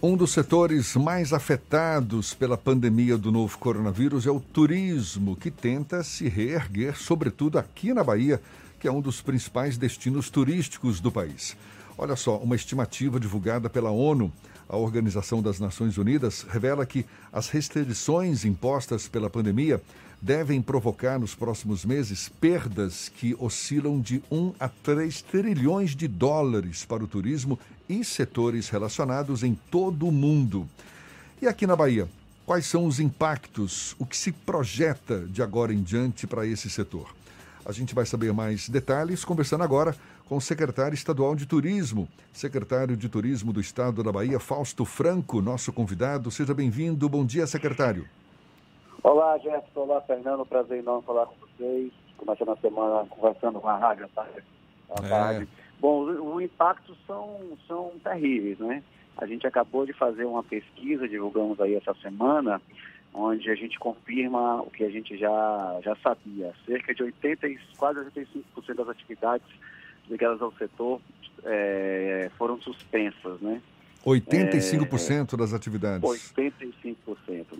Um 0.00 0.16
dos 0.16 0.30
setores 0.30 0.94
mais 0.94 1.32
afetados 1.32 2.32
pela 2.32 2.56
pandemia 2.56 3.18
do 3.18 3.32
novo 3.32 3.58
coronavírus 3.58 4.28
é 4.28 4.30
o 4.30 4.38
turismo, 4.38 5.34
que 5.34 5.50
tenta 5.50 6.04
se 6.04 6.28
reerguer, 6.28 6.96
sobretudo 6.96 7.58
aqui 7.58 7.92
na 7.92 8.04
Bahia, 8.04 8.40
que 8.78 8.86
é 8.86 8.92
um 8.92 9.00
dos 9.00 9.20
principais 9.20 9.76
destinos 9.76 10.30
turísticos 10.30 11.00
do 11.00 11.10
país. 11.10 11.56
Olha 11.98 12.14
só, 12.14 12.38
uma 12.38 12.54
estimativa 12.54 13.18
divulgada 13.18 13.68
pela 13.68 13.90
ONU, 13.90 14.32
a 14.68 14.76
Organização 14.76 15.42
das 15.42 15.60
Nações 15.60 15.98
Unidas, 15.98 16.44
revela 16.48 16.86
que 16.86 17.04
as 17.32 17.48
restrições 17.48 18.44
impostas 18.44 19.08
pela 19.08 19.30
pandemia 19.30 19.80
devem 20.20 20.62
provocar 20.62 21.18
nos 21.18 21.34
próximos 21.34 21.84
meses 21.84 22.30
perdas 22.40 23.10
que 23.10 23.36
oscilam 23.38 24.00
de 24.00 24.22
1 24.30 24.54
a 24.58 24.68
3 24.68 25.20
trilhões 25.20 25.94
de 25.94 26.08
dólares 26.08 26.84
para 26.84 27.04
o 27.04 27.06
turismo 27.06 27.58
e 27.88 28.02
setores 28.02 28.70
relacionados 28.70 29.42
em 29.42 29.54
todo 29.70 30.08
o 30.08 30.12
mundo. 30.12 30.66
E 31.42 31.46
aqui 31.46 31.66
na 31.66 31.76
Bahia, 31.76 32.08
quais 32.46 32.64
são 32.64 32.86
os 32.86 33.00
impactos, 33.00 33.94
o 33.98 34.06
que 34.06 34.16
se 34.16 34.32
projeta 34.32 35.26
de 35.26 35.42
agora 35.42 35.74
em 35.74 35.82
diante 35.82 36.26
para 36.26 36.46
esse 36.46 36.70
setor? 36.70 37.14
A 37.66 37.72
gente 37.72 37.94
vai 37.94 38.06
saber 38.06 38.32
mais 38.32 38.68
detalhes 38.68 39.24
conversando 39.24 39.64
agora 39.64 39.96
com 40.28 40.36
o 40.36 40.40
secretário 40.40 40.94
estadual 40.94 41.34
de 41.34 41.46
Turismo, 41.46 42.08
secretário 42.32 42.96
de 42.96 43.08
Turismo 43.08 43.52
do 43.52 43.60
Estado 43.60 44.02
da 44.02 44.10
Bahia, 44.10 44.40
Fausto 44.40 44.84
Franco, 44.84 45.42
nosso 45.42 45.72
convidado. 45.72 46.30
Seja 46.30 46.54
bem-vindo. 46.54 47.08
Bom 47.08 47.24
dia, 47.26 47.46
secretário. 47.46 48.08
Olá, 49.02 49.36
Jefferson. 49.38 49.80
Olá, 49.80 50.00
Fernando. 50.00 50.46
Prazer 50.46 50.78
enorme 50.78 51.04
falar 51.04 51.26
com 51.26 51.34
vocês. 51.46 51.92
Começando 52.16 52.52
a 52.52 52.56
semana 52.56 53.06
conversando 53.10 53.60
com 53.60 53.68
a 53.68 53.76
rádio 53.76 54.06
à 54.06 54.08
tarde. 54.08 54.42
À 54.90 55.02
tarde. 55.02 55.48
Bom, 55.78 56.04
os 56.04 56.42
impactos 56.42 56.96
são, 57.06 57.38
são 57.68 57.92
terríveis, 58.02 58.58
né? 58.58 58.82
A 59.18 59.26
gente 59.26 59.46
acabou 59.46 59.84
de 59.84 59.92
fazer 59.92 60.24
uma 60.24 60.42
pesquisa, 60.42 61.06
divulgamos 61.06 61.60
aí 61.60 61.74
essa 61.74 61.94
semana, 61.94 62.62
onde 63.12 63.50
a 63.50 63.54
gente 63.54 63.78
confirma 63.78 64.62
o 64.62 64.70
que 64.70 64.84
a 64.84 64.90
gente 64.90 65.18
já, 65.18 65.78
já 65.82 65.94
sabia. 65.96 66.52
Cerca 66.64 66.94
de 66.94 67.02
80, 67.02 67.46
e 67.46 67.58
quase 67.76 68.00
85% 68.00 68.74
das 68.74 68.88
atividades 68.88 69.46
ligadas 70.08 70.40
ao 70.40 70.52
setor 70.52 71.00
é, 71.44 72.30
foram 72.36 72.60
suspensas, 72.60 73.40
né? 73.40 73.60
85% 74.04 75.32
é, 75.32 75.36
das 75.36 75.52
atividades. 75.52 76.08
85%, 76.08 76.96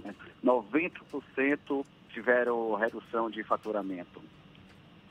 né? 0.04 0.14
90% 0.44 1.86
tiveram 2.10 2.74
redução 2.74 3.30
de 3.30 3.42
faturamento. 3.42 4.22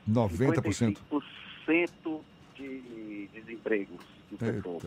90%? 0.08 0.96
55% 1.60 2.20
de 2.56 3.28
desempregos 3.32 4.04
no 4.30 4.38
setor. 4.38 4.82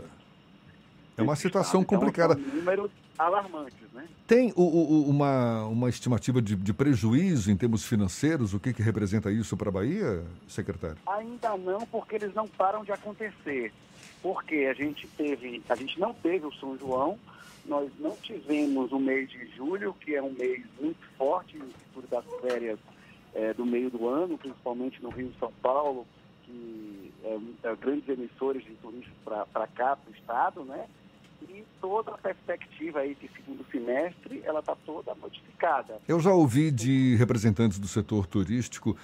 É 1.18 1.24
uma 1.24 1.36
situação 1.36 1.82
então, 1.82 1.98
complicada. 1.98 2.36
São 2.36 2.44
números 2.44 2.92
alarmantes, 3.18 3.92
né? 3.92 4.08
Tem 4.28 4.54
o, 4.56 4.62
o, 4.62 5.10
uma, 5.10 5.66
uma 5.66 5.90
estimativa 5.90 6.40
de, 6.40 6.56
de, 6.56 6.72
prejuízo 6.72 7.50
em 7.50 7.58
termos 7.58 7.84
financeiros? 7.84 8.54
O 8.54 8.60
que, 8.60 8.72
que 8.72 8.84
representa 8.84 9.32
isso 9.32 9.58
para 9.58 9.70
a 9.70 9.72
Bahia, 9.72 10.24
secretário? 10.48 10.98
Ainda 11.08 11.58
não, 11.58 11.88
porque 11.88 12.18
eles 12.18 12.36
não 12.36 12.48
param 12.48 12.84
de 12.84 12.92
acontecer. 12.92 13.74
Porque 14.22 14.68
a 14.70 14.74
gente 14.76 15.08
teve, 15.08 15.64
a 15.68 15.76
gente 15.76 16.00
não 16.00 16.14
teve 16.14 16.46
o 16.46 16.54
São 16.54 16.78
João, 16.78 17.18
nós 17.66 17.90
não 18.00 18.16
tivemos 18.18 18.92
o 18.92 19.00
mês 19.00 19.28
de 19.32 19.48
julho, 19.56 19.96
que 20.00 20.14
é 20.14 20.22
um 20.22 20.34
mês 20.34 20.64
muito 20.80 21.04
forte 21.18 21.58
no 21.58 21.66
futuro 21.66 22.08
das 22.12 22.26
férias 22.42 22.78
é, 23.34 23.56
do 23.56 23.66
meio 23.66 23.90
do 23.90 24.08
ano, 24.08 24.38
principalmente 24.38 25.02
no 25.02 25.10
Rio 25.10 25.30
de 25.30 25.40
São 25.40 25.52
Paulo, 25.64 26.06
que 26.44 27.12
é, 27.24 27.70
é 27.70 27.76
grandes 27.76 28.08
emissores 28.08 28.64
de 28.64 28.76
turistas 28.76 29.14
para 29.24 29.68
cá, 29.68 29.96
para 29.96 30.12
o 30.12 30.14
estado, 30.14 30.64
né? 30.64 30.86
E 31.44 31.64
toda 31.80 32.12
a 32.12 32.18
perspectiva 32.18 33.00
aí 33.00 33.16
de 33.16 33.30
segundo 33.36 33.66
semestre, 33.72 34.42
ela 34.44 34.60
está 34.60 34.76
toda 34.86 35.14
modificada. 35.16 36.00
Eu 36.08 36.20
já 36.20 36.32
ouvi 36.32 36.72
de 36.72 37.16
representantes 37.16 37.80
do 37.80 37.88
setor 37.88 38.26
turístico, 38.26 38.98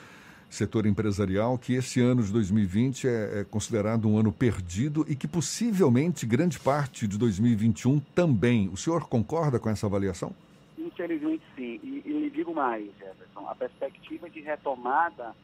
setor 0.49 0.85
empresarial, 0.85 1.57
que 1.57 1.73
esse 1.73 1.99
ano 1.99 2.21
de 2.21 2.31
2020 2.31 3.07
é, 3.07 3.39
é 3.39 3.43
considerado 3.43 4.07
um 4.07 4.17
ano 4.17 4.31
perdido 4.31 5.05
e 5.07 5.15
que 5.15 5.27
possivelmente 5.27 6.25
grande 6.25 6.59
parte 6.59 7.07
de 7.07 7.17
2021 7.17 7.99
também. 8.13 8.69
O 8.69 8.77
senhor 8.77 9.07
concorda 9.07 9.59
com 9.59 9.69
essa 9.69 9.87
avaliação? 9.87 10.33
Infelizmente 10.77 11.43
sim. 11.55 11.79
E, 11.83 12.03
e 12.05 12.11
lhe 12.11 12.29
digo 12.29 12.53
mais, 12.53 12.85
Jefferson, 12.99 13.47
a 13.47 13.55
perspectiva 13.55 14.29
de 14.29 14.41
retomada 14.41 15.35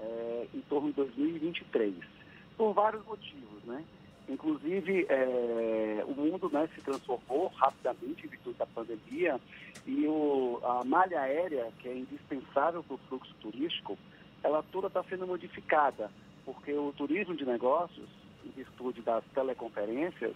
é, 0.00 0.46
em 0.52 0.60
torno 0.62 0.88
de 0.88 0.94
2023, 0.96 1.94
por 2.56 2.72
vários 2.72 3.04
motivos, 3.04 3.62
né? 3.64 3.84
Inclusive, 4.28 5.06
é, 5.08 6.04
o 6.06 6.14
mundo 6.14 6.50
né, 6.50 6.68
se 6.74 6.80
transformou 6.80 7.46
rapidamente 7.48 8.26
em 8.26 8.30
virtude 8.30 8.58
da 8.58 8.66
pandemia 8.66 9.40
e 9.86 10.06
o, 10.06 10.60
a 10.64 10.84
malha 10.84 11.20
aérea, 11.20 11.72
que 11.78 11.88
é 11.88 11.96
indispensável 11.96 12.82
para 12.82 12.94
o 12.94 13.00
fluxo 13.08 13.32
turístico, 13.40 13.96
ela 14.42 14.64
toda 14.72 14.88
está 14.88 15.02
sendo 15.04 15.26
modificada, 15.26 16.10
porque 16.44 16.72
o 16.72 16.92
turismo 16.96 17.36
de 17.36 17.44
negócios, 17.44 18.08
em 18.44 18.50
virtude 18.50 19.00
das 19.02 19.24
teleconferências, 19.32 20.34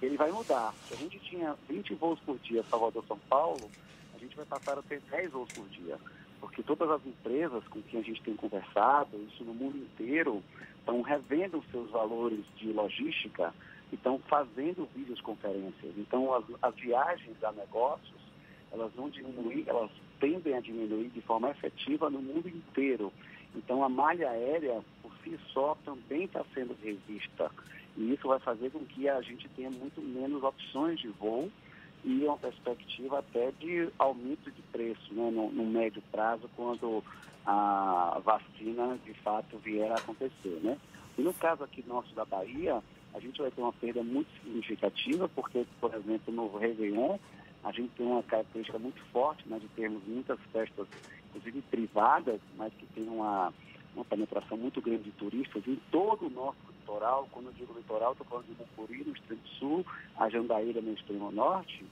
ele 0.00 0.16
vai 0.16 0.30
mudar. 0.30 0.72
Se 0.86 0.94
a 0.94 0.96
gente 0.96 1.18
tinha 1.20 1.56
20 1.68 1.94
voos 1.94 2.20
por 2.20 2.38
dia 2.38 2.62
Salvador-São 2.64 3.18
Paulo, 3.28 3.70
a 4.14 4.18
gente 4.18 4.36
vai 4.36 4.44
passar 4.46 4.78
a 4.78 4.82
ter 4.82 5.00
10 5.10 5.32
voos 5.32 5.52
por 5.52 5.68
dia. 5.68 5.98
Porque 6.44 6.62
todas 6.62 6.90
as 6.90 7.06
empresas 7.06 7.66
com 7.68 7.80
quem 7.80 8.00
a 8.00 8.02
gente 8.02 8.22
tem 8.22 8.36
conversado, 8.36 9.16
isso 9.32 9.42
no 9.44 9.54
mundo 9.54 9.78
inteiro, 9.78 10.42
estão 10.78 11.00
revendo 11.00 11.56
os 11.56 11.66
seus 11.70 11.90
valores 11.90 12.44
de 12.56 12.70
logística 12.70 13.54
e 13.90 13.94
estão 13.94 14.18
fazendo 14.28 14.86
videoconferências. 14.94 15.96
Então, 15.96 16.34
as, 16.34 16.44
as 16.60 16.74
viagens 16.74 17.42
a 17.42 17.50
negócios, 17.52 18.20
elas 18.70 18.92
vão 18.92 19.08
diminuir, 19.08 19.64
elas 19.66 19.90
tendem 20.20 20.54
a 20.54 20.60
diminuir 20.60 21.08
de 21.08 21.22
forma 21.22 21.50
efetiva 21.50 22.10
no 22.10 22.20
mundo 22.20 22.46
inteiro. 22.46 23.10
Então, 23.56 23.82
a 23.82 23.88
malha 23.88 24.28
aérea, 24.28 24.84
por 25.00 25.12
si 25.24 25.40
só, 25.50 25.74
também 25.82 26.24
está 26.24 26.44
sendo 26.52 26.76
revista. 26.82 27.50
E 27.96 28.12
isso 28.12 28.28
vai 28.28 28.38
fazer 28.38 28.70
com 28.70 28.84
que 28.84 29.08
a 29.08 29.22
gente 29.22 29.48
tenha 29.56 29.70
muito 29.70 30.02
menos 30.02 30.42
opções 30.42 31.00
de 31.00 31.08
voo 31.08 31.50
e 32.04 32.24
uma 32.24 32.36
perspectiva 32.36 33.18
até 33.18 33.50
de 33.52 33.88
aumento 33.98 34.50
de 34.50 34.62
preço 34.70 35.12
né, 35.12 35.30
no, 35.30 35.50
no 35.50 35.64
médio 35.64 36.02
prazo, 36.12 36.48
quando 36.54 37.02
a 37.46 38.20
vacina 38.24 38.98
de 39.04 39.14
fato 39.14 39.58
vier 39.58 39.90
a 39.90 39.96
acontecer. 39.96 40.60
Né? 40.62 40.78
E 41.16 41.22
no 41.22 41.32
caso 41.34 41.64
aqui 41.64 41.82
nosso 41.86 42.14
da 42.14 42.24
Bahia, 42.24 42.82
a 43.14 43.20
gente 43.20 43.40
vai 43.40 43.50
ter 43.50 43.60
uma 43.60 43.72
perda 43.72 44.02
muito 44.02 44.28
significativa, 44.42 45.28
porque, 45.28 45.64
por 45.80 45.94
exemplo, 45.94 46.32
no 46.32 46.56
Réveillon, 46.56 47.18
a 47.62 47.72
gente 47.72 47.90
tem 47.96 48.06
uma 48.06 48.22
característica 48.22 48.78
muito 48.78 49.00
forte 49.12 49.48
né, 49.48 49.58
de 49.58 49.68
termos 49.68 50.02
muitas 50.06 50.38
festas, 50.52 50.86
inclusive 51.28 51.62
privadas, 51.62 52.40
mas 52.56 52.72
que 52.74 52.86
tem 52.86 53.08
uma, 53.08 53.52
uma 53.94 54.04
penetração 54.04 54.56
muito 54.56 54.82
grande 54.82 55.04
de 55.04 55.12
turistas 55.12 55.66
em 55.66 55.76
todo 55.90 56.26
o 56.26 56.30
nosso 56.30 56.73
litoral. 56.84 57.28
Quando 57.32 57.46
eu 57.46 57.52
digo 57.52 57.74
litoral, 57.74 58.12
estou 58.12 58.26
falando 58.26 58.46
de 58.46 58.56
Mucuri, 58.58 59.04
no 59.04 59.14
extremo 59.14 59.46
sul, 59.58 59.86
a 60.16 60.28
Jandaíra, 60.28 60.80
no 60.80 60.92
extremo 60.92 61.30
norte. 61.32 61.84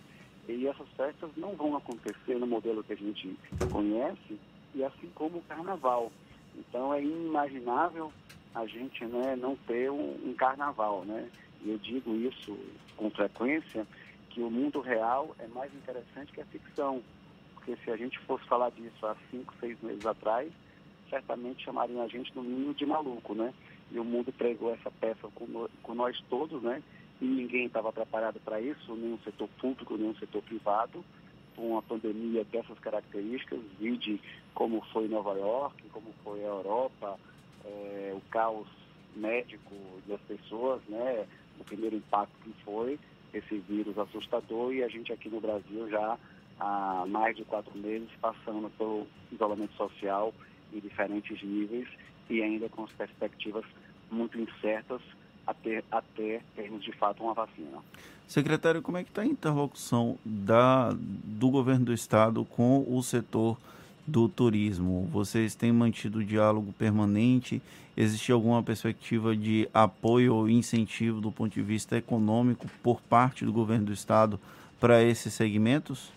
E 0.48 0.66
essas 0.66 0.88
festas 0.90 1.30
não 1.36 1.54
vão 1.56 1.76
acontecer 1.76 2.34
no 2.38 2.46
modelo 2.46 2.84
que 2.84 2.92
a 2.92 2.96
gente 2.96 3.36
conhece, 3.70 4.38
e 4.74 4.84
assim 4.84 5.10
como 5.14 5.38
o 5.38 5.42
carnaval. 5.42 6.12
Então 6.54 6.92
é 6.92 7.02
inimaginável 7.02 8.12
a 8.54 8.66
gente 8.66 9.04
né, 9.06 9.34
não 9.36 9.56
ter 9.66 9.90
um, 9.90 10.18
um 10.24 10.34
carnaval. 10.34 11.04
Né? 11.04 11.30
E 11.62 11.70
eu 11.70 11.78
digo 11.78 12.14
isso 12.14 12.58
com 12.96 13.10
frequência, 13.10 13.86
que 14.30 14.40
o 14.40 14.50
mundo 14.50 14.80
real 14.80 15.34
é 15.38 15.46
mais 15.48 15.72
interessante 15.74 16.32
que 16.32 16.40
a 16.40 16.46
ficção. 16.46 17.02
Porque 17.54 17.76
se 17.84 17.90
a 17.90 17.96
gente 17.96 18.18
fosse 18.20 18.44
falar 18.46 18.70
disso 18.70 19.06
há 19.06 19.14
cinco, 19.30 19.54
seis 19.60 19.80
meses 19.80 20.04
atrás, 20.04 20.52
certamente 21.08 21.64
chamariam 21.64 22.02
a 22.02 22.08
gente 22.08 22.34
no 22.34 22.42
mínimo 22.42 22.74
de 22.74 22.84
maluco, 22.84 23.34
né? 23.34 23.54
E 23.92 23.98
o 23.98 24.04
mundo 24.04 24.32
pregou 24.32 24.72
essa 24.72 24.90
peça 24.90 25.28
com, 25.34 25.68
com 25.82 25.94
nós 25.94 26.18
todos, 26.30 26.62
né? 26.62 26.82
E 27.20 27.24
ninguém 27.24 27.66
estava 27.66 27.92
preparado 27.92 28.40
para 28.40 28.60
isso, 28.60 28.92
o 28.92 29.18
setor 29.24 29.48
público, 29.60 29.94
o 29.94 30.18
setor 30.18 30.42
privado 30.42 31.04
com 31.54 31.72
uma 31.72 31.82
pandemia 31.82 32.44
dessas 32.44 32.78
características, 32.78 33.60
vide 33.78 34.20
como 34.54 34.80
foi 34.92 35.06
Nova 35.08 35.34
York, 35.34 35.82
como 35.90 36.12
foi 36.24 36.40
a 36.40 36.48
Europa, 36.48 37.18
é, 37.64 38.12
o 38.14 38.20
caos 38.30 38.66
médico 39.14 39.74
das 40.06 40.20
pessoas, 40.22 40.82
né? 40.88 41.26
O 41.60 41.64
primeiro 41.64 41.96
impacto 41.96 42.32
que 42.42 42.52
foi 42.64 42.98
esse 43.32 43.58
vírus 43.58 43.96
assustador 43.98 44.72
e 44.72 44.82
a 44.82 44.88
gente 44.88 45.12
aqui 45.12 45.28
no 45.28 45.40
Brasil 45.40 45.88
já 45.88 46.18
há 46.58 47.04
mais 47.06 47.36
de 47.36 47.44
quatro 47.44 47.76
meses 47.76 48.08
passando 48.20 48.70
pelo 48.76 49.06
isolamento 49.30 49.74
social 49.74 50.34
em 50.72 50.80
diferentes 50.80 51.42
níveis 51.42 51.88
e 52.28 52.42
ainda 52.42 52.68
com 52.68 52.84
as 52.84 52.92
perspectivas 52.92 53.64
muito 54.12 54.38
incertas 54.38 55.00
até, 55.46 55.82
até 55.90 56.40
termos 56.54 56.82
de 56.84 56.92
fato 56.92 57.22
uma 57.22 57.34
vacina. 57.34 57.78
Secretário, 58.26 58.80
como 58.80 58.96
é 58.96 59.04
que 59.04 59.10
está 59.10 59.22
a 59.22 59.26
interlocução 59.26 60.18
da, 60.24 60.92
do 60.94 61.50
governo 61.50 61.86
do 61.86 61.92
estado 61.92 62.44
com 62.44 62.84
o 62.88 63.02
setor 63.02 63.58
do 64.06 64.28
turismo? 64.28 65.08
Vocês 65.12 65.54
têm 65.54 65.72
mantido 65.72 66.24
diálogo 66.24 66.72
permanente? 66.72 67.60
Existe 67.96 68.32
alguma 68.32 68.62
perspectiva 68.62 69.36
de 69.36 69.68
apoio 69.74 70.34
ou 70.34 70.48
incentivo 70.48 71.20
do 71.20 71.30
ponto 71.30 71.52
de 71.52 71.62
vista 71.62 71.96
econômico 71.96 72.66
por 72.82 73.00
parte 73.02 73.44
do 73.44 73.52
governo 73.52 73.86
do 73.86 73.92
estado 73.92 74.40
para 74.80 75.02
esses 75.02 75.34
segmentos? 75.34 76.10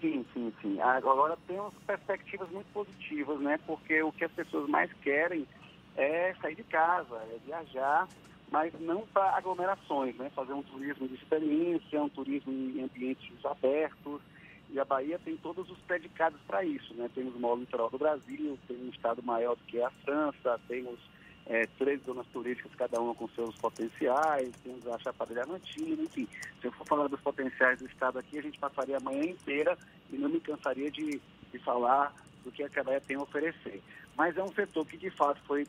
Sim, 0.00 0.24
sim, 0.34 0.52
sim. 0.60 0.80
Agora 0.80 1.38
temos 1.46 1.72
perspectivas 1.86 2.50
muito 2.50 2.66
positivas, 2.72 3.40
né? 3.40 3.58
Porque 3.66 4.02
o 4.02 4.10
que 4.10 4.24
as 4.24 4.32
pessoas 4.32 4.68
mais 4.68 4.92
querem 4.94 5.46
é 5.96 6.34
sair 6.40 6.54
de 6.54 6.64
casa, 6.64 7.16
é 7.16 7.38
viajar, 7.44 8.08
mas 8.50 8.72
não 8.80 9.06
para 9.06 9.36
aglomerações, 9.36 10.16
né? 10.16 10.30
Fazer 10.34 10.52
um 10.52 10.62
turismo 10.62 11.08
de 11.08 11.14
experiência, 11.14 12.02
um 12.02 12.08
turismo 12.08 12.52
em 12.52 12.82
ambientes 12.82 13.44
abertos. 13.44 14.20
E 14.70 14.80
a 14.80 14.84
Bahia 14.84 15.20
tem 15.24 15.36
todos 15.36 15.70
os 15.70 15.78
predicados 15.78 16.40
para 16.46 16.64
isso, 16.64 16.94
né? 16.94 17.08
Temos 17.14 17.34
o 17.34 17.38
maior 17.38 17.58
litoral 17.58 17.90
do 17.90 17.98
Brasil, 17.98 18.58
tem 18.66 18.76
um 18.76 18.90
estado 18.90 19.22
maior 19.22 19.56
do 19.56 19.64
que 19.64 19.80
a 19.80 19.90
França, 20.04 20.60
temos 20.66 20.98
é, 21.46 21.66
três 21.78 22.02
zonas 22.04 22.26
turísticas, 22.28 22.74
cada 22.74 23.00
uma 23.00 23.14
com 23.14 23.28
seus 23.28 23.54
potenciais, 23.56 24.50
temos 24.62 24.86
a 24.86 24.98
Chapada 24.98 25.34
Diamantina, 25.34 26.02
enfim. 26.02 26.28
Se 26.60 26.66
eu 26.66 26.72
for 26.72 26.86
falar 26.86 27.08
dos 27.08 27.20
potenciais 27.20 27.78
do 27.78 27.86
estado 27.86 28.18
aqui, 28.18 28.38
a 28.38 28.42
gente 28.42 28.58
passaria 28.58 28.96
a 28.96 29.00
manhã 29.00 29.24
inteira 29.24 29.76
e 30.10 30.16
não 30.16 30.28
me 30.28 30.40
cansaria 30.40 30.90
de, 30.90 31.20
de 31.52 31.58
falar 31.60 32.14
do 32.42 32.50
que 32.50 32.62
a 32.62 32.84
Bahia 32.84 33.00
tem 33.00 33.16
a 33.16 33.22
oferecer. 33.22 33.82
Mas 34.16 34.36
é 34.36 34.42
um 34.42 34.52
setor 34.52 34.86
que, 34.86 34.96
de 34.96 35.10
fato, 35.10 35.40
foi 35.46 35.66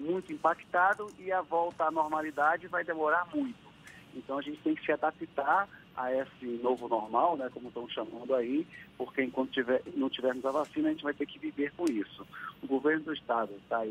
muito 0.00 0.32
impactado 0.32 1.06
e 1.18 1.30
a 1.30 1.42
volta 1.42 1.84
à 1.84 1.90
normalidade 1.90 2.66
vai 2.66 2.84
demorar 2.84 3.26
muito. 3.34 3.70
Então 4.14 4.38
a 4.38 4.42
gente 4.42 4.60
tem 4.62 4.74
que 4.74 4.84
se 4.84 4.92
adaptar 4.92 5.68
a 5.96 6.14
esse 6.14 6.46
novo 6.62 6.88
normal, 6.88 7.36
né, 7.36 7.50
como 7.52 7.68
estão 7.68 7.88
chamando 7.88 8.34
aí, 8.34 8.66
porque 8.96 9.22
enquanto 9.22 9.52
tiver, 9.52 9.82
não 9.94 10.08
tivermos 10.08 10.44
a 10.44 10.50
vacina, 10.50 10.88
a 10.88 10.92
gente 10.92 11.04
vai 11.04 11.14
ter 11.14 11.26
que 11.26 11.38
viver 11.38 11.72
com 11.76 11.84
isso. 11.84 12.26
O 12.62 12.66
governo 12.66 13.04
do 13.04 13.12
estado 13.12 13.52
está 13.56 13.82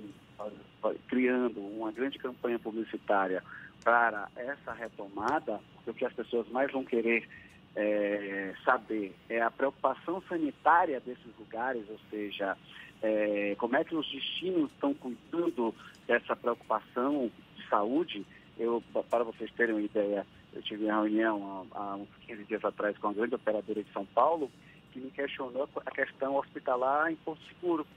criando 1.08 1.60
uma 1.60 1.92
grande 1.92 2.18
campanha 2.18 2.58
publicitária 2.58 3.44
para 3.84 4.28
essa 4.36 4.74
retomada, 4.74 5.60
porque 5.76 5.92
o 5.92 5.94
que 5.94 6.06
as 6.06 6.14
pessoas 6.14 6.48
mais 6.50 6.72
vão 6.72 6.84
querer 6.84 7.28
é, 7.76 8.54
saber 8.66 9.16
é 9.30 9.42
a 9.42 9.52
preocupação 9.52 10.22
sanitária 10.28 11.00
desses 11.00 11.38
lugares, 11.38 11.84
ou 11.90 12.00
seja, 12.10 12.58
é, 13.02 13.56
como 13.58 13.76
é 13.76 13.84
que 13.84 13.96
os 13.96 14.10
destinos 14.12 14.72
estão 14.72 14.94
cuidando 14.94 15.74
dessa 16.10 16.36
preocupação 16.36 17.32
de 17.56 17.70
saúde. 17.70 18.26
Eu, 18.58 18.84
para 19.10 19.24
vocês 19.24 19.50
terem 19.54 19.76
uma 19.76 19.82
ideia, 19.82 20.26
eu 20.52 20.62
tive 20.64 20.86
uma 20.86 21.02
reunião 21.02 21.68
há, 21.72 21.80
há 21.80 21.96
uns 21.96 22.10
15 22.28 22.44
dias 22.46 22.66
atrás 22.66 22.98
com 22.98 23.10
a 23.10 23.14
grande 23.14 23.36
operadora 23.36 23.84
de 23.84 23.94
São 23.94 24.06
Paulo, 24.08 24.52
que 24.92 25.00
me 25.00 25.12
questionou 25.12 25.70
a 25.86 25.92
questão 25.92 26.36
hospitalar 26.36 27.12
em 27.12 27.16
Porto 27.18 27.42
Seguro, 27.48 27.88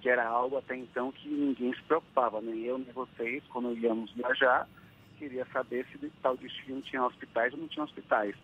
que 0.00 0.08
era 0.08 0.26
algo 0.26 0.56
até 0.56 0.76
então 0.76 1.12
que 1.12 1.28
ninguém 1.28 1.74
se 1.74 1.82
preocupava, 1.82 2.40
nem 2.40 2.64
eu 2.64 2.78
nem 2.78 2.92
vocês, 2.92 3.42
quando 3.50 3.76
íamos 3.76 4.10
viajar, 4.12 4.66
queria 5.18 5.46
saber 5.52 5.86
se 5.92 6.10
tal 6.22 6.36
destino 6.36 6.80
tinha 6.82 7.04
hospitais 7.04 7.52
ou 7.52 7.60
não 7.60 7.68
tinha 7.68 7.84
hospitais. 7.84 8.34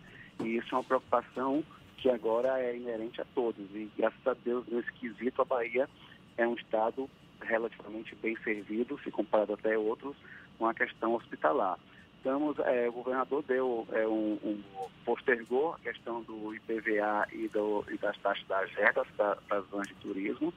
E 0.43 0.57
isso 0.57 0.67
é 0.75 0.77
uma 0.77 0.83
preocupação 0.83 1.63
que 2.05 2.09
agora 2.11 2.61
é 2.61 2.77
inerente 2.77 3.19
a 3.19 3.25
todos. 3.33 3.65
E 3.73 3.89
graças 3.97 4.27
a 4.27 4.35
Deus, 4.35 4.63
nesse 4.67 4.91
quesito, 4.93 5.41
a 5.41 5.45
Bahia 5.45 5.89
é 6.37 6.47
um 6.47 6.53
estado 6.53 7.09
relativamente 7.41 8.13
bem 8.17 8.37
servido, 8.43 8.99
se 9.03 9.09
comparado 9.09 9.53
até 9.53 9.75
outros, 9.75 10.15
com 10.59 10.67
a 10.67 10.73
questão 10.75 11.15
hospitalar. 11.15 11.79
Estamos, 12.17 12.59
é, 12.59 12.87
o 12.89 12.91
governador 12.91 13.43
deu 13.47 13.87
é, 13.91 14.07
um, 14.07 14.37
um, 14.43 14.63
postergou 15.03 15.73
a 15.73 15.79
questão 15.79 16.21
do 16.21 16.53
IPVA 16.53 17.27
e, 17.31 17.47
do, 17.47 17.83
e 17.89 17.97
das 17.97 18.15
taxas 18.19 18.45
das 18.47 18.69
regras 18.73 19.07
para 19.17 19.39
as 19.49 19.65
zonas 19.69 19.87
de 19.87 19.95
turismo. 19.95 20.53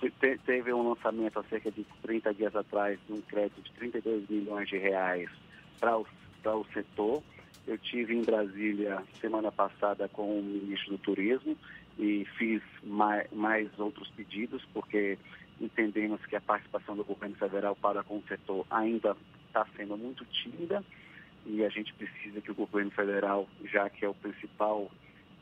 Te, 0.00 0.38
teve 0.44 0.72
um 0.72 0.88
lançamento 0.88 1.38
há 1.38 1.44
cerca 1.44 1.70
de 1.70 1.86
30 2.02 2.34
dias 2.34 2.56
atrás 2.56 2.98
de 3.06 3.12
um 3.12 3.20
crédito 3.20 3.62
de 3.62 3.72
32 3.74 4.28
milhões 4.28 4.68
de 4.68 4.76
reais 4.76 5.30
para 5.78 5.96
o, 5.96 6.06
para 6.42 6.56
o 6.56 6.66
setor. 6.74 7.22
Eu 7.66 7.78
tive 7.78 8.14
em 8.14 8.22
Brasília 8.22 9.02
semana 9.20 9.52
passada 9.52 10.08
com 10.08 10.38
o 10.38 10.42
ministro 10.42 10.92
do 10.92 10.98
Turismo 10.98 11.56
e 11.98 12.26
fiz 12.38 12.62
mais, 12.82 13.30
mais 13.32 13.68
outros 13.78 14.08
pedidos, 14.10 14.64
porque 14.72 15.18
entendemos 15.60 16.24
que 16.26 16.36
a 16.36 16.40
participação 16.40 16.96
do 16.96 17.04
governo 17.04 17.36
federal 17.36 17.76
para 17.76 18.02
com 18.02 18.18
o 18.18 18.24
setor 18.26 18.66
ainda 18.70 19.16
está 19.46 19.66
sendo 19.76 19.96
muito 19.96 20.24
tímida 20.24 20.82
e 21.46 21.64
a 21.64 21.68
gente 21.68 21.92
precisa 21.94 22.40
que 22.40 22.50
o 22.50 22.54
governo 22.54 22.90
federal, 22.90 23.48
já 23.64 23.88
que 23.90 24.04
é 24.04 24.08
o 24.08 24.14
principal 24.14 24.90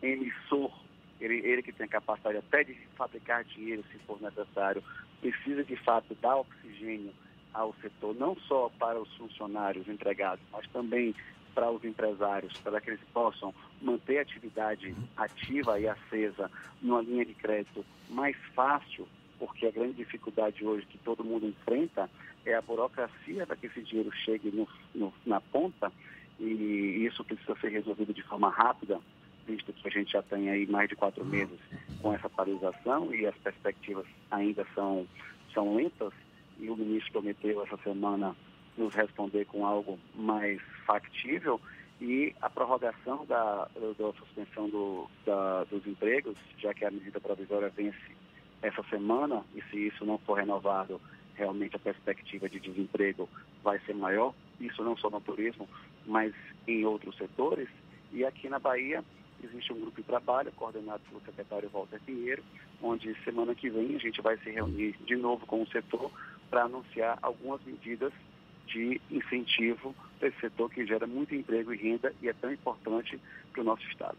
emissor 0.03 0.73
ele, 1.21 1.37
ele 1.45 1.63
que 1.63 1.73
tem 1.73 1.87
a 1.87 1.89
capacidade 1.89 2.39
até 2.39 2.65
de 2.65 2.75
fabricar 2.97 3.45
dinheiro 3.45 3.85
se 3.91 3.99
for 4.01 4.21
necessário, 4.21 4.83
precisa 5.21 5.65
de 5.65 5.77
fato 5.77 6.17
dar 6.21 6.37
oxigênio 6.37 7.13
ao 7.53 7.75
setor, 7.81 8.15
não 8.15 8.37
só 8.37 8.71
para 8.79 9.01
os 9.01 9.13
funcionários 9.17 9.89
empregados, 9.89 10.45
mas 10.53 10.67
também 10.69 11.15
para 11.59 11.73
os 11.73 11.83
empresários, 11.83 12.57
para 12.59 12.81
que 12.81 12.91
eles 12.91 13.01
possam 13.13 13.53
manter 13.83 14.19
a 14.19 14.23
atividade 14.23 14.95
ativa 15.17 15.81
e 15.81 15.89
acesa 15.89 16.49
numa 16.81 17.03
linha 17.03 17.25
de 17.25 17.35
crédito 17.35 17.85
mais 18.09 18.37
fácil, 18.55 19.09
porque 19.41 19.67
a 19.67 19.71
grande 19.73 19.95
dificuldade 19.95 20.65
hoje 20.65 20.87
que 20.87 20.99
todo 20.99 21.25
mundo 21.25 21.47
enfrenta 21.47 22.09
é 22.47 22.55
a 22.55 22.63
burocracia 22.63 23.45
para 23.45 23.57
que 23.57 23.67
esse 23.67 23.83
dinheiro 23.83 24.13
chegue 24.25 24.53
no, 24.53 24.69
no, 24.95 25.13
na 25.27 25.41
ponta 25.41 25.91
e 26.39 27.05
isso 27.05 27.25
precisa 27.25 27.57
ser 27.61 27.73
resolvido 27.73 28.15
de 28.15 28.23
forma 28.23 28.51
rápida, 28.51 29.01
visto 29.45 29.73
que 29.73 29.89
a 29.89 29.91
gente 29.91 30.13
já 30.13 30.23
tem 30.23 30.51
aí 30.51 30.65
mais 30.65 30.89
de 30.89 30.95
quatro 30.95 31.25
meses 31.25 31.59
com 32.01 32.15
essa 32.15 32.31
paralisação 32.31 33.13
e 33.13 33.27
as 33.27 33.35
perspectivas 33.39 34.07
ainda 34.31 34.65
são, 34.77 35.09
são 35.53 35.75
lentas 35.75 36.13
e 36.61 36.71
o 36.71 36.77
ministro 36.77 37.15
prometeu 37.15 37.65
essa 37.65 37.77
semana 37.79 38.37
nos 38.79 38.95
responder 38.95 39.45
com 39.47 39.67
algo 39.67 39.99
mais 40.15 40.61
factível 40.87 41.61
e 42.01 42.35
a 42.41 42.49
prorrogação 42.49 43.27
da, 43.27 43.69
da 43.99 44.13
suspensão 44.13 44.69
do, 44.69 45.09
da, 45.27 45.65
dos 45.65 45.85
empregos, 45.87 46.37
já 46.59 46.73
que 46.73 46.85
a 46.85 46.91
medida 46.91 47.21
provisória 47.21 47.69
vence 47.71 47.99
essa 48.63 48.83
semana 48.85 49.45
e 49.55 49.63
se 49.63 49.89
isso 49.89 50.05
não 50.05 50.19
for 50.19 50.35
renovado, 50.35 51.01
realmente 51.35 51.77
a 51.77 51.81
perspectiva 51.81 52.49
de 52.49 52.61
desemprego 52.61 53.29
vai 53.63 53.79
ser 53.81 53.95
maior, 53.95 54.33
isso 54.61 54.83
não 54.83 54.97
só 54.97 55.11
no 55.11 55.21
turismo, 55.21 55.69
mas 56.07 56.33
em 56.67 56.85
outros 56.85 57.17
setores. 57.17 57.69
E 58.13 58.25
aqui 58.25 58.49
na 58.49 58.59
Bahia 58.59 59.05
existe 59.43 59.73
um 59.73 59.81
grupo 59.81 60.01
de 60.01 60.07
trabalho 60.07 60.53
coordenado 60.53 61.03
pelo 61.09 61.21
secretário 61.23 61.69
Walter 61.71 62.01
Pinheiro, 62.05 62.43
onde 62.83 63.15
semana 63.25 63.55
que 63.55 63.71
vem 63.71 63.97
a 63.97 63.99
gente 63.99 64.21
vai 64.21 64.37
se 64.39 64.51
reunir 64.51 64.97
de 65.05 65.17
novo 65.17 65.47
com 65.47 65.63
o 65.63 65.69
setor 65.69 66.11
para 66.51 66.65
anunciar 66.65 67.19
algumas 67.23 67.63
medidas 67.65 68.13
de 68.69 69.01
incentivo 69.11 69.95
para 70.19 70.29
esse 70.29 70.41
setor 70.41 70.71
que 70.71 70.87
gera 70.87 71.07
muito 71.07 71.35
emprego 71.35 71.73
e 71.73 71.77
renda 71.77 72.13
e 72.23 72.29
é 72.29 72.33
tão 72.33 72.53
importante 72.53 73.19
para 73.53 73.63
o 73.63 73.65
nosso 73.65 73.83
Estado. 73.89 74.19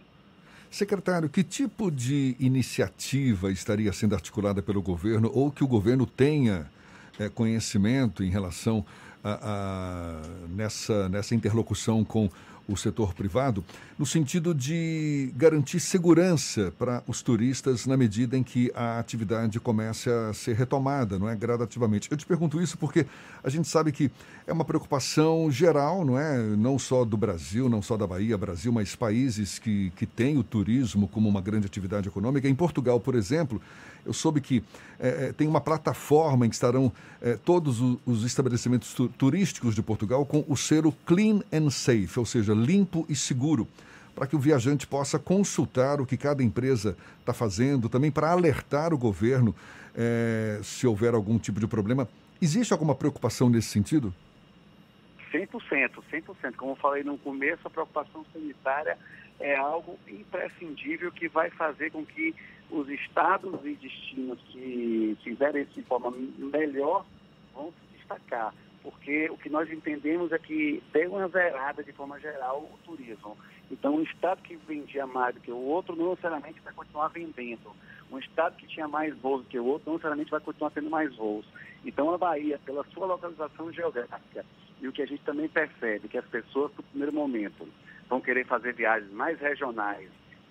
Secretário, 0.69 1.29
que 1.29 1.43
tipo 1.43 1.89
de 1.89 2.35
iniciativa 2.39 3.51
estaria 3.51 3.91
sendo 3.91 4.13
articulada 4.13 4.61
pelo 4.61 4.81
governo 4.81 5.31
ou 5.33 5.51
que 5.51 5.63
o 5.63 5.67
governo 5.67 6.05
tenha 6.05 6.69
é, 7.17 7.27
conhecimento 7.27 8.23
em 8.23 8.29
relação 8.29 8.85
a, 9.23 9.39
a, 9.41 10.47
nessa, 10.49 11.09
nessa 11.09 11.33
interlocução 11.33 12.03
com 12.03 12.29
o 12.69 12.77
setor 12.77 13.13
privado, 13.13 13.63
no 13.97 14.05
sentido 14.05 14.53
de 14.53 15.33
garantir 15.35 15.79
segurança 15.79 16.71
para 16.77 17.03
os 17.07 17.21
turistas 17.21 17.85
na 17.85 17.97
medida 17.97 18.37
em 18.37 18.43
que 18.43 18.71
a 18.75 18.99
atividade 18.99 19.59
comece 19.59 20.09
a 20.09 20.33
ser 20.33 20.55
retomada, 20.55 21.17
não 21.17 21.27
é, 21.27 21.35
gradativamente. 21.35 22.09
Eu 22.11 22.17
te 22.17 22.25
pergunto 22.25 22.61
isso 22.61 22.77
porque 22.77 23.05
a 23.43 23.49
gente 23.49 23.67
sabe 23.67 23.91
que 23.91 24.11
é 24.45 24.53
uma 24.53 24.63
preocupação 24.63 25.51
geral, 25.51 26.05
não 26.05 26.17
é, 26.17 26.37
não 26.55 26.77
só 26.77 27.03
do 27.03 27.17
Brasil, 27.17 27.67
não 27.67 27.81
só 27.81 27.97
da 27.97 28.05
Bahia, 28.05 28.37
Brasil, 28.37 28.71
mas 28.71 28.95
países 28.95 29.57
que, 29.57 29.91
que 29.95 30.05
têm 30.05 30.37
o 30.37 30.43
turismo 30.43 31.07
como 31.07 31.27
uma 31.27 31.41
grande 31.41 31.65
atividade 31.65 32.07
econômica. 32.07 32.47
Em 32.47 32.55
Portugal, 32.55 32.99
por 32.99 33.15
exemplo, 33.15 33.61
eu 34.05 34.13
soube 34.13 34.41
que 34.41 34.63
é, 34.99 35.31
tem 35.33 35.47
uma 35.47 35.61
plataforma 35.61 36.45
em 36.45 36.49
que 36.49 36.55
estarão 36.55 36.91
é, 37.21 37.35
todos 37.35 37.79
os, 37.81 37.97
os 38.05 38.23
estabelecimentos 38.23 38.93
tu, 38.93 39.07
turísticos 39.09 39.75
de 39.75 39.81
Portugal 39.81 40.25
com 40.25 40.43
o 40.47 40.55
selo 40.55 40.91
Clean 41.05 41.41
and 41.51 41.69
Safe, 41.69 42.17
ou 42.17 42.25
seja, 42.25 42.53
limpo 42.53 43.05
e 43.09 43.15
seguro, 43.15 43.67
para 44.15 44.27
que 44.27 44.35
o 44.35 44.39
viajante 44.39 44.85
possa 44.85 45.17
consultar 45.17 46.01
o 46.01 46.05
que 46.05 46.17
cada 46.17 46.43
empresa 46.43 46.97
está 47.19 47.33
fazendo, 47.33 47.87
também 47.87 48.11
para 48.11 48.31
alertar 48.31 48.93
o 48.93 48.97
governo 48.97 49.55
é, 49.95 50.59
se 50.63 50.85
houver 50.85 51.13
algum 51.13 51.37
tipo 51.37 51.59
de 51.59 51.67
problema. 51.67 52.07
Existe 52.41 52.73
alguma 52.73 52.95
preocupação 52.95 53.49
nesse 53.49 53.67
sentido? 53.67 54.13
100%, 55.31 56.01
100%. 56.11 56.55
Como 56.55 56.71
eu 56.71 56.75
falei 56.75 57.03
no 57.03 57.17
começo, 57.17 57.61
a 57.65 57.69
preocupação 57.69 58.25
sanitária 58.33 58.97
é 59.39 59.55
algo 59.55 59.97
imprescindível 60.07 61.11
que 61.11 61.27
vai 61.27 61.49
fazer 61.49 61.91
com 61.91 62.05
que 62.05 62.35
os 62.69 62.87
estados 62.89 63.59
e 63.65 63.73
destinos 63.75 64.39
que 64.49 65.17
fizerem 65.23 65.63
isso 65.63 65.73
de 65.73 65.83
forma 65.83 66.11
melhor 66.11 67.05
vão 67.53 67.71
se 67.71 67.97
destacar, 67.97 68.53
porque 68.83 69.29
o 69.29 69.37
que 69.37 69.49
nós 69.49 69.71
entendemos 69.71 70.31
é 70.31 70.37
que 70.37 70.81
deu 70.93 71.11
uma 71.11 71.27
zerada 71.27 71.83
de 71.83 71.91
forma 71.93 72.19
geral 72.19 72.61
o 72.61 72.77
turismo. 72.85 73.37
Então, 73.71 73.95
um 73.95 74.01
estado 74.01 74.41
que 74.41 74.55
vendia 74.55 75.05
mais 75.05 75.35
do 75.35 75.41
que 75.41 75.51
o 75.51 75.57
outro 75.57 75.95
não 75.95 76.11
necessariamente 76.11 76.59
vai 76.61 76.73
continuar 76.73 77.07
vendendo. 77.09 77.75
Um 78.11 78.17
estado 78.17 78.55
que 78.55 78.67
tinha 78.67 78.87
mais 78.87 79.15
voos 79.17 79.43
do 79.43 79.49
que 79.49 79.59
o 79.59 79.65
outro 79.65 79.87
não 79.87 79.93
necessariamente 79.93 80.31
vai 80.31 80.39
continuar 80.39 80.71
tendo 80.71 80.89
mais 80.89 81.15
voos. 81.15 81.45
Então, 81.85 82.11
a 82.13 82.17
Bahia, 82.17 82.59
pela 82.65 82.83
sua 82.85 83.05
localização 83.05 83.71
geográfica, 83.71 84.45
e 84.81 84.87
o 84.87 84.91
que 84.91 85.01
a 85.01 85.05
gente 85.05 85.23
também 85.23 85.47
percebe, 85.47 86.07
que 86.07 86.17
as 86.17 86.25
pessoas, 86.25 86.71
no 86.75 86.83
primeiro 86.83 87.13
momento, 87.13 87.67
vão 88.07 88.21
querer 88.21 88.45
fazer 88.45 88.73
viagens 88.73 89.11
mais 89.11 89.39
regionais, 89.39 90.09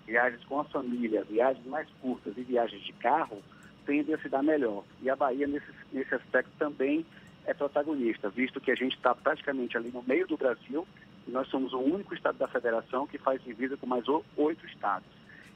viagens 0.09 0.43
com 0.45 0.59
a 0.59 0.63
família, 0.65 1.23
viagens 1.23 1.65
mais 1.67 1.87
curtas 2.01 2.35
e 2.35 2.41
viagens 2.41 2.83
de 2.83 2.93
carro, 2.93 3.41
tendem 3.85 4.15
a 4.15 4.17
se 4.17 4.27
dar 4.27 4.41
melhor. 4.41 4.83
E 5.01 5.09
a 5.09 5.15
Bahia, 5.15 5.47
nesse, 5.47 5.71
nesse 5.91 6.13
aspecto, 6.15 6.51
também 6.57 7.05
é 7.45 7.53
protagonista, 7.53 8.29
visto 8.29 8.59
que 8.59 8.71
a 8.71 8.75
gente 8.75 8.95
está 8.95 9.13
praticamente 9.13 9.77
ali 9.77 9.91
no 9.91 10.03
meio 10.03 10.27
do 10.27 10.35
Brasil, 10.35 10.87
e 11.27 11.31
nós 11.31 11.47
somos 11.49 11.73
o 11.73 11.79
único 11.79 12.15
estado 12.15 12.37
da 12.37 12.47
federação 12.47 13.05
que 13.05 13.17
faz 13.19 13.41
divisa 13.43 13.77
com 13.77 13.85
mais 13.85 14.05
oito 14.35 14.65
estados. 14.65 15.07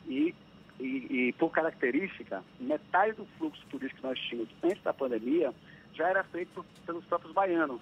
E, 0.07 0.35
e, 0.80 0.85
e, 1.30 1.34
por 1.34 1.49
característica, 1.49 2.43
metade 2.59 3.13
do 3.13 3.25
fluxo 3.38 3.65
turístico 3.71 4.01
que 4.01 4.07
nós 4.07 4.19
tínhamos 4.19 4.49
antes 4.63 4.84
da 4.84 4.93
pandemia 4.93 5.53
já 5.93 6.09
era 6.09 6.23
feito 6.25 6.63
pelos 6.85 7.03
próprios 7.05 7.34
baianos. 7.34 7.81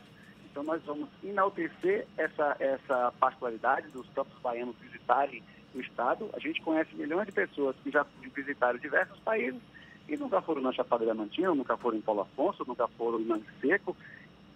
Então 0.49 0.63
nós 0.63 0.81
vamos 0.83 1.09
enaltecer 1.23 2.05
essa, 2.17 2.55
essa 2.59 3.13
particularidade 3.19 3.87
dos 3.89 4.05
próprios 4.07 4.39
baianos 4.41 4.75
visitarem 4.81 5.41
o 5.73 5.81
Estado. 5.81 6.29
A 6.33 6.39
gente 6.39 6.61
conhece 6.61 6.95
milhões 6.95 7.25
de 7.25 7.31
pessoas 7.31 7.75
que 7.83 7.91
já 7.91 8.05
visitaram 8.35 8.77
diversos 8.79 9.19
países 9.19 9.61
e 10.07 10.17
nunca 10.17 10.41
foram 10.41 10.61
na 10.61 10.71
Chapada 10.71 11.05
Diamantina, 11.05 11.53
nunca 11.53 11.77
foram 11.77 11.97
em 11.97 12.01
Paulo 12.01 12.21
Afonso, 12.21 12.65
nunca 12.67 12.87
foram 12.89 13.19
em 13.19 13.25
Mangue 13.25 13.47
Seco. 13.59 13.95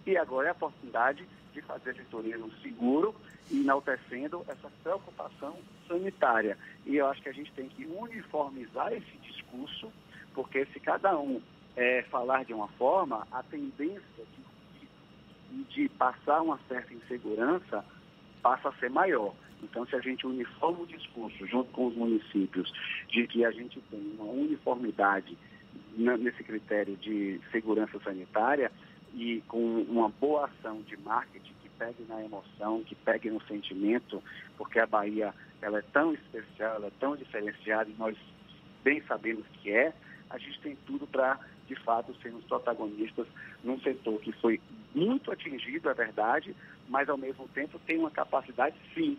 E 0.06 0.16
agora 0.16 0.48
é 0.48 0.50
a 0.50 0.52
oportunidade 0.52 1.26
de 1.52 1.62
fazer 1.62 1.90
esse 1.90 2.04
turismo 2.04 2.50
seguro 2.62 3.14
e 3.50 3.60
enaltecendo 3.60 4.44
essa 4.48 4.70
preocupação 4.82 5.56
sanitária. 5.88 6.56
E 6.84 6.96
eu 6.96 7.06
acho 7.06 7.22
que 7.22 7.28
a 7.28 7.32
gente 7.32 7.52
tem 7.52 7.68
que 7.68 7.86
uniformizar 7.86 8.92
esse 8.92 9.16
discurso, 9.22 9.90
porque 10.34 10.66
se 10.66 10.78
cada 10.78 11.18
um 11.18 11.40
é, 11.74 12.02
falar 12.10 12.44
de 12.44 12.52
uma 12.52 12.68
forma, 12.68 13.26
a 13.32 13.42
tendência 13.42 14.24
de 14.36 14.46
de 15.64 15.88
passar 15.90 16.42
uma 16.42 16.58
certa 16.68 16.92
insegurança 16.92 17.84
passa 18.42 18.68
a 18.68 18.72
ser 18.74 18.90
maior. 18.90 19.34
Então, 19.62 19.86
se 19.86 19.96
a 19.96 20.00
gente 20.00 20.26
uniforma 20.26 20.80
o 20.80 20.86
discurso 20.86 21.46
junto 21.46 21.70
com 21.72 21.86
os 21.86 21.96
municípios 21.96 22.72
de 23.08 23.26
que 23.26 23.44
a 23.44 23.50
gente 23.50 23.80
tem 23.90 24.00
uma 24.18 24.30
uniformidade 24.30 25.36
nesse 25.96 26.42
critério 26.44 26.96
de 26.96 27.40
segurança 27.50 27.98
sanitária 28.00 28.70
e 29.14 29.42
com 29.48 29.82
uma 29.82 30.08
boa 30.08 30.46
ação 30.46 30.82
de 30.82 30.96
marketing 30.98 31.54
que 31.62 31.68
pegue 31.78 32.04
na 32.08 32.22
emoção, 32.22 32.82
que 32.84 32.94
pegue 32.94 33.30
no 33.30 33.40
sentimento, 33.42 34.22
porque 34.58 34.78
a 34.78 34.86
Bahia 34.86 35.34
ela 35.62 35.78
é 35.78 35.82
tão 35.82 36.12
especial, 36.12 36.76
ela 36.76 36.86
é 36.88 36.92
tão 37.00 37.16
diferenciada 37.16 37.88
e 37.88 37.94
nós 37.98 38.16
bem 38.84 39.02
sabemos 39.08 39.44
que 39.62 39.70
é, 39.70 39.92
a 40.28 40.38
gente 40.38 40.60
tem 40.60 40.76
tudo 40.86 41.06
para, 41.06 41.38
de 41.66 41.74
fato, 41.76 42.14
sermos 42.22 42.44
protagonistas 42.44 43.26
num 43.64 43.80
setor 43.80 44.20
que 44.20 44.32
foi 44.32 44.60
muito 44.94 45.32
atingido, 45.32 45.88
é 45.88 45.94
verdade, 45.94 46.54
mas 46.88 47.08
ao 47.08 47.16
mesmo 47.16 47.48
tempo 47.48 47.78
tem 47.86 47.98
uma 47.98 48.10
capacidade, 48.10 48.76
sim, 48.94 49.16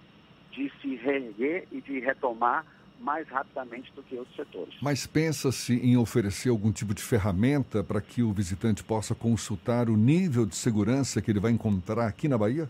de 0.57 0.71
se 0.81 0.95
reerguer 0.95 1.67
e 1.71 1.79
de 1.79 1.99
retomar 1.99 2.65
mais 2.99 3.27
rapidamente 3.27 3.93
do 3.93 4.01
que 4.01 4.17
outros 4.17 4.35
setores. 4.35 4.73
Mas 4.81 5.05
pensa-se 5.05 5.73
em 5.73 5.95
oferecer 5.97 6.49
algum 6.49 6.71
tipo 6.71 6.95
de 6.95 7.03
ferramenta 7.03 7.83
para 7.83 8.01
que 8.01 8.23
o 8.23 8.33
visitante 8.33 8.83
possa 8.83 9.13
consultar 9.13 9.87
o 9.87 9.95
nível 9.95 10.47
de 10.47 10.55
segurança 10.55 11.21
que 11.21 11.29
ele 11.29 11.39
vai 11.39 11.51
encontrar 11.51 12.07
aqui 12.07 12.27
na 12.27 12.39
Bahia? 12.39 12.67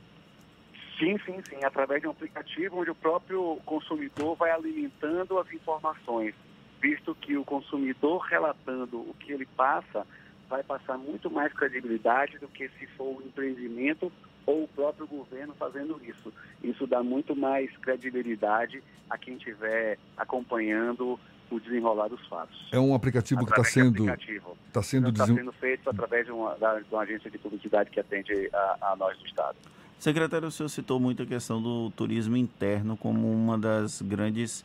Sim, 1.00 1.18
sim, 1.26 1.42
sim. 1.50 1.64
Através 1.64 2.02
de 2.02 2.08
um 2.08 2.12
aplicativo 2.12 2.82
onde 2.82 2.92
o 2.92 2.96
próprio 2.96 3.58
consumidor 3.66 4.36
vai 4.36 4.52
alimentando 4.52 5.40
as 5.40 5.50
informações, 5.54 6.36
visto 6.82 7.16
que 7.16 7.38
o 7.38 7.46
consumidor 7.46 8.20
relatando 8.24 8.98
o 8.98 9.16
que 9.18 9.32
ele 9.32 9.46
passa 9.56 10.06
vai 10.50 10.62
passar 10.62 10.98
muito 10.98 11.32
mais 11.32 11.54
credibilidade 11.54 12.38
do 12.40 12.50
que 12.50 12.68
se 12.80 12.86
for 12.98 13.18
o 13.18 13.24
empreendimento 13.26 14.12
ou 14.48 14.64
o 14.64 14.68
próprio 14.69 15.06
governo 15.06 15.53
fazendo 15.60 16.02
isso. 16.03 16.34
Isso 16.64 16.88
dá 16.88 17.03
muito 17.03 17.36
mais 17.36 17.69
credibilidade 17.78 18.82
a 19.10 19.18
quem 19.18 19.36
estiver 19.36 19.99
acompanhando 20.15 21.19
o 21.52 21.60
desenrolar 21.60 22.07
dos 22.07 22.26
fatos. 22.28 22.57
É 22.72 22.80
um 22.80 22.95
aplicativo 22.95 23.45
que 23.45 23.52
está 23.52 23.64
sendo 23.64 24.10
está 24.10 24.82
sendo, 24.82 25.14
tá 25.14 25.26
sendo 25.26 25.52
feito 25.53 25.90
através 25.90 26.26
de 26.26 26.32
uma, 26.32 26.56
da, 26.56 26.80
de 26.80 26.86
uma 26.91 27.02
agência 27.02 27.30
de 27.30 27.38
publicidade 27.38 27.90
que 27.90 27.99
atende 27.99 28.49
a, 28.53 28.91
a 28.91 28.95
nós 28.95 29.18
do 29.18 29.26
estado. 29.26 29.57
Secretário, 29.99 30.48
o 30.48 30.52
senhor 30.52 30.69
citou 30.69 30.99
muito 30.99 31.24
a 31.24 31.26
questão 31.26 31.61
do 31.61 31.90
turismo 31.91 32.38
interno 32.38 32.95
como 32.95 33.32
uma 33.32 33.57
das 33.57 34.02
grandes 34.02 34.64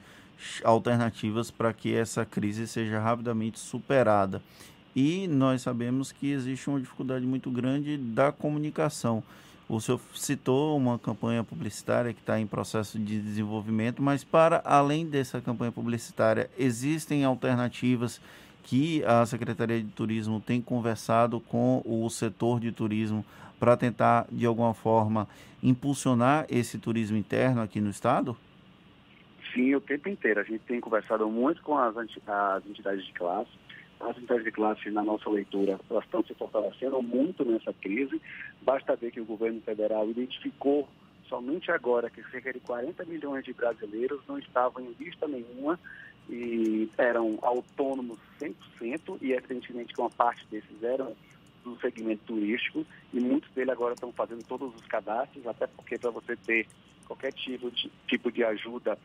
alternativas 0.62 1.50
para 1.50 1.72
que 1.72 1.94
essa 1.94 2.24
crise 2.24 2.66
seja 2.66 2.98
rapidamente 3.00 3.58
superada. 3.58 4.42
E 4.94 5.26
nós 5.26 5.62
sabemos 5.62 6.12
que 6.12 6.30
existe 6.30 6.68
uma 6.68 6.78
dificuldade 6.78 7.24
muito 7.24 7.50
grande 7.50 7.96
da 7.96 8.30
comunicação. 8.30 9.22
O 9.72 9.80
senhor 9.80 9.98
citou 10.14 10.76
uma 10.76 10.98
campanha 10.98 11.42
publicitária 11.42 12.12
que 12.12 12.20
está 12.20 12.38
em 12.38 12.46
processo 12.46 12.98
de 12.98 13.18
desenvolvimento, 13.18 14.02
mas 14.02 14.22
para 14.22 14.60
além 14.66 15.06
dessa 15.06 15.40
campanha 15.40 15.72
publicitária, 15.72 16.50
existem 16.58 17.24
alternativas 17.24 18.20
que 18.64 19.02
a 19.06 19.24
Secretaria 19.24 19.82
de 19.82 19.88
Turismo 19.88 20.42
tem 20.42 20.60
conversado 20.60 21.40
com 21.40 21.80
o 21.86 22.06
setor 22.10 22.60
de 22.60 22.70
turismo 22.70 23.24
para 23.58 23.74
tentar, 23.74 24.26
de 24.30 24.44
alguma 24.44 24.74
forma, 24.74 25.26
impulsionar 25.62 26.44
esse 26.50 26.76
turismo 26.76 27.16
interno 27.16 27.62
aqui 27.62 27.80
no 27.80 27.88
estado? 27.88 28.36
Sim, 29.54 29.74
o 29.74 29.80
tempo 29.80 30.06
inteiro. 30.10 30.40
A 30.40 30.44
gente 30.44 30.60
tem 30.64 30.80
conversado 30.80 31.26
muito 31.30 31.62
com 31.62 31.78
as, 31.78 31.96
entidades 31.96 33.06
de 33.06 33.12
classe. 33.14 33.50
As 34.02 34.16
entidades 34.16 34.44
de 34.44 34.50
classe, 34.50 34.90
na 34.90 35.02
nossa 35.02 35.30
leitura, 35.30 35.78
elas 35.88 36.04
estão 36.04 36.24
se 36.24 36.34
fortalecendo 36.34 37.00
muito 37.00 37.44
nessa 37.44 37.72
crise. 37.72 38.20
Basta 38.60 38.96
ver 38.96 39.12
que 39.12 39.20
o 39.20 39.24
governo 39.24 39.60
federal 39.60 40.08
identificou 40.10 40.88
somente 41.28 41.70
agora 41.70 42.10
que 42.10 42.22
cerca 42.30 42.52
de 42.52 42.60
40 42.60 43.04
milhões 43.06 43.44
de 43.44 43.54
brasileiros 43.54 44.20
não 44.28 44.38
estavam 44.38 44.82
em 44.82 44.92
vista 44.92 45.26
nenhuma 45.26 45.78
e 46.28 46.90
eram 46.98 47.38
autônomos 47.42 48.18
100% 48.38 49.18
e 49.20 49.32
evidentemente 49.32 49.94
que 49.94 50.00
uma 50.00 50.10
parte 50.10 50.46
desses 50.50 50.82
eram 50.82 51.16
do 51.64 51.78
segmento 51.80 52.22
turístico 52.26 52.84
e 53.14 53.20
muitos 53.20 53.50
deles 53.52 53.72
agora 53.72 53.94
estão 53.94 54.12
fazendo 54.12 54.44
todos 54.44 54.74
os 54.74 54.86
cadastros, 54.86 55.46
até 55.46 55.66
porque 55.66 55.96
para 55.96 56.10
você 56.10 56.36
ter 56.36 56.66
qualquer 57.06 57.32
tipo 57.32 57.70
de, 57.70 57.90
tipo 58.06 58.30
de 58.30 58.44
ajuda, 58.44 58.98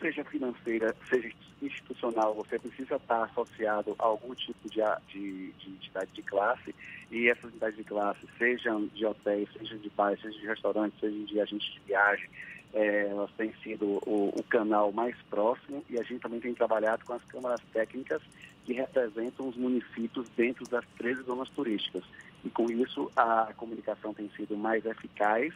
seja 0.00 0.24
financeira, 0.24 0.94
seja 1.08 1.30
institucional, 1.62 2.34
você 2.34 2.58
precisa 2.58 2.96
estar 2.96 3.24
associado 3.24 3.94
a 3.98 4.04
algum 4.04 4.34
tipo 4.34 4.68
de, 4.68 4.80
de, 5.08 5.52
de 5.52 5.70
entidade 5.70 6.10
de 6.12 6.22
classe 6.22 6.74
e 7.10 7.28
essas 7.28 7.50
entidades 7.50 7.76
de 7.76 7.84
classe, 7.84 8.20
sejam 8.38 8.86
de 8.86 9.06
hotéis, 9.06 9.48
sejam 9.52 9.78
de 9.78 9.90
bares, 9.90 10.20
sejam 10.20 10.40
de 10.40 10.46
restaurantes, 10.46 11.00
sejam 11.00 11.24
de 11.24 11.40
agentes 11.40 11.72
de 11.72 11.80
viagem, 11.86 12.28
é, 12.74 13.08
elas 13.08 13.30
têm 13.38 13.52
sido 13.62 13.86
o, 14.06 14.32
o, 14.36 14.42
canal 14.42 14.92
mais 14.92 15.16
próximo 15.30 15.82
e 15.88 15.98
a 15.98 16.02
gente 16.02 16.20
também 16.20 16.40
tem 16.40 16.52
trabalhado 16.52 17.04
com 17.04 17.14
as 17.14 17.24
câmaras 17.24 17.60
técnicas 17.72 18.20
que 18.64 18.74
representam 18.74 19.48
os 19.48 19.56
municípios 19.56 20.28
dentro 20.36 20.64
das 20.68 20.84
13 20.98 21.22
zonas 21.22 21.48
turísticas. 21.50 22.02
E 22.44 22.50
com 22.50 22.70
isso 22.70 23.10
a 23.16 23.52
comunicação 23.56 24.12
tem 24.12 24.28
sido 24.36 24.56
mais 24.56 24.84
eficaz 24.84 25.54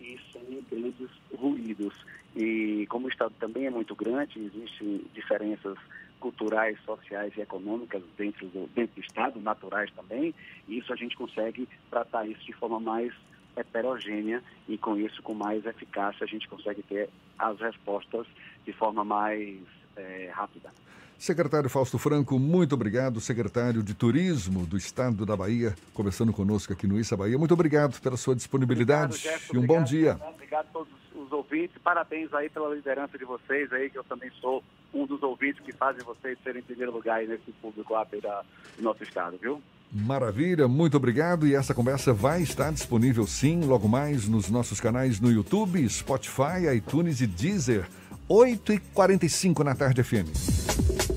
e 0.00 0.18
sem 0.32 0.64
grandes 0.70 1.10
ruídos. 1.36 1.94
E 2.36 2.86
como 2.88 3.06
o 3.06 3.10
Estado 3.10 3.34
também 3.38 3.66
é 3.66 3.70
muito 3.70 3.94
grande, 3.94 4.38
existem 4.38 5.04
diferenças 5.14 5.78
culturais, 6.20 6.78
sociais 6.84 7.32
e 7.36 7.40
econômicas 7.40 8.02
dentro 8.16 8.46
do, 8.48 8.68
dentro 8.74 8.96
do 8.96 9.04
Estado, 9.04 9.40
naturais 9.40 9.90
também, 9.92 10.34
e 10.66 10.78
isso 10.78 10.92
a 10.92 10.96
gente 10.96 11.16
consegue 11.16 11.68
tratar 11.90 12.26
isso 12.26 12.44
de 12.44 12.52
forma 12.52 12.80
mais 12.80 13.12
heterogênea 13.56 14.42
e 14.68 14.76
com 14.78 14.96
isso, 14.96 15.22
com 15.22 15.34
mais 15.34 15.64
eficácia, 15.66 16.24
a 16.24 16.28
gente 16.28 16.48
consegue 16.48 16.82
ter 16.82 17.08
as 17.38 17.58
respostas 17.60 18.26
de 18.64 18.72
forma 18.72 19.04
mais 19.04 19.58
é, 19.96 20.30
rápida. 20.32 20.72
Secretário 21.18 21.68
Fausto 21.68 21.98
Franco, 21.98 22.38
muito 22.38 22.74
obrigado. 22.74 23.20
Secretário 23.20 23.82
de 23.82 23.92
Turismo 23.92 24.64
do 24.64 24.76
Estado 24.76 25.26
da 25.26 25.36
Bahia, 25.36 25.74
conversando 25.92 26.32
conosco 26.32 26.72
aqui 26.72 26.86
no 26.86 26.98
Issa 26.98 27.16
Bahia. 27.16 27.36
Muito 27.36 27.52
obrigado 27.52 28.00
pela 28.00 28.16
sua 28.16 28.36
disponibilidade 28.36 29.14
obrigado, 29.16 29.40
e 29.52 29.56
um 29.56 29.58
obrigado, 29.58 29.78
bom 29.78 29.84
dia. 29.84 30.20
Obrigado 30.32 30.66
a 30.66 30.72
todos 30.72 30.92
os 31.16 31.32
ouvintes. 31.32 31.76
Parabéns 31.82 32.32
aí 32.32 32.48
pela 32.48 32.72
liderança 32.72 33.18
de 33.18 33.24
vocês 33.24 33.72
aí, 33.72 33.90
que 33.90 33.98
eu 33.98 34.04
também 34.04 34.30
sou 34.40 34.62
um 34.94 35.06
dos 35.06 35.20
ouvintes 35.22 35.60
que 35.62 35.72
fazem 35.72 36.04
vocês 36.04 36.38
serem 36.44 36.60
em 36.60 36.64
primeiro 36.64 36.92
lugar 36.92 37.20
nesse 37.26 37.50
público 37.60 37.92
lá 37.92 38.04
do 38.04 38.82
nosso 38.82 39.02
estado, 39.02 39.36
viu? 39.42 39.60
Maravilha, 39.92 40.68
muito 40.68 40.96
obrigado. 40.96 41.46
E 41.48 41.54
essa 41.54 41.74
conversa 41.74 42.12
vai 42.12 42.42
estar 42.42 42.70
disponível 42.72 43.26
sim, 43.26 43.64
logo 43.64 43.88
mais 43.88 44.28
nos 44.28 44.48
nossos 44.48 44.80
canais 44.80 45.18
no 45.18 45.32
YouTube, 45.32 45.88
Spotify, 45.88 46.76
iTunes 46.76 47.20
e 47.20 47.26
Deezer. 47.26 47.88
8h45 48.28 49.64
na 49.64 49.74
tarde 49.74 50.02
FM. 50.04 51.07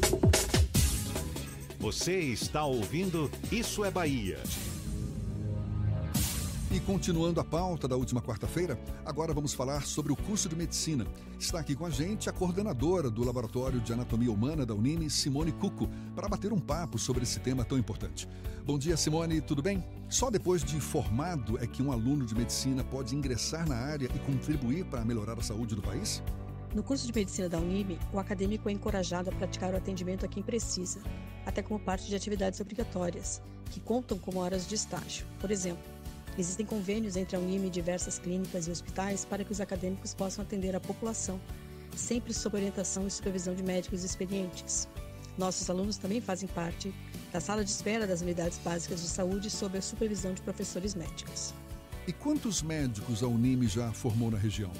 Você 1.81 2.19
está 2.19 2.63
ouvindo 2.63 3.27
Isso 3.51 3.83
é 3.83 3.89
Bahia. 3.89 4.37
E 6.71 6.79
continuando 6.81 7.39
a 7.39 7.43
pauta 7.43 7.87
da 7.87 7.97
última 7.97 8.21
quarta-feira, 8.21 8.79
agora 9.03 9.33
vamos 9.33 9.51
falar 9.51 9.83
sobre 9.87 10.13
o 10.13 10.15
curso 10.15 10.47
de 10.47 10.55
medicina. 10.55 11.07
Está 11.39 11.59
aqui 11.59 11.75
com 11.75 11.83
a 11.83 11.89
gente 11.89 12.29
a 12.29 12.31
coordenadora 12.31 13.09
do 13.09 13.25
Laboratório 13.25 13.79
de 13.79 13.91
Anatomia 13.91 14.31
Humana 14.31 14.63
da 14.63 14.75
Unime, 14.75 15.09
Simone 15.09 15.51
Cuco, 15.51 15.89
para 16.15 16.29
bater 16.29 16.53
um 16.53 16.59
papo 16.59 16.99
sobre 16.99 17.23
esse 17.23 17.39
tema 17.39 17.65
tão 17.65 17.79
importante. 17.79 18.29
Bom 18.63 18.77
dia, 18.77 18.95
Simone, 18.95 19.41
tudo 19.41 19.63
bem? 19.63 19.83
Só 20.07 20.29
depois 20.29 20.63
de 20.63 20.79
formado 20.79 21.57
é 21.57 21.65
que 21.65 21.81
um 21.81 21.91
aluno 21.91 22.27
de 22.27 22.35
medicina 22.35 22.83
pode 22.83 23.15
ingressar 23.15 23.67
na 23.67 23.75
área 23.75 24.05
e 24.05 24.19
contribuir 24.19 24.85
para 24.85 25.03
melhorar 25.03 25.39
a 25.39 25.41
saúde 25.41 25.73
do 25.73 25.81
país? 25.81 26.21
No 26.73 26.84
curso 26.84 27.06
de 27.06 27.14
medicina 27.14 27.49
da 27.49 27.57
Unime, 27.57 27.99
o 28.14 28.19
acadêmico 28.19 28.69
é 28.69 28.72
encorajado 28.72 29.30
a 29.30 29.34
praticar 29.34 29.73
o 29.73 29.77
atendimento 29.77 30.26
a 30.26 30.30
quem 30.30 30.41
precisa, 30.41 31.02
até 31.45 31.61
como 31.61 31.80
parte 31.80 32.07
de 32.07 32.15
atividades 32.15 32.61
obrigatórias, 32.61 33.41
que 33.72 33.80
contam 33.80 34.18
como 34.18 34.39
horas 34.39 34.68
de 34.68 34.76
estágio. 34.76 35.26
Por 35.39 35.52
exemplo, 35.52 35.84
Existem 36.38 36.65
convênios 36.65 37.18
entre 37.18 37.35
a 37.35 37.39
Unime 37.39 37.68
e 37.68 37.69
diversas 37.69 38.18
clínicas 38.18 38.68
e 38.68 38.72
hospitais 38.72 39.26
para 39.26 39.43
que 39.43 39.52
os 39.52 39.60
acadêmicos 39.60 40.14
possam 40.14 40.43
atender 40.43 40.76
a 40.76 40.80
população, 40.80 41.39
sempre 41.95 42.34
sob 42.34 42.56
orientação 42.56 43.06
e 43.06 43.11
supervisão 43.11 43.53
de 43.53 43.64
médicos 43.64 44.03
experientes. 44.03 44.88
Nossos 45.38 45.69
alunos 45.69 45.98
também 45.98 46.22
fazem 46.22 46.48
parte 46.49 46.93
da 47.31 47.39
sala 47.39 47.64
de 47.64 47.69
espera 47.69 48.07
das 48.07 48.22
unidades 48.22 48.57
básicas 48.60 49.02
de 49.02 49.07
saúde 49.07 49.49
sob 49.49 49.77
a 49.77 49.81
supervisão 49.81 50.34
de 50.34 50.41
professores 50.41 50.95
médicos. 50.95 51.53
E 52.07 52.14
quantos 52.14 52.61
médicos 52.61 53.22
a 53.23 53.27
Unime 53.27 53.68
já 53.68 53.91
formou 53.91 54.31
na 54.31 54.38
região? 54.38 54.72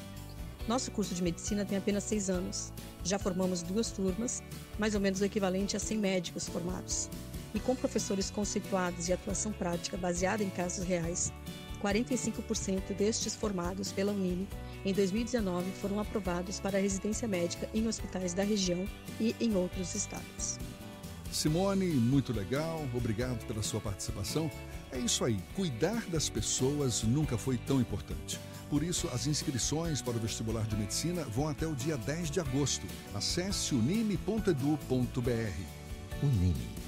Nosso 0.68 0.92
curso 0.92 1.16
de 1.16 1.24
medicina 1.24 1.66
tem 1.66 1.78
apenas 1.78 2.04
seis 2.04 2.30
anos. 2.30 2.72
Já 3.04 3.18
formamos 3.18 3.64
duas 3.64 3.92
turmas, 3.92 4.44
mais 4.78 4.94
ou 4.96 5.02
menos 5.02 5.22
o 5.22 5.26
equivalente 5.26 5.76
a 5.76 5.80
100 5.80 5.98
médicos 5.98 6.48
formados. 6.48 7.10
E 7.54 7.60
com 7.60 7.76
professores 7.76 8.30
conceituados 8.30 9.10
e 9.10 9.14
atuação 9.14 9.52
prática 9.52 9.98
baseada 9.98 10.44
em 10.44 10.50
casos 10.50 10.86
reais, 10.86 11.34
45% 11.82 12.96
destes 12.96 13.36
formados 13.36 13.92
pela 13.92 14.12
Unime 14.12 14.48
em 14.86 14.94
2019 14.94 15.72
foram 15.82 16.00
aprovados 16.00 16.60
para 16.60 16.80
residência 16.80 17.28
médica 17.28 17.68
em 17.74 17.88
hospitais 17.88 18.34
da 18.34 18.44
região 18.44 18.88
e 19.20 19.36
em 19.40 19.56
outros 19.56 19.96
estados. 19.96 20.60
Simone, 21.32 21.86
muito 21.86 22.34
legal, 22.34 22.86
obrigado 22.94 23.46
pela 23.46 23.64
sua 23.64 23.80
participação. 23.80 24.52
É 24.92 25.00
isso 25.00 25.24
aí, 25.24 25.40
cuidar 25.56 26.06
das 26.08 26.30
pessoas 26.30 27.04
nunca 27.04 27.38
foi 27.38 27.58
tão 27.58 27.80
importante. 27.80 28.40
Por 28.72 28.82
isso, 28.84 29.10
as 29.14 29.28
inscrições 29.28 30.02
para 30.02 30.16
o 30.16 30.20
vestibular 30.20 30.66
de 30.66 30.78
medicina 30.78 31.26
vão 31.26 31.50
até 31.50 31.68
o 31.68 31.76
dia 31.76 31.98
10 31.98 32.32
de 32.32 32.40
agosto. 32.40 32.88
Acesse 33.14 33.76
unime.edu.br. 33.76 34.56
Unime 36.24 36.71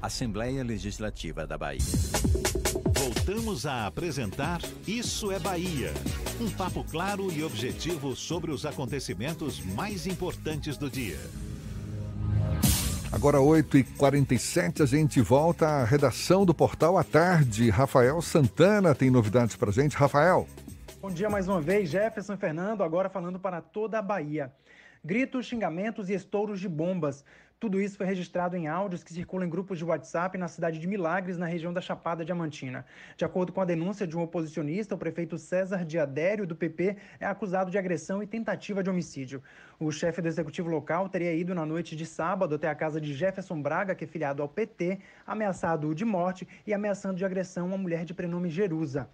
Assembleia 0.00 0.62
Legislativa 0.62 1.46
da 1.46 1.58
Bahia. 1.58 1.80
Voltamos 2.94 3.66
a 3.66 3.86
apresentar 3.86 4.60
Isso 4.86 5.30
é 5.30 5.38
Bahia. 5.38 5.92
Um 6.40 6.50
papo 6.50 6.84
claro 6.84 7.32
e 7.32 7.42
objetivo 7.42 8.14
sobre 8.16 8.50
os 8.50 8.64
acontecimentos 8.64 9.60
mais 9.60 10.06
importantes 10.06 10.76
do 10.76 10.90
dia. 10.90 11.18
Agora 13.10 13.38
8h47, 13.38 14.82
a 14.82 14.86
gente 14.86 15.20
volta 15.20 15.66
à 15.66 15.84
redação 15.84 16.44
do 16.44 16.52
Portal 16.52 16.98
à 16.98 17.02
Tarde. 17.02 17.70
Rafael 17.70 18.20
Santana 18.20 18.94
tem 18.94 19.10
novidades 19.10 19.56
para 19.56 19.72
gente. 19.72 19.96
Rafael. 19.96 20.46
Bom 21.00 21.10
dia 21.10 21.30
mais 21.30 21.48
uma 21.48 21.60
vez, 21.60 21.88
Jefferson 21.88 22.36
Fernando, 22.36 22.82
agora 22.82 23.08
falando 23.08 23.38
para 23.38 23.62
toda 23.62 23.98
a 23.98 24.02
Bahia. 24.02 24.52
Gritos, 25.02 25.46
xingamentos 25.46 26.10
e 26.10 26.14
estouros 26.14 26.60
de 26.60 26.68
bombas 26.68 27.24
Tudo 27.60 27.80
isso 27.80 27.96
foi 27.96 28.06
registrado 28.06 28.56
em 28.56 28.68
áudios 28.68 29.02
que 29.02 29.12
circulam 29.12 29.44
em 29.44 29.50
grupos 29.50 29.78
de 29.78 29.84
WhatsApp 29.84 30.38
na 30.38 30.46
cidade 30.46 30.78
de 30.78 30.86
Milagres, 30.86 31.36
na 31.36 31.46
região 31.46 31.72
da 31.72 31.80
Chapada 31.80 32.24
Diamantina. 32.24 32.86
De 33.16 33.24
acordo 33.24 33.52
com 33.52 33.60
a 33.60 33.64
denúncia 33.64 34.06
de 34.06 34.16
um 34.16 34.22
oposicionista, 34.22 34.94
o 34.94 34.98
prefeito 34.98 35.36
César 35.36 35.84
Diadério, 35.84 36.46
do 36.46 36.54
PP, 36.54 36.96
é 37.18 37.26
acusado 37.26 37.68
de 37.68 37.76
agressão 37.76 38.22
e 38.22 38.28
tentativa 38.28 38.80
de 38.80 38.88
homicídio. 38.88 39.42
O 39.80 39.90
chefe 39.90 40.22
do 40.22 40.28
executivo 40.28 40.70
local 40.70 41.08
teria 41.08 41.34
ido 41.34 41.52
na 41.52 41.66
noite 41.66 41.96
de 41.96 42.06
sábado 42.06 42.54
até 42.54 42.68
a 42.68 42.76
casa 42.76 43.00
de 43.00 43.12
Jefferson 43.12 43.60
Braga, 43.60 43.92
que 43.92 44.04
é 44.04 44.06
filiado 44.06 44.40
ao 44.40 44.48
PT, 44.48 45.00
ameaçado 45.26 45.92
de 45.96 46.04
morte 46.04 46.46
e 46.64 46.72
ameaçando 46.72 47.16
de 47.16 47.24
agressão 47.24 47.66
uma 47.66 47.76
mulher 47.76 48.04
de 48.04 48.14
prenome 48.14 48.48
Jerusa. 48.48 49.10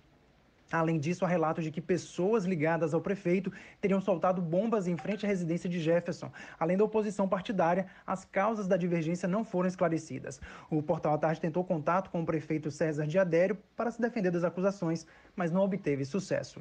Além 0.74 0.98
disso, 0.98 1.24
há 1.24 1.28
relatos 1.28 1.62
de 1.62 1.70
que 1.70 1.80
pessoas 1.80 2.44
ligadas 2.44 2.94
ao 2.94 3.00
prefeito 3.00 3.52
teriam 3.80 4.00
soltado 4.00 4.42
bombas 4.42 4.88
em 4.88 4.96
frente 4.96 5.24
à 5.24 5.28
residência 5.28 5.70
de 5.70 5.78
Jefferson. 5.78 6.32
Além 6.58 6.76
da 6.76 6.82
oposição 6.82 7.28
partidária, 7.28 7.86
as 8.04 8.24
causas 8.24 8.66
da 8.66 8.76
divergência 8.76 9.28
não 9.28 9.44
foram 9.44 9.68
esclarecidas. 9.68 10.40
O 10.68 10.82
Portal 10.82 11.14
à 11.14 11.18
Tarde 11.18 11.40
tentou 11.40 11.62
contato 11.64 12.10
com 12.10 12.22
o 12.22 12.26
prefeito 12.26 12.72
César 12.72 13.06
Diadério 13.06 13.56
para 13.76 13.90
se 13.90 14.00
defender 14.00 14.32
das 14.32 14.42
acusações, 14.42 15.06
mas 15.36 15.52
não 15.52 15.62
obteve 15.62 16.04
sucesso. 16.04 16.60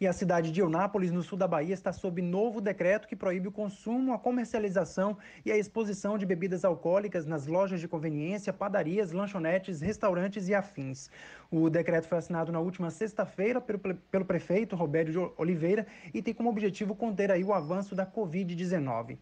E 0.00 0.06
a 0.06 0.12
cidade 0.12 0.50
de 0.50 0.60
Eunápolis, 0.60 1.12
no 1.12 1.22
sul 1.22 1.38
da 1.38 1.46
Bahia, 1.46 1.72
está 1.72 1.92
sob 1.92 2.20
novo 2.20 2.60
decreto 2.60 3.06
que 3.06 3.14
proíbe 3.14 3.48
o 3.48 3.52
consumo, 3.52 4.12
a 4.12 4.18
comercialização 4.18 5.16
e 5.44 5.52
a 5.52 5.56
exposição 5.56 6.18
de 6.18 6.26
bebidas 6.26 6.64
alcoólicas 6.64 7.24
nas 7.26 7.46
lojas 7.46 7.80
de 7.80 7.86
conveniência, 7.86 8.52
padarias, 8.52 9.12
lanchonetes, 9.12 9.80
restaurantes 9.80 10.48
e 10.48 10.54
afins. 10.54 11.08
O 11.50 11.70
decreto 11.70 12.08
foi 12.08 12.18
assinado 12.18 12.50
na 12.50 12.58
última 12.58 12.90
sexta-feira 12.90 13.60
pelo, 13.60 13.78
pelo 13.78 14.24
prefeito 14.24 14.74
Roberto 14.74 15.12
de 15.12 15.18
Oliveira 15.36 15.86
e 16.12 16.20
tem 16.20 16.34
como 16.34 16.50
objetivo 16.50 16.94
conter 16.94 17.30
aí 17.30 17.44
o 17.44 17.52
avanço 17.52 17.94
da 17.94 18.04
Covid-19. 18.04 19.18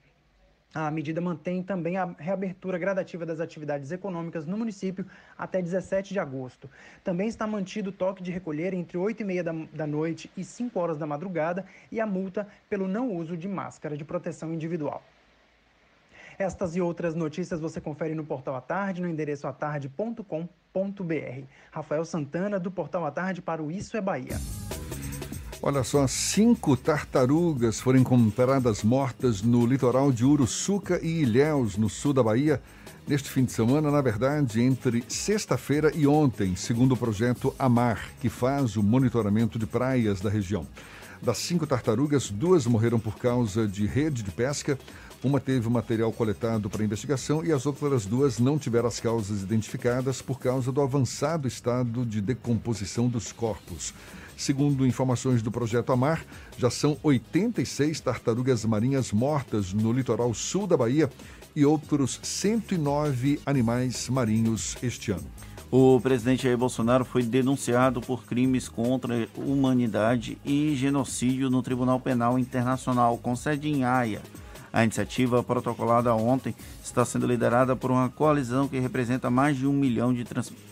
A 0.74 0.90
medida 0.90 1.20
mantém 1.20 1.62
também 1.62 1.98
a 1.98 2.06
reabertura 2.18 2.78
gradativa 2.78 3.26
das 3.26 3.40
atividades 3.40 3.92
econômicas 3.92 4.46
no 4.46 4.56
município 4.56 5.04
até 5.36 5.60
17 5.60 6.14
de 6.14 6.18
agosto. 6.18 6.68
Também 7.04 7.28
está 7.28 7.46
mantido 7.46 7.90
o 7.90 7.92
toque 7.92 8.22
de 8.22 8.30
recolher 8.30 8.72
entre 8.72 8.96
8 8.96 9.20
e 9.20 9.24
meia 9.24 9.44
da, 9.44 9.52
da 9.72 9.86
noite 9.86 10.30
e 10.34 10.42
5 10.42 10.78
horas 10.80 10.96
da 10.96 11.06
madrugada 11.06 11.66
e 11.90 12.00
a 12.00 12.06
multa 12.06 12.48
pelo 12.70 12.88
não 12.88 13.14
uso 13.14 13.36
de 13.36 13.48
máscara 13.48 13.96
de 13.96 14.04
proteção 14.04 14.52
individual. 14.52 15.02
Estas 16.38 16.74
e 16.74 16.80
outras 16.80 17.14
notícias 17.14 17.60
você 17.60 17.80
confere 17.80 18.14
no 18.14 18.24
Portal 18.24 18.56
à 18.56 18.60
Tarde, 18.60 19.02
no 19.02 19.08
endereço 19.08 19.46
atarde.com.br. 19.46 20.46
Rafael 21.70 22.04
Santana, 22.04 22.58
do 22.58 22.70
Portal 22.70 23.04
à 23.04 23.10
Tarde, 23.10 23.42
para 23.42 23.62
o 23.62 23.70
Isso 23.70 23.96
é 23.96 24.00
Bahia. 24.00 24.38
Olha 25.64 25.84
só, 25.84 26.04
cinco 26.08 26.76
tartarugas 26.76 27.78
foram 27.78 28.00
encontradas 28.00 28.82
mortas 28.82 29.42
no 29.42 29.64
litoral 29.64 30.10
de 30.10 30.24
Uruçuca 30.24 30.98
e 31.00 31.22
Ilhéus, 31.22 31.76
no 31.76 31.88
sul 31.88 32.12
da 32.12 32.20
Bahia, 32.20 32.60
neste 33.06 33.30
fim 33.30 33.44
de 33.44 33.52
semana, 33.52 33.88
na 33.88 34.02
verdade, 34.02 34.60
entre 34.60 35.04
sexta-feira 35.06 35.92
e 35.94 36.04
ontem, 36.04 36.56
segundo 36.56 36.94
o 36.94 36.96
projeto 36.96 37.54
Amar, 37.56 38.10
que 38.20 38.28
faz 38.28 38.76
o 38.76 38.82
monitoramento 38.82 39.56
de 39.56 39.64
praias 39.64 40.20
da 40.20 40.28
região. 40.28 40.66
Das 41.22 41.38
cinco 41.38 41.64
tartarugas, 41.64 42.28
duas 42.28 42.66
morreram 42.66 42.98
por 42.98 43.16
causa 43.16 43.64
de 43.68 43.86
rede 43.86 44.24
de 44.24 44.32
pesca, 44.32 44.76
uma 45.22 45.38
teve 45.38 45.68
o 45.68 45.70
material 45.70 46.12
coletado 46.12 46.68
para 46.68 46.82
investigação 46.82 47.44
e 47.44 47.52
as 47.52 47.66
outras 47.66 48.04
duas 48.04 48.40
não 48.40 48.58
tiveram 48.58 48.88
as 48.88 48.98
causas 48.98 49.42
identificadas 49.42 50.20
por 50.20 50.40
causa 50.40 50.72
do 50.72 50.82
avançado 50.82 51.46
estado 51.46 52.04
de 52.04 52.20
decomposição 52.20 53.08
dos 53.08 53.30
corpos. 53.30 53.94
Segundo 54.36 54.86
informações 54.86 55.42
do 55.42 55.50
Projeto 55.50 55.92
Amar, 55.92 56.24
já 56.58 56.70
são 56.70 56.96
86 57.02 58.00
tartarugas 58.00 58.64
marinhas 58.64 59.12
mortas 59.12 59.72
no 59.72 59.92
litoral 59.92 60.32
sul 60.34 60.66
da 60.66 60.76
Bahia 60.76 61.10
e 61.54 61.64
outros 61.64 62.18
109 62.22 63.40
animais 63.44 64.08
marinhos 64.08 64.76
este 64.82 65.12
ano. 65.12 65.26
O 65.70 65.98
presidente 66.02 66.42
Jair 66.42 66.58
Bolsonaro 66.58 67.02
foi 67.02 67.22
denunciado 67.22 68.02
por 68.02 68.24
crimes 68.24 68.68
contra 68.68 69.24
a 69.24 69.40
humanidade 69.40 70.36
e 70.44 70.74
genocídio 70.76 71.48
no 71.48 71.62
Tribunal 71.62 71.98
Penal 71.98 72.38
Internacional, 72.38 73.16
com 73.16 73.34
sede 73.34 73.68
em 73.68 73.82
Haia. 73.82 74.20
A 74.70 74.84
iniciativa 74.84 75.42
protocolada 75.42 76.14
ontem 76.14 76.54
está 76.82 77.04
sendo 77.04 77.26
liderada 77.26 77.74
por 77.74 77.90
uma 77.90 78.08
coalizão 78.08 78.68
que 78.68 78.78
representa 78.78 79.30
mais 79.30 79.56
de 79.56 79.66
um 79.66 79.72
milhão 79.72 80.12
de, 80.12 80.26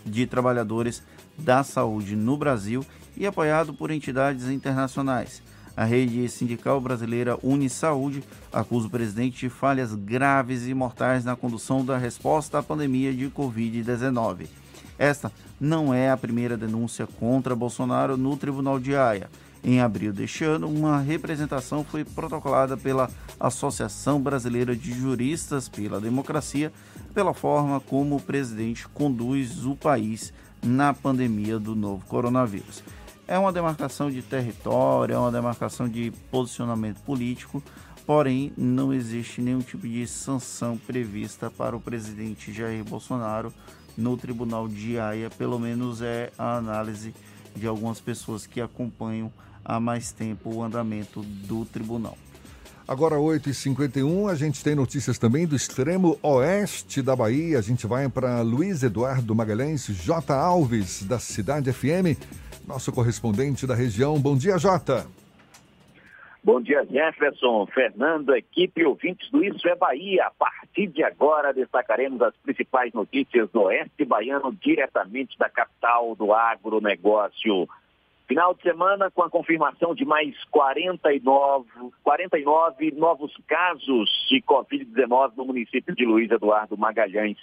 de 0.05 0.27
trabalhadores 0.27 1.01
da 1.37 1.63
saúde 1.63 2.15
no 2.15 2.37
Brasil 2.37 2.85
e 3.21 3.27
apoiado 3.27 3.71
por 3.71 3.91
entidades 3.91 4.49
internacionais. 4.49 5.43
A 5.77 5.85
rede 5.85 6.27
sindical 6.27 6.81
brasileira 6.81 7.37
Unisaúde 7.43 8.23
acusa 8.51 8.87
o 8.87 8.89
presidente 8.89 9.41
de 9.41 9.49
falhas 9.49 9.93
graves 9.93 10.65
e 10.65 10.73
mortais 10.73 11.23
na 11.23 11.35
condução 11.35 11.85
da 11.85 11.99
resposta 11.99 12.57
à 12.57 12.63
pandemia 12.63 13.13
de 13.13 13.29
Covid-19. 13.29 14.47
Esta 14.97 15.31
não 15.59 15.93
é 15.93 16.09
a 16.09 16.17
primeira 16.17 16.57
denúncia 16.57 17.05
contra 17.05 17.55
Bolsonaro 17.55 18.17
no 18.17 18.35
Tribunal 18.35 18.79
de 18.79 18.95
Haia. 18.95 19.29
Em 19.63 19.79
abril 19.79 20.11
deste 20.11 20.43
ano, 20.43 20.67
uma 20.67 20.99
representação 20.99 21.83
foi 21.83 22.03
protocolada 22.03 22.75
pela 22.75 23.07
Associação 23.39 24.19
Brasileira 24.19 24.75
de 24.75 24.91
Juristas 24.91 25.69
pela 25.69 26.01
Democracia 26.01 26.73
pela 27.13 27.35
forma 27.35 27.79
como 27.79 28.15
o 28.15 28.21
presidente 28.21 28.87
conduz 28.87 29.63
o 29.63 29.75
país 29.75 30.33
na 30.63 30.91
pandemia 30.91 31.59
do 31.59 31.75
novo 31.75 32.03
coronavírus. 32.07 32.83
É 33.31 33.39
uma 33.39 33.53
demarcação 33.53 34.11
de 34.11 34.21
território, 34.21 35.15
é 35.15 35.17
uma 35.17 35.31
demarcação 35.31 35.87
de 35.87 36.11
posicionamento 36.29 36.99
político, 36.99 37.63
porém 38.05 38.51
não 38.57 38.93
existe 38.93 39.41
nenhum 39.41 39.61
tipo 39.61 39.87
de 39.87 40.05
sanção 40.05 40.77
prevista 40.77 41.49
para 41.49 41.73
o 41.73 41.79
presidente 41.79 42.51
Jair 42.51 42.83
Bolsonaro 42.83 43.53
no 43.97 44.17
Tribunal 44.17 44.67
de 44.67 44.99
Haia, 44.99 45.29
pelo 45.29 45.57
menos 45.57 46.01
é 46.01 46.29
a 46.37 46.57
análise 46.57 47.15
de 47.55 47.65
algumas 47.65 48.01
pessoas 48.01 48.45
que 48.45 48.59
acompanham 48.59 49.31
há 49.63 49.79
mais 49.79 50.11
tempo 50.11 50.53
o 50.53 50.61
andamento 50.61 51.21
do 51.21 51.63
tribunal. 51.63 52.17
Agora 52.85 53.15
8h51, 53.15 54.29
a 54.29 54.35
gente 54.35 54.61
tem 54.61 54.75
notícias 54.75 55.17
também 55.17 55.47
do 55.47 55.55
extremo 55.55 56.19
oeste 56.21 57.01
da 57.01 57.15
Bahia. 57.15 57.59
A 57.59 57.61
gente 57.61 57.87
vai 57.87 58.09
para 58.09 58.41
Luiz 58.41 58.83
Eduardo 58.83 59.33
Magalhães, 59.33 59.85
J. 59.85 60.33
Alves, 60.33 61.03
da 61.03 61.17
Cidade 61.17 61.71
FM 61.71 62.19
nosso 62.67 62.91
correspondente 62.91 63.65
da 63.67 63.75
região. 63.75 64.19
Bom 64.19 64.37
dia, 64.37 64.57
Jota. 64.57 65.05
Bom 66.43 66.59
dia, 66.59 66.83
Jefferson, 66.89 67.67
Fernando, 67.67 68.35
equipe 68.35 68.83
ouvintes 68.83 69.29
do 69.29 69.43
Isso 69.43 69.67
é 69.67 69.75
Bahia. 69.75 70.25
A 70.25 70.31
partir 70.31 70.87
de 70.87 71.03
agora, 71.03 71.53
destacaremos 71.53 72.19
as 72.19 72.35
principais 72.37 72.91
notícias 72.93 73.47
do 73.51 73.61
Oeste 73.61 74.03
Baiano, 74.03 74.51
diretamente 74.51 75.37
da 75.37 75.47
capital 75.47 76.15
do 76.15 76.33
agronegócio. 76.33 77.69
Final 78.27 78.55
de 78.55 78.63
semana 78.63 79.11
com 79.11 79.21
a 79.21 79.29
confirmação 79.29 79.93
de 79.93 80.03
mais 80.03 80.33
49, 80.45 81.69
49 82.03 82.91
novos 82.91 83.31
casos 83.47 84.09
de 84.27 84.41
Covid-19 84.41 85.33
no 85.37 85.45
município 85.45 85.93
de 85.93 86.05
Luiz 86.05 86.31
Eduardo 86.31 86.75
Magalhães. 86.75 87.37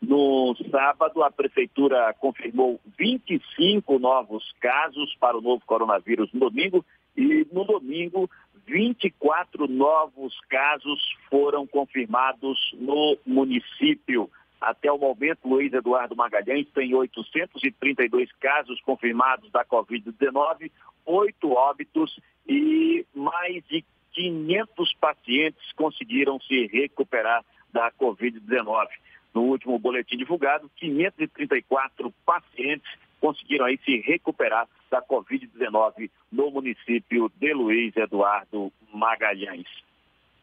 No 0.00 0.54
sábado, 0.70 1.22
a 1.22 1.30
Prefeitura 1.30 2.14
confirmou 2.14 2.80
25 2.98 3.98
novos 3.98 4.52
casos 4.60 5.14
para 5.18 5.36
o 5.36 5.40
novo 5.40 5.62
coronavírus 5.66 6.32
no 6.32 6.40
domingo 6.40 6.84
e 7.16 7.46
no 7.52 7.64
domingo, 7.64 8.30
24 8.66 9.66
novos 9.66 10.38
casos 10.48 11.00
foram 11.28 11.66
confirmados 11.66 12.58
no 12.74 13.18
município. 13.26 14.30
Até 14.60 14.90
o 14.92 14.98
momento, 14.98 15.48
Luiz 15.48 15.72
Eduardo 15.72 16.14
Magalhães 16.14 16.68
tem 16.74 16.94
832 16.94 18.30
casos 18.32 18.80
confirmados 18.82 19.50
da 19.50 19.64
Covid-19, 19.64 20.70
oito 21.06 21.50
óbitos 21.50 22.20
e 22.46 23.04
mais 23.14 23.64
de 23.68 23.84
500 24.12 24.94
pacientes 24.94 25.72
conseguiram 25.72 26.40
se 26.40 26.66
recuperar 26.66 27.44
da 27.72 27.90
Covid-19. 27.92 28.88
No 29.38 29.44
último 29.44 29.78
boletim 29.78 30.16
divulgado, 30.16 30.68
534 30.74 32.12
pacientes 32.26 32.90
conseguiram 33.20 33.66
aí 33.66 33.78
se 33.84 33.98
recuperar 34.00 34.66
da 34.90 35.00
Covid-19 35.00 36.10
no 36.32 36.50
município 36.50 37.30
de 37.36 37.54
Luiz 37.54 37.96
Eduardo 37.96 38.72
Magalhães. 38.92 39.68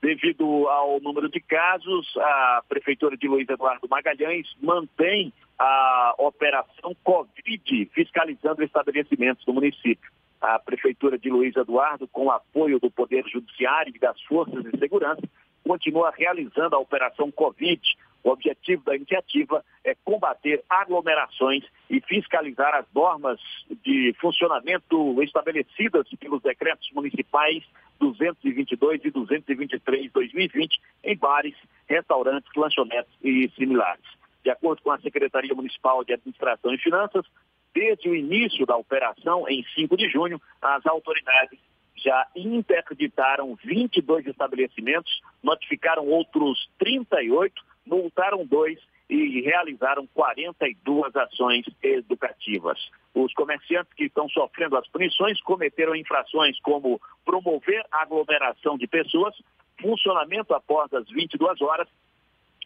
Devido 0.02 0.70
ao 0.70 1.02
número 1.02 1.28
de 1.28 1.42
casos, 1.42 2.08
a 2.16 2.64
Prefeitura 2.70 3.18
de 3.18 3.28
Luiz 3.28 3.50
Eduardo 3.50 3.86
Magalhães 3.90 4.48
mantém 4.62 5.34
a 5.60 6.16
operação 6.18 6.96
Covid 7.04 7.90
fiscalizando 7.94 8.64
estabelecimentos 8.64 9.44
do 9.44 9.54
município. 9.54 10.10
A 10.40 10.58
Prefeitura 10.58 11.18
de 11.18 11.30
Luiz 11.30 11.54
Eduardo, 11.58 12.08
com 12.08 12.32
apoio 12.32 12.80
do 12.80 12.90
Poder 12.90 13.28
Judiciário 13.28 13.92
e 13.94 14.00
das 14.00 14.22
Forças 14.22 14.64
de 14.64 14.80
Segurança, 14.80 15.22
continua 15.68 16.14
realizando 16.16 16.78
a 16.78 16.80
Operação 16.80 17.30
Covid. 17.30 17.82
O 18.26 18.32
objetivo 18.32 18.84
da 18.84 18.96
iniciativa 18.96 19.64
é 19.84 19.94
combater 20.04 20.64
aglomerações 20.68 21.64
e 21.88 22.02
fiscalizar 22.02 22.74
as 22.74 22.88
normas 22.92 23.40
de 23.84 24.16
funcionamento 24.20 25.22
estabelecidas 25.22 26.08
pelos 26.20 26.42
decretos 26.42 26.90
municipais 26.92 27.64
222 28.00 29.06
e 29.06 29.12
223 29.12 30.12
2020 30.12 30.82
em 31.04 31.16
bares, 31.16 31.54
restaurantes, 31.88 32.50
lanchonetes 32.56 33.14
e 33.24 33.48
similares. 33.56 34.04
De 34.44 34.50
acordo 34.50 34.82
com 34.82 34.90
a 34.90 35.00
Secretaria 35.00 35.54
Municipal 35.54 36.04
de 36.04 36.14
Administração 36.14 36.74
e 36.74 36.80
Finanças, 36.80 37.28
desde 37.76 38.10
o 38.10 38.16
início 38.16 38.66
da 38.66 38.76
operação, 38.76 39.48
em 39.48 39.64
5 39.76 39.96
de 39.96 40.10
junho, 40.10 40.42
as 40.64 40.84
autoridades 40.88 41.60
já 41.96 42.26
interditaram 42.36 43.56
22 43.64 44.26
estabelecimentos, 44.26 45.22
notificaram 45.44 46.08
outros 46.08 46.68
38, 46.80 47.54
multaram 47.86 48.46
dois 48.46 48.80
e 49.10 49.42
realizaram 49.42 50.08
42 50.08 51.16
ações 51.16 51.66
educativas. 51.84 52.80
Os 53.14 53.34
comerciantes 53.34 53.94
que 53.94 54.06
estão 54.06 54.28
sofrendo 54.30 54.78
as 54.78 54.88
punições 54.88 55.40
cometeram 55.42 55.96
infrações 55.96 56.60
como 56.62 57.00
promover 57.24 57.86
aglomeração 57.92 58.78
de 58.78 58.88
pessoas, 58.88 59.36
funcionamento 59.80 60.54
após 60.54 60.92
as 60.94 61.08
22 61.10 61.62
horas, 61.62 61.88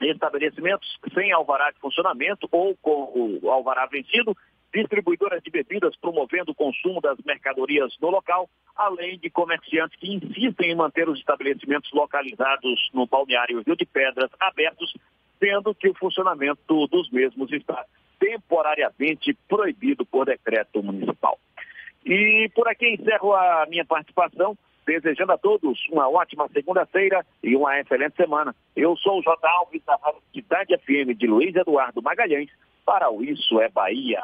estabelecimentos 0.02 0.88
sem 1.14 1.32
alvará 1.34 1.72
de 1.72 1.80
funcionamento 1.80 2.48
ou 2.52 2.76
com 2.78 3.40
o 3.42 3.52
alvará 3.52 3.86
vencido, 3.88 4.36
distribuidoras 4.74 5.42
de 5.44 5.50
bebidas 5.50 5.96
promovendo 5.98 6.52
o 6.52 6.56
consumo 6.56 7.02
das 7.02 7.18
mercadorias 7.26 7.96
no 8.02 8.10
local, 8.10 8.50
além 8.76 9.18
de 9.18 9.30
comerciantes 9.30 9.98
que 10.00 10.14
insistem 10.14 10.72
em 10.72 10.76
manter 10.76 11.10
os 11.10 11.20
estabelecimentos 11.20 11.92
localizados 11.92 12.90
no 12.94 13.06
balneário 13.08 13.64
Rio 13.66 13.76
de 13.76 13.86
Pedras 13.86 14.30
abertos, 14.40 14.94
sendo 15.40 15.74
que 15.74 15.90
o 15.90 15.96
funcionamento 15.96 16.88
dos 16.88 17.10
mesmos 17.10 17.52
está 17.52 17.86
temporariamente 18.20 19.34
proibido 19.48 20.06
por 20.06 20.26
decreto 20.26 20.84
municipal. 20.84 21.40
E 22.06 22.50
por 22.54 22.68
aqui 22.68 22.94
encerro 22.94 23.34
a 23.34 23.66
minha 23.70 23.86
participação, 23.86 24.58
desejando 24.86 25.32
a 25.32 25.38
todos 25.38 25.80
uma 25.90 26.10
ótima 26.10 26.48
segunda-feira 26.50 27.26
e 27.44 27.56
uma 27.56 27.80
excelente 27.80 28.16
semana. 28.16 28.56
Eu 28.76 28.96
sou 28.98 29.20
o 29.20 29.22
J. 29.22 29.48
Alves, 29.48 29.84
da 29.86 29.98
Cidade 30.34 30.78
FM 30.78 31.18
de 31.18 31.28
Luiz 31.28 31.56
Eduardo 31.56 32.02
Magalhães, 32.02 32.50
para 32.86 33.12
o 33.12 33.24
Isso 33.24 33.60
é 33.62 33.70
Bahia. 33.70 34.24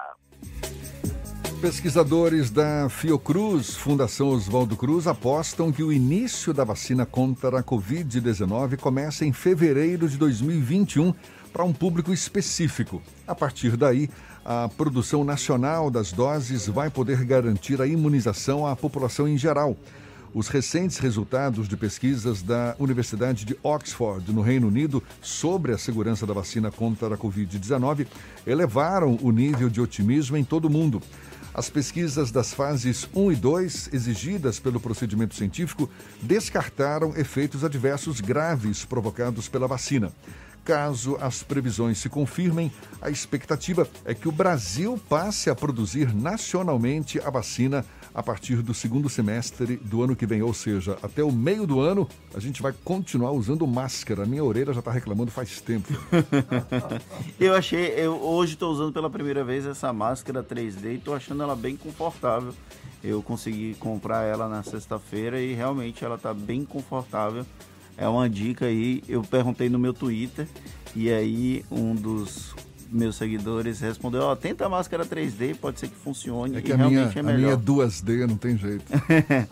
Pesquisadores 1.65 2.51
da 2.51 2.87
Fiocruz, 2.89 3.75
Fundação 3.75 4.27
Oswaldo 4.27 4.77
Cruz, 4.77 5.07
apostam 5.07 5.71
que 5.71 5.81
o 5.81 5.91
início 5.91 6.53
da 6.53 6.63
vacina 6.63 7.07
contra 7.07 7.57
a 7.57 7.63
Covid-19 7.63 8.77
começa 8.77 9.25
em 9.25 9.33
fevereiro 9.33 10.07
de 10.07 10.15
2021 10.15 11.11
para 11.51 11.63
um 11.63 11.73
público 11.73 12.13
específico. 12.13 13.01
A 13.25 13.33
partir 13.33 13.75
daí, 13.75 14.11
a 14.45 14.69
produção 14.77 15.23
nacional 15.23 15.89
das 15.89 16.11
doses 16.11 16.67
vai 16.67 16.91
poder 16.91 17.25
garantir 17.25 17.81
a 17.81 17.87
imunização 17.87 18.67
à 18.67 18.75
população 18.75 19.27
em 19.27 19.35
geral. 19.35 19.75
Os 20.35 20.49
recentes 20.49 20.99
resultados 20.99 21.67
de 21.67 21.75
pesquisas 21.75 22.43
da 22.43 22.75
Universidade 22.77 23.43
de 23.43 23.57
Oxford, 23.63 24.31
no 24.31 24.41
Reino 24.41 24.67
Unido, 24.67 25.01
sobre 25.19 25.71
a 25.71 25.79
segurança 25.79 26.27
da 26.27 26.33
vacina 26.33 26.69
contra 26.69 27.15
a 27.15 27.17
Covid-19 27.17 28.05
elevaram 28.45 29.17
o 29.19 29.31
nível 29.31 29.67
de 29.67 29.81
otimismo 29.81 30.37
em 30.37 30.43
todo 30.43 30.65
o 30.65 30.69
mundo. 30.69 31.01
As 31.57 31.69
pesquisas 31.69 32.31
das 32.31 32.53
fases 32.53 33.07
1 33.15 33.31
e 33.31 33.35
2, 33.37 33.93
exigidas 33.93 34.59
pelo 34.59 34.77
procedimento 34.77 35.33
científico, 35.35 35.89
descartaram 36.21 37.15
efeitos 37.15 37.63
adversos 37.63 38.19
graves 38.19 38.83
provocados 38.83 39.47
pela 39.47 39.65
vacina. 39.65 40.11
Caso 40.65 41.15
as 41.21 41.43
previsões 41.43 41.97
se 41.99 42.09
confirmem, 42.09 42.69
a 43.01 43.09
expectativa 43.09 43.87
é 44.03 44.13
que 44.13 44.27
o 44.27 44.33
Brasil 44.33 44.99
passe 45.07 45.49
a 45.49 45.55
produzir 45.55 46.13
nacionalmente 46.13 47.21
a 47.21 47.29
vacina 47.29 47.85
a 48.15 48.23
partir 48.23 48.61
do 48.61 48.73
segundo 48.73 49.09
semestre 49.09 49.75
do 49.75 50.01
ano 50.01 50.15
que 50.15 50.25
vem, 50.25 50.41
ou 50.41 50.53
seja, 50.53 50.97
até 51.03 51.21
o 51.21 51.33
meio 51.33 51.67
do 51.67 51.81
ano, 51.81 52.07
a 52.33 52.39
gente 52.39 52.61
vai 52.61 52.73
continuar 52.83 53.31
usando 53.31 53.67
máscara. 53.67 54.23
A 54.23 54.25
minha 54.25 54.43
orelha 54.43 54.71
já 54.71 54.79
está 54.79 54.89
reclamando 54.89 55.31
faz 55.31 55.59
tempo. 55.59 55.93
eu 57.37 57.53
achei, 57.53 57.87
eu 57.89 58.13
hoje 58.13 58.53
estou 58.53 58.71
usando 58.71 58.93
pela 58.93 59.09
primeira 59.09 59.43
vez 59.43 59.65
essa 59.65 59.91
máscara 59.91 60.41
3D 60.41 60.85
e 60.85 60.95
estou 60.95 61.13
achando 61.13 61.43
ela 61.43 61.57
bem 61.57 61.75
confortável. 61.75 62.53
Eu 63.03 63.21
consegui 63.21 63.75
comprar 63.75 64.23
ela 64.23 64.47
na 64.47 64.63
sexta-feira 64.63 65.39
e 65.41 65.53
realmente 65.53 66.05
ela 66.05 66.15
está 66.15 66.33
bem 66.33 66.63
confortável. 66.63 67.45
É 67.97 68.07
uma 68.07 68.29
dica 68.29 68.65
aí. 68.65 69.03
Eu 69.09 69.23
perguntei 69.23 69.67
no 69.67 69.77
meu 69.77 69.93
Twitter 69.93 70.47
e 70.95 71.11
aí 71.11 71.65
um 71.69 71.93
dos 71.93 72.55
meus 72.95 73.17
seguidores 73.17 73.81
respondeu, 73.81 74.21
ó, 74.21 74.31
oh, 74.31 74.35
tenta 74.35 74.65
a 74.65 74.69
máscara 74.69 75.05
3D, 75.05 75.55
pode 75.55 75.79
ser 75.79 75.89
que 75.89 75.95
funcione. 75.95 76.57
É 76.57 76.61
que 76.61 76.71
a 76.71 76.77
minha, 76.77 77.11
é 77.13 77.19
a 77.19 77.23
minha 77.23 77.51
é 77.51 77.57
2D, 77.57 78.25
não 78.25 78.37
tem 78.37 78.57
jeito. 78.57 78.85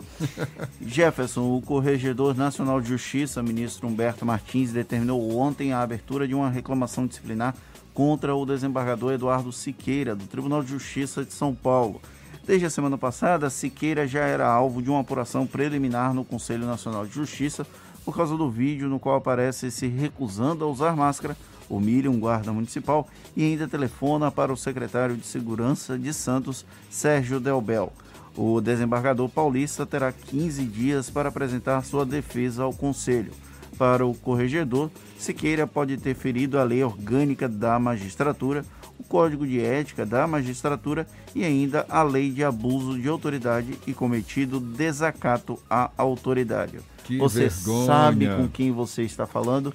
Jefferson, 0.80 1.54
o 1.54 1.60
Corregedor 1.60 2.34
Nacional 2.34 2.80
de 2.80 2.88
Justiça, 2.88 3.42
ministro 3.42 3.86
Humberto 3.86 4.24
Martins, 4.24 4.72
determinou 4.72 5.36
ontem 5.36 5.72
a 5.72 5.82
abertura 5.82 6.26
de 6.26 6.34
uma 6.34 6.48
reclamação 6.48 7.06
disciplinar 7.06 7.54
contra 7.92 8.34
o 8.34 8.46
desembargador 8.46 9.12
Eduardo 9.12 9.52
Siqueira, 9.52 10.16
do 10.16 10.26
Tribunal 10.26 10.62
de 10.62 10.70
Justiça 10.70 11.24
de 11.24 11.32
São 11.32 11.54
Paulo. 11.54 12.00
Desde 12.46 12.66
a 12.66 12.70
semana 12.70 12.96
passada, 12.96 13.50
Siqueira 13.50 14.06
já 14.06 14.24
era 14.24 14.46
alvo 14.46 14.82
de 14.82 14.90
uma 14.90 15.00
apuração 15.00 15.46
preliminar 15.46 16.12
no 16.14 16.24
Conselho 16.24 16.66
Nacional 16.66 17.06
de 17.06 17.14
Justiça 17.14 17.66
por 18.04 18.14
causa 18.14 18.36
do 18.36 18.50
vídeo 18.50 18.88
no 18.88 18.98
qual 18.98 19.16
aparece 19.16 19.70
se 19.70 19.86
recusando 19.86 20.64
a 20.64 20.68
usar 20.68 20.94
máscara 20.96 21.36
humilha 21.68 22.10
um 22.10 22.18
guarda 22.18 22.52
municipal 22.52 23.08
e 23.36 23.42
ainda 23.42 23.68
telefona 23.68 24.30
para 24.30 24.52
o 24.52 24.56
secretário 24.56 25.16
de 25.16 25.26
Segurança 25.26 25.98
de 25.98 26.12
Santos, 26.12 26.64
Sérgio 26.90 27.40
Delbel. 27.40 27.92
O 28.36 28.60
desembargador 28.60 29.28
paulista 29.28 29.86
terá 29.86 30.12
15 30.12 30.64
dias 30.64 31.08
para 31.08 31.28
apresentar 31.28 31.84
sua 31.84 32.04
defesa 32.04 32.64
ao 32.64 32.72
Conselho. 32.72 33.32
Para 33.78 34.06
o 34.06 34.14
corregedor, 34.14 34.90
Siqueira 35.18 35.66
pode 35.66 35.96
ter 35.96 36.14
ferido 36.14 36.58
a 36.58 36.64
lei 36.64 36.82
orgânica 36.82 37.48
da 37.48 37.78
magistratura, 37.78 38.64
o 38.98 39.02
Código 39.02 39.46
de 39.46 39.60
Ética 39.60 40.06
da 40.06 40.26
Magistratura 40.26 41.06
e 41.34 41.44
ainda 41.44 41.84
a 41.88 42.02
lei 42.02 42.30
de 42.30 42.44
abuso 42.44 42.98
de 42.98 43.08
autoridade 43.08 43.78
e 43.86 43.92
cometido 43.92 44.60
desacato 44.60 45.58
à 45.68 45.90
autoridade. 45.96 46.78
Que 47.04 47.18
você 47.18 47.48
vergonha. 47.48 47.86
sabe 47.86 48.28
com 48.28 48.48
quem 48.48 48.70
você 48.70 49.02
está 49.02 49.26
falando 49.26 49.74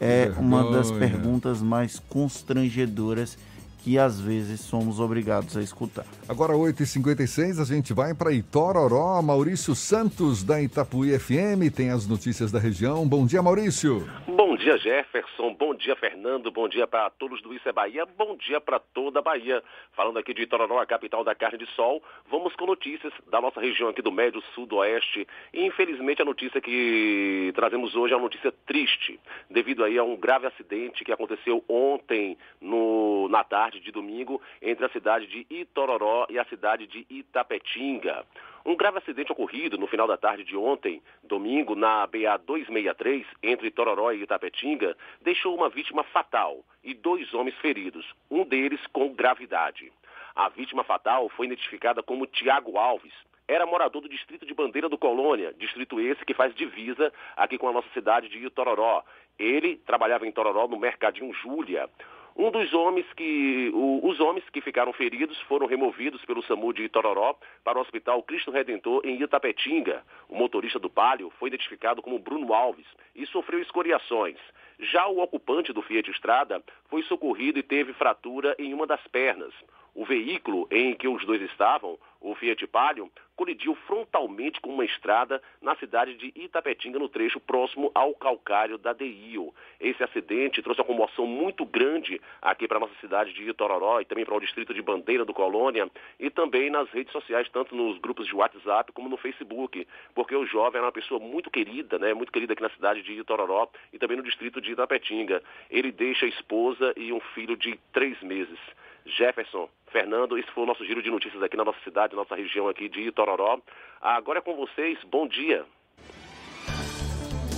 é 0.00 0.32
uma 0.38 0.72
das 0.72 0.90
perguntas 0.90 1.60
mais 1.60 1.98
constrangedoras 1.98 3.36
que 3.82 3.98
às 3.98 4.20
vezes 4.20 4.60
somos 4.60 5.00
obrigados 5.00 5.56
a 5.56 5.62
escutar. 5.62 6.04
Agora 6.28 6.52
8h56, 6.52 7.60
a 7.60 7.64
gente 7.64 7.92
vai 7.92 8.14
para 8.14 8.32
Itororó. 8.32 9.20
Maurício 9.22 9.74
Santos, 9.74 10.44
da 10.44 10.60
Itapuí 10.60 11.18
FM, 11.18 11.74
tem 11.74 11.90
as 11.90 12.06
notícias 12.06 12.52
da 12.52 12.58
região. 12.58 13.06
Bom 13.06 13.26
dia, 13.26 13.42
Maurício. 13.42 14.06
Bom 14.26 14.56
dia, 14.56 14.76
Jefferson. 14.78 15.54
Bom 15.54 15.74
dia, 15.74 15.96
Fernando. 15.96 16.50
Bom 16.50 16.68
dia 16.68 16.86
para 16.86 17.10
todos 17.10 17.40
do 17.42 17.54
Isso 17.54 17.68
é 17.68 17.72
Bahia. 17.72 18.04
Bom 18.06 18.36
dia 18.36 18.60
para 18.60 18.78
toda 18.78 19.18
a 19.20 19.22
Bahia. 19.22 19.62
Falando 19.92 20.18
aqui 20.18 20.34
de 20.34 20.42
Itororó, 20.42 20.80
a 20.80 20.86
capital 20.86 21.24
da 21.24 21.34
carne 21.34 21.58
de 21.58 21.66
sol, 21.74 22.02
vamos 22.30 22.54
com 22.56 22.66
notícias 22.66 23.12
da 23.30 23.40
nossa 23.40 23.60
região 23.60 23.88
aqui 23.88 24.02
do 24.02 24.12
Médio, 24.12 24.42
Sudoeste. 24.54 25.26
E 25.52 25.64
infelizmente 25.64 26.22
a 26.22 26.24
notícia 26.24 26.60
que 26.60 27.52
trazemos 27.54 27.94
hoje 27.94 28.12
é 28.12 28.16
uma 28.16 28.24
notícia 28.24 28.52
triste, 28.66 29.18
devido 29.48 29.84
aí 29.84 29.98
a 29.98 30.04
um 30.04 30.16
grave 30.16 30.46
acidente 30.46 31.04
que 31.04 31.12
aconteceu 31.12 31.64
ontem 31.68 32.36
no, 32.60 33.28
na 33.28 33.44
tarde 33.44 33.69
de 33.78 33.92
domingo 33.92 34.40
entre 34.62 34.84
a 34.84 34.88
cidade 34.88 35.26
de 35.26 35.46
Itororó 35.50 36.26
e 36.30 36.38
a 36.38 36.44
cidade 36.46 36.86
de 36.86 37.06
Itapetinga. 37.10 38.24
Um 38.64 38.74
grave 38.74 38.98
acidente 38.98 39.30
ocorrido 39.30 39.78
no 39.78 39.86
final 39.86 40.08
da 40.08 40.16
tarde 40.16 40.44
de 40.44 40.56
ontem, 40.56 41.02
domingo, 41.22 41.74
na 41.74 42.06
BA 42.06 42.36
263, 42.46 43.26
entre 43.42 43.70
Tororó 43.70 44.12
e 44.12 44.22
Itapetinga, 44.22 44.96
deixou 45.20 45.54
uma 45.54 45.68
vítima 45.68 46.02
fatal 46.04 46.64
e 46.82 46.94
dois 46.94 47.32
homens 47.32 47.56
feridos, 47.58 48.06
um 48.30 48.44
deles 48.44 48.80
com 48.88 49.12
gravidade. 49.14 49.92
A 50.34 50.48
vítima 50.48 50.84
fatal 50.84 51.28
foi 51.28 51.46
identificada 51.46 52.02
como 52.02 52.26
Tiago 52.26 52.78
Alves. 52.78 53.12
Era 53.48 53.66
morador 53.66 54.02
do 54.02 54.08
distrito 54.08 54.46
de 54.46 54.54
Bandeira 54.54 54.88
do 54.88 54.96
Colônia, 54.96 55.52
distrito 55.58 56.00
esse 56.00 56.24
que 56.24 56.32
faz 56.34 56.54
divisa 56.54 57.12
aqui 57.36 57.58
com 57.58 57.68
a 57.68 57.72
nossa 57.72 57.88
cidade 57.92 58.28
de 58.28 58.38
Itororó. 58.38 59.02
Ele 59.38 59.76
trabalhava 59.78 60.26
em 60.26 60.30
Tororó 60.30 60.68
no 60.68 60.78
Mercadinho 60.78 61.32
Júlia. 61.32 61.88
Um 62.36 62.50
dos 62.50 62.72
homens 62.72 63.06
que, 63.14 63.70
o, 63.74 64.06
os 64.06 64.20
homens 64.20 64.48
que 64.50 64.60
ficaram 64.60 64.92
feridos 64.92 65.38
foram 65.42 65.66
removidos 65.66 66.24
pelo 66.24 66.42
SAMU 66.42 66.72
de 66.72 66.84
Itororó 66.84 67.36
para 67.64 67.78
o 67.78 67.82
Hospital 67.82 68.22
Cristo 68.22 68.50
Redentor 68.50 69.02
em 69.04 69.20
Itapetinga. 69.22 70.02
O 70.28 70.36
motorista 70.36 70.78
do 70.78 70.88
Palio 70.88 71.30
foi 71.38 71.48
identificado 71.48 72.00
como 72.00 72.18
Bruno 72.18 72.54
Alves 72.54 72.86
e 73.14 73.26
sofreu 73.26 73.60
escoriações. 73.60 74.38
Já 74.78 75.06
o 75.06 75.20
ocupante 75.20 75.72
do 75.72 75.82
Fiat 75.82 76.10
Estrada 76.10 76.62
foi 76.88 77.02
socorrido 77.02 77.58
e 77.58 77.62
teve 77.62 77.92
fratura 77.92 78.54
em 78.58 78.72
uma 78.72 78.86
das 78.86 79.06
pernas. 79.08 79.52
O 79.94 80.04
veículo 80.04 80.66
em 80.70 80.94
que 80.94 81.08
os 81.08 81.24
dois 81.26 81.42
estavam, 81.42 81.98
o 82.20 82.34
Fiat 82.34 82.66
Palio, 82.68 83.10
colidiu 83.40 83.74
frontalmente 83.86 84.60
com 84.60 84.68
uma 84.68 84.84
estrada 84.84 85.40
na 85.62 85.74
cidade 85.76 86.14
de 86.14 86.30
Itapetinga, 86.36 86.98
no 86.98 87.08
trecho 87.08 87.40
próximo 87.40 87.90
ao 87.94 88.12
calcário 88.14 88.76
da 88.76 88.92
DIO. 88.92 89.54
Esse 89.80 90.04
acidente 90.04 90.60
trouxe 90.60 90.82
uma 90.82 90.86
comoção 90.86 91.26
muito 91.26 91.64
grande 91.64 92.20
aqui 92.42 92.68
para 92.68 92.76
a 92.76 92.80
nossa 92.80 92.92
cidade 93.00 93.32
de 93.32 93.48
Itororó 93.48 93.98
e 93.98 94.04
também 94.04 94.26
para 94.26 94.34
o 94.34 94.40
distrito 94.40 94.74
de 94.74 94.82
Bandeira 94.82 95.24
do 95.24 95.32
Colônia 95.32 95.90
e 96.18 96.28
também 96.28 96.68
nas 96.68 96.90
redes 96.90 97.14
sociais, 97.14 97.48
tanto 97.48 97.74
nos 97.74 97.96
grupos 97.96 98.26
de 98.26 98.36
WhatsApp 98.36 98.92
como 98.92 99.08
no 99.08 99.16
Facebook, 99.16 99.88
porque 100.14 100.36
o 100.36 100.44
jovem 100.44 100.76
era 100.76 100.84
uma 100.84 100.92
pessoa 100.92 101.18
muito 101.18 101.50
querida, 101.50 101.98
né, 101.98 102.12
muito 102.12 102.30
querida 102.30 102.52
aqui 102.52 102.62
na 102.62 102.68
cidade 102.68 103.00
de 103.00 103.20
Itororó 103.20 103.70
e 103.90 103.98
também 103.98 104.18
no 104.18 104.22
distrito 104.22 104.60
de 104.60 104.72
Itapetinga. 104.72 105.42
Ele 105.70 105.90
deixa 105.90 106.26
a 106.26 106.28
esposa 106.28 106.92
e 106.94 107.10
um 107.10 107.20
filho 107.34 107.56
de 107.56 107.80
três 107.90 108.20
meses. 108.20 108.58
Jefferson, 109.06 109.68
Fernando, 109.90 110.38
esse 110.38 110.50
foi 110.52 110.64
o 110.64 110.66
nosso 110.66 110.84
giro 110.84 111.02
de 111.02 111.10
notícias 111.10 111.42
aqui 111.42 111.56
na 111.56 111.64
nossa 111.64 111.80
cidade, 111.84 112.14
nossa 112.14 112.34
região 112.34 112.68
aqui 112.68 112.88
de 112.88 113.00
Itororó. 113.08 113.58
Agora 114.00 114.38
é 114.38 114.42
com 114.42 114.54
vocês, 114.56 114.98
bom 115.10 115.26
dia. 115.26 115.64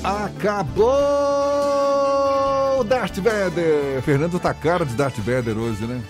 Acabou 0.04 0.92
Darth 2.84 3.18
Vader! 3.18 4.02
Fernando 4.02 4.40
tá 4.40 4.52
cara 4.52 4.84
de 4.84 4.96
Darth 4.96 5.18
Vader 5.18 5.56
hoje, 5.56 5.86
né? 5.86 6.02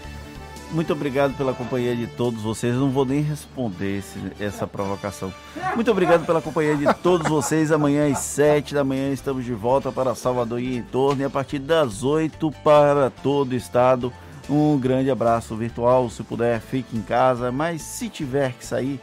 Muito 0.72 0.90
obrigado 0.94 1.36
pela 1.36 1.52
companhia 1.52 1.94
de 1.94 2.06
todos 2.06 2.42
vocês. 2.42 2.74
Eu 2.74 2.80
não 2.80 2.88
vou 2.88 3.04
nem 3.04 3.20
responder 3.20 3.98
esse, 3.98 4.18
essa 4.40 4.66
provocação. 4.66 5.30
Muito 5.74 5.90
obrigado 5.90 6.24
pela 6.24 6.40
companhia 6.40 6.74
de 6.74 6.94
todos 6.94 7.28
vocês. 7.28 7.70
Amanhã 7.70 8.10
às 8.10 8.20
7 8.20 8.72
da 8.72 8.82
manhã 8.82 9.12
estamos 9.12 9.44
de 9.44 9.52
volta 9.52 9.92
para 9.92 10.14
Salvador 10.14 10.59
e 10.60 10.78
em 10.78 10.82
torno 10.82 11.20
e 11.20 11.24
a 11.26 11.30
partir 11.30 11.59
das 11.59 12.02
8 12.02 12.50
para 12.64 13.10
todo 13.10 13.52
o 13.52 13.54
estado. 13.54 14.10
Um 14.48 14.78
grande 14.78 15.10
abraço 15.10 15.56
virtual. 15.56 16.09
Se 16.10 16.23
puder, 16.23 16.60
fique 16.60 16.97
em 16.97 17.02
casa. 17.02 17.52
Mas 17.52 17.82
se 17.82 18.09
tiver 18.09 18.52
que 18.52 18.64
sair, 18.64 19.01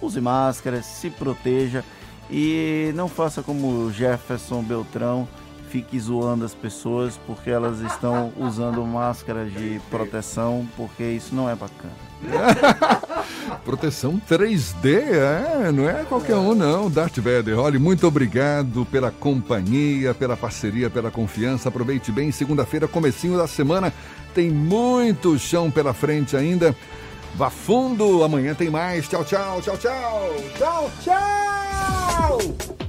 use 0.00 0.20
máscara, 0.20 0.82
se 0.82 1.10
proteja 1.10 1.84
e 2.30 2.92
não 2.94 3.08
faça 3.08 3.42
como 3.42 3.90
Jefferson 3.90 4.62
Beltrão 4.62 5.28
fique 5.68 5.98
zoando 5.98 6.44
as 6.44 6.54
pessoas 6.54 7.18
porque 7.26 7.50
elas 7.50 7.80
estão 7.80 8.32
usando 8.36 8.84
máscaras 8.84 9.52
de 9.52 9.80
proteção, 9.90 10.66
porque 10.76 11.04
isso 11.04 11.34
não 11.34 11.50
é 11.50 11.54
bacana. 11.54 12.05
Proteção 13.64 14.20
3D, 14.28 14.86
é, 14.86 15.72
não 15.72 15.88
é 15.88 16.04
qualquer 16.04 16.36
um 16.36 16.54
não, 16.54 16.90
Darth 16.90 17.18
Vader. 17.18 17.58
Olha, 17.58 17.78
muito 17.78 18.06
obrigado 18.06 18.86
pela 18.86 19.10
companhia, 19.10 20.14
pela 20.14 20.36
parceria, 20.36 20.88
pela 20.88 21.10
confiança. 21.10 21.68
Aproveite 21.68 22.12
bem, 22.12 22.30
segunda-feira, 22.30 22.86
comecinho 22.86 23.36
da 23.36 23.46
semana, 23.46 23.92
tem 24.34 24.50
muito 24.50 25.38
chão 25.38 25.70
pela 25.70 25.92
frente 25.92 26.36
ainda. 26.36 26.74
Vá 27.34 27.50
fundo, 27.50 28.24
amanhã 28.24 28.54
tem 28.54 28.70
mais. 28.70 29.08
Tchau, 29.08 29.24
tchau, 29.24 29.60
tchau, 29.60 29.76
tchau. 29.76 30.30
Tchau, 30.56 30.90
tchau. 31.02 32.85